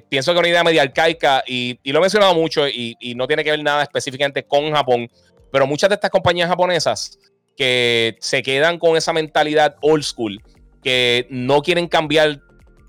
Pienso 0.09 0.33
que 0.33 0.37
es 0.37 0.41
una 0.41 0.49
idea 0.49 0.65
media 0.65 0.83
arcaica 0.83 1.45
y, 1.47 1.79
lo 1.85 1.99
he 1.99 2.01
mencionado 2.01 2.35
mucho 2.35 2.67
y, 2.67 2.97
no 3.17 3.27
tiene 3.27 3.45
que 3.45 3.51
ver 3.51 3.63
nada 3.63 3.83
específicamente 3.83 4.43
con 4.45 4.73
Japón, 4.73 5.11
pero 5.53 5.67
muchas 5.67 5.91
de 5.91 5.97
estas 5.97 6.11
compañías 6.11 6.49
japonesas 6.49 7.19
que 7.59 8.17
se 8.21 8.43
quedan 8.45 8.79
con 8.79 8.97
esa 8.97 9.13
mentalidad 9.13 9.75
old 9.83 10.05
school, 10.05 10.41
que 10.81 11.27
no 11.29 11.61
quieren 11.61 11.89
cambiar 11.89 12.41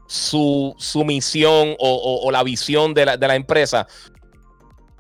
su, 0.08 0.76
misión 1.06 1.76
o, 1.80 2.30
la 2.32 2.44
visión 2.44 2.94
de 2.94 3.06
la, 3.06 3.18
de 3.18 3.28
la 3.28 3.36
empresa, 3.36 3.88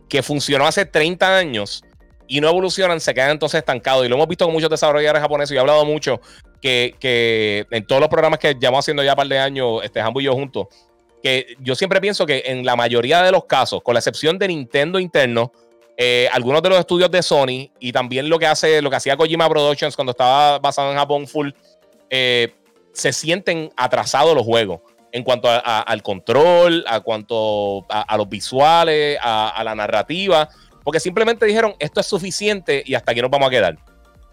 que 0.09 0.23
funcionó 0.23 0.65
hace 0.65 0.85
30 0.85 1.37
años 1.37 1.83
y 2.27 2.41
no 2.41 2.49
evolucionan, 2.49 2.99
se 2.99 3.13
quedan 3.13 3.29
entonces 3.29 3.59
estancados. 3.59 4.05
Y 4.05 4.09
lo 4.09 4.15
hemos 4.15 4.27
visto 4.27 4.45
con 4.45 4.53
muchos 4.53 4.71
desarrolladores 4.71 5.21
japoneses. 5.21 5.53
Y 5.53 5.57
he 5.57 5.59
hablado 5.59 5.85
mucho 5.85 6.19
que, 6.61 7.65
en 7.69 7.85
todos 7.85 8.01
los 8.01 8.09
programas 8.09 8.39
que 8.39 8.55
llevamos 8.55 8.85
haciendo 8.85 9.03
ya 9.03 9.13
un 9.13 9.17
par 9.17 9.27
de 9.27 9.37
años, 9.37 9.81
este 9.83 10.01
Jambo 10.01 10.19
y 10.19 10.23
yo 10.23 10.33
juntos, 10.33 10.67
que 11.21 11.55
yo 11.59 11.75
siempre 11.75 12.01
pienso 12.01 12.25
que 12.25 12.43
en 12.45 12.65
la 12.65 12.75
mayoría 12.75 13.21
de 13.21 13.31
los 13.31 13.45
casos, 13.45 13.81
con 13.83 13.93
la 13.93 13.99
excepción 13.99 14.39
de 14.39 14.47
Nintendo 14.47 14.99
interno, 14.99 15.51
eh, 16.01 16.29
algunos 16.31 16.63
de 16.63 16.69
los 16.69 16.79
estudios 16.79 17.11
de 17.11 17.21
Sony 17.21 17.71
y 17.77 17.91
también 17.91 18.29
lo 18.29 18.39
que 18.39 18.45
hace, 18.45 18.81
lo 18.81 18.89
que 18.89 18.95
hacía 18.95 19.17
Kojima 19.17 19.49
Productions 19.49 19.97
cuando 19.97 20.11
estaba 20.11 20.57
basado 20.57 20.91
en 20.91 20.97
Japón 20.97 21.27
full, 21.27 21.49
eh, 22.09 22.55
se 22.93 23.11
sienten 23.11 23.69
atrasados 23.75 24.33
los 24.33 24.45
juegos 24.45 24.79
en 25.11 25.23
cuanto 25.25 25.49
al 25.49 26.01
control, 26.01 26.85
a 26.87 27.01
cuanto 27.01 27.85
a, 27.89 28.15
los 28.15 28.29
visuales, 28.29 29.17
a, 29.21 29.61
la 29.65 29.75
narrativa, 29.75 30.47
porque 30.85 31.01
simplemente 31.01 31.45
dijeron 31.45 31.75
esto 31.79 31.99
es 31.99 32.05
suficiente 32.05 32.81
y 32.85 32.95
hasta 32.95 33.11
aquí 33.11 33.21
nos 33.21 33.29
vamos 33.29 33.47
a 33.47 33.51
quedar. 33.51 33.77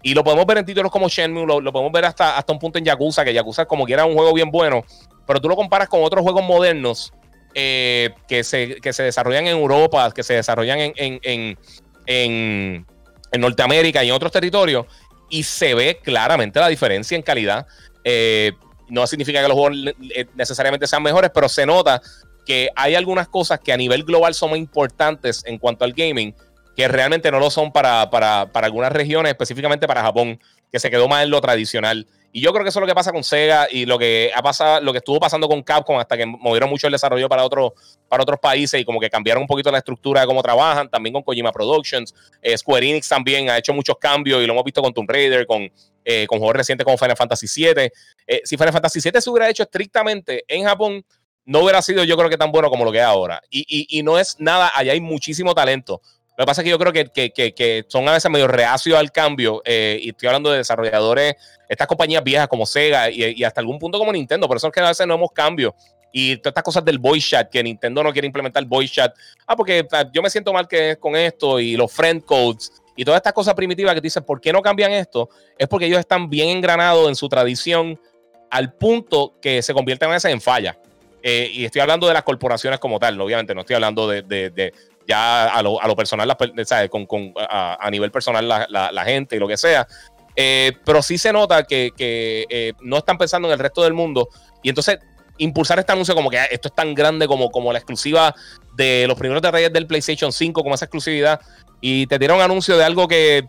Y 0.01 0.13
lo 0.13 0.23
podemos 0.23 0.45
ver 0.45 0.59
en 0.59 0.65
títulos 0.65 0.89
como 0.89 1.09
Shenmue, 1.09 1.45
lo, 1.45 1.73
podemos 1.73 1.91
ver 1.91 2.05
hasta, 2.05 2.37
hasta 2.37 2.53
un 2.53 2.59
punto 2.59 2.77
en 2.77 2.85
Yakuza, 2.85 3.25
que 3.25 3.33
Yakuza 3.33 3.65
como 3.65 3.85
que 3.85 3.91
era 3.91 4.05
un 4.05 4.13
juego 4.13 4.33
bien 4.33 4.51
bueno, 4.51 4.85
pero 5.25 5.41
tú 5.41 5.49
lo 5.49 5.57
comparas 5.57 5.89
con 5.89 6.01
otros 6.01 6.23
juegos 6.23 6.45
modernos 6.45 7.11
eh, 7.59 8.11
que, 8.27 8.43
se, 8.43 8.77
se 8.93 9.03
desarrollan 9.03 9.47
en 9.47 9.57
Europa, 9.57 10.11
que 10.13 10.21
se 10.21 10.35
desarrollan 10.35 10.79
en, 10.79 10.93
en, 10.95 11.57
en, 12.05 12.85
en 13.31 13.41
Norteamérica 13.41 14.03
y 14.03 14.09
en 14.09 14.13
otros 14.13 14.31
territorios, 14.31 14.85
y 15.27 15.41
se 15.41 15.73
ve 15.73 15.99
claramente 16.03 16.59
la 16.59 16.67
diferencia 16.67 17.15
en 17.15 17.23
calidad. 17.23 17.65
Eh, 18.03 18.51
no 18.89 19.07
significa 19.07 19.41
que 19.41 19.47
los 19.47 19.57
juegos 19.57 19.95
eh, 20.13 20.27
necesariamente 20.35 20.85
sean 20.85 21.01
mejores, 21.01 21.31
pero 21.33 21.49
se 21.49 21.65
nota 21.65 21.99
que 22.45 22.69
hay 22.75 22.93
algunas 22.93 23.27
cosas 23.27 23.59
que 23.59 23.73
a 23.73 23.77
nivel 23.77 24.03
global 24.03 24.35
son 24.35 24.51
muy 24.51 24.59
importantes 24.59 25.41
en 25.47 25.57
cuanto 25.57 25.83
al 25.83 25.93
gaming, 25.93 26.35
que 26.75 26.87
realmente 26.87 27.31
no 27.31 27.39
lo 27.39 27.49
son 27.49 27.71
para, 27.71 28.07
para, 28.11 28.51
para 28.51 28.67
algunas 28.67 28.91
regiones, 28.91 29.31
específicamente 29.31 29.87
para 29.87 30.03
Japón, 30.03 30.39
que 30.71 30.79
se 30.79 30.91
quedó 30.91 31.07
más 31.07 31.23
en 31.23 31.31
lo 31.31 31.41
tradicional. 31.41 32.05
Y 32.37 32.41
yo 32.41 32.53
creo 32.53 32.63
que 32.63 32.69
eso 32.69 32.77
es 32.77 32.81
lo 32.81 32.87
que 32.87 32.93
pasa 32.93 33.11
con 33.11 33.23
Sega 33.23 33.67
y 33.67 33.87
lo 33.87 33.97
que 33.97 34.29
ha 34.31 34.43
pasado, 34.43 34.79
lo 34.81 34.91
que 34.91 34.99
estuvo 34.99 35.19
pasando 35.19 35.49
con 35.49 35.63
Capcom 35.63 35.97
hasta 35.97 36.15
que 36.15 36.27
movieron 36.27 36.69
mucho 36.69 36.85
el 36.85 36.91
desarrollo 36.91 37.27
para, 37.27 37.43
otros 37.43 37.71
para 38.07 38.21
otros 38.21 38.39
países 38.39 38.79
y 38.79 38.85
como 38.85 38.99
que 38.99 39.09
cambiaron 39.09 39.41
un 39.41 39.47
poquito 39.47 39.71
la 39.71 39.79
estructura 39.79 40.21
de 40.21 40.27
cómo 40.27 40.43
trabajan, 40.43 40.87
también 40.87 41.13
con 41.13 41.23
Kojima 41.23 41.51
Productions. 41.51 42.13
Eh, 42.43 42.55
Square 42.55 42.87
Enix 42.87 43.09
también 43.09 43.49
ha 43.49 43.57
hecho 43.57 43.73
muchos 43.73 43.97
cambios 43.97 44.43
y 44.43 44.45
lo 44.45 44.53
hemos 44.53 44.63
visto 44.63 44.83
con 44.83 44.93
Tomb 44.93 45.09
Raider, 45.09 45.47
con, 45.47 45.67
eh, 46.05 46.27
con 46.27 46.37
juegos 46.37 46.57
recientes 46.57 46.85
como 46.85 46.95
Final 46.95 47.17
Fantasy 47.17 47.47
VII. 47.47 47.89
Eh, 48.27 48.41
si 48.43 48.55
Final 48.55 48.71
Fantasy 48.71 48.99
VII 48.99 49.19
se 49.19 49.29
hubiera 49.31 49.49
hecho 49.49 49.63
estrictamente 49.63 50.45
en 50.47 50.63
Japón, 50.63 51.03
no 51.43 51.61
hubiera 51.61 51.81
sido 51.81 52.03
yo 52.03 52.15
creo 52.17 52.29
que 52.29 52.37
tan 52.37 52.51
bueno 52.51 52.69
como 52.69 52.85
lo 52.85 52.91
que 52.91 52.99
es 52.99 53.03
ahora. 53.03 53.41
Y, 53.49 53.87
y 53.89 54.03
no 54.03 54.19
es 54.19 54.35
nada, 54.37 54.71
allá 54.75 54.91
hay 54.91 55.01
muchísimo 55.01 55.55
talento. 55.55 56.03
Lo 56.37 56.43
que 56.43 56.45
pasa 56.45 56.61
es 56.61 56.65
que 56.65 56.69
yo 56.69 56.77
creo 56.77 56.93
que, 56.93 57.05
que, 57.09 57.31
que, 57.31 57.85
son 57.87 58.07
a 58.07 58.13
veces 58.13 58.29
medio 58.29 58.47
reacios 58.47 58.97
al 58.97 59.11
cambio. 59.11 59.63
Eh, 59.65 59.99
y 60.03 60.09
estoy 60.09 60.27
hablando 60.27 60.51
de 60.51 60.59
desarrolladores, 60.59 61.35
estas 61.67 61.87
compañías 61.87 62.23
viejas 62.23 62.47
como 62.47 62.67
Sega 62.67 63.09
y, 63.09 63.43
hasta 63.43 63.59
algún 63.59 63.79
punto 63.79 63.97
como 63.97 64.13
Nintendo. 64.13 64.47
Por 64.47 64.57
eso 64.57 64.67
es 64.67 64.73
que 64.73 64.79
a 64.79 64.89
veces 64.89 65.07
no 65.07 65.15
hemos 65.15 65.31
cambio. 65.31 65.75
Y 66.11 66.37
todas 66.37 66.51
estas 66.51 66.63
cosas 66.63 66.85
del 66.85 66.99
voice 66.99 67.29
chat, 67.29 67.49
que 67.49 67.63
Nintendo 67.63 68.03
no 68.03 68.13
quiere 68.13 68.27
implementar 68.27 68.63
voice 68.65 68.93
chat. 68.93 69.15
Ah, 69.47 69.55
porque 69.55 69.85
yo 70.13 70.21
me 70.21 70.29
siento 70.29 70.53
mal 70.53 70.67
que 70.67 70.97
con 70.97 71.15
esto 71.15 71.59
y 71.59 71.75
los 71.75 71.91
friend 71.91 72.23
codes 72.23 72.71
y 72.97 73.05
todas 73.05 73.19
estas 73.19 73.33
cosas 73.33 73.53
primitivas 73.53 73.93
que 73.93 74.01
dicen, 74.01 74.23
¿por 74.23 74.41
qué 74.41 74.51
no 74.51 74.61
cambian 74.61 74.91
esto? 74.91 75.29
Es 75.57 75.67
porque 75.67 75.85
ellos 75.85 75.99
están 75.99 76.29
bien 76.29 76.49
engranados 76.49 77.07
en 77.07 77.15
su 77.15 77.29
tradición 77.29 77.99
al 78.49 78.73
punto 78.73 79.35
que 79.39 79.61
se 79.61 79.73
convierten 79.73 80.09
a 80.09 80.13
veces 80.13 80.31
en 80.31 80.41
falla. 80.41 80.77
Eh, 81.29 81.51
y 81.51 81.65
estoy 81.65 81.81
hablando 81.81 82.07
de 82.07 82.13
las 82.13 82.23
corporaciones 82.23 82.79
como 82.79 82.99
tal, 82.99 83.19
obviamente, 83.19 83.53
no 83.53 83.59
estoy 83.59 83.73
hablando 83.73 84.07
de, 84.07 84.73
ya 85.05 85.47
a 85.47 85.61
lo, 85.61 85.95
personal, 85.97 86.37
¿sabes? 86.63 86.89
Con, 86.89 87.33
a, 87.37 87.89
nivel 87.91 88.11
personal 88.11 88.47
la, 88.47 89.03
gente 89.03 89.35
y 89.35 89.39
lo 89.39 89.45
que 89.45 89.57
sea. 89.57 89.85
Eh, 90.37 90.71
pero 90.85 91.01
sí 91.01 91.17
se 91.17 91.33
nota 91.33 91.63
que, 91.63 91.91
que 91.97 92.73
no 92.79 92.99
están 92.99 93.17
pensando 93.17 93.49
en 93.49 93.55
el 93.55 93.59
resto 93.59 93.83
del 93.83 93.93
mundo. 93.93 94.29
Y 94.63 94.69
entonces 94.69 94.99
impulsar 95.37 95.79
este 95.79 95.91
anuncio 95.91 96.15
como 96.15 96.29
que 96.29 96.39
ah, 96.39 96.45
esto 96.45 96.69
es 96.69 96.73
tan 96.73 96.95
grande 96.95 97.27
como, 97.27 97.51
como 97.51 97.73
la 97.73 97.79
exclusiva 97.79 98.33
de 98.77 99.05
los 99.05 99.17
primeros 99.17 99.41
de 99.41 99.51
Reyes 99.51 99.73
del 99.73 99.85
PlayStation 99.85 100.31
5, 100.31 100.63
como 100.63 100.75
esa 100.75 100.85
exclusividad, 100.85 101.41
y 101.81 102.07
te 102.07 102.15
un 102.31 102.39
anuncio 102.39 102.77
de 102.77 102.85
algo 102.85 103.05
que 103.05 103.43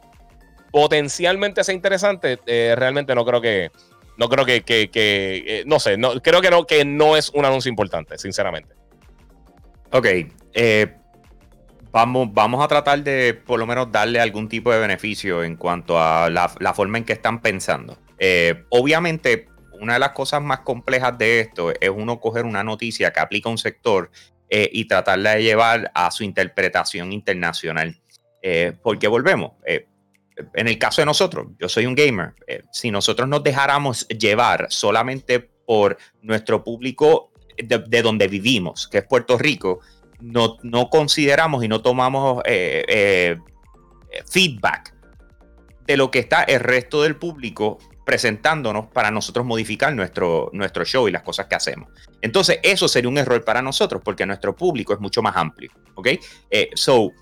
potencialmente 0.72 1.62
sea 1.62 1.76
interesante, 1.76 2.40
eh, 2.44 2.74
realmente 2.76 3.14
no 3.14 3.24
creo 3.24 3.40
que, 3.40 3.70
no 4.18 4.28
creo 4.28 4.44
que, 4.44 4.62
eh, 4.66 5.62
no 5.66 5.80
sé, 5.80 5.96
no, 5.96 6.20
creo 6.20 6.42
que 6.42 6.50
no, 6.50 6.66
que 6.66 6.84
no 6.84 7.16
es 7.16 7.30
un 7.30 7.44
anuncio 7.44 7.70
importante, 7.70 8.18
sinceramente. 8.18 8.74
Ok, 9.90 10.06
eh, 10.52 10.94
vamos, 11.90 12.28
vamos 12.32 12.62
a 12.62 12.68
tratar 12.68 13.02
de 13.02 13.32
por 13.32 13.58
lo 13.58 13.66
menos 13.66 13.90
darle 13.90 14.20
algún 14.20 14.48
tipo 14.48 14.70
de 14.70 14.78
beneficio 14.78 15.42
en 15.42 15.56
cuanto 15.56 15.98
a 15.98 16.28
la, 16.28 16.52
la 16.60 16.74
forma 16.74 16.98
en 16.98 17.04
que 17.04 17.14
están 17.14 17.40
pensando. 17.40 17.96
obviamente, 18.68 19.48
una 19.80 19.94
de 19.94 19.98
las 19.98 20.10
cosas 20.10 20.42
más 20.42 20.60
complejas 20.60 21.16
de 21.16 21.40
esto 21.40 21.72
es 21.80 21.88
uno 21.88 22.20
coger 22.20 22.44
una 22.44 22.62
noticia 22.62 23.12
que 23.12 23.20
aplica 23.20 23.48
a 23.48 23.52
un 23.52 23.58
sector 23.58 24.10
eh, 24.50 24.70
y 24.72 24.86
tratarla 24.86 25.34
de 25.34 25.42
llevar 25.42 25.90
a 25.94 26.10
su 26.10 26.24
interpretación 26.24 27.12
internacional. 27.12 27.96
Eh, 28.40 28.72
porque 28.82 29.08
volvemos, 29.08 29.52
eh, 29.66 29.86
en 30.54 30.68
el 30.68 30.78
caso 30.78 31.02
de 31.02 31.06
nosotros, 31.06 31.48
yo 31.58 31.68
soy 31.68 31.86
un 31.86 31.94
gamer, 31.94 32.34
si 32.72 32.90
nosotros 32.90 33.28
nos 33.28 33.42
dejáramos 33.42 34.06
llevar 34.08 34.66
solamente 34.70 35.40
por 35.40 35.98
nuestro 36.22 36.62
público 36.64 37.32
de, 37.56 38.02
donde 38.02 38.28
vivimos, 38.28 38.88
que 38.88 38.98
es 38.98 39.04
Puerto 39.04 39.36
Rico, 39.36 39.80
no, 40.20 40.56
no 40.62 40.90
consideramos 40.90 41.64
y 41.64 41.68
no 41.68 41.82
tomamos 41.82 42.42
feedback 44.30 44.94
de 45.86 45.96
lo 45.96 46.10
que 46.10 46.20
está 46.20 46.42
el 46.42 46.60
resto 46.60 47.02
del 47.02 47.16
público 47.16 47.78
presentándonos 48.08 48.86
para 48.86 49.10
nosotros 49.10 49.44
modificar 49.44 49.92
nuestro, 49.94 50.48
nuestro 50.54 50.82
show 50.86 51.08
y 51.08 51.12
las 51.12 51.22
cosas 51.22 51.44
que 51.44 51.56
hacemos. 51.56 51.90
Entonces, 52.22 52.58
eso 52.62 52.88
sería 52.88 53.10
un 53.10 53.18
error 53.18 53.44
para 53.44 53.60
nosotros 53.60 54.00
porque 54.02 54.24
nuestro 54.24 54.56
público 54.56 54.94
es 54.94 54.98
mucho 54.98 55.20
más 55.20 55.36
amplio. 55.36 55.70
¿Ok? 55.94 56.08
Eh, 56.50 56.70
so, 56.72 57.12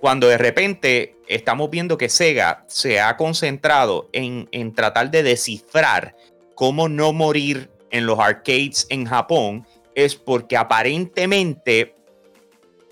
cuando 0.00 0.28
de 0.28 0.38
repente 0.38 1.16
estamos 1.28 1.70
viendo 1.70 1.98
que 1.98 2.08
Sega 2.08 2.64
se 2.66 3.00
ha 3.00 3.16
concentrado 3.16 4.08
en, 4.12 4.48
en 4.52 4.74
tratar 4.74 5.10
de 5.10 5.22
descifrar 5.22 6.16
cómo 6.54 6.88
no 6.88 7.12
morir 7.12 7.70
en 7.90 8.06
los 8.06 8.18
arcades 8.18 8.86
en 8.90 9.06
Japón, 9.06 9.66
es 9.94 10.14
porque 10.16 10.56
aparentemente 10.56 11.94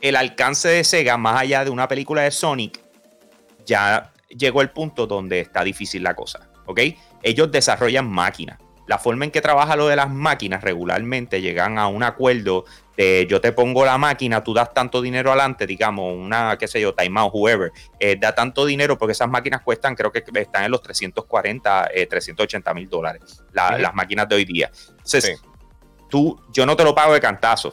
el 0.01 0.16
alcance 0.16 0.68
de 0.68 0.85
Sega, 0.85 1.16
más 1.16 1.40
allá 1.40 1.64
de 1.64 1.70
una 1.70 1.89
película 1.89 2.22
de 2.22 2.30
Sonic, 2.30 2.80
ya 3.64 4.12
llegó 4.28 4.62
el 4.62 4.70
punto 4.70 5.06
donde 5.06 5.40
está 5.40 5.64
difícil 5.64 6.02
la 6.02 6.14
cosa. 6.14 6.48
¿Ok? 6.66 6.80
ellos 7.22 7.51
desarrollan 7.51 8.09
máquinas. 8.09 8.59
La 8.86 8.98
forma 8.98 9.24
en 9.24 9.30
que 9.30 9.40
trabaja 9.40 9.76
lo 9.76 9.86
de 9.89 9.97
las 9.97 10.10
máquinas 10.10 10.62
regularmente 10.62 11.43
llegan 11.43 11.78
a 11.78 11.89
un 11.89 12.02
acuerdo 12.02 12.64
de 12.99 13.27
yo 13.31 13.41
te 13.41 13.53
pongo 13.53 13.85
la 13.85 13.97
máquina, 13.97 14.43
tú 14.43 14.53
das 14.53 14.75
tanto 14.75 15.01
dinero 15.01 15.31
adelante, 15.31 15.66
digamos, 15.66 16.16
una, 16.16 16.59
qué 16.59 16.66
sé 16.66 16.81
yo, 16.81 16.93
timeout, 16.93 17.31
whoever, 17.33 17.73
eh, 18.01 18.16
da 18.20 18.35
tanto 18.35 18.66
dinero 18.66 18.99
porque 18.99 19.12
esas 19.12 19.29
máquinas 19.29 19.62
cuestan, 19.62 19.95
creo 19.95 20.11
que 20.11 20.25
están 20.35 20.65
en 20.65 20.73
los 20.73 20.83
340, 20.83 21.91
380 22.11 22.70
eh, 22.70 22.75
mil 22.75 22.89
dólares, 22.89 23.45
las 23.53 23.95
máquinas 23.95 24.29
de 24.29 24.35
hoy 24.35 24.45
día. 24.45 24.70
Entonces, 24.91 25.41
tú, 26.11 26.41
yo 26.53 26.66
no 26.66 26.75
te 26.77 26.83
lo 26.83 26.93
pago 26.93 27.15
de 27.15 27.20
cantazo, 27.20 27.73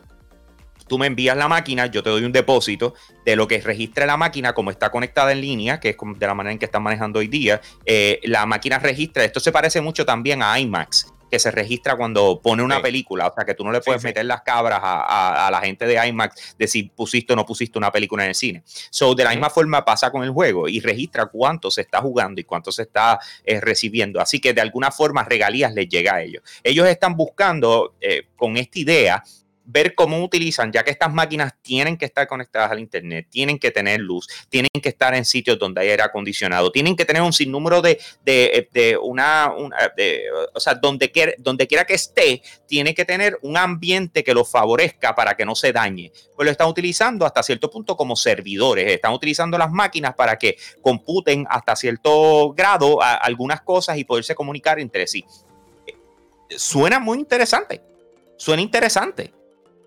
tú 0.88 1.00
me 1.00 1.08
envías 1.08 1.36
la 1.36 1.48
máquina, 1.48 1.88
yo 1.88 2.04
te 2.04 2.12
doy 2.12 2.24
un 2.24 2.32
depósito 2.32 2.94
de 3.26 3.36
lo 3.36 3.48
que 3.48 3.60
registra 3.60 4.06
la 4.06 4.18
máquina, 4.18 4.54
como 4.54 4.70
está 4.70 4.92
conectada 4.92 5.32
en 5.32 5.42
línea, 5.42 5.80
que 5.80 5.90
es 5.90 5.98
de 5.98 6.28
la 6.28 6.36
manera 6.36 6.52
en 6.52 6.60
que 6.60 6.66
están 6.66 6.84
manejando 6.84 7.18
hoy 7.18 7.28
día. 7.28 7.62
Eh, 7.84 8.20
la 8.26 8.46
máquina 8.46 8.78
registra, 8.78 9.24
esto 9.24 9.40
se 9.40 9.52
parece 9.52 9.82
mucho 9.82 10.06
también 10.06 10.44
a 10.44 10.60
IMAX, 10.60 11.15
que 11.36 11.40
se 11.40 11.52
registra 11.52 11.98
cuando 11.98 12.40
pone 12.42 12.64
una 12.64 12.82
película, 12.82 13.28
o 13.28 13.34
sea 13.34 13.44
que 13.44 13.54
tú 13.54 13.66
no 13.66 13.72
le 13.74 13.82
puedes 13.82 14.02
meter 14.06 14.24
las 14.26 14.42
cabras 14.42 14.80
a, 14.82 15.50
la 15.52 15.60
gente 15.60 15.86
de 15.86 16.08
IMAX 16.08 16.56
de 16.58 16.66
si 16.66 16.84
pusiste 16.84 17.34
o 17.34 17.36
no 17.36 17.46
pusiste 17.46 17.78
una 17.78 17.92
película 17.92 18.24
en 18.24 18.30
el 18.30 18.36
cine. 18.36 18.64
So, 18.90 19.14
de 19.14 19.26
la 19.26 19.32
misma 19.32 19.50
forma 19.50 19.84
pasa 19.84 20.12
con 20.12 20.24
el 20.24 20.30
juego 20.30 20.70
y 20.70 20.80
registra 20.80 21.26
cuánto 21.26 21.70
se 21.70 21.82
está 21.82 22.00
jugando 22.00 22.40
y 22.40 22.46
cuánto 22.46 22.72
se 22.72 22.84
está 22.84 23.20
eh, 23.44 23.60
recibiendo. 23.60 24.22
Así 24.22 24.40
que 24.40 24.54
de 24.54 24.62
alguna 24.62 24.92
forma 24.92 25.26
regalías 25.26 25.74
les 25.74 25.90
llega 25.90 26.16
a 26.16 26.22
ellos. 26.22 26.42
Ellos 26.64 26.88
están 26.88 27.18
buscando 27.18 27.96
eh, 28.00 28.28
con 28.38 28.56
esta 28.56 28.80
idea 28.80 29.24
ver 29.66 29.96
cómo 29.96 30.24
utilizan, 30.24 30.72
ya 30.72 30.84
que 30.84 30.92
estas 30.92 31.12
máquinas 31.12 31.54
tienen 31.62 31.98
que 31.98 32.06
estar 32.06 32.28
conectadas 32.28 32.72
al 32.72 32.80
Internet, 32.80 33.28
tienen 33.30 33.58
que 33.58 33.72
tener 33.72 34.00
luz, 34.00 34.28
tienen 34.50 34.70
que 34.82 34.90
estar 34.90 35.14
en 35.16 35.26
sitios 35.26 35.58
donde 35.58 35.82
hay 35.82 35.90
aire 35.90 36.04
acondicionado, 36.04 36.72
tienen 36.72 36.96
que 36.96 37.06
tener 37.06 37.22
un 37.22 37.34
sinnúmero 37.34 37.82
de, 37.82 38.00
de, 38.24 38.98
una, 39.02 39.52
o 40.54 40.60
sea, 40.60 40.76
donde 40.76 41.12
quiera, 41.12 41.34
donde 41.40 41.68
quiera 41.68 41.86
que 41.86 41.96
esté, 41.96 42.42
tiene 42.68 42.94
que 42.94 43.06
tener 43.06 43.38
un 43.42 43.58
ambiente 43.58 44.24
que 44.24 44.34
lo 44.34 44.46
favorezca 44.46 45.16
para 45.16 45.36
que 45.36 45.46
no 45.46 45.56
se 45.56 45.74
dañe. 45.74 46.12
Pues 46.36 46.46
lo 46.46 46.52
están 46.52 46.68
utilizando 46.68 47.26
hasta 47.26 47.42
cierto 47.42 47.70
punto 47.70 47.98
como 47.98 48.16
servidores, 48.16 48.92
están 48.92 49.14
utilizando 49.14 49.58
las 49.58 49.72
máquinas 49.72 50.14
para 50.14 50.38
que 50.38 50.58
computen 50.82 51.46
hasta 51.50 51.76
cierto 51.76 52.54
grado 52.54 53.02
algunas 53.02 53.62
cosas 53.62 53.98
y 53.98 54.04
poderse 54.04 54.36
comunicar 54.36 54.80
entre 54.80 55.08
sí. 55.08 55.26
Suena 56.50 57.00
muy 57.00 57.18
interesante, 57.18 57.82
suena 58.38 58.62
interesante 58.62 59.34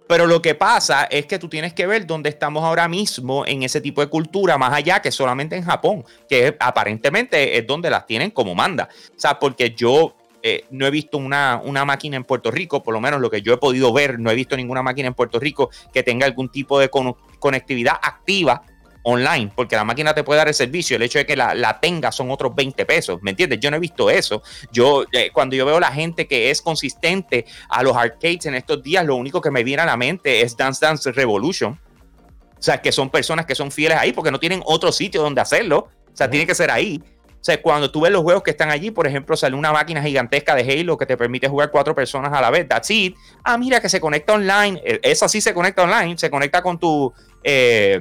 pero 0.09 0.27
lo 0.27 0.43
que 0.43 0.55
pasa 0.55 1.05
es 1.05 1.27
que 1.27 1.39
tú 1.39 1.49
tienes 1.49 1.75
que 1.75 1.87
ver 1.87 2.07
dónde 2.07 2.31
estamos 2.31 2.65
ahora 2.65 2.89
mismo 2.89 3.47
en 3.47 3.63
ese 3.63 3.81
tipo 3.81 4.01
de 4.01 4.09
cultura, 4.09 4.57
más 4.57 4.73
allá 4.73 5.01
que 5.01 5.13
solamente 5.13 5.55
en 5.55 5.65
Japón, 5.65 6.05
que 6.29 6.57
aparentemente 6.59 7.59
es 7.59 7.67
donde 7.67 7.91
las 7.91 8.07
tienen 8.07 8.31
como 8.31 8.55
manda. 8.55 8.89
O 9.15 9.21
sea, 9.21 9.39
porque 9.39 9.75
yo 9.77 10.17
eh, 10.43 10.65
no 10.71 10.87
he 10.87 10.91
visto 10.91 11.19
una, 11.19 11.61
una, 11.63 11.85
máquina 11.85 12.17
en 12.17 12.25
Puerto 12.25 12.51
Rico, 12.51 12.83
por 12.83 12.95
lo 12.95 13.01
menos 13.01 13.21
lo 13.21 13.31
que 13.31 13.43
yo 13.43 13.53
he 13.53 13.59
podido 13.59 13.93
ver, 13.93 14.19
no 14.19 14.31
he 14.31 14.35
visto 14.35 14.57
ninguna 14.57 14.83
máquina 14.83 15.09
en 15.09 15.15
Puerto 15.15 15.39
Rico 15.39 15.69
que 15.93 16.03
tenga 16.03 16.27
algún 16.27 16.49
tipo 16.49 16.79
de 16.79 16.89
conectividad 17.39 17.95
activa 18.01 18.63
online, 19.03 19.51
porque 19.55 19.77
la 19.77 19.85
máquina 19.85 20.15
te 20.15 20.25
puede 20.25 20.39
dar 20.39 20.49
el 20.49 20.55
servicio, 20.55 20.97
el 20.97 21.03
hecho 21.03 21.19
de 21.19 21.27
que 21.27 21.37
la, 21.37 21.55
la 21.55 21.81
tenga 21.81 22.13
son 22.13 22.31
otros 22.31 22.55
20 22.55 22.85
pesos, 22.87 23.19
¿me 23.23 23.31
entiendes? 23.31 23.61
Yo 23.61 23.71
no 23.71 23.77
he 23.77 23.81
visto 23.81 24.11
eso. 24.11 24.43
Yo, 24.73 25.05
eh, 25.13 25.31
cuando 25.33 25.57
yo 25.57 25.65
veo 25.65 25.81
la 25.81 25.93
gente 25.93 26.27
que 26.27 26.51
es 26.51 26.61
consistente 26.61 27.47
a 27.69 27.83
los 27.83 27.97
arcades 27.97 28.47
en 28.47 28.55
estos 28.55 28.83
días, 28.83 29.05
lo 29.05 29.17
único 29.17 29.41
que 29.41 29.51
me 29.51 29.65
viene 29.65 29.83
a 29.83 29.87
la 29.87 29.97
mente 29.97 30.43
es 30.43 30.57
Dance 30.57 30.85
Dance 30.85 31.13
Revolution. 31.13 31.79
O 32.59 32.63
sea, 32.63 32.83
que 32.83 32.91
son 32.91 33.09
personas 33.09 33.47
que 33.47 33.55
son 33.55 33.71
fieles 33.71 33.99
ahí 33.99 34.13
porque 34.13 34.31
no 34.31 34.41
tienen 34.41 34.63
otro 34.65 34.91
sitio 34.91 35.23
donde 35.23 35.41
hacerlo. 35.41 35.89
O 36.13 36.17
sea, 36.17 36.29
tiene 36.29 36.47
que 36.47 36.55
ser 36.55 36.71
ahí. 36.71 37.01
O 37.41 37.45
sea, 37.45 37.63
cuando 37.63 37.91
tú 37.91 38.01
ves 38.01 38.11
los 38.11 38.23
juegos 38.23 38.43
que 38.43 38.51
están 38.51 38.71
allí, 38.71 38.91
por 38.91 39.07
ejemplo, 39.07 39.37
sale 39.37 39.55
una 39.55 39.73
máquina 39.73 40.03
gigantesca 40.03 40.57
de 40.57 40.63
Halo 40.63 40.99
que 40.99 41.07
te 41.07 41.17
permite 41.17 41.49
jugar 41.49 41.71
cuatro 41.71 41.95
personas 41.95 42.33
a 42.33 42.41
la 42.41 42.51
vez. 42.51 42.67
That's 42.69 42.91
it. 42.91 43.15
Ah, 43.45 43.57
mira 43.57 43.81
que 43.81 43.89
se 43.89 44.01
conecta 44.01 44.33
online. 44.33 44.83
E, 44.85 45.01
esa 45.05 45.29
sí 45.29 45.41
se 45.41 45.55
conecta 45.55 45.85
online. 45.85 46.19
Se 46.19 46.31
conecta 46.31 46.63
con 46.63 46.81
tu, 46.81 47.13
eh, 47.45 48.01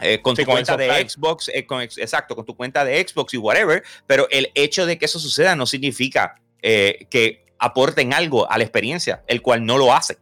eh, 0.00 0.20
con 0.20 0.36
tu 0.36 0.44
cuenta 0.44 0.76
de 0.76 1.08
Xbox, 1.08 1.48
eh, 1.48 1.66
exacto, 1.96 2.36
con 2.36 2.44
tu 2.44 2.54
cuenta 2.54 2.84
de 2.84 3.06
Xbox 3.06 3.34
y 3.34 3.38
whatever, 3.38 3.82
pero 4.06 4.28
el 4.30 4.50
hecho 4.54 4.86
de 4.86 4.98
que 4.98 5.06
eso 5.06 5.18
suceda 5.18 5.56
no 5.56 5.66
significa 5.66 6.40
eh, 6.62 7.06
que 7.10 7.46
aporten 7.58 8.12
algo 8.12 8.50
a 8.50 8.58
la 8.58 8.64
experiencia, 8.64 9.22
el 9.26 9.42
cual 9.42 9.64
no 9.64 9.78
lo 9.78 9.94
hace. 9.94 10.18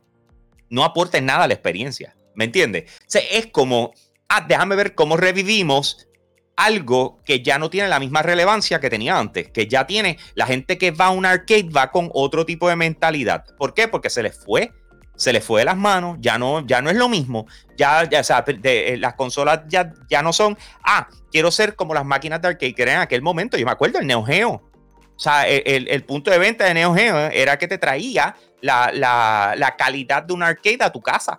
No 0.68 0.84
aporten 0.84 1.26
nada 1.26 1.44
a 1.44 1.48
la 1.48 1.54
experiencia, 1.54 2.16
¿me 2.34 2.44
entiendes? 2.44 2.90
O 3.02 3.18
es 3.30 3.46
como, 3.46 3.92
ah, 4.28 4.44
déjame 4.46 4.76
ver 4.76 4.94
cómo 4.94 5.16
revivimos 5.16 6.08
algo 6.56 7.20
que 7.24 7.42
ya 7.42 7.58
no 7.58 7.70
tiene 7.70 7.88
la 7.88 7.98
misma 7.98 8.22
relevancia 8.22 8.80
que 8.80 8.90
tenía 8.90 9.18
antes, 9.18 9.50
que 9.50 9.66
ya 9.66 9.86
tiene 9.86 10.18
la 10.34 10.46
gente 10.46 10.78
que 10.78 10.92
va 10.92 11.06
a 11.06 11.10
un 11.10 11.26
arcade 11.26 11.68
va 11.70 11.90
con 11.90 12.10
otro 12.12 12.46
tipo 12.46 12.68
de 12.68 12.76
mentalidad. 12.76 13.44
¿Por 13.58 13.74
qué? 13.74 13.88
Porque 13.88 14.10
se 14.10 14.22
les 14.22 14.38
fue 14.38 14.72
se 15.16 15.32
le 15.32 15.40
fue 15.40 15.60
de 15.60 15.66
las 15.66 15.76
manos, 15.76 16.18
ya 16.20 16.38
no, 16.38 16.66
ya 16.66 16.82
no 16.82 16.90
es 16.90 16.96
lo 16.96 17.08
mismo, 17.08 17.46
ya, 17.76 18.08
ya 18.08 18.22
sea, 18.24 18.44
eh, 18.46 18.96
las 18.98 19.14
consolas 19.14 19.60
ya, 19.68 19.92
ya 20.08 20.22
no 20.22 20.32
son, 20.32 20.56
ah, 20.82 21.08
quiero 21.30 21.50
ser 21.50 21.76
como 21.76 21.94
las 21.94 22.04
máquinas 22.04 22.42
de 22.42 22.48
arcade 22.48 22.74
que 22.74 22.82
eran 22.82 22.96
en 22.96 23.00
aquel 23.02 23.22
momento, 23.22 23.56
yo 23.56 23.64
me 23.64 23.72
acuerdo, 23.72 23.98
el 23.98 24.06
Neo 24.06 24.24
Geo, 24.24 24.62
o 25.16 25.20
sea, 25.20 25.46
el, 25.46 26.04
punto 26.04 26.30
de 26.30 26.38
venta 26.38 26.64
de 26.64 26.74
Neo 26.74 26.92
Geo 26.92 27.16
era 27.16 27.56
que 27.56 27.68
te 27.68 27.78
traía 27.78 28.34
la, 28.60 29.74
calidad 29.78 30.24
de 30.24 30.32
un 30.32 30.42
arcade 30.42 30.78
a 30.80 30.90
tu 30.90 31.00
casa. 31.00 31.38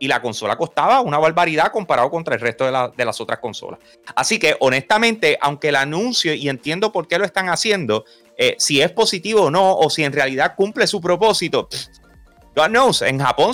Y 0.00 0.08
la 0.08 0.20
consola 0.20 0.56
costaba 0.56 1.00
una 1.00 1.16
barbaridad 1.16 1.70
comparado 1.70 2.10
contra 2.10 2.34
el 2.34 2.40
resto 2.40 2.64
de, 2.64 3.04
las 3.04 3.20
otras 3.20 3.38
consolas. 3.38 3.78
Así 4.16 4.40
que, 4.40 4.56
honestamente, 4.58 5.38
aunque 5.40 5.68
el 5.68 5.76
anuncio, 5.76 6.34
y 6.34 6.48
entiendo 6.48 6.90
por 6.90 7.06
qué 7.06 7.18
lo 7.18 7.24
están 7.24 7.48
haciendo, 7.48 8.04
eh, 8.36 8.56
si 8.58 8.82
es 8.82 8.90
positivo 8.90 9.42
o 9.42 9.50
no, 9.52 9.76
o 9.76 9.88
si 9.90 10.02
en 10.02 10.12
realidad 10.12 10.54
cumple 10.56 10.88
su 10.88 11.00
propósito, 11.00 11.68
God 12.54 12.66
knows, 12.68 13.02
en 13.02 13.18
Japón 13.18 13.52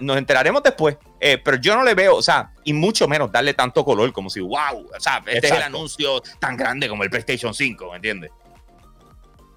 nos 0.00 0.16
enteraremos 0.16 0.62
después. 0.62 0.96
Eh, 1.20 1.38
pero 1.38 1.56
yo 1.56 1.74
no 1.74 1.82
le 1.82 1.94
veo, 1.94 2.16
o 2.16 2.22
sea, 2.22 2.52
y 2.64 2.72
mucho 2.72 3.08
menos 3.08 3.32
darle 3.32 3.54
tanto 3.54 3.84
color 3.84 4.12
como 4.12 4.30
si, 4.30 4.40
wow, 4.40 4.86
o 4.96 5.00
sea, 5.00 5.22
este 5.26 5.48
es 5.48 5.52
el 5.52 5.62
anuncio 5.62 6.22
tan 6.38 6.56
grande 6.56 6.88
como 6.88 7.02
el 7.02 7.10
PlayStation 7.10 7.52
5, 7.52 7.90
¿me 7.90 7.96
entiendes? 7.96 8.30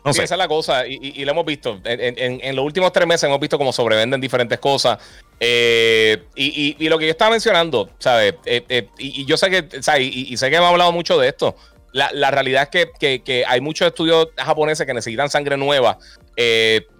No 0.04 0.14
sé. 0.14 0.24
Esa 0.24 0.34
es 0.34 0.40
la 0.40 0.48
cosa, 0.48 0.88
y, 0.88 1.24
lo 1.24 1.32
hemos 1.32 1.46
visto. 1.46 1.80
En, 1.84 2.56
los 2.56 2.66
últimos 2.66 2.92
tres 2.92 3.06
meses 3.06 3.26
hemos 3.26 3.40
visto 3.40 3.58
cómo 3.58 3.72
sobrevenden 3.72 4.20
diferentes 4.20 4.58
cosas. 4.58 4.98
Eh, 5.40 6.24
y, 6.36 6.90
lo 6.90 6.98
que 6.98 7.06
yo 7.06 7.12
estaba 7.12 7.32
mencionando, 7.32 7.92
¿sabes? 8.00 8.36
Eh, 8.46 8.66
eh, 8.68 8.88
y, 8.98 9.26
yo 9.26 9.38
sé 9.38 9.50
que, 9.52 9.82
¿sabes? 9.84 10.10
Y, 10.12 10.36
sé 10.38 10.50
que 10.50 10.56
hemos 10.56 10.70
hablado 10.70 10.92
mucho 10.92 11.20
de 11.20 11.28
esto. 11.28 11.56
La, 11.94 12.32
realidad 12.32 12.70
es 12.72 13.22
que, 13.24 13.46
hay 13.48 13.62
muchos 13.62 13.88
estudios 13.88 14.30
japoneses 14.38 14.86
que 14.86 14.94
necesitan 14.94 15.30
sangre 15.30 15.58
nueva. 15.58 15.98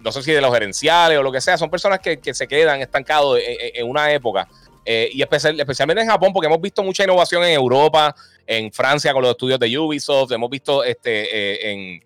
no 0.00 0.12
sé 0.12 0.22
si 0.22 0.32
de 0.32 0.40
los 0.40 0.52
gerenciales 0.52 1.18
o 1.18 1.22
lo 1.22 1.32
que 1.32 1.40
sea. 1.40 1.56
Son 1.56 1.70
personas 1.70 2.00
que, 2.00 2.18
se 2.34 2.46
quedan 2.46 2.80
estancados 2.80 3.38
en, 3.42 3.88
una 3.88 4.12
época. 4.12 4.48
y 4.84 5.22
especialmente 5.22 6.02
en 6.02 6.08
Japón, 6.08 6.32
porque 6.32 6.46
hemos 6.46 6.60
visto 6.60 6.82
mucha 6.82 7.04
innovación 7.04 7.44
en 7.44 7.52
Europa, 7.52 8.14
en 8.46 8.72
Francia 8.72 9.12
con 9.12 9.22
los 9.22 9.30
estudios 9.32 9.58
de 9.58 9.78
Ubisoft, 9.78 10.32
hemos 10.32 10.50
visto 10.50 10.84
este, 10.84 11.70
en, 11.70 12.02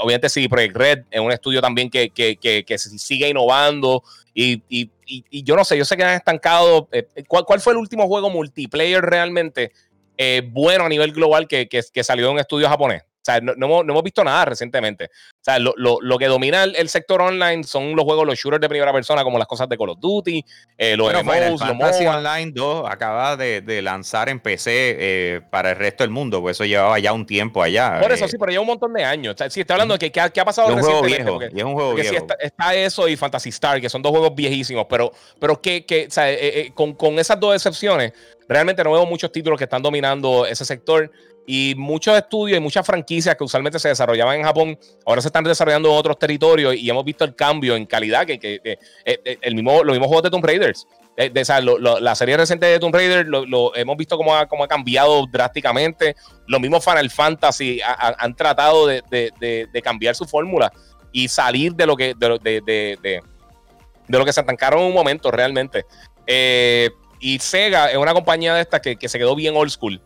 obviamente 0.00 0.28
sí, 0.28 0.48
Project 0.48 0.76
Red, 0.76 0.98
en 1.10 1.22
un 1.22 1.32
estudio 1.32 1.60
también 1.60 1.90
que, 1.90 2.10
que, 2.10 2.78
sigue 2.78 3.28
innovando 3.28 4.02
y, 4.34 4.62
y, 4.68 5.42
yo 5.42 5.56
no 5.56 5.64
sé, 5.64 5.76
yo 5.76 5.84
sé 5.84 5.96
que 5.96 6.04
han 6.04 6.14
estancado. 6.14 6.88
Eh, 6.92 7.08
¿cuál, 7.26 7.44
¿cuál, 7.44 7.60
fue 7.60 7.72
el 7.72 7.78
último 7.78 8.06
juego 8.06 8.30
multiplayer 8.30 9.02
realmente 9.02 9.72
eh, 10.18 10.42
bueno 10.44 10.84
a 10.84 10.88
nivel 10.88 11.12
global 11.12 11.48
que, 11.48 11.68
que, 11.68 12.04
salió 12.04 12.26
de 12.26 12.32
un 12.32 12.38
estudio 12.38 12.68
japonés? 12.68 13.02
O 13.02 13.24
sea, 13.24 13.40
no, 13.40 13.54
no, 13.56 13.80
hemos, 13.80 14.02
visto 14.02 14.24
nada 14.24 14.44
recientemente. 14.46 15.10
Sea, 15.48 15.58
lo, 15.58 15.72
lo, 15.76 15.98
lo 16.02 16.18
que 16.18 16.26
domina 16.26 16.64
el, 16.64 16.88
sector 16.90 17.22
online 17.22 17.64
son 17.64 17.96
los 17.96 18.04
juegos, 18.04 18.26
los 18.26 18.38
shooters 18.38 18.60
de 18.60 18.68
primera 18.68 18.92
persona, 18.92 19.24
como 19.24 19.38
las 19.38 19.46
cosas 19.46 19.68
de 19.68 19.78
Call 19.78 19.90
of 19.90 19.98
Duty, 19.98 20.44
eh, 20.76 20.96
los 20.96 21.10
bueno, 21.10 21.24
MMOs, 21.24 21.60
los 21.60 21.60
Fantasy 21.60 22.06
Online 22.06 22.52
2 22.54 22.84
acaba 22.86 23.36
de, 23.36 23.62
de 23.62 23.80
lanzar 23.80 24.28
en 24.28 24.40
PC 24.40 24.70
eh, 24.70 25.40
para 25.50 25.70
el 25.70 25.76
resto 25.76 26.04
del 26.04 26.10
mundo, 26.10 26.42
pues 26.42 26.56
eso 26.56 26.66
llevaba 26.66 26.98
ya 26.98 27.12
un 27.14 27.24
tiempo 27.24 27.62
allá. 27.62 27.98
Por 28.00 28.12
eso 28.12 28.28
sí, 28.28 28.36
pero 28.38 28.50
lleva 28.50 28.60
un 28.60 28.68
montón 28.68 28.92
de 28.92 29.04
años. 29.04 29.34
O 29.34 29.38
sea, 29.38 29.48
sí, 29.48 29.60
está 29.60 29.74
hablando 29.74 29.94
de 29.94 29.98
que 29.98 30.12
qué, 30.12 30.20
ha 30.20 30.44
pasado 30.44 30.68
es 30.68 30.76
un 30.76 30.82
juego 30.82 31.02
viejo, 31.02 31.40
es 31.40 31.64
un 31.64 31.72
juego 31.72 31.94
viejo. 31.94 32.10
Sí, 32.10 32.16
está, 32.40 32.74
eso 32.74 33.08
y 33.08 33.16
Fantasy 33.16 33.48
Star, 33.48 33.80
que 33.80 33.88
son 33.88 34.02
dos 34.02 34.10
juegos 34.10 34.34
viejísimos, 34.34 34.86
pero, 34.88 35.12
pero 35.40 35.60
que, 35.60 35.86
que 35.86 36.08
o 36.08 36.10
sea, 36.10 36.30
eh, 36.30 36.72
con, 36.74 36.92
con 36.92 37.18
esas 37.18 37.40
dos 37.40 37.54
excepciones, 37.54 38.12
realmente 38.48 38.82
no 38.84 38.92
veo 38.92 39.06
muchos 39.06 39.30
títulos 39.30 39.58
que 39.58 39.64
están 39.64 39.82
dominando 39.82 40.46
ese 40.46 40.64
sector. 40.64 41.10
Y 41.50 41.74
muchos 41.78 42.14
estudios 42.14 42.58
y 42.58 42.60
muchas 42.60 42.84
franquicias 42.84 43.34
que 43.34 43.42
usualmente 43.42 43.78
se 43.78 43.88
desarrollaban 43.88 44.36
en 44.36 44.42
Japón, 44.44 44.78
ahora 45.06 45.22
se 45.22 45.28
están 45.28 45.37
desarrollando 45.44 45.90
en 45.90 45.96
otros 45.96 46.18
territorios 46.18 46.74
y 46.74 46.88
hemos 46.88 47.04
visto 47.04 47.24
el 47.24 47.34
cambio 47.34 47.76
en 47.76 47.86
calidad 47.86 48.26
que, 48.26 48.38
que, 48.38 48.60
eh, 48.64 48.78
eh, 49.04 49.38
el 49.40 49.54
mismo, 49.54 49.82
los 49.84 49.94
mismos 49.94 50.08
juegos 50.08 50.24
de 50.24 50.30
Tomb 50.30 50.44
Raiders. 50.44 50.86
Eh, 51.16 51.30
de, 51.30 52.00
la 52.00 52.14
serie 52.14 52.36
reciente 52.36 52.66
de 52.66 52.78
Tomb 52.78 52.94
Raider 52.94 53.26
lo, 53.26 53.74
hemos 53.74 53.96
visto 53.96 54.16
cómo 54.16 54.34
ha, 54.34 54.46
cómo 54.46 54.64
ha 54.64 54.68
cambiado 54.68 55.26
drásticamente. 55.26 56.14
Los 56.46 56.60
mismos 56.60 56.84
Final 56.84 57.10
Fantasy 57.10 57.80
han 57.82 58.34
tratado 58.36 58.86
de, 58.86 59.02
de, 59.10 59.82
cambiar 59.82 60.14
su 60.14 60.24
fórmula 60.24 60.72
y 61.12 61.28
salir 61.28 61.74
de 61.74 61.86
lo 61.86 61.96
que 61.96 62.14
de, 62.16 62.60
de, 62.64 63.20
lo 64.08 64.24
que 64.24 64.32
se 64.32 64.40
atancaron 64.40 64.80
en 64.80 64.86
un 64.86 64.94
momento 64.94 65.30
realmente. 65.30 65.84
y 67.20 67.38
Sega 67.40 67.90
es 67.90 67.96
una 67.96 68.14
compañía 68.14 68.54
de 68.54 68.60
estas 68.60 68.80
que, 68.80 68.96
que 68.96 69.08
se 69.08 69.18
quedó 69.18 69.34
bien 69.34 69.56
old 69.56 69.70
school. 69.70 70.00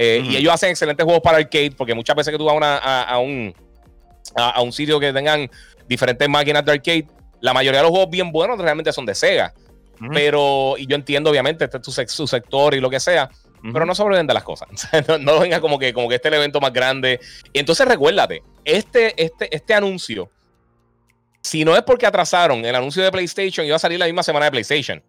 Eh, 0.00 0.22
y 0.24 0.36
ellos 0.36 0.54
hacen 0.54 0.70
excelentes 0.70 1.02
juegos 1.02 1.20
para 1.20 1.38
arcade, 1.38 1.72
porque 1.72 1.92
muchas 1.92 2.14
veces 2.14 2.30
que 2.30 2.38
tú 2.38 2.44
vas 2.44 2.56
a, 2.62 3.18
un, 3.18 3.52
a, 4.38 4.60
un 4.62 4.72
sitio 4.72 5.00
que 5.00 5.12
tengan 5.12 5.50
diferentes 5.88 6.28
máquinas 6.28 6.64
de 6.64 6.72
arcade, 6.72 7.06
la 7.40 7.52
mayoría 7.52 7.80
de 7.80 7.84
los 7.84 7.90
juegos 7.90 8.10
bien 8.10 8.32
buenos 8.32 8.58
realmente 8.58 8.92
son 8.92 9.06
de 9.06 9.14
Sega. 9.14 9.52
Pero, 10.12 10.76
y 10.78 10.86
yo 10.86 10.94
entiendo, 10.94 11.30
obviamente, 11.30 11.64
este 11.64 11.78
es 11.78 12.12
su, 12.12 12.26
sector 12.28 12.74
y 12.74 12.80
lo 12.80 12.88
que 12.88 13.00
sea, 13.00 13.28
pero 13.72 13.84
no 13.84 13.94
sobrevende 13.94 14.32
las 14.32 14.44
cosas. 14.44 14.68
no, 15.08 15.18
no, 15.18 15.40
venga 15.40 15.60
como 15.60 15.78
que, 15.78 15.92
como 15.92 16.08
que 16.08 16.14
este 16.14 16.28
es 16.28 16.34
el 16.34 16.38
evento 16.38 16.60
más 16.60 16.72
grande. 16.72 17.18
Y 17.52 17.58
entonces 17.58 17.86
recuérdate, 17.86 18.42
este, 18.64 19.20
este, 19.20 19.54
este 19.54 19.74
anuncio, 19.74 20.30
si 21.42 21.64
no 21.64 21.76
es 21.76 21.82
porque 21.82 22.06
atrasaron 22.06 22.64
el 22.64 22.74
anuncio 22.74 23.02
de 23.02 23.10
PlayStation, 23.10 23.66
iba 23.66 23.74
a 23.74 23.80
salir 23.80 23.98
la 23.98 24.06
misma 24.06 24.22
semana 24.22 24.44
de 24.44 24.50
PlayStation. 24.52 25.02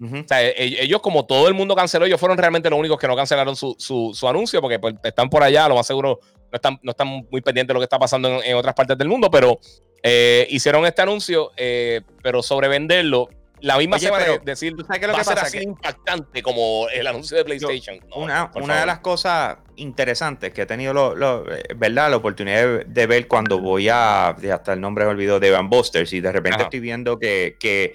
O 0.00 0.28
sea, 0.28 0.42
e, 0.42 0.50
e, 0.50 0.84
ellos, 0.84 1.00
como 1.00 1.26
todo 1.26 1.48
el 1.48 1.54
mundo 1.54 1.76
canceló, 1.76 2.06
ellos 2.06 2.18
fueron 2.18 2.36
realmente 2.36 2.68
los 2.68 2.78
únicos 2.78 2.98
que 2.98 3.06
no 3.06 3.14
cancelaron 3.14 3.54
su, 3.54 3.76
su, 3.78 4.28
anuncio, 4.28 4.60
porque 4.60 4.78
pues, 4.78 4.94
están 5.02 5.28
por 5.28 5.42
allá, 5.42 5.68
lo 5.68 5.76
más 5.76 5.86
seguro 5.86 6.20
no 6.50 6.56
están, 6.56 6.78
no 6.82 6.90
están 6.90 7.08
muy 7.08 7.40
pendientes 7.40 7.68
de 7.68 7.74
lo 7.74 7.80
que 7.80 7.84
está 7.84 7.98
pasando 7.98 8.42
en, 8.42 8.56
otras 8.56 8.74
partes 8.74 8.98
del 8.98 9.08
mundo, 9.08 9.30
pero 9.30 9.58
eh, 10.02 10.46
hicieron 10.50 10.84
este 10.86 11.02
anuncio, 11.02 11.52
eh, 11.56 12.00
pero 12.22 12.42
sobre 12.42 12.68
venderlo, 12.68 13.28
la 13.62 13.78
misma 13.78 13.98
semana 13.98 14.24
de 14.24 14.38
decir 14.40 14.74
¿sabes 14.84 15.00
qué 15.00 15.06
lo 15.06 15.12
que 15.12 15.18
pasa? 15.18 15.32
así 15.34 15.58
impactante 15.62 16.42
como 16.42 16.88
el 16.92 17.06
anuncio 17.06 17.36
de 17.36 17.44
PlayStation. 17.44 18.00
una, 18.16 18.50
una 18.56 18.80
de 18.80 18.86
las 18.86 18.98
cosas 18.98 19.58
interesantes 19.76 20.52
que 20.52 20.62
he 20.62 20.66
tenido 20.66 20.92
lo, 20.92 21.48
eh, 21.50 21.62
¿verdad? 21.76 22.10
la 22.10 22.16
oportunidad 22.16 22.84
de, 22.84 23.06
ver 23.06 23.28
cuando 23.28 23.60
voy 23.60 23.88
a, 23.88 24.30
hasta 24.30 24.72
el 24.72 24.80
nombre 24.80 25.04
me 25.04 25.12
olvidó, 25.12 25.38
de 25.38 25.52
Van 25.52 25.70
Busters, 25.70 26.12
y 26.12 26.20
de 26.20 26.32
repente 26.32 26.64
estoy 26.64 26.80
viendo 26.80 27.20
que, 27.20 27.56
que 27.60 27.94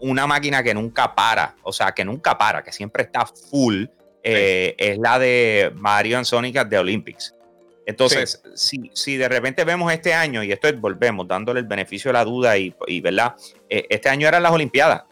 una 0.00 0.26
máquina 0.26 0.62
que 0.62 0.74
nunca 0.74 1.14
para, 1.14 1.56
o 1.62 1.72
sea, 1.72 1.92
que 1.92 2.04
nunca 2.04 2.36
para, 2.36 2.62
que 2.62 2.72
siempre 2.72 3.04
está 3.04 3.26
full, 3.26 3.86
eh, 4.22 4.74
es 4.76 4.98
la 4.98 5.18
de 5.18 5.72
Mario 5.74 6.24
Sonic 6.24 6.64
de 6.68 6.78
Olympics. 6.78 7.34
Entonces, 7.86 8.42
si, 8.54 9.16
de 9.16 9.28
repente 9.28 9.64
vemos 9.64 9.90
este 9.90 10.12
año, 10.12 10.42
y 10.42 10.52
esto 10.52 10.68
es, 10.68 10.78
volvemos, 10.78 11.26
dándole 11.26 11.60
el 11.60 11.66
beneficio 11.66 12.10
de 12.10 12.12
la 12.12 12.24
duda, 12.24 12.58
y, 12.58 12.74
¿verdad? 13.00 13.34
Eh, 13.70 13.86
este 13.88 14.10
año 14.10 14.28
eran 14.28 14.42
las 14.42 14.52
Olimpiadas. 14.52 15.04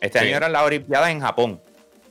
Este 0.00 0.20
año 0.20 0.36
eran 0.36 0.52
las 0.52 0.62
Olimpiadas 0.62 1.10
en 1.10 1.20
Japón. 1.20 1.60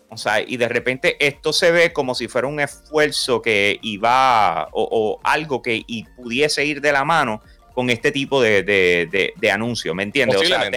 O 0.10 0.18
sea, 0.18 0.42
y 0.42 0.58
de 0.58 0.68
repente 0.68 1.16
esto 1.26 1.54
se 1.54 1.72
ve 1.72 1.94
como 1.94 2.14
si 2.14 2.28
fuera 2.28 2.46
un 2.46 2.60
esfuerzo 2.60 3.42
que 3.42 3.80
iba, 3.82 4.68
o, 4.74 5.22
algo 5.24 5.62
que 5.62 5.82
y 5.88 6.04
pudiese 6.04 6.66
ir 6.66 6.82
de 6.82 6.92
la 6.92 7.06
mano 7.06 7.42
con 7.74 7.90
este 7.90 8.12
tipo 8.12 8.42
de, 8.42 8.64
de, 8.64 9.34
de, 9.34 9.52
anuncio, 9.52 9.96
¿me 9.96 10.04
entiendes? 10.04 10.42
O 10.42 10.44
sea, 10.44 10.70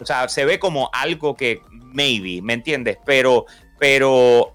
o 0.00 0.06
sea, 0.06 0.28
se 0.28 0.44
ve 0.44 0.58
como 0.58 0.90
algo 0.92 1.36
que 1.36 1.62
maybe, 1.70 2.42
¿me 2.42 2.54
entiendes? 2.54 2.98
Pero, 3.04 3.46
pero 3.78 4.54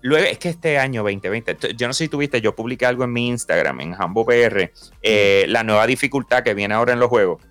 luego 0.00 0.26
es 0.26 0.38
que 0.38 0.48
este 0.48 0.78
año 0.78 1.02
2020, 1.02 1.74
yo 1.76 1.86
no 1.86 1.92
sé 1.92 2.04
si 2.04 2.08
tuviste, 2.08 2.40
yo 2.40 2.54
publiqué 2.54 2.86
algo 2.86 3.04
en 3.04 3.12
mi 3.12 3.28
Instagram, 3.28 3.80
en 3.80 3.94
Hambo 3.98 4.24
PR, 4.24 4.72
eh, 5.02 5.44
la 5.48 5.62
nueva 5.62 5.86
dificultad 5.86 6.42
que 6.42 6.54
viene 6.54 6.74
ahora 6.74 6.92
en 6.92 7.00
los 7.00 7.08
juegos. 7.08 7.42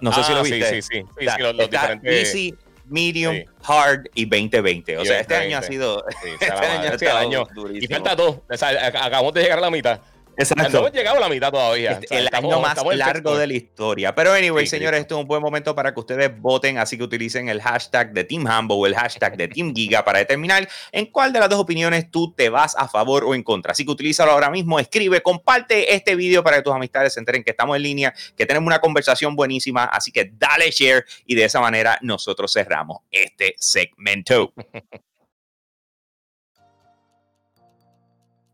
No, 0.00 0.12
sé 0.12 0.22
si 0.22 0.32
lo 0.32 0.40
ah, 0.40 0.42
viste. 0.42 0.82
Sí, 0.82 0.82
sí, 0.82 1.02
sí. 1.02 1.26
sí, 1.26 1.42
los, 1.42 1.56
diferentes... 1.56 2.28
Easy, 2.28 2.54
medium, 2.90 3.36
hard 3.64 4.06
y 4.14 4.24
2020. 4.24 4.98
O 4.98 5.04
sea, 5.04 5.20
este 5.20 5.34
año 5.34 5.58
ha 5.58 5.62
sido. 5.62 6.04
este 6.40 6.50
año, 6.50 6.92
este 6.92 7.10
año 7.10 7.46
y 7.72 7.86
falta 7.86 8.14
dos. 8.14 8.40
O 8.48 8.56
sea, 8.56 8.86
acabamos 8.86 9.32
de 9.34 9.42
llegar 9.42 9.58
a 9.58 9.62
la 9.62 9.70
mitad. 9.70 10.00
Exacto. 10.38 10.70
No 10.70 10.78
hemos 10.78 10.92
llegado 10.92 11.16
a 11.16 11.20
la 11.20 11.28
mitad 11.28 11.50
todavía. 11.50 12.00
el 12.10 12.28
año 12.32 12.60
más 12.60 12.78
largo 12.94 13.36
de 13.36 13.48
la 13.48 13.54
historia. 13.54 14.14
Pero 14.14 14.32
anyway, 14.32 14.68
señores, 14.68 15.00
esto 15.00 15.16
es 15.16 15.22
un 15.22 15.26
buen 15.26 15.42
momento 15.42 15.74
para 15.74 15.92
que 15.92 15.98
ustedes 15.98 16.40
voten, 16.40 16.78
así 16.78 16.96
que 16.96 17.02
utilicen 17.02 17.48
el 17.48 17.60
hashtag 17.60 18.12
de 18.12 18.22
Team 18.22 18.46
Hambo 18.46 18.76
o 18.76 18.86
el 18.86 18.94
hashtag 18.94 19.36
de 19.36 19.48
Team 19.48 19.74
Giga 19.74 20.04
para 20.04 20.20
determinar 20.20 20.68
en 20.92 21.06
cuál 21.06 21.32
de 21.32 21.40
las 21.40 21.48
dos 21.48 21.58
opiniones 21.58 22.08
tú 22.10 22.32
te 22.34 22.50
vas 22.50 22.76
a 22.76 22.86
favor 22.86 23.24
o 23.24 23.34
en 23.34 23.42
contra. 23.42 23.72
Así 23.72 23.84
que 23.84 23.90
utilízalo 23.90 24.30
ahora 24.30 24.48
mismo, 24.48 24.78
escribe, 24.78 25.20
comparte 25.22 25.92
este 25.92 26.14
video 26.14 26.44
para 26.44 26.58
que 26.58 26.62
tus 26.62 26.72
amistades 26.72 27.14
se 27.14 27.20
enteren 27.20 27.42
que 27.42 27.50
estamos 27.50 27.74
en 27.74 27.82
línea, 27.82 28.14
que 28.36 28.46
tenemos 28.46 28.68
una 28.68 28.78
conversación 28.78 29.34
buenísima, 29.34 29.84
así 29.84 30.12
que 30.12 30.30
dale 30.32 30.70
share 30.70 31.04
y 31.26 31.34
de 31.34 31.44
esa 31.44 31.60
manera 31.60 31.98
nosotros 32.00 32.52
cerramos 32.52 32.98
este 33.10 33.56
segmento. 33.58 34.52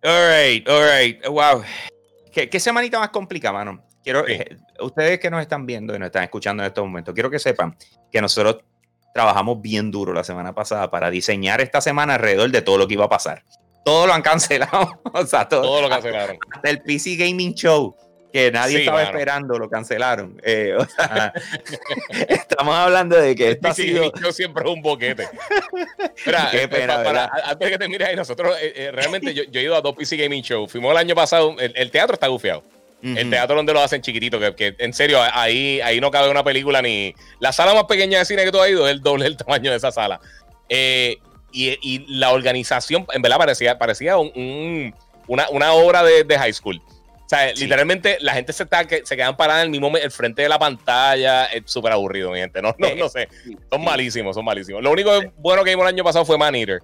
Alright, 0.05 0.69
alright. 0.69 1.27
Wow. 1.27 1.63
¿Qué, 2.31 2.61
semanita 2.61 2.99
más 2.99 3.09
complicada, 3.09 3.55
mano? 3.55 3.83
Quiero, 4.03 4.29
eh, 4.29 4.59
ustedes 4.81 5.19
que 5.19 5.31
nos 5.31 5.41
están 5.41 5.65
viendo 5.65 5.97
y 5.97 5.99
nos 5.99 6.07
están 6.07 6.25
escuchando 6.25 6.63
en 6.63 6.67
estos 6.67 6.85
momentos, 6.85 7.15
quiero 7.15 7.31
que 7.31 7.39
sepan 7.39 7.75
que 8.13 8.21
nosotros 8.21 8.59
trabajamos 9.15 9.63
bien 9.63 9.91
duro 9.91 10.13
la 10.13 10.23
semana 10.23 10.55
pasada 10.55 10.91
para 10.91 11.11
diseñar 11.11 11.63
esta 11.63 11.81
semana 11.81 12.17
alrededor 12.17 12.51
de 12.51 12.61
todo 12.61 12.77
lo 12.77 12.87
que 12.87 12.95
iba 12.95 13.07
a 13.07 13.09
pasar. 13.09 13.45
Todo 13.83 14.07
lo 14.07 14.13
han 14.13 14.21
cancelado. 14.21 15.01
o 15.15 15.25
sea, 15.25 15.49
todo, 15.49 15.81
lo 15.81 15.89
cancelaron. 15.89 16.37
Hasta 16.53 16.69
el 16.69 16.83
PC 16.83 17.17
Gaming 17.17 17.55
Show 17.55 17.97
que 18.35 18.51
nadie 18.51 18.81
estaba 18.81 19.01
esperando, 19.05 19.57
lo 19.61 19.71
cancelaron. 19.71 20.41
Eh, 20.43 20.77
estamos 22.29 22.75
hablando 22.75 23.17
de 23.17 23.37
que 23.37 23.51
esto 23.53 23.69
ha 23.69 23.75
sido... 23.75 24.13
Yo 24.21 24.33
siempre 24.33 24.69
un 24.69 24.83
boquete. 24.83 25.29
Qué 26.51 26.65
eh, 26.65 26.67
pena, 26.67 27.31
antes 27.45 27.61
de 27.61 27.71
que 27.71 27.79
te 27.79 27.89
mires 27.89 28.09
ahí, 28.09 28.17
nosotros 28.17 28.57
eh, 28.61 28.91
realmente 28.93 29.33
yo, 29.33 29.45
he 29.53 29.63
ido 29.63 29.77
a 29.77 29.81
dos 29.81 29.95
PC 29.95 30.17
Gaming 30.17 30.43
Show. 30.43 30.67
Fuimos 30.67 30.91
el 30.91 30.97
año 30.97 31.15
pasado, 31.15 31.55
el, 31.61 31.91
teatro 31.93 32.15
está 32.15 32.27
gufiado. 32.27 32.65
El 33.05 33.31
teatro 33.31 33.55
donde 33.55 33.73
lo 33.73 33.81
hacen 33.81 34.03
chiquitito, 34.03 34.41
que, 34.57 34.75
en 34.79 34.93
serio, 34.93 35.21
ahí, 35.33 35.81
ahí 35.83 36.01
no 36.01 36.11
cabe 36.11 36.29
una 36.29 36.43
película 36.43 36.83
ni... 36.83 37.15
La 37.39 37.53
sala 37.53 37.73
más 37.73 37.85
pequeña 37.85 38.19
de 38.19 38.25
cine 38.25 38.45
que 38.45 38.51
tú 38.51 38.61
has 38.61 38.69
ido 38.69 38.85
es 38.89 38.95
el 38.95 39.01
doble 39.01 39.27
del 39.27 39.37
tamaño 39.37 39.71
de 39.71 39.77
esa 39.77 39.93
sala. 39.93 40.21
y, 40.69 41.19
y, 41.53 42.05
la 42.09 42.33
organización, 42.33 43.07
en 43.13 43.23
verdad, 43.23 43.39
parecía, 43.39 43.79
parecía 43.79 44.17
un, 44.19 44.93
una, 45.29 45.49
una, 45.51 45.73
obra 45.75 46.03
de, 46.03 46.25
de 46.25 46.37
high 46.37 46.53
school. 46.53 46.83
O 47.25 47.29
sea, 47.29 47.53
literalmente 47.55 48.19
la 48.21 48.35
gente 48.35 48.53
se, 48.53 48.65
está, 48.65 48.87
se 48.87 49.17
quedan 49.17 49.37
parada 49.37 49.61
en 49.61 49.67
el 49.67 49.71
mismo 49.71 49.97
el 49.97 50.11
frente 50.11 50.43
de 50.43 50.49
la 50.49 50.59
pantalla. 50.59 51.47
Es 51.47 51.63
súper 51.67 51.93
aburrido, 51.93 52.31
mi 52.31 52.39
gente. 52.39 52.61
No, 52.61 52.75
no, 52.79 52.95
no 52.95 53.09
sé. 53.09 53.29
Son 53.71 53.83
malísimos, 53.83 54.37
son 54.37 54.45
malísimos. 54.45 54.83
Lo 54.83 54.91
único 54.91 55.11
bueno 55.39 55.65
que 55.65 55.71
vimos 55.71 55.85
el 55.85 55.95
año 55.95 56.05
pasado 56.05 56.25
fue 56.25 56.37
Man 56.37 56.55
Eater. 56.55 56.81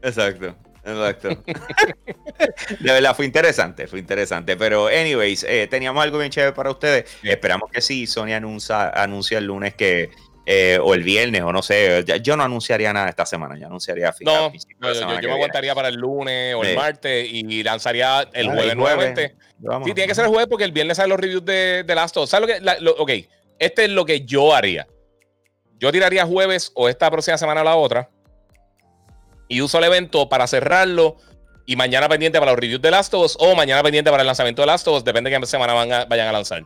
Exacto. 0.00 0.54
Exacto. 0.84 1.28
De 2.80 2.92
verdad, 2.92 3.14
fue 3.14 3.24
interesante, 3.24 3.86
fue 3.86 3.98
interesante. 3.98 4.56
Pero, 4.56 4.88
anyways, 4.88 5.44
eh, 5.44 5.66
teníamos 5.68 6.02
algo 6.02 6.18
bien 6.18 6.30
chévere 6.30 6.52
para 6.52 6.70
ustedes. 6.70 7.10
Esperamos 7.22 7.70
que 7.70 7.80
sí, 7.80 8.06
Sony 8.06 8.32
anuncia, 8.34 8.90
anuncia 8.90 9.38
el 9.38 9.46
lunes 9.46 9.74
que, 9.74 10.10
eh, 10.44 10.78
o 10.82 10.94
el 10.94 11.02
viernes, 11.02 11.42
o 11.42 11.52
no 11.52 11.62
sé. 11.62 12.04
Yo 12.22 12.36
no 12.36 12.42
anunciaría 12.42 12.92
nada 12.92 13.08
esta 13.08 13.26
semana, 13.26 13.56
yo 13.58 13.66
anunciaría 13.66 14.12
No, 14.20 14.52
yo, 14.52 15.28
me 15.28 15.32
aguantaría 15.32 15.74
para 15.74 15.88
el 15.88 15.96
lunes 15.96 16.54
o 16.54 16.64
el 16.64 16.76
martes 16.76 17.28
y 17.30 17.62
lanzaría 17.62 18.28
el 18.32 18.48
jueves, 18.48 18.76
nuevamente. 18.76 19.36
Sí, 19.84 19.94
tiene 19.94 20.08
que 20.08 20.14
ser 20.14 20.24
el 20.24 20.30
jueves 20.30 20.48
porque 20.48 20.64
el 20.64 20.72
viernes 20.72 20.96
salen 20.96 21.10
los 21.10 21.20
reviews 21.20 21.44
de, 21.44 21.84
de 21.84 21.94
Last 21.94 22.16
of 22.16 22.24
Us. 22.24 22.30
¿Sabes 22.30 22.60
lo 22.62 23.06
que? 23.06 23.22
ok, 23.22 23.28
este 23.58 23.84
es 23.84 23.90
lo 23.90 24.04
que 24.04 24.22
yo 24.22 24.54
haría. 24.54 24.86
Yo 25.78 25.92
tiraría 25.92 26.26
jueves 26.26 26.72
o 26.74 26.88
esta 26.88 27.10
próxima 27.10 27.38
semana 27.38 27.62
o 27.62 27.64
la 27.64 27.76
otra 27.76 28.08
y 29.48 29.60
uso 29.60 29.78
el 29.78 29.84
evento 29.84 30.28
para 30.28 30.46
cerrarlo 30.46 31.16
y 31.66 31.76
mañana 31.76 32.08
pendiente 32.08 32.38
para 32.38 32.52
los 32.52 32.58
reviews 32.58 32.80
de 32.80 32.90
Last 32.90 33.12
of 33.14 33.24
Us 33.24 33.36
o 33.38 33.54
mañana 33.54 33.82
pendiente 33.82 34.10
para 34.10 34.22
el 34.22 34.26
lanzamiento 34.26 34.62
de 34.62 34.66
Last 34.66 34.88
of 34.88 34.96
Us, 34.96 35.04
depende 35.04 35.30
de 35.30 35.38
qué 35.38 35.46
semana 35.46 35.74
vayan 35.74 36.28
a 36.28 36.32
lanzar. 36.32 36.64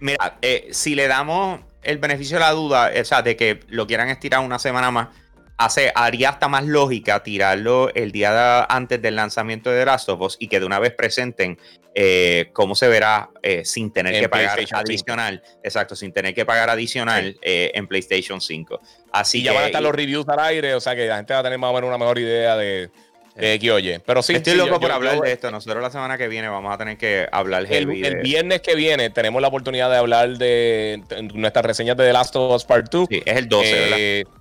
mira, 0.00 0.38
eh, 0.42 0.68
si 0.72 0.94
le 0.94 1.06
damos 1.06 1.60
el 1.82 1.98
beneficio 1.98 2.36
de 2.36 2.40
la 2.40 2.52
duda, 2.52 2.90
o 3.00 3.04
sea, 3.04 3.22
de 3.22 3.36
que 3.36 3.60
lo 3.68 3.86
quieran 3.86 4.08
estirar 4.08 4.40
una 4.40 4.58
semana 4.58 4.90
más, 4.90 5.08
hace, 5.56 5.92
haría 5.94 6.30
hasta 6.30 6.48
más 6.48 6.64
lógica 6.64 7.22
tirarlo 7.22 7.90
el 7.94 8.12
día 8.12 8.64
antes 8.64 9.00
del 9.00 9.16
lanzamiento 9.16 9.70
de 9.70 9.80
The 9.80 9.86
Last 9.86 10.08
of 10.08 10.20
Us 10.20 10.36
y 10.38 10.48
que 10.48 10.60
de 10.60 10.66
una 10.66 10.78
vez 10.78 10.92
presenten 10.92 11.58
eh, 11.94 12.50
cómo 12.52 12.74
se 12.74 12.88
verá 12.88 13.30
eh, 13.42 13.64
sin 13.64 13.90
tener 13.90 14.20
que 14.20 14.28
pagar 14.28 14.58
adicional. 14.72 15.42
Exacto, 15.62 15.96
sin 15.96 16.12
tener 16.12 16.34
que 16.34 16.44
pagar 16.44 16.68
adicional 16.68 17.38
eh, 17.40 17.70
en 17.74 17.86
PlayStation 17.86 18.40
5. 18.40 18.80
Así 19.12 19.38
y 19.38 19.42
ya 19.44 19.52
van 19.52 19.64
a 19.64 19.66
estar 19.66 19.82
los 19.82 19.94
reviews 19.94 20.28
al 20.28 20.40
aire, 20.40 20.74
o 20.74 20.80
sea 20.80 20.94
que 20.94 21.06
la 21.06 21.16
gente 21.16 21.32
va 21.32 21.40
a 21.40 21.42
tener 21.42 21.58
más 21.58 21.70
o 21.70 21.74
menos 21.74 21.88
una 21.88 21.98
mejor 21.98 22.18
idea 22.18 22.56
de, 22.56 22.90
que 23.36 23.70
oye. 23.70 24.00
Pero 24.00 24.22
sí, 24.22 24.34
estoy 24.34 24.54
loco 24.54 24.80
por 24.80 24.90
hablar 24.90 25.20
de 25.20 25.32
esto. 25.32 25.50
Nosotros 25.50 25.82
la 25.82 25.90
semana 25.90 26.16
que 26.16 26.28
viene 26.28 26.48
vamos 26.48 26.72
a 26.72 26.78
tener 26.78 26.96
que 26.96 27.28
hablar 27.30 27.66
el, 27.68 28.04
el 28.04 28.16
viernes 28.22 28.60
que 28.60 28.74
viene 28.74 29.10
tenemos 29.10 29.42
la 29.42 29.48
oportunidad 29.48 29.90
de 29.90 29.96
hablar 29.96 30.38
de 30.38 31.02
nuestras 31.34 31.64
reseñas 31.64 31.96
de 31.96 32.04
The 32.04 32.12
Last 32.12 32.36
of 32.36 32.54
Us 32.54 32.64
Part 32.64 32.90
2. 32.90 33.08
Sí, 33.10 33.22
es 33.24 33.36
el 33.36 33.48
12, 33.48 33.74
¿verdad? 33.74 34.32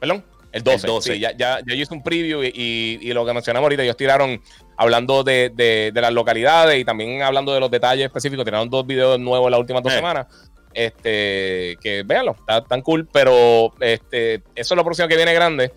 Perdón. 0.00 0.24
El 0.52 0.62
12. 0.62 1.18
ya, 1.18 1.32
ya, 1.36 1.60
yo 1.64 1.74
hice 1.74 1.94
un 1.94 2.02
preview 2.02 2.42
y, 2.42 2.98
y, 3.00 3.12
lo 3.14 3.24
que 3.24 3.32
mencionamos 3.32 3.64
ahorita, 3.64 3.82
ellos 3.84 3.96
tiraron 3.96 4.42
hablando 4.76 5.24
de, 5.24 5.50
de, 5.54 5.92
las 5.94 6.12
localidades 6.12 6.78
y 6.78 6.84
también 6.84 7.22
hablando 7.22 7.54
de 7.54 7.60
los 7.60 7.70
detalles 7.70 8.04
específicos. 8.04 8.44
Tiraron 8.44 8.68
dos 8.68 8.86
videos 8.86 9.18
nuevos 9.18 9.50
las 9.50 9.58
últimas 9.58 9.82
dos 9.82 9.92
eh. 9.92 9.96
semanas. 9.96 10.26
Este, 10.74 11.76
que 11.82 12.02
véanlo, 12.04 12.32
está 12.32 12.64
tan 12.64 12.80
cool, 12.82 13.06
pero 13.10 13.72
este, 13.80 14.42
eso 14.54 14.74
es 14.74 14.76
lo 14.76 14.84
próximo 14.84 15.08
que 15.08 15.16
viene 15.16 15.32
grande. 15.34 15.72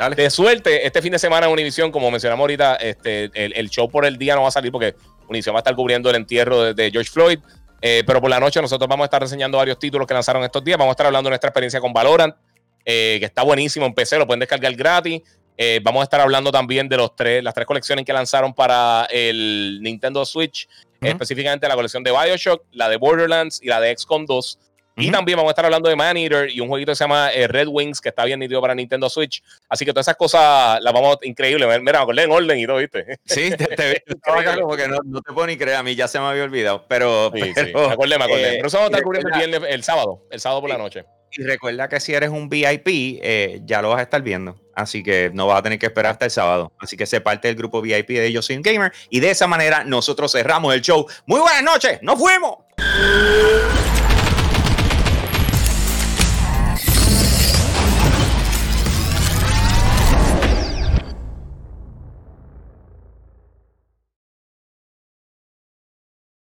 Dale. 0.00 0.16
De 0.16 0.30
suerte, 0.30 0.86
este 0.86 1.02
fin 1.02 1.12
de 1.12 1.18
semana 1.18 1.44
en 1.44 1.52
Univision, 1.52 1.92
como 1.92 2.10
mencionamos 2.10 2.42
ahorita, 2.42 2.76
este, 2.76 3.30
el, 3.34 3.68
show 3.68 3.86
por 3.86 4.06
el 4.06 4.16
día 4.16 4.34
no 4.34 4.40
va 4.40 4.48
a 4.48 4.50
salir 4.50 4.72
porque 4.72 4.94
Univision 5.28 5.54
va 5.54 5.58
a 5.58 5.60
estar 5.60 5.76
cubriendo 5.76 6.08
el 6.08 6.16
entierro 6.16 6.72
de, 6.72 6.90
George 6.90 7.10
Floyd. 7.10 7.38
Eh, 7.82 8.02
pero 8.06 8.18
por 8.18 8.30
la 8.30 8.40
noche 8.40 8.62
nosotros 8.62 8.88
vamos 8.88 9.04
a 9.04 9.08
estar 9.08 9.20
reseñando 9.20 9.58
varios 9.58 9.78
títulos 9.78 10.06
que 10.06 10.14
lanzaron 10.14 10.42
estos 10.42 10.64
días. 10.64 10.78
Vamos 10.78 10.92
a 10.92 10.94
estar 10.94 11.04
hablando 11.04 11.28
de 11.28 11.32
nuestra 11.32 11.48
experiencia 11.48 11.80
con 11.82 11.92
Valorant. 11.92 12.34
Eh, 12.82 13.18
que 13.20 13.26
está 13.26 13.42
buenísimo 13.42 13.84
en 13.84 13.92
PC, 13.92 14.16
lo 14.16 14.26
pueden 14.26 14.40
descargar 14.40 14.74
gratis. 14.74 15.20
Eh, 15.58 15.80
vamos 15.82 16.00
a 16.00 16.04
estar 16.04 16.18
hablando 16.22 16.50
también 16.50 16.88
de 16.88 16.96
los 16.96 17.14
tres, 17.14 17.44
las 17.44 17.52
tres 17.52 17.66
colecciones 17.66 18.06
que 18.06 18.12
lanzaron 18.14 18.54
para 18.54 19.06
el 19.10 19.80
Nintendo 19.82 20.24
Switch, 20.24 20.66
específicamente 21.02 21.68
la 21.68 21.74
colección 21.74 22.02
de 22.02 22.10
Bioshock, 22.10 22.64
la 22.72 22.88
de 22.88 22.96
Borderlands 22.96 23.60
y 23.62 23.66
la 23.66 23.80
de 23.80 23.94
XCOM 23.94 24.24
2. 24.24 24.58
Y 25.00 25.10
también 25.10 25.36
vamos 25.36 25.50
a 25.50 25.52
estar 25.52 25.64
hablando 25.64 25.88
de 25.88 25.96
Man 25.96 26.16
Eater 26.16 26.50
y 26.50 26.60
un 26.60 26.68
jueguito 26.68 26.92
que 26.92 26.96
se 26.96 27.04
llama 27.04 27.32
eh, 27.32 27.48
Red 27.48 27.68
Wings, 27.68 28.00
que 28.00 28.10
está 28.10 28.24
bien 28.24 28.38
nítido 28.38 28.60
para 28.60 28.74
Nintendo 28.74 29.08
Switch. 29.08 29.42
Así 29.68 29.84
que 29.84 29.92
todas 29.92 30.04
esas 30.04 30.16
cosas 30.16 30.80
las 30.80 30.92
vamos 30.92 31.16
a 31.22 31.26
increíble. 31.26 31.66
Mira, 31.66 31.80
me 31.80 32.02
acordé 32.02 32.24
en 32.24 32.30
orden 32.30 32.58
y 32.58 32.66
todo, 32.66 32.76
¿viste? 32.76 33.18
Sí, 33.24 33.50
te, 33.50 33.66
te, 33.66 34.02
como 34.60 34.76
que 34.76 34.88
no, 34.88 34.98
no, 35.04 35.20
te 35.20 35.32
puedo 35.32 35.46
ni 35.46 35.56
creer, 35.56 35.76
a 35.76 35.82
mí 35.82 35.94
ya 35.94 36.08
se 36.08 36.18
me 36.18 36.26
había 36.26 36.44
olvidado. 36.44 36.84
Pero. 36.88 37.30
Sí, 37.34 37.52
sí. 37.54 37.72
Me 37.74 37.92
acordé, 37.92 38.18
me 38.18 38.24
acordé. 38.24 38.52
pero 38.56 38.68
eso 38.68 38.78
vamos 38.78 38.92
a 38.92 38.96
estar 38.96 39.02
cubriendo 39.02 39.56
el, 39.56 39.64
el 39.64 39.82
sábado, 39.82 40.26
el 40.30 40.40
sábado 40.40 40.60
por 40.60 40.70
la 40.70 40.78
noche. 40.78 41.04
Y 41.32 41.44
recuerda 41.44 41.88
que 41.88 42.00
si 42.00 42.12
eres 42.12 42.30
un 42.30 42.48
VIP, 42.48 43.20
eh, 43.22 43.60
ya 43.64 43.80
lo 43.82 43.90
vas 43.90 44.00
a 44.00 44.02
estar 44.02 44.20
viendo. 44.20 44.60
Así 44.74 45.02
que 45.02 45.30
no 45.32 45.46
vas 45.46 45.58
a 45.58 45.62
tener 45.62 45.78
que 45.78 45.86
esperar 45.86 46.12
hasta 46.12 46.24
el 46.24 46.30
sábado. 46.30 46.72
Así 46.78 46.96
que 46.96 47.06
sé 47.06 47.20
parte 47.20 47.48
del 47.48 47.56
grupo 47.56 47.80
VIP 47.80 48.08
de 48.08 48.32
Yo 48.32 48.42
Soy 48.42 48.56
un 48.56 48.62
Gamer. 48.62 48.92
Y 49.10 49.20
de 49.20 49.30
esa 49.30 49.46
manera 49.46 49.84
nosotros 49.84 50.32
cerramos 50.32 50.74
el 50.74 50.80
show. 50.80 51.06
Muy 51.26 51.40
buenas 51.40 51.62
noches. 51.62 52.00
¡Nos 52.02 52.18
fuimos! 52.18 52.58